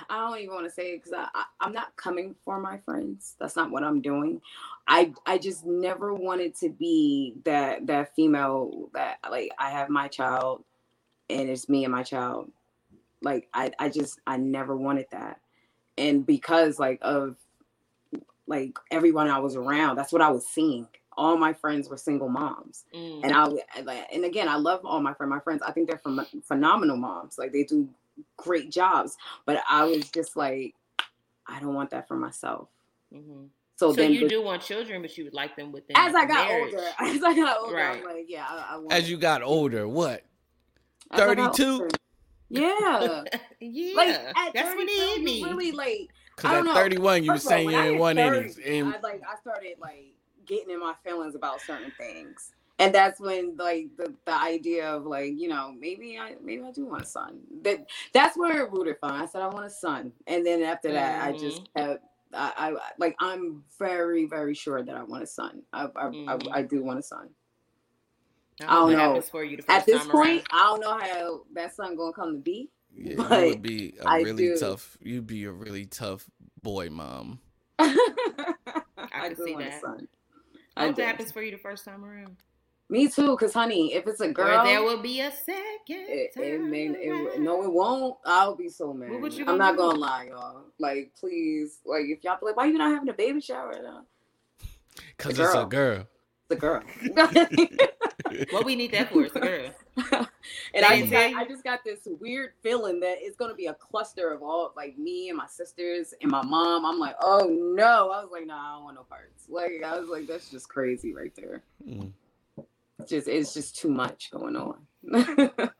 I 0.08 0.18
don't 0.18 0.38
even 0.38 0.54
want 0.54 0.66
to 0.66 0.72
say 0.72 0.96
because 0.96 1.12
I, 1.12 1.26
I 1.34 1.44
I'm 1.60 1.72
not 1.72 1.96
coming 1.96 2.34
for 2.44 2.60
my 2.60 2.78
friends. 2.78 3.36
That's 3.38 3.56
not 3.56 3.70
what 3.70 3.84
I'm 3.84 4.00
doing. 4.00 4.40
I 4.86 5.12
I 5.26 5.38
just 5.38 5.64
never 5.66 6.14
wanted 6.14 6.54
to 6.56 6.70
be 6.70 7.34
that 7.44 7.86
that 7.86 8.14
female 8.14 8.90
that 8.94 9.18
like 9.30 9.50
I 9.58 9.70
have 9.70 9.88
my 9.88 10.08
child 10.08 10.64
and 11.30 11.48
it's 11.48 11.68
me 11.68 11.84
and 11.84 11.92
my 11.92 12.02
child. 12.02 12.50
Like 13.22 13.48
I 13.52 13.72
I 13.78 13.88
just 13.88 14.20
I 14.26 14.36
never 14.36 14.76
wanted 14.76 15.06
that. 15.12 15.40
And 15.96 16.24
because 16.26 16.78
like 16.78 16.98
of 17.02 17.36
like 18.46 18.78
everyone 18.90 19.28
I 19.28 19.38
was 19.40 19.56
around, 19.56 19.96
that's 19.96 20.12
what 20.12 20.22
I 20.22 20.30
was 20.30 20.46
seeing. 20.46 20.88
All 21.18 21.36
my 21.36 21.52
friends 21.52 21.88
were 21.88 21.96
single 21.96 22.28
moms, 22.28 22.84
Mm. 22.94 23.24
and 23.24 23.32
I 23.34 23.44
and 24.12 24.24
again, 24.24 24.48
I 24.48 24.54
love 24.56 24.80
all 24.84 25.00
my 25.00 25.12
friend, 25.14 25.28
my 25.28 25.40
friends. 25.40 25.62
I 25.62 25.72
think 25.72 25.88
they're 25.88 25.98
phen- 25.98 26.44
phenomenal 26.44 26.96
moms. 26.96 27.36
Like 27.38 27.52
they 27.52 27.64
do 27.64 27.88
great 28.36 28.70
jobs. 28.70 29.16
But 29.44 29.60
I 29.68 29.84
was 29.84 30.08
just 30.10 30.36
like, 30.36 30.74
I 31.46 31.58
don't 31.60 31.74
want 31.74 31.90
that 31.90 32.06
for 32.06 32.16
myself. 32.16 32.68
Mhm. 33.12 33.48
So, 33.76 33.90
So, 33.90 33.92
then, 33.94 34.12
you 34.12 34.22
but 34.22 34.30
do 34.30 34.42
want 34.42 34.62
children, 34.62 35.02
but 35.02 35.16
you 35.18 35.24
would 35.24 35.34
like 35.34 35.54
them 35.56 35.70
within 35.72 35.96
as 35.96 36.14
I 36.14 36.20
like, 36.20 36.24
a 36.24 36.32
got 36.32 36.48
marriage. 36.48 36.74
older, 36.74 36.86
as 37.00 37.22
I 37.22 37.34
got 37.34 37.58
older, 37.60 37.74
Right. 37.76 37.98
I'm 37.98 38.04
like, 38.04 38.26
yeah, 38.28 38.46
I, 38.48 38.74
I 38.74 38.76
want. 38.76 38.92
as 38.92 39.10
you 39.10 39.16
got 39.18 39.42
older, 39.42 39.86
what? 39.88 40.24
as 41.12 41.20
I 41.20 41.34
got 41.34 41.56
32? 41.56 41.88
Yeah, 42.50 43.24
yeah, 43.60 43.96
like 43.96 44.08
at 44.08 44.52
that's 44.54 44.74
what 44.76 44.88
32, 44.88 44.92
he 44.92 45.14
you 45.16 45.22
me. 45.24 45.44
really 45.44 45.72
like. 45.72 46.10
Because 46.36 46.52
at 46.58 46.64
know. 46.64 46.74
31, 46.74 47.24
you 47.24 47.30
were 47.30 47.34
First 47.36 47.46
of 47.46 47.52
all, 47.52 47.58
saying 47.58 47.70
you're 47.70 47.80
I 47.80 47.86
in 47.86 47.92
hit 47.94 48.00
one 48.00 48.18
innings. 48.18 48.58
And 48.58 48.88
I 48.94 49.00
like 49.00 49.22
I 49.28 49.36
started 49.40 49.74
like 49.80 50.14
getting 50.48 50.70
in 50.70 50.80
my 50.80 50.94
feelings 51.04 51.34
about 51.34 51.62
certain 51.62 51.92
things. 51.92 52.52
And 52.80 52.94
that's 52.94 53.20
when 53.20 53.56
like 53.56 53.88
the, 53.96 54.14
the 54.24 54.34
idea 54.34 54.88
of 54.88 55.04
like, 55.04 55.32
you 55.36 55.48
know, 55.48 55.74
maybe 55.78 56.18
I 56.18 56.36
maybe 56.42 56.62
I 56.64 56.70
do 56.72 56.86
want 56.86 57.02
a 57.02 57.06
son. 57.06 57.40
That 57.62 57.86
that's 58.14 58.36
where 58.38 58.64
it 58.64 58.72
rooted 58.72 58.96
from. 59.00 59.12
I 59.12 59.26
said 59.26 59.42
I 59.42 59.48
want 59.48 59.66
a 59.66 59.70
son. 59.70 60.12
And 60.28 60.46
then 60.46 60.62
after 60.62 60.92
that 60.92 61.22
I 61.22 61.32
just 61.32 61.62
kept 61.76 62.04
I, 62.34 62.52
I 62.56 62.74
like 62.98 63.16
I'm 63.20 63.64
very, 63.78 64.26
very 64.26 64.54
sure 64.54 64.82
that 64.82 64.94
I 64.96 65.02
want 65.02 65.24
a 65.24 65.26
son. 65.26 65.62
I 65.72 65.86
I, 65.96 66.06
Mhm. 66.08 66.48
I, 66.52 66.58
I 66.58 66.62
do 66.62 66.84
want 66.84 67.00
a 67.00 67.02
son. 67.02 67.30
I 68.60 68.64
I 68.66 68.74
don't 68.74 68.92
know. 68.92 69.20
for 69.22 69.44
you 69.44 69.56
At 69.68 69.86
this 69.86 69.98
time 70.00 70.10
point, 70.10 70.44
I 70.52 70.66
don't 70.70 70.80
know 70.80 70.98
how 70.98 71.42
that 71.54 71.74
son 71.74 71.96
gonna 71.96 72.12
come 72.12 72.32
to 72.34 72.38
be. 72.40 72.70
yeah, 72.94 73.16
you 73.30 73.46
would 73.46 73.62
be 73.62 73.94
a 74.00 74.08
I 74.08 74.22
really 74.22 74.46
do. 74.46 74.56
tough, 74.58 74.98
you'd 75.00 75.26
be 75.26 75.44
a 75.44 75.52
really 75.52 75.86
tough 75.86 76.26
boy 76.62 76.90
mom. 76.90 77.40
I, 77.78 77.94
can 79.12 79.34
do 79.36 79.44
see 79.44 79.52
want 79.52 79.66
that. 79.66 79.78
a 79.78 79.80
son. 79.80 80.08
I 80.78 80.84
I 80.84 80.86
hope 80.86 80.96
do. 80.96 81.02
it 81.02 81.06
happens 81.06 81.32
for 81.32 81.42
you 81.42 81.50
the 81.50 81.58
first 81.58 81.84
time 81.84 82.04
around. 82.04 82.36
Me 82.90 83.06
too, 83.08 83.36
cause 83.36 83.52
honey, 83.52 83.92
if 83.92 84.06
it's 84.06 84.20
a 84.20 84.32
girl, 84.32 84.60
Or 84.60 84.64
there 84.64 84.82
will 84.82 85.02
be 85.02 85.20
a 85.20 85.30
second. 85.30 86.06
it, 86.08 86.32
it 86.34 86.60
may 86.62 86.86
it, 86.86 87.40
no, 87.40 87.62
it 87.62 87.70
won't. 87.70 88.16
I'll 88.24 88.54
be 88.56 88.70
so 88.70 88.94
mad. 88.94 89.10
What 89.10 89.20
would 89.20 89.34
you 89.34 89.40
I'm 89.40 89.58
gonna 89.58 89.58
not 89.58 89.72
do? 89.72 89.78
gonna 89.78 89.98
lie, 89.98 90.28
y'all. 90.30 90.62
Like, 90.78 91.12
please, 91.20 91.80
like, 91.84 92.06
if 92.06 92.24
y'all 92.24 92.38
be 92.40 92.46
like, 92.46 92.56
why 92.56 92.64
you 92.64 92.78
not 92.78 92.90
having 92.90 93.10
a 93.10 93.12
baby 93.12 93.42
shower? 93.42 93.74
No, 93.82 94.00
Because 95.16 95.36
The 95.36 95.42
it's 95.44 95.54
a 95.54 95.66
girl. 95.66 95.66
girl. 95.66 96.06
the 96.48 96.56
girl. 96.56 96.82
What 98.50 98.64
we 98.64 98.76
need 98.76 98.92
that 98.92 99.10
for 99.10 99.24
is 99.24 99.32
a 99.34 99.40
girl. 99.40 99.70
and 100.74 100.84
I 100.84 101.00
just, 101.00 101.10
got, 101.10 101.34
I 101.34 101.44
just 101.44 101.64
got 101.64 101.84
this 101.84 102.00
weird 102.20 102.52
feeling 102.62 103.00
that 103.00 103.16
it's 103.20 103.36
gonna 103.36 103.54
be 103.54 103.66
a 103.66 103.74
cluster 103.74 104.30
of 104.30 104.42
all 104.42 104.72
like 104.76 104.96
me 104.98 105.28
and 105.28 105.36
my 105.36 105.46
sisters 105.46 106.14
and 106.22 106.30
my 106.30 106.42
mom. 106.42 106.84
I'm 106.84 106.98
like, 106.98 107.16
oh 107.20 107.46
no. 107.48 108.10
I 108.10 108.22
was 108.22 108.30
like, 108.32 108.46
no, 108.46 108.54
nah, 108.54 108.70
I 108.70 108.74
don't 108.74 108.84
want 108.84 108.96
no 108.96 109.02
parts. 109.02 109.44
Like, 109.48 109.82
I 109.84 109.98
was 109.98 110.08
like, 110.08 110.26
that's 110.26 110.50
just 110.50 110.68
crazy 110.68 111.14
right 111.14 111.34
there. 111.34 111.62
Mm. 111.86 112.12
It's 113.00 113.10
just 113.10 113.28
it's 113.28 113.54
just 113.54 113.76
too 113.76 113.90
much 113.90 114.30
going 114.30 114.56
on. 114.56 114.78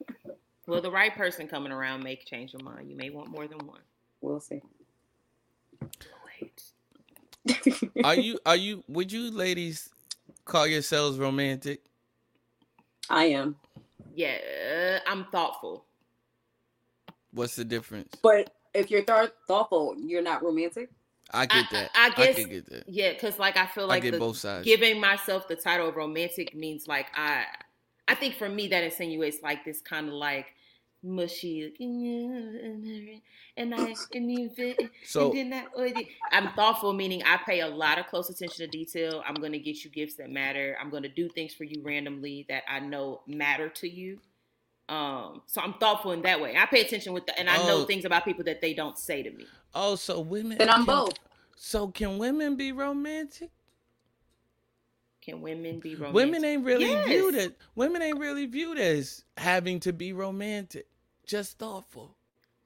Well, 0.69 0.83
the 0.83 0.91
right 0.91 1.15
person 1.17 1.49
coming 1.49 1.73
around 1.73 2.05
may 2.05 2.17
change 2.17 2.53
your 2.53 2.63
mind. 2.63 2.91
You 2.91 2.97
may 2.97 3.09
want 3.09 3.31
more 3.31 3.49
than 3.49 3.59
one. 3.67 3.81
we'll 4.21 4.39
see. 4.39 4.61
Are 8.05 8.15
you 8.15 8.39
are 8.45 8.57
you 8.57 8.85
would 8.89 9.11
you 9.11 9.31
ladies 9.31 9.89
call 10.45 10.67
yourselves 10.67 11.19
romantic? 11.19 11.81
I 13.11 13.25
am. 13.27 13.57
Yeah, 14.15 15.01
I'm 15.07 15.27
thoughtful. 15.27 15.85
What's 17.33 17.57
the 17.57 17.65
difference? 17.65 18.15
But 18.23 18.55
if 18.75 18.91
you're 18.91 19.03
th- 19.03 19.31
thoughtful, 19.47 19.97
you're 19.99 20.23
not 20.23 20.43
romantic. 20.43 20.91
I 21.31 21.47
get 21.47 21.67
that. 21.73 21.91
I, 21.95 22.07
I 22.07 22.11
guess 22.11 22.37
can 22.37 22.49
get 22.49 22.67
that. 22.71 22.89
yeah, 22.89 23.13
because 23.13 23.39
like 23.39 23.57
I 23.57 23.67
feel 23.67 23.87
like 23.87 24.03
get 24.03 24.13
the, 24.13 24.19
both 24.19 24.39
sides. 24.39 24.65
giving 24.65 24.99
myself 24.99 25.47
the 25.47 25.57
title 25.57 25.89
of 25.89 25.97
romantic 25.97 26.55
means 26.55 26.89
like 26.89 27.07
I, 27.15 27.45
I 28.07 28.15
think 28.15 28.37
for 28.37 28.49
me 28.49 28.69
that 28.69 28.83
insinuates 28.83 29.39
like 29.43 29.65
this 29.65 29.81
kind 29.83 30.09
of 30.09 30.15
like 30.15 30.47
mushy 31.03 31.73
and 33.57 33.75
I 33.75 33.95
and 34.15 34.31
you 34.33 34.51
So- 35.05 35.33
and 35.33 35.53
then 35.53 35.67
I, 35.77 36.07
I'm 36.33 36.53
thoughtful 36.55 36.93
meaning 36.93 37.23
I 37.25 37.37
pay 37.39 37.61
a 37.61 37.69
lot 37.69 37.99
of 37.99 38.07
close 38.07 38.29
attention 38.31 38.65
to 38.65 38.67
detail. 38.67 39.23
I'm 39.27 39.35
gonna 39.35 39.59
get 39.59 39.85
you 39.85 39.91
gifts 39.91 40.15
that 40.17 40.31
matter. 40.31 40.77
I'm 40.81 40.91
gonna 40.91 41.09
do 41.09 41.29
things 41.29 41.55
for 41.55 41.65
you 41.65 41.83
randomly 41.83 42.47
that 42.49 42.63
I 42.69 42.81
know 42.81 43.21
matter 43.27 43.69
to 43.69 43.89
you. 43.89 44.19
Um, 44.89 45.43
so 45.47 45.61
I'm 45.61 45.75
thoughtful 45.75 46.13
in 46.13 46.23
that 46.23 46.41
way. 46.41 46.57
I 46.57 46.65
pay 46.67 46.81
attention 46.81 47.13
with 47.13 47.27
the, 47.27 47.39
and 47.39 47.49
I 47.51 47.59
know 47.67 47.83
Oh. 47.83 47.85
things 47.85 48.05
about 48.07 48.25
people 48.25 48.45
that 48.45 48.61
they 48.63 48.73
don't 48.73 48.97
say 48.99 49.23
to 49.23 49.31
me. 49.31 49.45
Oh, 49.75 49.97
so 49.97 50.19
women 50.21 50.61
And 50.61 50.71
I'm 50.71 50.85
can- 50.85 50.87
both. 50.87 51.15
So 51.57 51.89
can 51.89 52.19
women 52.19 52.57
be 52.57 52.73
romantic? 52.73 53.51
Can 55.29 55.43
women 55.43 55.79
be 55.79 55.95
romantic? 55.95 56.15
Women 56.15 56.45
ain't 56.45 56.65
really 56.65 56.85
Yes. 56.85 57.05
viewed 57.05 57.35
as 57.35 57.51
women 57.75 58.01
ain't 58.01 58.19
really 58.19 58.47
viewed 58.47 58.79
as 58.79 59.25
having 59.37 59.79
to 59.81 59.93
be 59.93 60.13
romantic. 60.15 60.87
Just 61.27 61.59
thoughtful. 61.59 62.17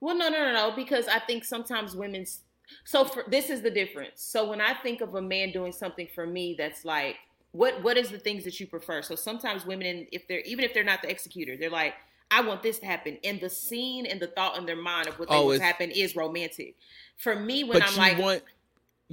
Well, 0.01 0.17
no, 0.17 0.29
no, 0.29 0.45
no, 0.45 0.53
no, 0.53 0.77
because 0.77 1.09
I 1.09 1.19
think 1.19 1.45
sometimes 1.45 1.97
women's. 1.97 2.41
So 2.85 3.05
for 3.05 3.25
this 3.27 3.51
is 3.51 3.63
the 3.63 3.71
difference. 3.71 4.23
So 4.23 4.49
when 4.49 4.61
I 4.61 4.75
think 4.75 5.01
of 5.01 5.15
a 5.15 5.23
man 5.23 5.51
doing 5.53 5.73
something 5.73 6.09
for 6.15 6.27
me, 6.27 6.55
that's 6.57 6.85
like, 6.85 7.17
what 7.53 7.83
what 7.83 7.97
is 7.97 8.11
the 8.11 8.19
things 8.19 8.45
that 8.45 8.59
you 8.61 8.67
prefer? 8.67 9.03
So 9.03 9.15
sometimes 9.17 9.67
women, 9.67 10.07
if 10.13 10.27
they're 10.29 10.41
even 10.41 10.65
if 10.65 10.73
they're 10.73 10.85
not 10.85 11.03
the 11.03 11.11
executor, 11.11 11.57
they're 11.57 11.71
like, 11.71 11.95
I 12.31 12.41
want 12.43 12.63
this 12.63 12.79
to 12.79 12.87
happen, 12.87 13.19
and 13.25 13.41
the 13.41 13.51
scene 13.51 14.07
and 14.07 14.21
the 14.21 14.29
thought 14.29 14.57
in 14.57 14.67
their 14.67 14.77
mind 14.77 15.09
of 15.09 15.19
what 15.19 15.29
they 15.29 15.35
Oh, 15.35 15.47
want 15.47 15.59
to 15.59 15.63
happen 15.65 15.91
is 15.91 16.17
romantic. 16.17 16.77
For 17.19 17.35
me, 17.37 17.65
when 17.65 17.79
but 17.79 17.83
I'm 17.83 17.93
you 17.93 17.99
like, 17.99 18.19
want 18.19 18.43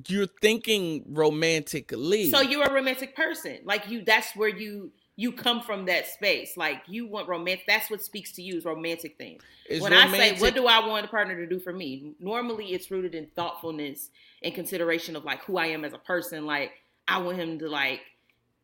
you're 0.07 0.27
thinking 0.41 1.03
romantically. 1.07 2.29
so 2.29 2.41
you're 2.41 2.63
a 2.63 2.73
romantic 2.73 3.15
person, 3.15 3.59
like 3.63 3.89
you. 3.89 4.03
That's 4.03 4.35
where 4.35 4.49
you 4.49 4.91
you 5.19 5.33
come 5.33 5.61
from 5.61 5.85
that 5.87 6.07
space. 6.07 6.55
Like 6.55 6.81
you 6.87 7.05
want 7.05 7.27
romance. 7.27 7.61
That's 7.67 7.89
what 7.89 8.01
speaks 8.01 8.31
to 8.33 8.41
you 8.41 8.55
is 8.55 8.63
romantic 8.63 9.17
things. 9.17 9.43
Is 9.69 9.81
when 9.81 9.91
I 9.91 10.09
say, 10.09 10.39
what 10.39 10.55
do 10.55 10.65
I 10.65 10.87
want 10.87 11.05
a 11.05 11.09
partner 11.09 11.35
to 11.35 11.45
do 11.45 11.59
for 11.59 11.73
me? 11.73 12.13
Normally, 12.21 12.67
it's 12.67 12.89
rooted 12.89 13.13
in 13.15 13.27
thoughtfulness 13.35 14.11
and 14.43 14.55
consideration 14.55 15.17
of 15.17 15.25
like 15.25 15.43
who 15.43 15.57
I 15.57 15.67
am 15.67 15.83
as 15.83 15.91
a 15.91 15.97
person. 15.97 16.45
Like 16.45 16.71
I 17.07 17.17
want 17.17 17.37
him 17.37 17.59
to 17.59 17.67
like 17.67 17.99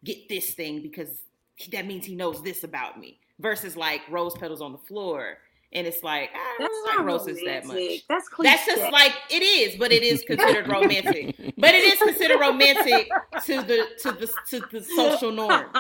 get 0.04 0.30
this 0.30 0.54
thing 0.54 0.82
because 0.82 1.10
that 1.74 1.86
means 1.86 2.06
he 2.06 2.16
knows 2.16 2.42
this 2.42 2.64
about 2.64 3.00
me. 3.00 3.20
Versus 3.40 3.76
like 3.76 4.00
rose 4.10 4.34
petals 4.36 4.62
on 4.62 4.72
the 4.72 4.78
floor, 4.78 5.40
and 5.74 5.86
it's 5.86 6.04
like 6.04 6.30
ah, 6.34 6.38
I 6.38 6.56
That's 6.60 6.74
like 6.86 6.98
not 6.98 7.06
roses 7.06 7.40
that 7.46 7.66
much. 7.66 8.06
That's 8.08 8.30
cliche. 8.30 8.50
That's 8.50 8.66
just 8.66 8.92
like 8.92 9.14
it 9.30 9.44
is, 9.44 9.76
but 9.78 9.92
it 9.92 10.04
is 10.04 10.24
considered 10.24 10.68
romantic. 10.68 11.36
But 11.58 11.74
it 11.74 11.84
is 11.84 12.00
considered 12.00 12.40
romantic 12.40 13.10
to 13.46 13.62
the 13.62 13.88
to 14.02 14.12
the 14.12 14.32
to 14.50 14.60
the 14.72 14.84
social 14.84 15.32
norm. 15.32 15.66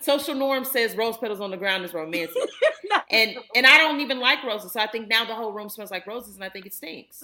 Social 0.00 0.34
norm 0.34 0.64
says 0.64 0.96
rose 0.96 1.16
petals 1.16 1.40
on 1.40 1.52
the 1.52 1.56
ground 1.56 1.84
is 1.84 1.94
romantic, 1.94 2.34
and 3.10 3.36
and 3.54 3.64
I 3.64 3.78
don't 3.78 4.00
even 4.00 4.18
like 4.18 4.42
roses, 4.42 4.72
so 4.72 4.80
I 4.80 4.88
think 4.88 5.08
now 5.08 5.24
the 5.24 5.34
whole 5.34 5.52
room 5.52 5.68
smells 5.68 5.92
like 5.92 6.08
roses, 6.08 6.34
and 6.34 6.42
I 6.42 6.48
think 6.48 6.66
it 6.66 6.74
stinks. 6.74 7.22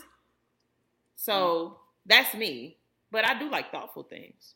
So 1.17 1.33
mm. 1.33 1.75
that's 2.07 2.35
me, 2.37 2.77
but 3.11 3.25
I 3.27 3.37
do 3.37 3.51
like 3.51 3.73
thoughtful 3.73 4.05
things. 4.05 4.55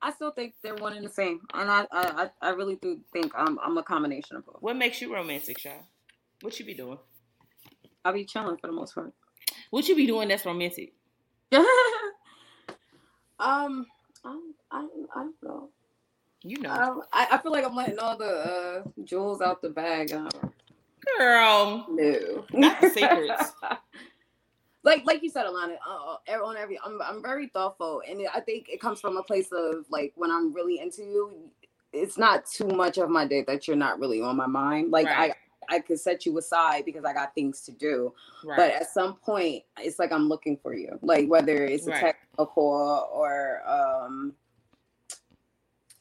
I 0.00 0.12
still 0.12 0.30
think 0.30 0.54
they're 0.62 0.76
one 0.76 0.92
and 0.92 1.04
the 1.04 1.10
same, 1.10 1.40
and 1.52 1.68
I 1.68 1.80
I, 1.90 2.30
I 2.42 2.48
I 2.48 2.50
really 2.50 2.76
do 2.76 3.00
think 3.12 3.32
I'm 3.34 3.58
I'm 3.58 3.76
a 3.76 3.82
combination 3.82 4.36
of 4.36 4.46
both. 4.46 4.58
What 4.60 4.76
makes 4.76 5.00
you 5.00 5.12
romantic, 5.12 5.58
Sha? 5.58 5.70
What 6.42 6.58
you 6.58 6.66
be 6.66 6.74
doing? 6.74 6.98
I'll 8.04 8.12
be 8.12 8.24
chilling 8.24 8.56
for 8.56 8.66
the 8.66 8.72
most 8.72 8.94
part. 8.94 9.12
What 9.70 9.88
you 9.88 9.96
be 9.96 10.06
doing 10.06 10.28
that's 10.28 10.44
romantic? 10.44 10.92
um, 11.52 11.64
I 13.38 13.80
I 14.70 14.86
I 15.14 15.14
don't 15.14 15.34
know. 15.42 15.68
You 16.44 16.60
know, 16.60 16.70
Um, 16.70 17.02
I, 17.12 17.28
I 17.30 17.38
feel 17.38 17.52
like 17.52 17.64
I'm 17.64 17.76
letting 17.76 18.00
all 18.00 18.16
the 18.16 18.24
uh, 18.24 18.82
jewels 19.04 19.40
out 19.40 19.62
the 19.62 19.70
bag. 19.70 20.12
Um, 20.12 20.28
girl. 21.16 21.86
no, 21.88 22.44
Not 22.52 22.80
the 22.80 22.90
secrets. 22.90 23.52
like 24.82 25.04
like 25.04 25.22
you 25.22 25.30
said, 25.30 25.46
Alayna, 25.46 25.76
uh, 25.88 26.16
uh, 26.28 26.44
on 26.44 26.56
every, 26.56 26.80
I'm 26.84 27.00
I'm 27.00 27.22
very 27.22 27.46
thoughtful, 27.46 28.02
and 28.08 28.22
I 28.34 28.40
think 28.40 28.68
it 28.68 28.80
comes 28.80 29.00
from 29.00 29.16
a 29.16 29.22
place 29.22 29.52
of 29.52 29.86
like 29.88 30.12
when 30.16 30.32
I'm 30.32 30.52
really 30.52 30.80
into 30.80 31.02
you, 31.02 31.48
it's 31.92 32.18
not 32.18 32.44
too 32.46 32.66
much 32.66 32.98
of 32.98 33.08
my 33.08 33.24
day 33.24 33.44
that 33.46 33.68
you're 33.68 33.76
not 33.76 34.00
really 34.00 34.20
on 34.20 34.36
my 34.36 34.46
mind. 34.46 34.90
Like 34.90 35.06
Right. 35.06 35.34
I 35.72 35.80
could 35.80 35.98
set 35.98 36.26
you 36.26 36.36
aside 36.38 36.84
because 36.84 37.04
I 37.04 37.12
got 37.12 37.34
things 37.34 37.62
to 37.62 37.72
do, 37.72 38.12
Right. 38.44 38.56
but 38.56 38.70
at 38.72 38.90
some 38.92 39.14
point, 39.16 39.64
it's 39.80 39.98
like 39.98 40.12
I'm 40.12 40.28
looking 40.28 40.56
for 40.58 40.74
you, 40.74 40.98
like 41.02 41.28
whether 41.28 41.64
it's 41.64 41.86
a 41.86 41.90
Right. 41.90 42.14
a 42.38 42.46
call, 42.46 43.08
or 43.12 43.62
um, 43.66 44.34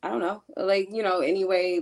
I 0.03 0.09
don't 0.09 0.19
know, 0.19 0.43
like 0.57 0.89
you 0.91 1.03
know, 1.03 1.19
anyway, 1.19 1.81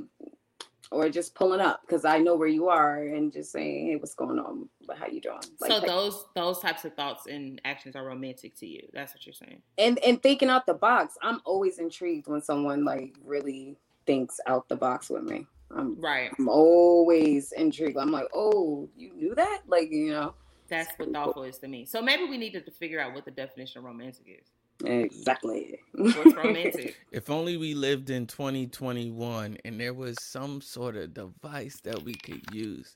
or 0.92 1.10
just 1.10 1.36
pulling 1.36 1.62
up 1.62 1.82
because 1.82 2.04
I 2.04 2.18
know 2.20 2.36
where 2.36 2.48
you 2.48 2.68
are 2.70 3.04
and 3.04 3.32
just 3.32 3.52
saying, 3.52 3.88
hey, 3.88 3.96
what's 3.96 4.16
going 4.16 4.40
on? 4.40 4.68
How 4.98 5.08
you 5.08 5.22
doing? 5.22 5.40
Like, 5.60 5.72
so 5.72 5.80
those 5.80 6.26
those 6.36 6.60
types 6.60 6.84
of 6.86 6.96
thoughts 6.96 7.28
and 7.28 7.62
actions 7.66 7.96
are 7.96 8.04
romantic 8.04 8.56
to 8.58 8.68
you. 8.68 8.88
That's 8.94 9.14
what 9.14 9.26
you're 9.26 9.34
saying. 9.34 9.62
and 9.78 10.00
and 10.00 10.22
thinking 10.22 10.50
out 10.50 10.66
the 10.66 10.74
box. 10.74 11.16
I'm 11.22 11.42
always 11.46 11.80
intrigued 11.80 12.28
when 12.28 12.42
someone 12.42 12.84
like 12.86 13.16
really 13.24 13.78
thinks 14.06 14.40
out 14.48 14.68
the 14.68 14.76
box 14.76 15.10
with 15.10 15.24
me. 15.24 15.46
I'm 15.76 16.00
Right. 16.00 16.32
I'm 16.38 16.50
always 16.50 17.52
intrigued. 17.54 17.98
I'm 17.98 18.12
like, 18.12 18.28
oh, 18.34 18.90
you 18.98 19.14
knew 19.14 19.36
that? 19.36 19.62
Like, 19.68 19.92
you 19.92 20.12
know, 20.12 20.34
That's 20.68 20.92
what 20.98 21.12
thoughtful 21.12 21.44
is 21.44 21.58
to 21.60 21.68
me. 21.68 21.86
So 21.86 22.02
maybe 22.02 22.26
we 22.26 22.38
needed 22.38 22.66
to 22.66 22.72
figure 22.72 23.00
out 23.00 23.14
what 23.14 23.26
the 23.26 23.32
definition 23.32 23.80
of 23.80 23.86
romantic 23.86 24.26
is. 24.28 24.48
exactly. 24.88 25.80
What's 25.94 26.36
romantic? 26.36 26.96
If 27.12 27.30
only 27.30 27.58
we 27.58 27.74
lived 27.74 28.10
in 28.10 28.28
2021 28.28 29.58
and 29.66 29.80
there 29.80 29.94
was 29.94 30.18
some 30.22 30.62
sort 30.62 30.96
of 30.96 31.14
device 31.14 31.80
that 31.84 32.04
we 32.04 32.14
could 32.16 32.42
use 32.54 32.96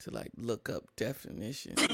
to 0.00 0.10
like 0.10 0.30
look 0.36 0.68
up 0.68 0.84
definitions. 0.96 1.80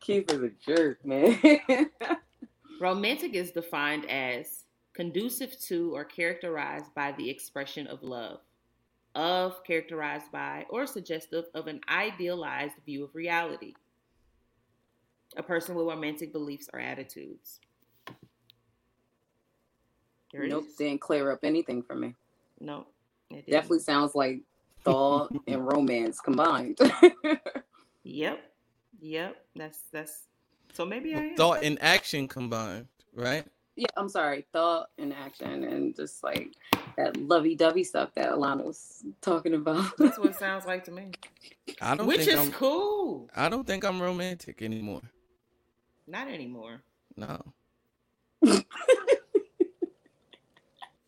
Keith 0.00 0.30
is 0.32 0.42
a 0.42 0.50
jerk, 0.64 1.04
man. 1.04 1.38
romantic 2.80 3.34
is 3.34 3.50
defined 3.50 4.08
as 4.08 4.64
conducive 4.98 5.56
to 5.60 5.94
or 5.94 6.04
characterized 6.04 6.92
by 6.92 7.12
the 7.12 7.30
expression 7.30 7.86
of 7.86 8.02
love, 8.02 8.40
of 9.14 9.62
characterized 9.62 10.32
by 10.32 10.66
or 10.70 10.88
suggestive 10.88 11.44
of 11.54 11.68
an 11.68 11.80
idealized 11.88 12.74
view 12.84 13.04
of 13.04 13.14
reality. 13.14 13.74
A 15.36 15.42
person 15.42 15.76
with 15.76 15.86
romantic 15.86 16.32
beliefs 16.32 16.68
or 16.72 16.80
attitudes. 16.80 17.60
There 20.32 20.48
nope, 20.48 20.64
is. 20.68 20.74
didn't 20.74 21.00
clear 21.00 21.30
up 21.30 21.44
anything 21.44 21.80
for 21.80 21.94
me. 21.94 22.16
No. 22.58 22.88
it. 23.30 23.48
Definitely 23.48 23.78
sounds 23.78 24.16
like 24.16 24.40
thought 24.82 25.30
and 25.46 25.64
romance 25.64 26.20
combined. 26.20 26.78
Yep. 28.04 28.40
Yep. 29.00 29.36
That's 29.54 29.80
that's 29.92 30.22
so 30.72 30.86
maybe 30.86 31.14
I 31.14 31.18
am. 31.18 31.36
Thought 31.36 31.62
and 31.62 31.76
action 31.82 32.26
combined, 32.26 32.86
right? 33.12 33.44
Yeah, 33.78 33.86
I'm 33.96 34.08
sorry, 34.08 34.44
thought 34.52 34.88
and 34.98 35.14
action 35.14 35.62
and 35.62 35.94
just 35.94 36.24
like 36.24 36.48
that 36.96 37.16
lovey-dovey 37.16 37.84
stuff 37.84 38.10
that 38.16 38.32
Alayna 38.32 38.64
was 38.64 39.04
talking 39.20 39.54
about. 39.54 39.96
That's 39.98 40.18
what 40.18 40.30
it 40.30 40.36
sounds 40.38 40.66
like 40.66 40.82
to 40.86 40.90
me. 40.90 41.12
I 41.80 41.94
don't 41.94 42.08
Which 42.08 42.24
think 42.24 42.30
is 42.30 42.38
I'm 42.40 42.50
cool. 42.50 43.30
I 43.36 43.48
don't 43.48 43.64
think 43.64 43.84
I'm 43.84 44.02
romantic 44.02 44.62
anymore. 44.62 45.02
Not 46.08 46.26
anymore. 46.26 46.82
No. 47.16 47.40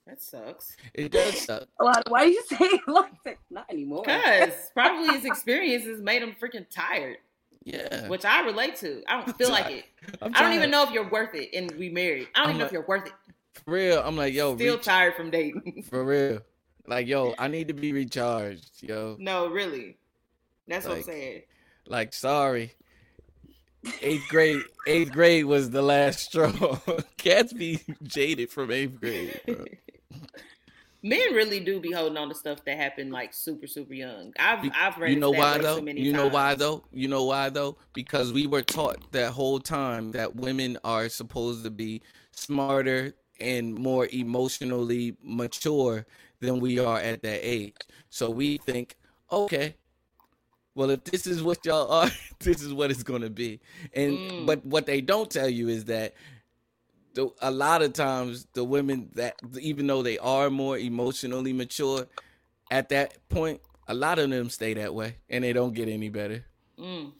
That 0.06 0.20
sucks. 0.20 0.76
It 0.94 1.10
does 1.10 1.40
suck. 1.40 1.66
Alayna, 1.80 2.02
why 2.08 2.24
do 2.24 2.30
you 2.30 2.42
say 2.46 2.56
it 2.60 2.80
like 2.86 3.12
that? 3.24 3.36
Not 3.50 3.66
anymore. 3.70 4.02
Because 4.04 4.70
probably 4.74 5.14
his 5.16 5.24
experiences 5.32 6.00
made 6.02 6.22
him 6.22 6.36
freaking 6.40 6.66
tired, 6.68 7.18
Yeah. 7.72 8.08
which 8.08 8.24
I 8.24 8.44
relate 8.44 8.76
to. 8.76 9.02
I 9.08 9.20
don't 9.20 9.36
feel 9.36 9.50
like 9.50 9.70
it. 9.70 9.84
I'm 10.22 10.34
I 10.34 10.42
don't 10.42 10.54
even 10.54 10.70
know 10.70 10.82
if 10.84 10.90
you're 10.90 11.08
worth 11.08 11.34
it 11.34 11.50
and 11.54 11.70
we 11.72 11.88
married. 11.88 12.28
I 12.34 12.40
don't 12.40 12.48
I'm 12.48 12.50
even 12.50 12.58
know 12.60 12.66
if 12.66 12.72
you're 12.72 12.86
worth 12.86 13.06
it. 13.06 13.12
For 13.64 13.72
real. 13.72 14.00
I'm 14.04 14.16
like, 14.16 14.32
yo, 14.34 14.54
Still 14.56 14.76
reach- 14.76 14.84
tired 14.84 15.14
from 15.14 15.30
dating. 15.30 15.84
for 15.90 16.04
real. 16.04 16.40
Like, 16.86 17.06
yo, 17.06 17.34
I 17.38 17.48
need 17.48 17.68
to 17.68 17.74
be 17.74 17.92
recharged, 17.92 18.82
yo. 18.82 19.16
no, 19.20 19.48
really. 19.48 19.96
That's 20.66 20.86
what 20.86 20.98
I'm 20.98 21.02
saying. 21.04 21.42
Like, 21.86 22.12
sorry. 22.14 22.72
Eighth 24.02 24.28
grade, 24.28 24.60
eighth 24.86 25.10
grade 25.12 25.44
was 25.46 25.70
the 25.70 25.82
last 25.82 26.20
straw. 26.20 26.52
Cats 27.16 27.52
be 27.52 27.80
jaded 28.02 28.50
from 28.50 28.70
eighth 28.70 29.00
grade. 29.00 29.40
Men 31.02 31.32
really 31.32 31.60
do 31.60 31.80
be 31.80 31.92
holding 31.92 32.18
on 32.18 32.28
to 32.28 32.34
stuff 32.34 32.62
that 32.66 32.76
happened 32.76 33.10
like 33.12 33.32
super 33.32 33.66
super 33.66 33.94
young. 33.94 34.32
I've 34.38 34.64
You- 34.64 34.70
I've 34.74 34.98
read 34.98 35.12
you 35.14 35.18
know 35.20 35.30
why 35.30 35.58
though? 35.58 35.76
so 35.76 35.82
many 35.82 36.00
you 36.02 36.12
know 36.12 36.28
why 36.28 36.54
though? 36.54 36.84
You 36.92 37.08
know 37.08 37.24
why 37.24 37.48
though? 37.48 37.78
Because 37.94 38.32
we 38.32 38.46
were 38.46 38.62
taught 38.62 39.10
that 39.12 39.32
whole 39.32 39.60
time 39.60 40.10
that 40.12 40.36
women 40.36 40.76
are 40.84 41.08
supposed 41.08 41.64
to 41.64 41.70
be 41.70 42.02
smarter 42.32 43.14
and 43.40 43.74
more 43.74 44.06
emotionally 44.12 45.16
mature 45.22 46.06
than 46.40 46.60
we 46.60 46.78
are 46.78 46.98
at 46.98 47.22
that 47.22 47.40
age. 47.42 47.76
So 48.10 48.28
we 48.30 48.58
think 48.58 48.96
okay 49.32 49.76
well 50.74 50.90
if 50.90 51.02
this 51.04 51.26
is 51.26 51.42
what 51.42 51.64
y'all 51.64 51.90
are 51.90 52.10
this 52.40 52.62
is 52.62 52.74
what 52.74 52.90
it's 52.90 53.02
going 53.02 53.22
to 53.22 53.30
be. 53.30 53.60
And 53.94 54.18
Mm. 54.18 54.46
but 54.46 54.64
what 54.66 54.84
they 54.86 55.00
don't 55.00 55.30
tell 55.30 55.48
you 55.48 55.68
is 55.68 55.86
that 55.86 56.12
the, 57.14 57.28
a 57.42 57.50
lot 57.50 57.82
of 57.82 57.92
times 57.92 58.46
the 58.52 58.64
women 58.64 59.10
that 59.14 59.34
even 59.60 59.86
though 59.86 60.02
they 60.02 60.18
are 60.18 60.48
more 60.50 60.78
emotionally 60.78 61.52
mature 61.52 62.06
at 62.70 62.88
that 62.90 63.16
point 63.28 63.60
a 63.88 63.94
lot 63.94 64.18
of 64.18 64.30
them 64.30 64.48
stay 64.50 64.74
that 64.74 64.94
way 64.94 65.16
and 65.28 65.42
they 65.44 65.52
don't 65.52 65.74
get 65.74 65.88
any 65.88 66.08
better 66.08 66.44
Mm. 66.78 67.12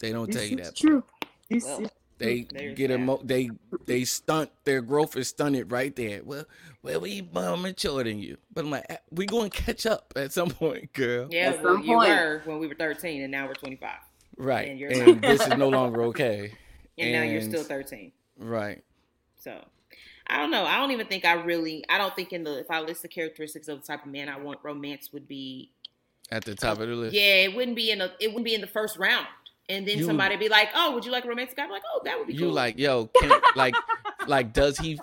they 0.00 0.12
don't 0.12 0.32
tell 0.32 0.42
you 0.44 0.56
This 0.56 0.66
that 0.68 0.74
is 0.74 0.80
true. 0.80 1.04
Well, 1.50 1.90
they 2.18 2.46
There's 2.50 2.76
get 2.76 2.90
a 2.90 2.94
emo- 2.94 3.20
they 3.22 3.50
they 3.86 4.04
stunt 4.04 4.50
their 4.64 4.80
growth 4.82 5.16
is 5.16 5.28
stunted 5.28 5.70
right 5.70 5.94
there 5.96 6.22
well 6.24 6.44
well 6.82 7.00
we 7.00 7.28
more 7.32 7.56
mature 7.56 8.02
than 8.04 8.18
you 8.18 8.36
but 8.54 8.64
i'm 8.64 8.70
like 8.70 8.86
"Eh, 8.88 8.96
we 9.10 9.26
going 9.26 9.50
to 9.50 9.62
catch 9.62 9.84
up 9.84 10.12
at 10.16 10.32
some 10.32 10.48
point 10.48 10.92
girl 10.94 11.28
Yeah, 11.30 11.50
At 11.50 11.62
well, 11.62 11.74
some 11.76 11.84
you 11.84 11.94
point. 11.96 12.08
were 12.08 12.42
when 12.46 12.58
we 12.58 12.66
were 12.68 12.74
13 12.74 13.20
and 13.22 13.30
now 13.30 13.46
we're 13.46 13.54
25. 13.54 13.90
right 14.38 14.68
and 14.68 14.78
you're 14.80 14.90
and 14.90 15.20
this 15.30 15.46
is 15.46 15.54
no 15.56 15.68
longer 15.68 16.02
okay 16.04 16.52
And, 16.98 17.12
now 17.12 17.22
you're 17.22 17.42
still 17.42 17.62
13. 17.64 18.12
right 18.38 18.82
So 19.38 19.64
I 20.28 20.38
don't 20.38 20.50
know. 20.50 20.64
I 20.64 20.78
don't 20.78 20.90
even 20.90 21.06
think 21.06 21.24
I 21.24 21.34
really 21.34 21.84
I 21.88 21.98
don't 21.98 22.14
think 22.16 22.32
in 22.32 22.42
the 22.44 22.58
if 22.58 22.70
I 22.70 22.80
list 22.80 23.02
the 23.02 23.08
characteristics 23.08 23.68
of 23.68 23.80
the 23.80 23.86
type 23.86 24.04
of 24.04 24.10
man 24.10 24.28
I 24.28 24.38
want, 24.38 24.58
romance 24.62 25.12
would 25.12 25.28
be 25.28 25.70
at 26.32 26.44
the 26.44 26.54
top 26.56 26.80
of 26.80 26.88
the 26.88 26.94
list 26.94 27.14
yeah, 27.14 27.44
it 27.44 27.54
wouldn't 27.54 27.76
be 27.76 27.90
in 27.90 28.00
a 28.00 28.10
it 28.20 28.28
wouldn't 28.28 28.44
be 28.44 28.54
in 28.54 28.60
the 28.60 28.66
first 28.66 28.96
round. 28.98 29.26
And 29.68 29.86
then 29.86 29.98
You- 29.98 30.04
somebody 30.04 30.36
be 30.36 30.48
like, 30.48 30.68
"Oh, 30.74 30.94
would 30.94 31.04
you 31.04 31.10
like 31.10 31.24
a 31.24 31.28
romantic 31.28 31.56
guy?" 31.56 31.64
I'm 31.64 31.70
like, 31.70 31.82
"Oh, 31.92 32.00
that 32.04 32.16
would 32.18 32.28
be 32.28 32.34
you 32.34 32.40
cool." 32.46 32.52
like 32.52 32.78
yo 32.78 33.06
can, 33.06 33.40
like 33.56 33.74
like 34.26 34.52
does 34.52 34.78
he 34.78 34.98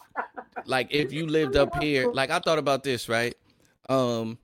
like 0.66 0.88
if 0.92 1.12
you 1.14 1.26
lived 1.28 1.56
up 1.58 1.82
here 1.82 2.10
like 2.12 2.30
i 2.30 2.40
thought 2.40 2.58
about 2.60 2.84
this 2.84 3.10
right 3.10 3.36
um 3.90 4.38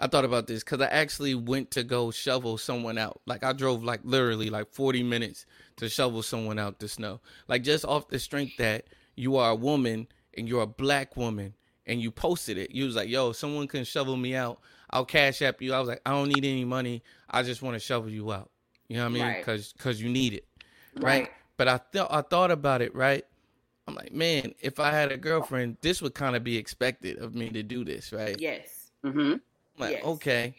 i 0.00 0.06
thought 0.06 0.24
about 0.24 0.46
this 0.46 0.64
because 0.64 0.80
i 0.80 0.86
actually 0.86 1.34
went 1.34 1.70
to 1.70 1.84
go 1.84 2.10
shovel 2.10 2.58
someone 2.58 2.98
out 2.98 3.20
like 3.26 3.44
i 3.44 3.52
drove 3.52 3.84
like 3.84 4.00
literally 4.02 4.50
like 4.50 4.68
40 4.72 5.02
minutes 5.02 5.46
to 5.76 5.88
shovel 5.88 6.22
someone 6.22 6.58
out 6.58 6.78
the 6.78 6.88
snow 6.88 7.20
like 7.48 7.62
just 7.62 7.84
off 7.84 8.08
the 8.08 8.18
strength 8.18 8.56
that 8.58 8.86
you 9.16 9.36
are 9.36 9.50
a 9.50 9.54
woman 9.54 10.08
and 10.36 10.48
you're 10.48 10.62
a 10.62 10.66
black 10.66 11.16
woman 11.16 11.54
and 11.86 12.00
you 12.00 12.10
posted 12.10 12.58
it 12.58 12.70
you 12.72 12.84
was 12.86 12.96
like 12.96 13.08
yo 13.08 13.32
someone 13.32 13.68
can 13.68 13.84
shovel 13.84 14.16
me 14.16 14.34
out 14.34 14.58
i'll 14.90 15.04
cash 15.04 15.42
app 15.42 15.62
you 15.62 15.72
i 15.72 15.78
was 15.78 15.88
like 15.88 16.00
i 16.06 16.10
don't 16.10 16.28
need 16.28 16.44
any 16.44 16.64
money 16.64 17.02
i 17.30 17.42
just 17.42 17.62
want 17.62 17.74
to 17.74 17.80
shovel 17.80 18.10
you 18.10 18.32
out 18.32 18.50
you 18.88 18.96
know 18.96 19.02
what 19.04 19.10
i 19.10 19.12
mean 19.12 19.22
Right. 19.22 19.38
because 19.38 19.72
because 19.72 20.00
you 20.02 20.08
need 20.08 20.32
it 20.34 20.46
right? 20.96 21.04
Right. 21.22 21.30
But 21.56 21.68
I 21.68 21.76
thought 21.76 22.08
I 22.10 22.22
thought 22.22 22.50
about 22.50 22.80
it, 22.80 22.94
right? 22.94 23.24
I'm 23.86 23.94
like, 23.94 24.12
man, 24.12 24.54
if 24.60 24.80
I 24.80 24.90
had 24.92 25.12
a 25.12 25.16
girlfriend, 25.16 25.76
this 25.82 26.00
would 26.00 26.14
kind 26.14 26.34
of 26.36 26.42
be 26.42 26.56
expected 26.56 27.18
of 27.18 27.34
me 27.34 27.50
to 27.50 27.62
do 27.62 27.84
this, 27.84 28.12
right? 28.12 28.36
yes. 28.40 28.90
Mhm. 29.04 29.40
Like, 29.78 29.90
yes. 29.90 30.04
okay, 30.04 30.54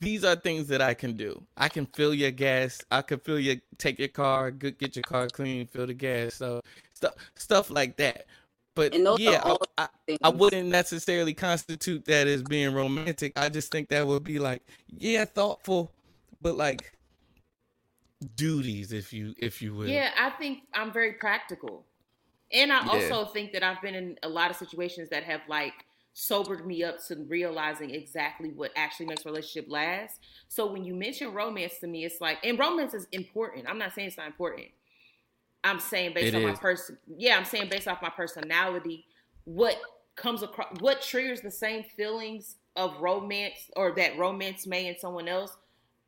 these 0.00 0.24
are 0.24 0.36
things 0.36 0.68
that 0.68 0.82
I 0.82 0.94
can 0.94 1.16
do. 1.16 1.42
I 1.56 1.68
can 1.68 1.86
fill 1.86 2.14
your 2.14 2.30
gas. 2.30 2.82
I 2.90 3.02
can 3.02 3.18
fill 3.20 3.38
your 3.40 3.56
take 3.78 3.98
your 3.98 4.08
car, 4.08 4.50
good, 4.50 4.78
get 4.78 4.96
your 4.96 5.04
car 5.04 5.28
clean, 5.28 5.66
fill 5.66 5.86
the 5.86 5.94
gas, 5.94 6.34
so 6.34 6.60
stuff 6.94 7.14
stuff 7.34 7.70
like 7.70 7.96
that. 7.96 8.26
But 8.74 8.94
And 8.94 9.06
those 9.06 9.18
are 9.26 9.32
yeah, 9.32 9.42
I, 9.44 9.56
I, 9.78 9.88
I 10.24 10.28
wouldn't 10.30 10.68
necessarily 10.68 11.34
constitute 11.34 12.04
that 12.06 12.26
as 12.26 12.42
being 12.42 12.74
romantic. 12.74 13.32
I 13.36 13.48
just 13.48 13.72
think 13.72 13.88
that 13.88 14.06
would 14.06 14.24
be 14.24 14.38
like, 14.38 14.62
yeah, 14.98 15.24
thoughtful, 15.24 15.92
but 16.42 16.56
like 16.56 16.92
duties, 18.36 18.92
if 18.92 19.12
you 19.12 19.34
if 19.38 19.62
you 19.62 19.74
will. 19.74 19.86
Yeah, 19.88 20.10
I 20.18 20.30
think 20.30 20.60
I'm 20.74 20.92
very 20.92 21.14
practical. 21.14 21.86
And 22.52 22.72
I 22.72 22.86
Yeah. 22.92 23.12
also 23.12 23.26
think 23.26 23.52
that 23.52 23.62
I've 23.62 23.82
been 23.82 23.94
in 23.94 24.18
a 24.22 24.28
lot 24.28 24.50
of 24.50 24.56
situations 24.56 25.08
that 25.10 25.24
have 25.24 25.42
like 25.48 25.74
sobered 26.18 26.66
me 26.66 26.82
up 26.82 26.96
to 27.06 27.14
realizing 27.28 27.90
exactly 27.90 28.48
what 28.48 28.72
actually 28.74 29.04
makes 29.04 29.26
relationship 29.26 29.70
last. 29.70 30.18
So 30.48 30.64
when 30.64 30.82
you 30.82 30.94
mention 30.94 31.34
romance 31.34 31.74
to 31.80 31.86
me, 31.86 32.06
it's 32.06 32.22
like, 32.22 32.38
and 32.42 32.58
romance 32.58 32.94
is 32.94 33.06
important. 33.12 33.66
I'm 33.68 33.76
not 33.76 33.92
saying 33.94 34.08
it's 34.08 34.16
not 34.16 34.26
important. 34.26 34.68
I'm 35.62 35.78
saying 35.78 36.14
based 36.14 36.28
It 36.28 36.36
on 36.36 36.42
my 36.42 36.54
person, 36.54 36.96
yeah, 37.18 37.36
I'm 37.36 37.44
saying 37.44 37.68
based 37.68 37.86
off 37.86 38.00
my 38.00 38.08
personality, 38.08 39.04
what 39.44 39.76
comes 40.14 40.42
across, 40.42 40.68
what 40.80 41.02
triggers 41.02 41.42
the 41.42 41.50
same 41.50 41.84
feelings 41.84 42.56
of 42.76 42.98
romance 42.98 43.70
or 43.76 43.94
that 43.96 44.16
romance 44.16 44.66
may 44.66 44.86
in 44.86 44.96
someone 44.98 45.28
else 45.28 45.54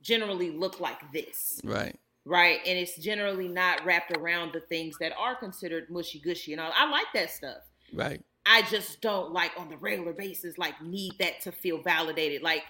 generally 0.00 0.50
look 0.50 0.80
like 0.80 1.12
this 1.12 1.60
Right. 1.62 1.94
right? 2.24 2.60
And 2.66 2.78
it's 2.78 2.96
generally 2.96 3.48
not 3.48 3.84
wrapped 3.84 4.16
around 4.16 4.54
the 4.54 4.60
things 4.60 4.96
that 5.00 5.12
are 5.18 5.34
considered 5.34 5.90
mushy 5.90 6.18
gushy 6.18 6.52
and 6.52 6.62
all. 6.62 6.72
I 6.74 6.88
like 6.90 7.08
that 7.12 7.30
stuff. 7.30 7.58
Right. 7.92 8.22
I 8.48 8.62
just 8.62 9.00
don't 9.02 9.32
like 9.32 9.52
on 9.58 9.68
the 9.68 9.76
regular 9.76 10.14
basis, 10.14 10.56
like 10.56 10.80
need 10.82 11.12
that 11.18 11.40
to 11.42 11.52
feel 11.52 11.82
validated. 11.82 12.42
Like 12.42 12.64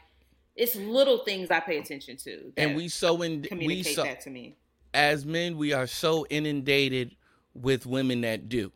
it's 0.57 0.75
little 0.75 1.19
things 1.19 1.51
I 1.51 1.61
pay 1.61 1.79
attention 1.79 2.17
to. 2.19 2.53
And 2.57 2.75
we 2.75 2.89
so 2.89 3.23
in 3.23 3.43
we 3.43 3.49
communicate 3.49 3.95
so 3.95 4.03
that 4.03 4.21
to 4.23 4.31
me. 4.31 4.57
as 4.93 5.25
men 5.25 5.57
we 5.57 5.73
are 5.73 5.87
so 5.87 6.27
inundated 6.29 7.15
with 7.55 7.87
women 7.87 8.23
that 8.23 8.49
do. 8.49 8.73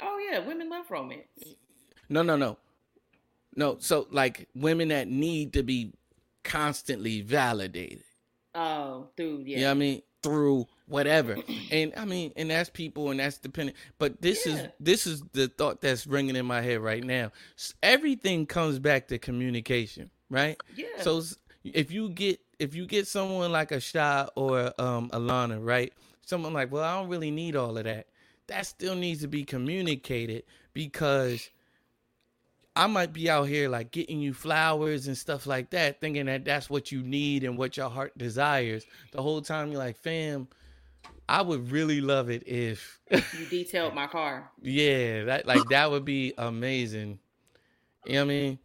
Oh 0.00 0.18
yeah, 0.30 0.38
women 0.38 0.70
love 0.70 0.90
romance. 0.90 1.26
No, 2.08 2.22
no, 2.22 2.36
no. 2.36 2.58
No, 3.56 3.76
so 3.80 4.06
like 4.10 4.48
women 4.54 4.88
that 4.88 5.08
need 5.08 5.52
to 5.54 5.62
be 5.62 5.92
constantly 6.44 7.22
validated. 7.22 8.04
Oh, 8.54 9.08
through 9.16 9.42
yeah. 9.46 9.56
You 9.56 9.64
know 9.64 9.70
I 9.72 9.74
mean? 9.74 10.02
Through 10.22 10.66
whatever. 10.86 11.36
And 11.70 11.92
I 11.96 12.04
mean, 12.04 12.32
and 12.36 12.50
that's 12.50 12.68
people 12.68 13.10
and 13.10 13.20
that's 13.20 13.38
dependent. 13.38 13.78
But 13.98 14.20
this 14.20 14.46
is 14.46 14.68
this 14.78 15.06
is 15.06 15.22
the 15.32 15.48
thought 15.48 15.80
that's 15.80 16.06
ringing 16.06 16.36
in 16.36 16.44
my 16.44 16.60
head 16.60 16.80
right 16.80 17.02
now. 17.02 17.32
Everything 17.82 18.44
comes 18.44 18.78
back 18.78 19.08
to 19.08 19.18
communication, 19.18 20.10
right? 20.28 20.60
Yeah. 20.76 20.86
So 21.00 21.22
if 21.64 21.90
you 21.90 22.10
get 22.10 22.40
if 22.58 22.74
you 22.74 22.86
get 22.86 23.06
someone 23.06 23.52
like 23.52 23.72
a 23.72 23.80
Shy 23.80 24.28
or 24.36 24.72
um 24.78 25.08
Alayna, 25.10 25.64
right? 25.64 25.92
Someone 26.26 26.52
like, 26.52 26.70
well, 26.70 26.84
I 26.84 27.00
don't 27.00 27.08
really 27.08 27.30
need 27.30 27.56
all 27.56 27.76
of 27.78 27.84
that. 27.84 28.06
That 28.48 28.66
still 28.66 28.94
needs 28.94 29.22
to 29.22 29.28
be 29.28 29.44
communicated 29.44 30.44
because 30.74 31.48
I 32.74 32.86
might 32.86 33.12
be 33.12 33.28
out 33.28 33.44
here 33.44 33.68
like 33.68 33.90
getting 33.90 34.20
you 34.20 34.32
flowers 34.32 35.06
and 35.06 35.16
stuff 35.16 35.46
like 35.46 35.70
that, 35.70 36.00
thinking 36.00 36.26
that 36.26 36.44
that's 36.44 36.70
what 36.70 36.90
you 36.90 37.02
need 37.02 37.44
and 37.44 37.58
what 37.58 37.76
your 37.76 37.90
heart 37.90 38.16
desires. 38.16 38.84
The 39.12 39.20
whole 39.22 39.42
time 39.42 39.70
you're 39.70 39.78
like, 39.78 39.96
fam, 39.98 40.48
I 41.28 41.42
would 41.42 41.70
really 41.70 42.00
love 42.00 42.30
it 42.30 42.46
if, 42.46 43.00
you 43.10 43.46
detailed 43.48 43.94
my 43.94 44.06
car. 44.06 44.50
yeah, 44.60 45.24
that 45.24 45.46
like 45.46 45.68
that 45.70 45.90
would 45.90 46.04
be 46.04 46.34
amazing. 46.36 47.18
You 48.06 48.14
know 48.14 48.18
what 48.20 48.24
I 48.24 48.34
mean? 48.34 48.58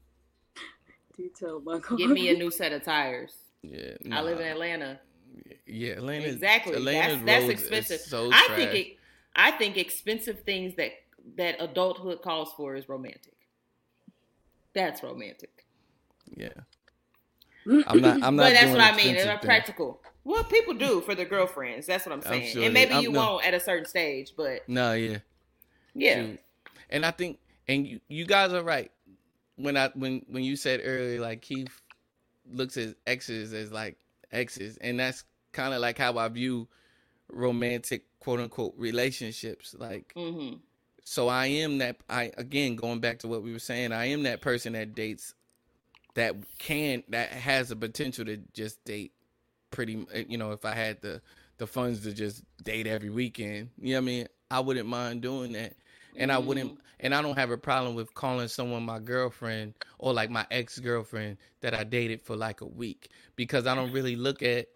Detail 1.16 1.62
my 1.64 1.80
car. 1.80 1.98
Give 1.98 2.10
me 2.10 2.30
a 2.30 2.38
new 2.38 2.52
set 2.52 2.72
of 2.72 2.84
tires. 2.84 3.34
Yeah, 3.62 3.94
I 4.12 4.22
live 4.22 4.40
in. 4.40 4.48
Atlanta. 4.48 5.00
Yeah, 5.66 5.94
Atlanta. 5.94 6.28
exactly. 6.28 6.76
Atlanta's 6.76 7.24
that's 7.24 7.26
that's 7.26 7.44
roads 7.44 7.62
expensive. 7.62 8.00
So 8.02 8.28
I 8.32 8.46
trash. 8.48 8.58
think 8.58 8.74
it, 8.74 8.98
I 9.36 9.52
think 9.52 9.78
expensive 9.78 10.42
things 10.42 10.76
that 10.76 10.92
that 11.38 11.56
adulthood 11.60 12.22
calls 12.22 12.54
for 12.56 12.76
is 12.76 12.88
romantic. 12.90 13.34
That's 14.74 15.04
romantic. 15.04 15.66
yeah. 16.36 16.50
I'm 17.88 18.02
not. 18.02 18.24
I'm 18.24 18.36
not. 18.36 18.44
but 18.44 18.54
that's 18.54 18.62
doing 18.66 18.74
what 18.74 18.82
I 18.82 18.92
mean. 18.96 19.16
expensive 19.16 19.26
They're 19.26 19.38
practical. 19.38 20.02
Well, 20.28 20.44
people 20.44 20.74
do 20.74 21.00
for 21.00 21.16
their 21.16 21.26
girlfriends. 21.26 21.88
That's 21.88 22.06
what 22.06 22.12
I'm 22.12 22.20
I'm 22.20 22.24
saying. 22.26 22.54
sure 22.54 22.64
and 22.64 22.74
maybe 22.74 22.92
I'm- 22.94 23.04
you 23.04 23.12
no. 23.12 23.20
won't 23.20 23.46
at 23.46 23.54
a 23.54 23.60
certain 23.62 23.86
stage, 23.86 24.34
but 24.36 24.68
No, 24.68 24.92
yeah. 24.94 25.20
yeah. 25.96 26.16
Shoot. 26.26 26.40
And 26.90 27.06
I 27.06 27.12
think, 27.12 27.40
and 27.68 27.88
you, 27.88 28.02
you 28.10 28.26
guys 28.26 28.52
are 28.52 28.62
right. 28.64 28.92
When 29.56 29.78
I 29.78 29.90
when 29.96 30.24
when 30.28 30.44
you 30.44 30.56
said 30.58 30.82
earlier, 30.84 31.22
like 31.22 31.42
Keith 31.42 31.82
looks 32.52 32.76
at 32.78 32.96
exes 33.08 33.54
as 33.54 33.72
like 33.72 33.98
exes, 34.32 34.76
and 34.78 35.00
that's 35.00 35.24
kind 35.54 35.74
of 35.74 35.80
like 35.80 35.98
how 35.98 36.18
I 36.18 36.28
view 36.28 36.68
romantic 37.30 38.04
quote 38.20 38.40
unquote 38.42 38.74
relationships. 38.78 39.76
Like, 39.78 40.12
hmm 40.16 40.56
so 41.04 41.30
I 41.30 41.46
am 41.48 41.78
that. 41.78 41.98
I 42.10 42.32
again 42.38 42.76
going 42.76 43.00
back 43.00 43.20
to 43.20 43.28
what 43.30 43.42
we 43.44 43.54
were 43.54 43.60
saying. 43.60 43.94
I 43.94 44.08
am 44.08 44.24
that 44.24 44.42
person 44.42 44.74
that 44.74 44.94
dates 44.94 45.34
that 46.16 46.36
can 46.60 47.04
that 47.10 47.30
has 47.30 47.70
the 47.70 47.76
potential 47.78 48.26
to 48.26 48.38
just 48.54 48.84
date 48.86 49.14
pretty. 49.72 49.94
m- 49.94 50.08
eh, 50.14 50.26
You 50.28 50.38
know, 50.38 50.52
if 50.52 50.66
I 50.66 50.74
had 50.74 51.02
the 51.02 51.22
the 51.58 51.68
funds 51.68 52.02
to 52.02 52.14
just 52.14 52.44
date 52.64 52.88
every 52.88 53.10
weekend, 53.10 53.70
you 53.80 53.94
know 53.94 54.00
what 54.00 54.04
I 54.04 54.06
mean. 54.06 54.28
I 54.50 54.60
wouldn't 54.62 54.88
mind 54.88 55.22
doing 55.22 55.52
that 55.54 55.74
and 56.18 56.32
I 56.32 56.38
wouldn't 56.38 56.72
mm-hmm. 56.72 56.82
and 57.00 57.16
I 57.16 57.22
don't 57.22 57.38
have 57.38 57.52
a 57.52 57.58
problem 57.58 57.96
with 57.96 58.14
calling 58.14 58.48
someone 58.48 58.84
my 58.84 59.00
girlfriend 59.00 59.76
or 60.00 60.14
like 60.14 60.30
my 60.30 60.46
ex-girlfriend 60.52 61.38
that 61.62 61.74
I 61.74 61.84
dated 61.84 62.22
for 62.22 62.36
like 62.36 62.62
a 62.62 62.66
week 62.66 63.10
because 63.36 63.68
I 63.68 63.76
don't 63.76 63.92
really 63.92 64.16
look 64.16 64.42
at 64.44 64.68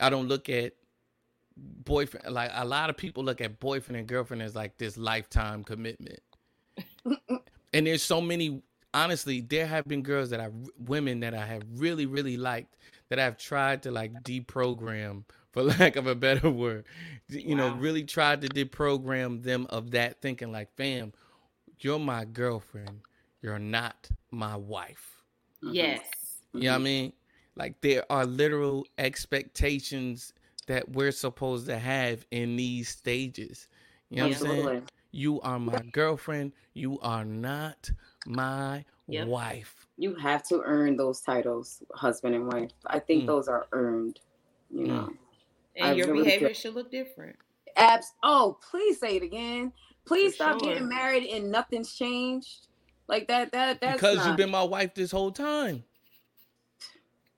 I 0.00 0.10
don't 0.10 0.28
look 0.28 0.48
at 0.48 0.74
boyfriend 1.56 2.32
like 2.34 2.50
a 2.54 2.64
lot 2.64 2.90
of 2.90 2.96
people 2.96 3.24
look 3.24 3.40
at 3.40 3.60
boyfriend 3.60 3.98
and 3.98 4.08
girlfriend 4.08 4.42
as 4.42 4.54
like 4.54 4.76
this 4.78 4.96
lifetime 4.96 5.64
commitment. 5.64 6.20
and 7.72 7.86
there's 7.86 8.02
so 8.02 8.20
many. 8.20 8.62
Honestly, 8.94 9.40
there 9.40 9.66
have 9.66 9.86
been 9.86 10.02
girls 10.02 10.28
that 10.30 10.40
I, 10.40 10.50
women 10.78 11.20
that 11.20 11.32
I 11.32 11.46
have 11.46 11.62
really, 11.76 12.04
really 12.04 12.36
liked 12.36 12.76
that 13.12 13.18
I've 13.20 13.36
tried 13.36 13.82
to 13.82 13.90
like 13.90 14.10
deprogram, 14.24 15.24
for 15.50 15.62
lack 15.78 15.96
of 15.96 16.06
a 16.06 16.14
better 16.14 16.48
word. 16.48 16.86
You 17.28 17.54
know, 17.54 17.74
really 17.74 18.04
tried 18.04 18.40
to 18.40 18.48
deprogram 18.48 19.42
them 19.42 19.66
of 19.68 19.90
that 19.90 20.22
thinking 20.22 20.50
like, 20.50 20.74
fam, 20.76 21.12
you're 21.80 21.98
my 21.98 22.24
girlfriend. 22.24 23.02
You're 23.42 23.58
not 23.58 24.08
my 24.30 24.56
wife. 24.56 25.22
Mm-hmm. 25.62 25.74
Yes. 25.74 26.00
You 26.54 26.62
know 26.62 26.70
what 26.70 26.76
I 26.76 26.84
mean? 26.84 27.12
Like 27.54 27.78
there 27.82 28.04
are 28.10 28.24
literal 28.24 28.86
expectations 28.96 30.32
that 30.68 30.88
we're 30.90 31.12
supposed 31.12 31.66
to 31.66 31.78
have 31.78 32.24
in 32.30 32.56
these 32.56 32.88
stages. 32.88 33.68
You 34.08 34.18
know 34.18 34.22
what 34.28 34.36
I'm 34.36 34.40
saying? 34.40 34.58
Absolutely. 34.60 34.82
You 35.10 35.40
are 35.42 35.58
my 35.58 35.80
girlfriend. 35.92 36.52
You 36.72 36.98
are 37.00 37.26
not 37.26 37.90
my 38.24 38.86
Yep. 39.08 39.28
wife. 39.28 39.81
You 39.96 40.14
have 40.16 40.42
to 40.48 40.62
earn 40.64 40.96
those 40.96 41.20
titles, 41.20 41.82
husband 41.94 42.34
and 42.34 42.52
wife. 42.52 42.70
I 42.86 42.98
think 42.98 43.24
Mm. 43.24 43.26
those 43.26 43.48
are 43.48 43.66
earned. 43.72 44.20
You 44.70 44.84
Mm. 44.84 44.86
know. 44.88 45.10
And 45.76 45.84
I 45.88 45.92
your 45.92 46.08
really 46.08 46.24
behavior 46.24 46.48
feel- 46.48 46.54
should 46.54 46.74
look 46.74 46.90
different. 46.90 47.36
Abs. 47.76 48.12
Oh, 48.22 48.58
please 48.70 48.98
say 49.00 49.16
it 49.16 49.22
again. 49.22 49.72
Please 50.04 50.32
For 50.32 50.44
stop 50.44 50.60
sure. 50.60 50.72
getting 50.72 50.88
married 50.88 51.24
and 51.30 51.50
nothing's 51.50 51.94
changed. 51.94 52.66
Like 53.08 53.28
that. 53.28 53.52
That. 53.52 53.80
That's 53.80 53.94
because 53.94 54.16
not, 54.18 54.26
you've 54.28 54.36
been 54.36 54.50
my 54.50 54.62
wife 54.64 54.94
this 54.94 55.10
whole 55.10 55.32
time. 55.32 55.84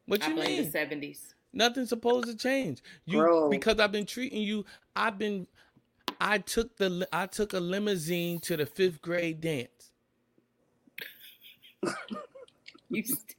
What 0.07 0.23
I 0.23 0.29
you 0.29 0.35
blame 0.35 0.57
the 0.57 0.63
mean? 0.63 0.71
seventies. 0.71 1.35
Nothing's 1.53 1.89
supposed 1.89 2.27
to 2.27 2.37
change. 2.37 2.83
You 3.07 3.19
Bro. 3.19 3.51
because 3.51 3.79
I've 3.79 3.93
been 3.93 4.07
treating 4.07 4.43
you. 4.43 4.65
I've 4.97 5.19
been. 5.19 5.47
I 6.21 6.39
took 6.39 6.77
the. 6.77 7.07
I 7.13 7.27
took 7.27 7.53
a 7.53 7.61
limousine 7.61 8.41
to 8.41 8.57
the 8.57 8.67
fifth 8.67 9.01
grade 9.01 9.41
dance. 9.41 9.93
You 12.95 13.03
st- 13.05 13.37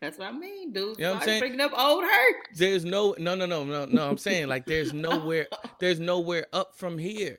That's 0.00 0.18
what 0.18 0.28
I 0.28 0.32
mean, 0.32 0.72
dude. 0.72 0.98
You 0.98 1.04
know 1.04 1.12
what 1.14 1.22
I'm 1.22 1.28
saying? 1.28 1.40
Bringing 1.40 1.60
up 1.60 1.72
old 1.78 2.02
hurt. 2.04 2.34
There's 2.56 2.84
no. 2.84 3.14
No. 3.18 3.34
No. 3.34 3.46
No. 3.46 3.64
No. 3.64 3.84
No. 3.84 4.08
I'm 4.08 4.18
saying 4.18 4.48
like 4.48 4.66
there's 4.66 4.92
nowhere. 5.08 5.46
There's 5.78 6.00
nowhere 6.00 6.46
up 6.52 6.74
from 6.76 6.98
here. 6.98 7.38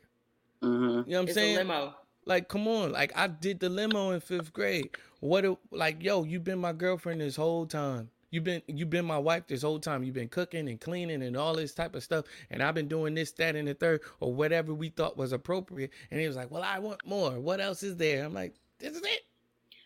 Mhm. 0.61 0.71
You 0.71 0.77
know 0.79 1.03
what 1.03 1.17
I'm 1.17 1.23
It's 1.25 1.33
saying? 1.33 1.57
limo. 1.57 1.95
Like, 2.25 2.47
come 2.47 2.67
on. 2.69 2.93
Like, 2.93 3.11
I 3.17 3.27
did 3.27 3.59
the 3.59 3.67
limo 3.67 4.11
in 4.11 4.21
fifth 4.21 4.53
grade. 4.53 4.91
What? 5.19 5.43
a- 5.43 5.57
Like, 5.71 6.01
yo, 6.01 6.23
you've 6.23 6.45
been 6.45 6.59
my 6.59 6.71
girlfriend 6.71 7.19
this 7.19 7.35
whole 7.35 7.65
time. 7.65 8.09
You've 8.31 8.45
been 8.45 8.61
you've 8.65 8.89
been 8.89 9.05
my 9.05 9.17
wife 9.19 9.45
this 9.45 9.61
whole 9.61 9.77
time. 9.79 10.03
You've 10.03 10.15
been 10.15 10.29
cooking 10.29 10.67
and 10.69 10.79
cleaning 10.81 11.21
and 11.21 11.35
all 11.37 11.53
this 11.53 11.73
type 11.73 11.93
of 11.95 12.01
stuff. 12.01 12.25
And 12.49 12.63
I've 12.63 12.73
been 12.73 12.87
doing 12.87 13.13
this, 13.13 13.31
that, 13.33 13.55
and 13.57 13.67
the 13.67 13.73
third, 13.75 14.01
or 14.21 14.33
whatever 14.33 14.73
we 14.73 14.89
thought 14.89 15.17
was 15.17 15.33
appropriate. 15.33 15.91
And 16.09 16.19
he 16.19 16.25
was 16.27 16.35
like, 16.37 16.49
Well, 16.49 16.63
I 16.63 16.79
want 16.79 17.05
more. 17.05 17.39
What 17.39 17.59
else 17.59 17.83
is 17.83 17.95
there? 17.97 18.23
I'm 18.23 18.33
like, 18.33 18.55
This 18.79 18.95
is 18.95 19.03
it. 19.03 19.21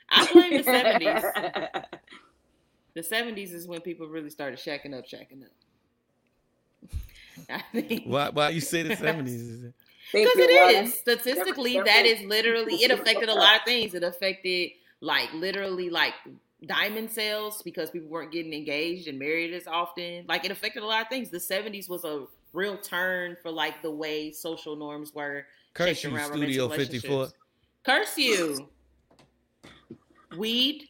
I 0.10 0.32
blame 0.32 0.58
the 0.58 0.64
seventies. 0.64 1.24
The 2.94 3.04
seventies 3.04 3.54
is 3.54 3.68
when 3.68 3.82
people 3.82 4.08
really 4.08 4.32
started 4.32 4.58
shacking 4.58 4.98
up, 4.98 5.06
shacking 5.06 5.44
up. 5.44 6.90
I 7.50 7.62
think 7.72 8.06
Why 8.06 8.30
why 8.30 8.50
you 8.50 8.60
say 8.60 8.82
the 8.82 8.96
seventies? 9.06 9.72
Thank 10.12 10.28
because 10.34 10.36
you, 10.50 10.56
it 10.56 10.60
Ryan. 10.62 10.86
is 10.86 10.94
statistically 10.96 11.74
Never- 11.76 11.86
that 11.86 12.04
never- 12.06 12.22
is 12.22 12.28
literally 12.28 12.74
it 12.76 12.90
affected 12.90 13.30
a 13.30 13.36
lot 13.36 13.58
of 13.58 13.62
things. 13.66 13.94
It 13.94 14.02
affected 14.04 14.72
like 15.02 15.32
literally 15.34 15.92
like 15.92 16.14
diamond 16.66 17.12
sales 17.12 17.62
because 17.62 17.92
people 17.92 18.10
weren't 18.10 18.32
getting 18.32 18.52
engaged 18.54 19.08
and 19.08 19.20
married 19.20 19.54
as 19.54 19.68
often. 19.68 20.26
Like 20.28 20.44
it 20.44 20.50
affected 20.50 20.82
a 20.82 20.88
lot 20.88 21.04
of 21.04 21.08
things. 21.10 21.30
The 21.30 21.40
seventies 21.40 21.88
was 21.88 22.04
a 22.04 22.26
real 22.54 22.78
turn 22.80 23.38
for 23.44 23.52
like 23.52 23.84
the 23.84 23.92
way 23.92 24.32
social 24.32 24.76
norms 24.76 25.14
were. 25.14 25.46
Curse 25.76 26.04
you, 26.04 26.18
Studio 26.18 26.68
54. 26.70 27.28
Curse 27.84 28.18
you. 28.18 28.68
Weed. 30.36 30.90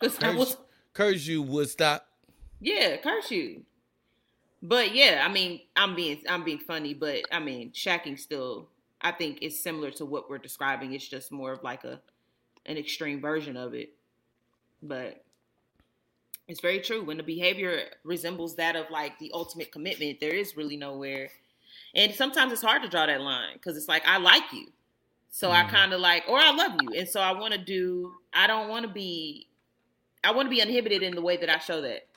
'Cause 0.00 0.18
Curse, 0.18 0.36
was- 0.36 0.56
curse 0.92 1.26
you, 1.26 1.42
Woodstock. 1.42 2.06
yeah, 2.60 2.96
curse 2.98 3.30
you. 3.30 3.64
But 4.62 4.94
yeah, 4.94 5.24
I 5.26 5.32
mean, 5.32 5.62
I'm 5.76 5.94
being 5.94 6.22
I'm 6.28 6.44
being 6.44 6.58
funny, 6.58 6.92
but 6.94 7.22
I 7.32 7.38
mean, 7.38 7.72
shacking 7.72 8.18
still 8.18 8.68
I 9.00 9.12
think 9.12 9.38
is 9.42 9.62
similar 9.62 9.90
to 9.92 10.04
what 10.04 10.28
we're 10.28 10.38
describing. 10.38 10.92
It's 10.92 11.06
just 11.06 11.30
more 11.30 11.52
of 11.52 11.62
like 11.62 11.84
a 11.84 12.00
an 12.66 12.76
extreme 12.76 13.20
version 13.20 13.56
of 13.56 13.74
it. 13.74 13.94
But 14.82 15.24
it's 16.48 16.60
very 16.60 16.80
true. 16.80 17.04
When 17.04 17.16
the 17.16 17.22
behavior 17.22 17.90
resembles 18.02 18.56
that 18.56 18.76
of 18.76 18.90
like 18.90 19.18
the 19.18 19.30
ultimate 19.32 19.72
commitment, 19.72 20.20
there 20.20 20.34
is 20.34 20.56
really 20.56 20.76
nowhere. 20.76 21.30
And 21.94 22.14
sometimes 22.14 22.52
it's 22.52 22.62
hard 22.62 22.82
to 22.82 22.88
draw 22.88 23.06
that 23.06 23.20
line 23.20 23.54
because 23.54 23.76
it's 23.76 23.88
like 23.88 24.06
I 24.06 24.18
like 24.18 24.52
you. 24.52 24.66
So 25.36 25.50
I 25.50 25.64
Mhm. 25.64 25.68
kind 25.68 25.92
of 25.92 26.00
like 26.00 26.24
or 26.28 26.38
I 26.38 26.50
love 26.50 26.80
you. 26.80 26.94
And 26.94 27.06
so 27.06 27.20
I 27.20 27.32
want 27.32 27.52
to 27.52 27.58
do 27.58 28.14
I 28.32 28.46
don't 28.46 28.68
want 28.70 28.86
to 28.86 28.90
be 28.90 29.48
I 30.24 30.30
want 30.32 30.46
to 30.46 30.50
be 30.50 30.60
inhibited 30.60 31.02
in 31.02 31.14
the 31.14 31.20
way 31.20 31.36
that 31.36 31.50
I 31.50 31.58
show 31.58 31.82
that 31.82 32.08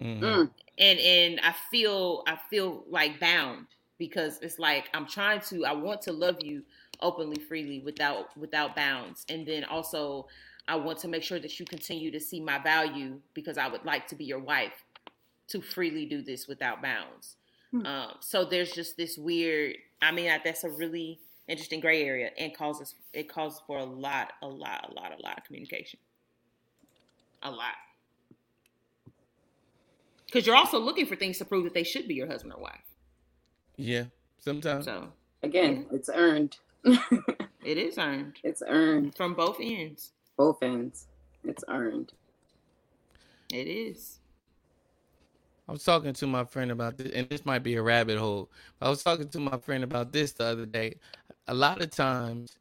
Mhm. 0.00 0.20
Mm. 0.20 0.50
and 0.78 0.98
and 1.00 1.40
I 1.40 1.50
feel 1.72 2.22
I 2.28 2.36
feel 2.36 2.84
like 2.88 3.18
bound 3.18 3.66
because 3.98 4.38
it's 4.42 4.60
like 4.60 4.88
I'm 4.94 5.06
trying 5.06 5.40
to 5.50 5.64
I 5.64 5.72
want 5.72 6.02
to 6.02 6.12
love 6.12 6.36
you 6.44 6.64
openly 7.00 7.40
freely 7.42 7.80
without 7.80 8.36
without 8.38 8.76
bounds 8.76 9.26
and 9.28 9.44
then 9.44 9.64
also 9.64 10.28
I 10.68 10.76
want 10.76 10.98
to 11.00 11.08
make 11.08 11.24
sure 11.24 11.40
that 11.40 11.58
you 11.58 11.66
continue 11.66 12.12
to 12.12 12.20
see 12.20 12.40
my 12.40 12.58
value 12.58 13.20
because 13.34 13.58
I 13.58 13.66
would 13.66 13.84
like 13.84 14.06
to 14.08 14.14
be 14.14 14.24
your 14.24 14.38
wife 14.38 14.84
to 15.48 15.60
freely 15.60 16.06
do 16.06 16.22
this 16.22 16.46
without 16.46 16.80
bounds. 16.80 17.36
Hmm. 17.72 17.84
Um, 17.86 18.16
so 18.20 18.44
there's 18.44 18.70
just 18.70 18.96
this 18.96 19.18
weird 19.18 19.78
I 20.00 20.12
mean 20.12 20.26
that- 20.26 20.44
that's 20.44 20.62
a 20.62 20.70
really 20.70 21.18
interesting 21.48 21.80
gray 21.80 22.04
area 22.04 22.30
and 22.38 22.54
causes 22.56 22.94
it 23.12 23.28
calls 23.28 23.62
for 23.66 23.78
a 23.78 23.84
lot 23.84 24.32
a 24.42 24.46
lot 24.46 24.88
a 24.90 24.94
lot 24.94 25.12
a 25.18 25.22
lot 25.22 25.38
of 25.38 25.44
communication. 25.44 25.98
A 27.42 27.50
lot. 27.50 27.74
Because 30.26 30.46
you're 30.46 30.56
also 30.56 30.78
looking 30.78 31.06
for 31.06 31.16
things 31.16 31.38
to 31.38 31.44
prove 31.44 31.64
that 31.64 31.72
they 31.74 31.84
should 31.84 32.06
be 32.06 32.14
your 32.14 32.26
husband 32.26 32.52
or 32.54 32.60
wife. 32.60 32.80
Yeah. 33.76 34.04
Sometimes. 34.40 34.84
So 34.84 35.08
Again, 35.42 35.86
it's 35.92 36.10
earned. 36.12 36.58
it 36.84 37.78
is 37.78 37.98
earned 37.98 38.36
it's 38.44 38.62
earned. 38.66 39.14
from 39.16 39.34
both 39.34 39.56
ends. 39.60 40.12
Both 40.36 40.62
ends. 40.62 41.06
It's 41.44 41.64
earned. 41.68 42.12
It 43.52 43.66
is. 43.66 44.18
I 45.68 45.72
was 45.72 45.84
talking 45.84 46.14
to 46.14 46.26
my 46.26 46.44
friend 46.44 46.70
about 46.70 46.96
this, 46.96 47.12
and 47.12 47.28
this 47.28 47.44
might 47.44 47.58
be 47.62 47.74
a 47.74 47.82
rabbit 47.82 48.18
hole. 48.18 48.50
I 48.80 48.88
was 48.88 49.02
talking 49.02 49.28
to 49.28 49.38
my 49.38 49.58
friend 49.58 49.84
about 49.84 50.12
this 50.12 50.32
the 50.32 50.44
other 50.44 50.64
day. 50.66 50.96
A 51.48 51.54
lot 51.54 51.80
of 51.80 51.90
times, 51.90 52.56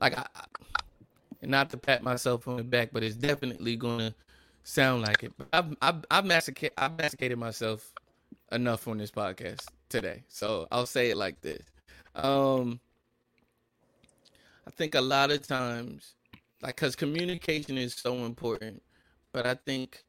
like, 0.00 0.18
I, 0.18 0.26
not 1.42 1.70
to 1.70 1.76
pat 1.76 2.02
myself 2.02 2.46
on 2.48 2.56
the 2.56 2.64
back, 2.64 2.90
but 2.92 3.02
it's 3.02 3.16
definitely 3.16 3.76
gonna 3.76 4.14
sound 4.64 5.02
like 5.02 5.22
it. 5.22 5.32
But 5.38 5.48
I've 5.52 5.76
I've, 5.80 6.04
I've, 6.10 6.24
masticated, 6.24 6.74
I've 6.76 6.98
masticated 6.98 7.38
myself 7.38 7.92
enough 8.52 8.88
on 8.88 8.98
this 8.98 9.10
podcast 9.10 9.66
today, 9.88 10.24
so 10.28 10.66
I'll 10.70 10.86
say 10.86 11.10
it 11.10 11.16
like 11.16 11.40
this. 11.40 11.62
Um, 12.14 12.80
I 14.66 14.70
think 14.70 14.94
a 14.94 15.00
lot 15.00 15.30
of 15.30 15.46
times, 15.46 16.14
like, 16.62 16.76
cause 16.76 16.96
communication 16.96 17.78
is 17.78 17.94
so 17.94 18.24
important, 18.26 18.82
but 19.32 19.46
I 19.46 19.54
think 19.54 20.04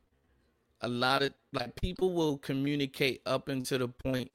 a 0.81 0.87
lot 0.87 1.21
of 1.21 1.33
like 1.53 1.79
people 1.79 2.13
will 2.13 2.37
communicate 2.37 3.21
up 3.25 3.49
until 3.49 3.79
the 3.79 3.87
point 3.87 4.31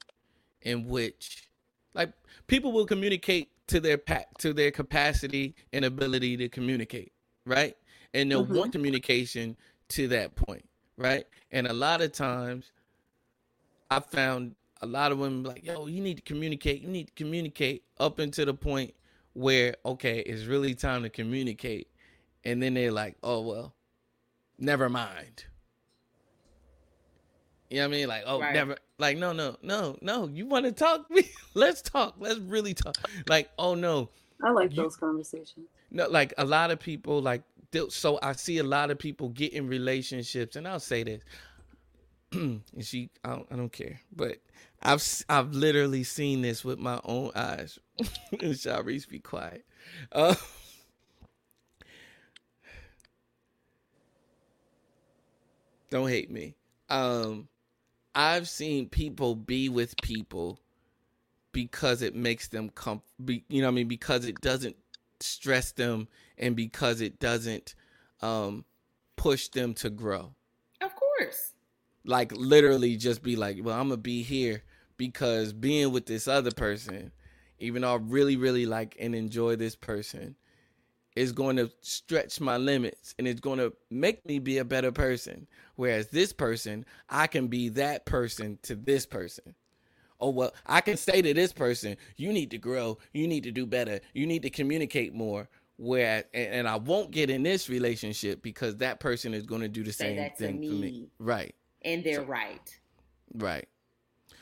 in 0.61 0.87
which 0.87 1.46
like 1.93 2.11
people 2.47 2.71
will 2.71 2.85
communicate 2.85 3.49
to 3.67 3.79
their 3.79 3.97
pa- 3.97 4.25
to 4.39 4.53
their 4.53 4.71
capacity 4.71 5.55
and 5.73 5.85
ability 5.85 6.37
to 6.37 6.47
communicate 6.49 7.11
right 7.45 7.75
and 8.13 8.31
they'll 8.31 8.45
Mhm. 8.45 8.55
want 8.55 8.71
communication 8.71 9.57
to 9.89 10.07
that 10.09 10.35
point 10.35 10.67
right 10.97 11.25
and 11.51 11.67
a 11.67 11.73
lot 11.73 12.01
of 12.01 12.11
times 12.11 12.71
i 13.91 13.99
found 13.99 14.55
a 14.81 14.85
lot 14.85 15.11
of 15.11 15.17
women 15.17 15.43
like 15.43 15.65
yo 15.65 15.87
you 15.87 16.01
need 16.01 16.15
to 16.17 16.23
communicate 16.23 16.81
you 16.81 16.87
need 16.89 17.07
to 17.07 17.13
communicate 17.13 17.83
up 17.99 18.19
until 18.19 18.45
the 18.45 18.53
point 18.53 18.93
where 19.33 19.75
okay 19.85 20.19
it's 20.19 20.45
really 20.45 20.73
time 20.75 21.03
to 21.03 21.09
communicate 21.09 21.87
and 22.43 22.61
then 22.61 22.73
they're 22.73 22.91
like 22.91 23.15
oh 23.23 23.41
well 23.41 23.75
never 24.59 24.89
mind 24.89 25.45
you 27.69 27.77
know 27.79 27.89
what 27.89 27.95
I 27.95 27.97
mean? 27.97 28.07
Like, 28.07 28.23
oh, 28.25 28.39
Right. 28.39 28.53
never. 28.53 28.77
Like, 28.99 29.17
no, 29.17 29.31
no, 29.31 29.55
no, 29.61 29.97
no. 30.01 30.27
You 30.27 30.45
want 30.47 30.65
to 30.65 30.71
talk? 30.71 31.09
Me? 31.11 31.29
Let's 31.53 31.81
talk. 31.83 32.15
Let's 32.19 32.39
really 32.39 32.73
talk. 32.73 32.97
Like, 33.27 33.49
oh 33.59 33.75
no, 33.75 34.09
I 34.43 34.49
like 34.51 34.71
You- 34.71 34.83
those 34.83 34.95
conversations. 34.95 35.67
no. 35.91 36.07
Like 36.09 36.33
a 36.37 36.45
lot 36.45 36.71
of 36.71 36.79
people, 36.79 37.21
like, 37.21 37.43
so 37.89 38.17
I 38.23 38.31
see 38.33 38.57
a 38.57 38.63
lot 38.63 38.89
of 38.91 38.97
people 38.97 39.29
get 39.29 39.53
in 39.53 39.67
relationships, 39.67 40.55
and 40.55 40.67
I'll 40.67 40.79
say 40.79 41.03
this, 41.03 41.21
and 42.31 42.61
she, 42.81 43.09
I 43.23 43.29
don't, 43.35 43.47
I 43.51 43.55
don't 43.55 43.71
care, 43.71 43.99
but 44.15 44.37
I've, 44.81 45.03
I've 45.29 45.51
literally 45.53 46.03
seen 46.03 46.41
this 46.41 46.65
with 46.65 46.79
my 46.79 46.99
own 47.03 47.31
eyes. 47.35 47.77
and 47.99 48.53
Sharice, 48.53 49.07
be 49.07 49.19
quiet. 49.19 49.63
Uh, 50.11 50.33
don't 55.89 56.09
hate 56.09 56.31
me. 56.31 56.55
Um, 56.89 57.47
I've 58.17 58.49
seen 58.49 58.89
people 58.89 59.35
be 59.35 59.69
with 59.69 59.95
people 60.01 60.59
because 61.51 62.01
it 62.01 62.15
makes 62.15 62.47
them 62.47 62.71
com 62.71 63.03
be, 63.23 63.43
you 63.47 63.61
know 63.61 63.67
what 63.67 63.73
I 63.73 63.75
mean 63.75 63.87
because 63.87 64.25
it 64.25 64.41
doesn't 64.41 64.75
stress 65.19 65.71
them 65.71 66.07
and 66.35 66.55
because 66.55 66.99
it 66.99 67.19
doesn't 67.19 67.75
um 68.23 68.65
push 69.17 69.49
them 69.49 69.75
to 69.75 69.91
grow. 69.91 70.33
Of 70.81 70.95
course. 70.95 71.53
Like 72.05 72.31
literally 72.31 72.95
just 72.95 73.21
be 73.21 73.35
like, 73.35 73.59
well, 73.61 73.79
I'm 73.79 73.89
gonna 73.89 73.97
be 73.97 74.23
here 74.23 74.63
because 74.97 75.53
being 75.53 75.91
with 75.91 76.07
this 76.07 76.27
other 76.27 76.51
person, 76.51 77.11
even 77.59 77.83
though 77.83 77.93
I 77.93 77.97
really, 77.97 78.35
really 78.35 78.65
like 78.65 78.97
and 78.99 79.13
enjoy 79.13 79.57
this 79.57 79.75
person, 79.75 80.35
is 81.17 81.31
going 81.31 81.57
to 81.57 81.71
stretch 81.81 82.39
my 82.39 82.57
limits 82.57 83.15
and 83.17 83.27
it's 83.27 83.39
going 83.39 83.59
to 83.59 83.73
make 83.89 84.25
me 84.25 84.39
be 84.39 84.59
a 84.59 84.65
better 84.65 84.91
person. 84.91 85.47
Whereas 85.75 86.07
this 86.07 86.31
person, 86.31 86.85
I 87.09 87.27
can 87.27 87.47
be 87.47 87.69
that 87.69 88.05
person 88.05 88.59
to 88.63 88.75
this 88.75 89.05
person. 89.05 89.55
Oh, 90.19 90.29
well, 90.29 90.53
I 90.65 90.81
can 90.81 90.97
say 90.97 91.21
to 91.21 91.33
this 91.33 91.53
person, 91.53 91.97
you 92.15 92.33
need 92.33 92.51
to 92.51 92.57
grow, 92.57 92.97
you 93.13 93.27
need 93.27 93.43
to 93.43 93.51
do 93.51 93.65
better, 93.65 93.99
you 94.13 94.25
need 94.25 94.43
to 94.43 94.49
communicate 94.49 95.13
more. 95.13 95.49
Where 95.79 96.23
and, 96.33 96.53
and 96.53 96.67
I 96.67 96.77
won't 96.77 97.11
get 97.11 97.29
in 97.29 97.43
this 97.43 97.69
relationship 97.69 98.41
because 98.41 98.77
that 98.77 98.99
person 98.99 99.35
is 99.35 99.45
going 99.45 99.61
to 99.61 99.67
do 99.67 99.83
the 99.83 99.93
Say 99.93 100.15
same 100.15 100.31
thing 100.31 100.55
for 100.55 100.73
me. 100.73 100.81
me. 100.81 101.09
Right. 101.19 101.53
And 101.83 102.03
they're 102.03 102.23
right. 102.23 102.79
Right. 103.35 103.67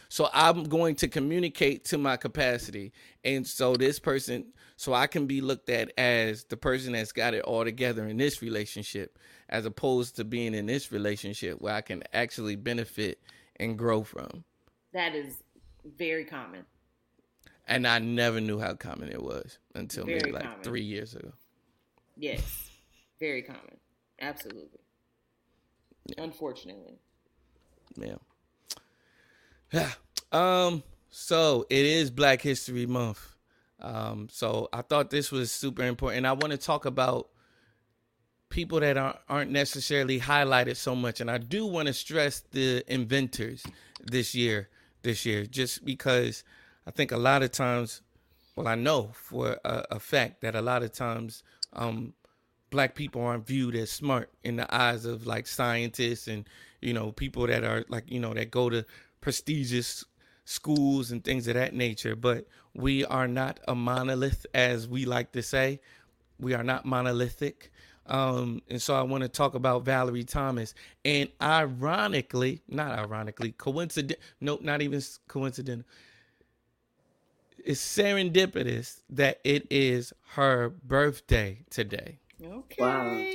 So 0.10 0.30
I'm 0.34 0.64
going 0.64 0.96
to 0.96 1.08
communicate 1.08 1.86
to 1.86 1.98
my 1.98 2.18
capacity. 2.18 2.92
And 3.24 3.46
so 3.46 3.76
this 3.76 4.00
person, 4.00 4.54
so 4.78 4.94
I 4.94 5.08
can 5.08 5.26
be 5.26 5.42
looked 5.42 5.70
at 5.70 5.92
as 5.98 6.44
the 6.46 6.58
person 6.58 6.94
that's 6.94 7.12
got 7.12 7.34
it 7.34 7.44
all 7.44 7.64
together 7.64 8.08
in 8.08 8.18
this 8.18 8.42
relationship, 8.42 9.18
as 9.50 9.66
opposed 9.66 10.16
to 10.18 10.24
being 10.24 10.54
in 10.54 10.66
this 10.66 10.92
relationship 10.92 11.62
where 11.62 11.74
I 11.74 11.82
can 11.82 12.04
actually 12.14 12.56
benefit 12.56 13.20
and 13.58 13.78
grow 13.78 14.04
from. 14.04 14.44
That 14.94 15.16
is 15.16 15.44
very 15.98 16.26
common. 16.26 16.66
And 17.68 17.88
I 17.88 18.00
never 18.00 18.40
knew 18.40 18.60
how 18.60 18.76
common 18.76 19.10
it 19.10 19.22
was 19.22 19.58
until 19.74 20.06
maybe 20.06 20.32
like 20.32 20.44
common. 20.44 20.64
three 20.64 20.84
years 20.84 21.16
ago. 21.16 21.32
Yes. 22.16 22.70
very 23.20 23.42
common. 23.42 23.78
Absolutely. 24.22 24.80
Unfortunately. 26.18 27.00
Yeah. 27.98 28.16
Yeah. 29.72 29.92
Um, 30.32 30.84
so 31.10 31.66
it 31.70 31.86
is 31.86 32.12
Black 32.12 32.42
History 32.42 32.86
Month. 32.86 33.36
Um, 33.82 34.28
so 34.32 34.70
I 34.74 34.82
thought 34.82 35.10
this 35.10 35.32
was 35.32 35.52
super 35.52 35.84
important. 35.84 36.26
I 36.26 36.34
want 36.34 36.52
to 36.52 36.58
talk 36.58 36.86
about 36.86 37.30
people 38.50 38.80
that 38.80 38.98
aren't, 38.98 39.18
aren't 39.28 39.52
necessarily 39.52 40.20
highlighted 40.20 40.78
so 40.78 40.96
much. 40.96 41.20
And 41.22 41.30
I 41.30 41.38
do 41.38 41.66
want 41.66 41.88
to 41.88 41.94
stress 41.94 42.42
the 42.52 42.84
inventors 42.88 43.64
this 44.04 44.34
year, 44.34 44.70
this 45.02 45.26
year, 45.26 45.46
just 45.46 45.84
because 45.84 46.44
I 46.88 46.92
think 46.92 47.12
a 47.12 47.18
lot 47.18 47.44
of 47.44 47.52
times, 47.52 48.02
well, 48.56 48.68
I 48.68 48.76
know 48.76 49.12
for 49.14 49.60
a, 49.66 49.86
a 49.92 50.00
fact 50.00 50.42
that 50.42 50.56
a 50.56 50.62
lot 50.62 50.84
of 50.84 50.94
times, 50.94 51.44
um, 51.74 52.14
black 52.70 52.96
people 52.96 53.22
aren't 53.22 53.48
viewed 53.48 53.76
as 53.76 53.92
smart 53.92 54.30
in 54.44 54.58
the 54.58 54.76
eyes 54.76 55.06
of 55.06 55.26
like 55.26 55.48
scientists 55.48 56.28
and 56.28 56.48
you 56.82 56.94
know 56.94 57.12
people 57.12 57.48
that 57.48 57.64
are 57.64 57.86
like 57.88 58.04
you 58.12 58.20
know 58.20 58.34
that 58.34 58.52
go 58.52 58.70
to 58.70 58.86
prestigious 59.26 60.06
schools 60.44 61.10
and 61.10 61.24
things 61.24 61.48
of 61.48 61.56
that 61.56 61.74
nature 61.74 62.16
but 62.16 62.46
we 62.76 63.04
are 63.06 63.28
not 63.28 63.60
a 63.68 63.74
monolith 63.74 64.46
as 64.54 64.88
we 64.88 65.04
like 65.04 65.32
to 65.32 65.42
say 65.42 65.80
we 66.40 66.54
are 66.54 66.62
not 66.62 66.86
monolithic 66.86 67.72
um 68.06 68.62
and 68.70 68.80
so 68.80 68.94
i 68.94 69.02
want 69.02 69.24
to 69.24 69.28
talk 69.28 69.56
about 69.56 69.84
valerie 69.84 70.24
thomas 70.24 70.76
and 71.06 71.28
ironically 71.42 72.62
not 72.68 72.92
ironically 73.00 73.52
coincident 73.54 74.20
nope 74.42 74.62
not 74.62 74.84
even 74.84 75.02
coincidental 75.28 75.88
it's 77.58 77.82
serendipitous 77.82 79.02
that 79.10 79.40
it 79.44 79.66
is 79.72 80.14
her 80.36 80.70
birthday 80.84 81.58
today 81.72 82.20
Okay. 82.44 82.76
Wow. 82.78 83.26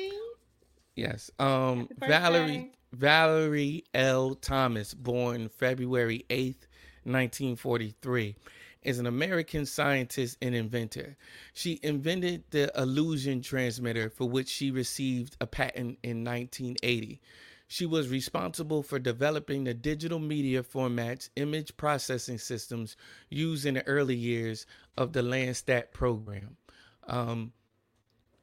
Yes. 0.95 1.33
Um 1.41 1.89
Valerie 1.99 2.59
birthday. 2.59 2.71
Valerie 2.93 3.85
L. 3.95 4.35
Thomas, 4.35 4.95
born 4.95 5.49
February 5.49 6.25
8th, 6.29 6.67
1943, 7.05 8.35
is 8.83 8.99
an 8.99 9.07
American 9.07 9.65
scientist 9.65 10.37
and 10.43 10.55
inventor. 10.55 11.17
She 11.53 11.79
invented 11.83 12.45
the 12.51 12.73
illusion 12.77 13.43
transmitter 13.43 14.11
for 14.11 14.29
which 14.29 14.49
she 14.49 14.71
received 14.71 15.37
a 15.41 15.47
patent 15.47 15.99
in 16.03 16.25
1980. 16.25 17.21
She 17.69 17.87
was 17.87 18.09
responsible 18.09 18.83
for 18.83 18.99
developing 18.99 19.63
the 19.63 19.75
digital 19.75 20.19
media 20.19 20.65
formats, 20.65 21.29
image 21.37 21.77
processing 21.77 22.39
systems 22.39 22.97
used 23.29 23.67
in 23.67 23.75
the 23.75 23.87
early 23.87 24.17
years 24.17 24.67
of 24.97 25.13
the 25.13 25.23
Landsat 25.23 25.93
program. 25.93 26.57
Um, 27.07 27.53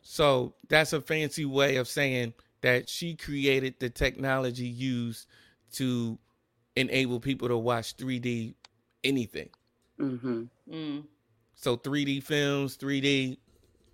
so 0.02 0.54
that's 0.70 0.94
a 0.94 1.02
fancy 1.02 1.44
way 1.44 1.76
of 1.76 1.90
saying 1.90 2.34
that 2.62 2.90
she 2.90 3.16
created 3.16 3.76
the 3.80 3.90
technology 3.90 4.68
used 4.68 5.28
to 5.74 6.18
enable 6.76 7.20
people 7.20 7.48
to 7.48 7.58
watch 7.58 7.96
3D 7.98 8.54
anything. 9.04 9.50
Mm-hmm. 10.00 10.44
Mm. 10.72 11.04
So 11.56 11.76
3D 11.78 12.24
films, 12.24 12.78
3D, 12.78 13.38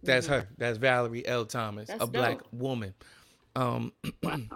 that's 0.04 0.28
her. 0.28 0.48
That's 0.58 0.78
Valerie 0.78 1.26
L. 1.26 1.46
Thomas, 1.46 1.88
That's 1.88 2.04
a 2.04 2.08
black 2.08 2.40
woman. 2.52 2.94
Um, 3.56 3.94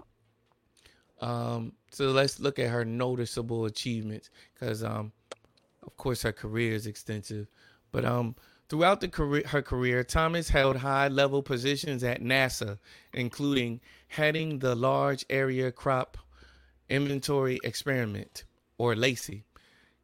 um, 1.22 1.72
so 1.92 2.12
let's 2.12 2.40
look 2.40 2.60
at 2.60 2.70
her 2.70 2.84
noticeable 2.84 3.66
achievements 3.66 4.30
because, 4.54 4.84
um, 4.84 5.14
of 5.86 5.96
course, 5.96 6.22
her 6.24 6.34
career 6.34 6.74
is 6.74 6.86
extensive. 6.86 7.48
But 7.92 8.04
um, 8.04 8.36
throughout 8.69 9.02
career, 9.07 9.44
her 9.48 9.61
career, 9.61 10.03
Thomas 10.03 10.49
held 10.49 10.77
high-level 10.77 11.44
positions 11.44 12.03
at 12.03 12.22
NASA, 12.22 12.80
including 13.14 13.81
heading 14.07 14.60
the 14.60 14.76
Large 14.76 15.26
Area 15.30 15.72
Crop 15.72 16.18
Inventory 16.89 17.60
Experiment, 17.64 18.44
or 18.77 18.95
LACIE, 18.95 19.44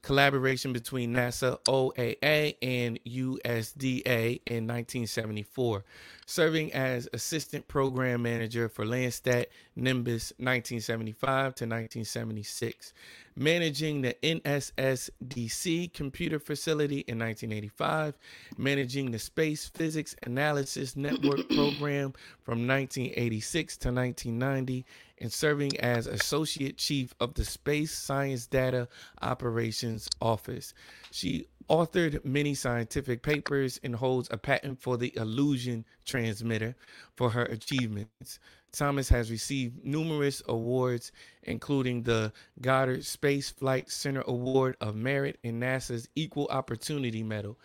collaboration 0.03 0.73
between 0.73 1.13
NASA 1.13 1.57
OAA 1.63 2.57
and 2.61 2.99
USDA 3.05 4.41
in 4.45 4.67
1974, 4.67 5.83
serving 6.25 6.73
as 6.73 7.07
assistant 7.13 7.67
program 7.69 8.21
manager 8.21 8.67
for 8.67 8.85
Landsat 8.85 9.45
Nimbus 9.77 10.33
1975 10.37 11.55
to 11.55 11.63
1976, 11.63 12.93
managing 13.35 14.01
the 14.01 14.13
NSSDC 14.21 15.93
computer 15.93 16.37
facility 16.37 16.99
in 17.07 17.17
1985, 17.17 18.17
managing 18.57 19.09
the 19.09 19.19
Space 19.19 19.69
Physics 19.69 20.15
Analysis 20.23 20.97
Network 20.97 21.47
program 21.55 22.13
from 22.43 22.67
1986 22.67 23.77
to 23.77 23.87
1990, 23.87 24.85
and 25.23 25.31
serving 25.31 25.79
as 25.79 26.05
associate 26.05 26.77
chief 26.77 27.15
of 27.21 27.33
the 27.33 27.45
Space 27.45 27.93
Science 27.97 28.45
Data 28.45 28.89
Operations 29.21 30.09
Office. 30.21 30.73
She 31.11 31.47
authored 31.69 32.25
many 32.25 32.53
scientific 32.53 33.23
papers 33.23 33.79
and 33.85 33.95
holds 33.95 34.27
a 34.31 34.37
patent 34.37 34.81
for 34.81 34.97
the 34.97 35.15
illusion 35.15 35.85
transmitter 36.05 36.75
for 37.15 37.29
her 37.29 37.43
achievements. 37.43 38.39
Thomas 38.73 39.07
has 39.07 39.31
received 39.31 39.85
numerous 39.85 40.43
awards, 40.49 41.13
including 41.43 42.03
the 42.03 42.33
Goddard 42.59 43.05
Space 43.05 43.49
Flight 43.49 43.89
Center 43.89 44.23
Award 44.27 44.75
of 44.81 44.93
Merit 44.93 45.39
and 45.45 45.63
NASA's 45.63 46.09
Equal 46.15 46.47
Opportunity 46.49 47.23
Medal. 47.23 47.57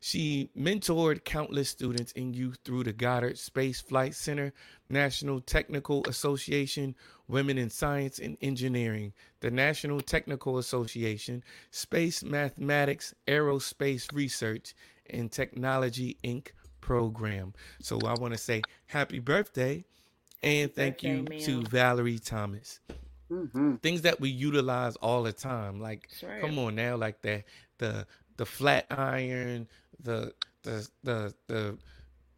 She 0.00 0.50
mentored 0.56 1.24
countless 1.24 1.68
students 1.68 2.12
and 2.16 2.34
youth 2.34 2.58
through 2.64 2.84
the 2.84 2.92
Goddard 2.92 3.38
Space 3.38 3.80
Flight 3.80 4.14
Center, 4.14 4.52
National 4.88 5.40
Technical 5.40 6.06
Association, 6.08 6.94
Women 7.28 7.58
in 7.58 7.70
Science 7.70 8.18
and 8.18 8.36
Engineering, 8.40 9.12
the 9.40 9.50
National 9.50 10.00
Technical 10.00 10.58
Association, 10.58 11.42
Space 11.70 12.22
Mathematics, 12.22 13.14
Aerospace 13.26 14.12
Research, 14.14 14.74
and 15.10 15.30
Technology 15.30 16.16
Inc. 16.24 16.48
program. 16.80 17.54
So 17.80 17.98
I 18.06 18.14
want 18.14 18.32
to 18.34 18.38
say 18.38 18.62
happy 18.86 19.18
birthday 19.18 19.84
and 20.42 20.72
thank 20.74 21.02
you 21.02 21.22
birthday, 21.22 21.44
to. 21.46 21.62
Valerie 21.62 22.18
Thomas. 22.18 22.80
Mm-hmm. 23.30 23.76
Things 23.76 24.02
that 24.02 24.20
we 24.20 24.28
utilize 24.28 24.94
all 24.96 25.24
the 25.24 25.32
time. 25.32 25.80
Like 25.80 26.08
That's 26.08 26.22
right. 26.22 26.40
come 26.40 26.58
on 26.58 26.76
now, 26.76 26.96
like 26.96 27.22
that 27.22 27.44
the 27.78 28.06
the 28.36 28.46
flat 28.46 28.86
iron, 28.90 29.68
the 30.02 30.32
the 30.62 30.88
the 31.04 31.34
the 31.46 31.78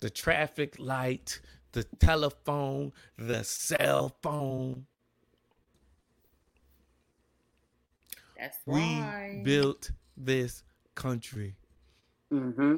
the 0.00 0.10
traffic 0.10 0.76
light, 0.78 1.40
the 1.72 1.84
telephone, 1.98 2.92
the 3.16 3.42
cell 3.44 4.16
phone. 4.22 4.86
That's 8.38 8.58
why 8.64 8.76
We 8.76 9.00
right. 9.00 9.42
built 9.44 9.90
this 10.16 10.62
country. 10.94 11.56
Mm-hmm. 12.32 12.76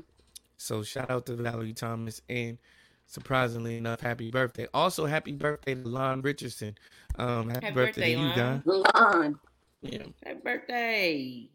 So 0.56 0.82
shout 0.82 1.10
out 1.10 1.26
to 1.26 1.34
Valerie 1.36 1.72
Thomas 1.74 2.22
and 2.28 2.59
surprisingly 3.06 3.76
enough, 3.76 4.01
happy 4.01 4.30
birthday. 4.30 4.66
Also, 4.72 5.06
happy 5.06 5.32
birthday 5.32 5.74
to 5.74 5.88
Lon 5.88 6.22
Richardson. 6.22 6.76
Um, 7.18 7.48
happy, 7.51 7.66
Happy 7.66 7.74
birthday, 7.74 8.14
birthday, 8.14 8.14
to 8.14 8.20
you, 8.20 8.28
Lon. 8.28 8.62
Don. 8.62 8.62
Lon. 8.94 9.40
Yeah, 9.82 10.02
Happy 10.24 10.40
birthday. 10.44 11.51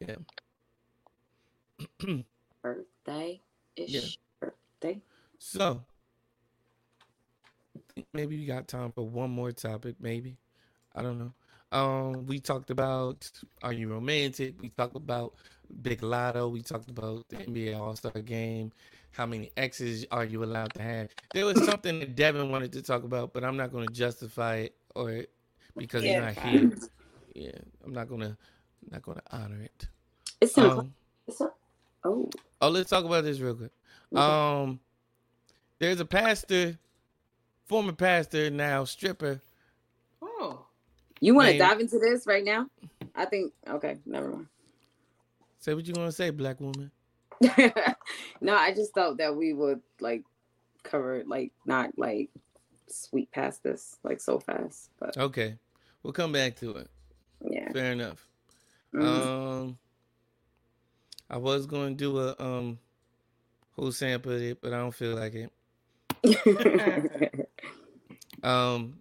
yeah. 0.00 0.16
birthday 2.62 3.40
ish. 3.76 3.90
Yeah. 3.90 4.00
Birthday. 4.40 5.00
So, 5.38 5.82
maybe 8.12 8.36
we 8.36 8.46
got 8.46 8.68
time 8.68 8.92
for 8.92 9.06
one 9.06 9.30
more 9.30 9.52
topic. 9.52 9.96
Maybe 10.00 10.36
I 10.94 11.02
don't 11.02 11.18
know. 11.18 11.32
Um, 11.72 12.26
we 12.26 12.40
talked 12.40 12.70
about 12.70 13.30
are 13.62 13.72
you 13.72 13.88
romantic? 13.88 14.60
We 14.60 14.70
talked 14.70 14.96
about 14.96 15.34
Big 15.82 16.00
Latto. 16.00 16.50
We 16.50 16.62
talked 16.62 16.90
about 16.90 17.28
the 17.28 17.36
NBA 17.36 17.78
All 17.78 17.94
Star 17.94 18.12
Game. 18.12 18.72
How 19.12 19.26
many 19.26 19.50
exes 19.56 20.06
are 20.10 20.24
you 20.24 20.44
allowed 20.44 20.72
to 20.74 20.82
have? 20.82 21.10
There 21.32 21.44
was 21.44 21.64
something 21.64 22.00
that 22.00 22.14
Devin 22.14 22.50
wanted 22.50 22.72
to 22.72 22.82
talk 22.82 23.04
about, 23.04 23.32
but 23.32 23.44
I'm 23.44 23.56
not 23.56 23.72
going 23.72 23.86
to 23.86 23.92
justify 23.92 24.56
it 24.56 24.76
or 24.94 25.24
because 25.76 26.04
Yeah, 26.04 26.28
he's 26.28 26.36
not 26.36 26.46
here. 26.46 26.72
Yeah, 27.34 27.58
I'm 27.84 27.92
not 27.92 28.08
gonna 28.08 28.36
not 28.90 29.02
gonna 29.02 29.22
honor 29.30 29.62
it. 29.62 29.88
It's. 30.40 30.58
Um, 30.58 30.94
it's 31.26 31.40
a, 31.40 31.50
oh. 32.04 32.28
Oh, 32.62 32.68
let's 32.68 32.90
talk 32.90 33.04
about 33.04 33.24
this 33.24 33.40
real 33.40 33.54
quick. 33.54 33.70
Okay. 34.14 34.20
Um, 34.22 34.80
there's 35.78 35.98
a 36.00 36.04
pastor, 36.04 36.78
former 37.66 37.92
pastor, 37.92 38.50
now 38.50 38.84
stripper. 38.84 39.40
Oh, 40.20 40.66
You 41.20 41.34
want 41.34 41.46
to 41.46 41.52
Name- 41.52 41.58
dive 41.60 41.80
into 41.80 41.98
this 41.98 42.26
right 42.26 42.44
now? 42.44 42.66
I 43.14 43.24
think. 43.24 43.52
Okay, 43.68 43.96
never 44.04 44.28
mind. 44.30 44.46
Say 45.58 45.74
what 45.74 45.86
you 45.86 45.94
want 45.96 46.08
to 46.08 46.12
say, 46.12 46.30
black 46.30 46.60
woman. 46.60 46.90
no, 48.40 48.54
I 48.54 48.74
just 48.74 48.92
thought 48.94 49.16
that 49.18 49.34
we 49.34 49.52
would 49.54 49.80
like 50.00 50.22
cover 50.82 51.22
like 51.26 51.52
not 51.66 51.90
like 51.98 52.28
sweep 52.88 53.30
past 53.32 53.62
this 53.62 53.96
like 54.02 54.20
so 54.20 54.38
fast, 54.38 54.90
but 54.98 55.16
Okay, 55.16 55.56
we'll 56.02 56.12
come 56.12 56.32
back 56.32 56.56
to 56.56 56.72
it. 56.76 56.88
yeah. 57.48 57.70
Fair 57.72 57.92
enough. 57.92 58.26
Mhm. 58.94 59.02
Um, 59.06 59.78
I 61.30 61.36
was 61.36 61.66
going 61.66 61.96
to 61.96 62.04
do 62.04 62.18
a 62.18 62.34
um, 62.38 62.78
who 63.76 63.92
sampled 63.92 64.40
it, 64.40 64.58
but 64.60 64.72
I 64.72 64.78
don't 64.78 64.94
feel 64.94 65.14
like 65.14 65.34
it. 65.34 65.50
Um, 68.42 69.00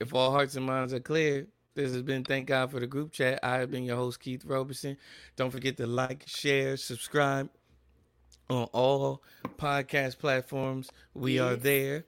if 0.00 0.14
all 0.14 0.30
hearts 0.30 0.56
and 0.56 0.64
minds 0.64 0.94
are 0.94 1.00
clear, 1.00 1.46
this 1.74 1.92
has 1.92 2.02
been 2.02 2.24
Thank 2.24 2.46
God 2.46 2.70
for 2.70 2.80
the 2.80 2.86
Group 2.86 3.12
Chat. 3.12 3.40
I 3.42 3.56
have 3.56 3.70
been 3.70 3.84
your 3.84 3.96
host, 3.96 4.20
Keith 4.20 4.44
Roberson. 4.44 4.96
Don't 5.36 5.50
forget 5.50 5.76
to 5.78 5.86
like, 5.86 6.24
share, 6.26 6.76
subscribe 6.76 7.50
on 8.48 8.64
all 8.72 9.22
podcast 9.58 10.18
platforms. 10.18 10.90
We 11.14 11.38
are 11.38 11.56
there. 11.56 12.04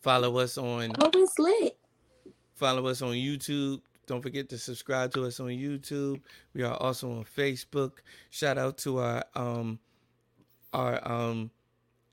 Follow 0.00 0.38
us 0.38 0.56
on 0.56 0.92
oh, 0.98 1.10
it's 1.14 1.38
lit. 1.38 1.76
follow 2.54 2.86
us 2.86 3.02
on 3.02 3.12
YouTube. 3.12 3.80
Don't 4.08 4.22
forget 4.22 4.48
to 4.48 4.58
subscribe 4.58 5.12
to 5.12 5.26
us 5.26 5.38
on 5.38 5.48
YouTube. 5.48 6.22
We 6.54 6.62
are 6.62 6.74
also 6.74 7.12
on 7.12 7.24
Facebook. 7.24 7.98
Shout 8.30 8.56
out 8.56 8.78
to 8.78 8.98
our 8.98 9.24
um 9.34 9.78
our 10.72 11.06
um 11.06 11.50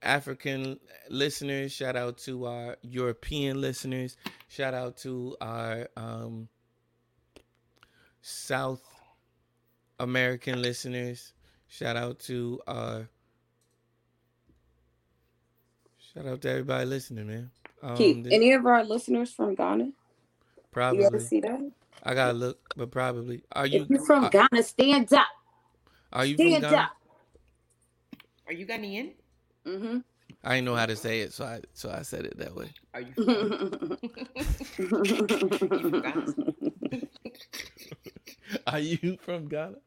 African 0.01 0.77
listeners. 1.09 1.71
Shout 1.71 1.95
out 1.95 2.17
to 2.19 2.45
our 2.47 2.75
European 2.81 3.61
listeners. 3.61 4.17
Shout 4.49 4.73
out 4.73 4.97
to 4.97 5.37
our 5.39 5.87
um 5.95 6.49
South 8.21 8.83
American 9.97 10.61
listeners. 10.61 11.31
Shout 11.69 11.95
out 11.95 12.19
to 12.19 12.59
our 12.67 13.07
Shout 16.13 16.27
out 16.27 16.41
to 16.41 16.49
everybody 16.49 16.85
listening, 16.85 17.27
man. 17.27 17.51
Um, 17.81 17.95
Keith, 17.95 18.23
th- 18.23 18.33
any 18.33 18.51
of 18.51 18.65
our 18.65 18.83
listeners 18.83 19.31
from 19.31 19.55
Ghana? 19.55 19.91
Probably. 20.71 20.99
You 20.99 21.05
ever 21.07 21.21
see 21.21 21.39
that? 21.39 21.71
I 22.05 22.13
gotta 22.13 22.33
look, 22.33 22.59
but 22.75 22.91
probably. 22.91 23.41
Are 23.51 23.65
you? 23.65 23.83
If 23.83 23.89
you're 23.89 24.05
from 24.05 24.25
are, 24.25 24.29
Ghana, 24.29 24.63
stand 24.63 25.11
up. 25.13 25.25
are 26.13 26.25
you 26.25 26.37
from 26.37 26.47
Stand 26.47 26.63
Ghana? 26.63 26.77
up. 26.77 26.91
are 28.47 28.53
you 28.53 28.67
Ghanaian? 28.67 29.13
Mm-hmm. 29.65 29.97
I 30.43 30.55
didn't 30.55 30.65
know 30.65 30.75
how 30.75 30.85
to 30.85 30.95
say 30.95 31.21
it, 31.21 31.33
so 31.33 31.45
I 31.45 31.61
so 31.73 31.89
I 31.89 32.03
said 32.03 32.25
it 32.25 32.37
that 32.37 32.55
way. 32.55 32.69
Are 32.93 33.01
you? 33.01 33.13
From 34.77 36.01
Ghana? 36.01 36.35
Are 38.67 38.79
you 38.79 39.17
from 39.21 39.47
Ghana? 39.47 39.77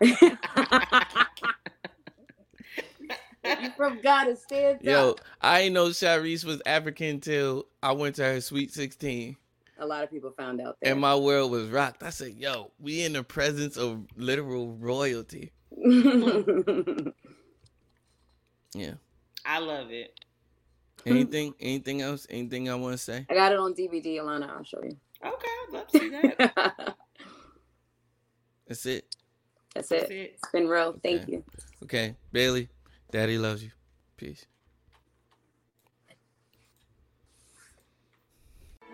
you 0.00 0.16
from 3.76 4.00
Ghana, 4.00 4.36
stand 4.36 4.80
Yo, 4.82 5.12
up. 5.12 5.20
I 5.40 5.62
didn't 5.62 5.74
know 5.74 5.86
Sharice 5.86 6.44
was 6.44 6.60
African 6.66 7.20
till 7.20 7.66
I 7.82 7.92
went 7.92 8.16
to 8.16 8.24
her 8.24 8.40
Sweet 8.40 8.72
16, 8.72 9.36
A 9.78 9.86
lot 9.86 10.02
of 10.04 10.10
people 10.10 10.32
found 10.36 10.60
out 10.60 10.76
that. 10.80 10.88
and 10.90 11.00
my 11.00 11.14
world 11.14 11.50
was 11.50 11.68
rocked. 11.68 12.02
I 12.02 12.10
said, 12.10 12.34
"Yo, 12.36 12.72
we 12.78 13.02
in 13.04 13.12
the 13.12 13.22
presence 13.22 13.76
of 13.76 14.04
literal 14.16 14.74
royalty." 14.76 15.52
Yeah. 18.74 18.94
I 19.44 19.58
love 19.58 19.90
it. 19.90 20.12
Anything? 21.06 21.54
anything 21.60 22.02
else? 22.02 22.26
Anything 22.28 22.68
I 22.68 22.74
want 22.74 22.92
to 22.92 22.98
say? 22.98 23.24
I 23.30 23.34
got 23.34 23.52
it 23.52 23.58
on 23.58 23.72
DVD, 23.74 24.18
Alayna. 24.18 24.50
I'll 24.50 24.64
show 24.64 24.82
you. 24.82 24.96
Okay, 25.24 25.46
I'd 25.46 25.68
love 25.72 25.86
to 25.86 25.98
see 25.98 26.08
that. 26.10 26.96
That's 28.68 28.84
it. 28.86 29.16
That's 29.74 29.88
That's 29.88 30.10
it. 30.10 30.10
it. 30.10 30.30
It's 30.34 30.50
been 30.52 30.68
real. 30.68 30.98
Thank 31.02 31.28
you. 31.28 31.44
Okay, 31.84 32.16
Bailey, 32.32 32.68
Daddy 33.12 33.38
loves 33.38 33.62
you. 33.62 33.70
Peace. 34.16 34.44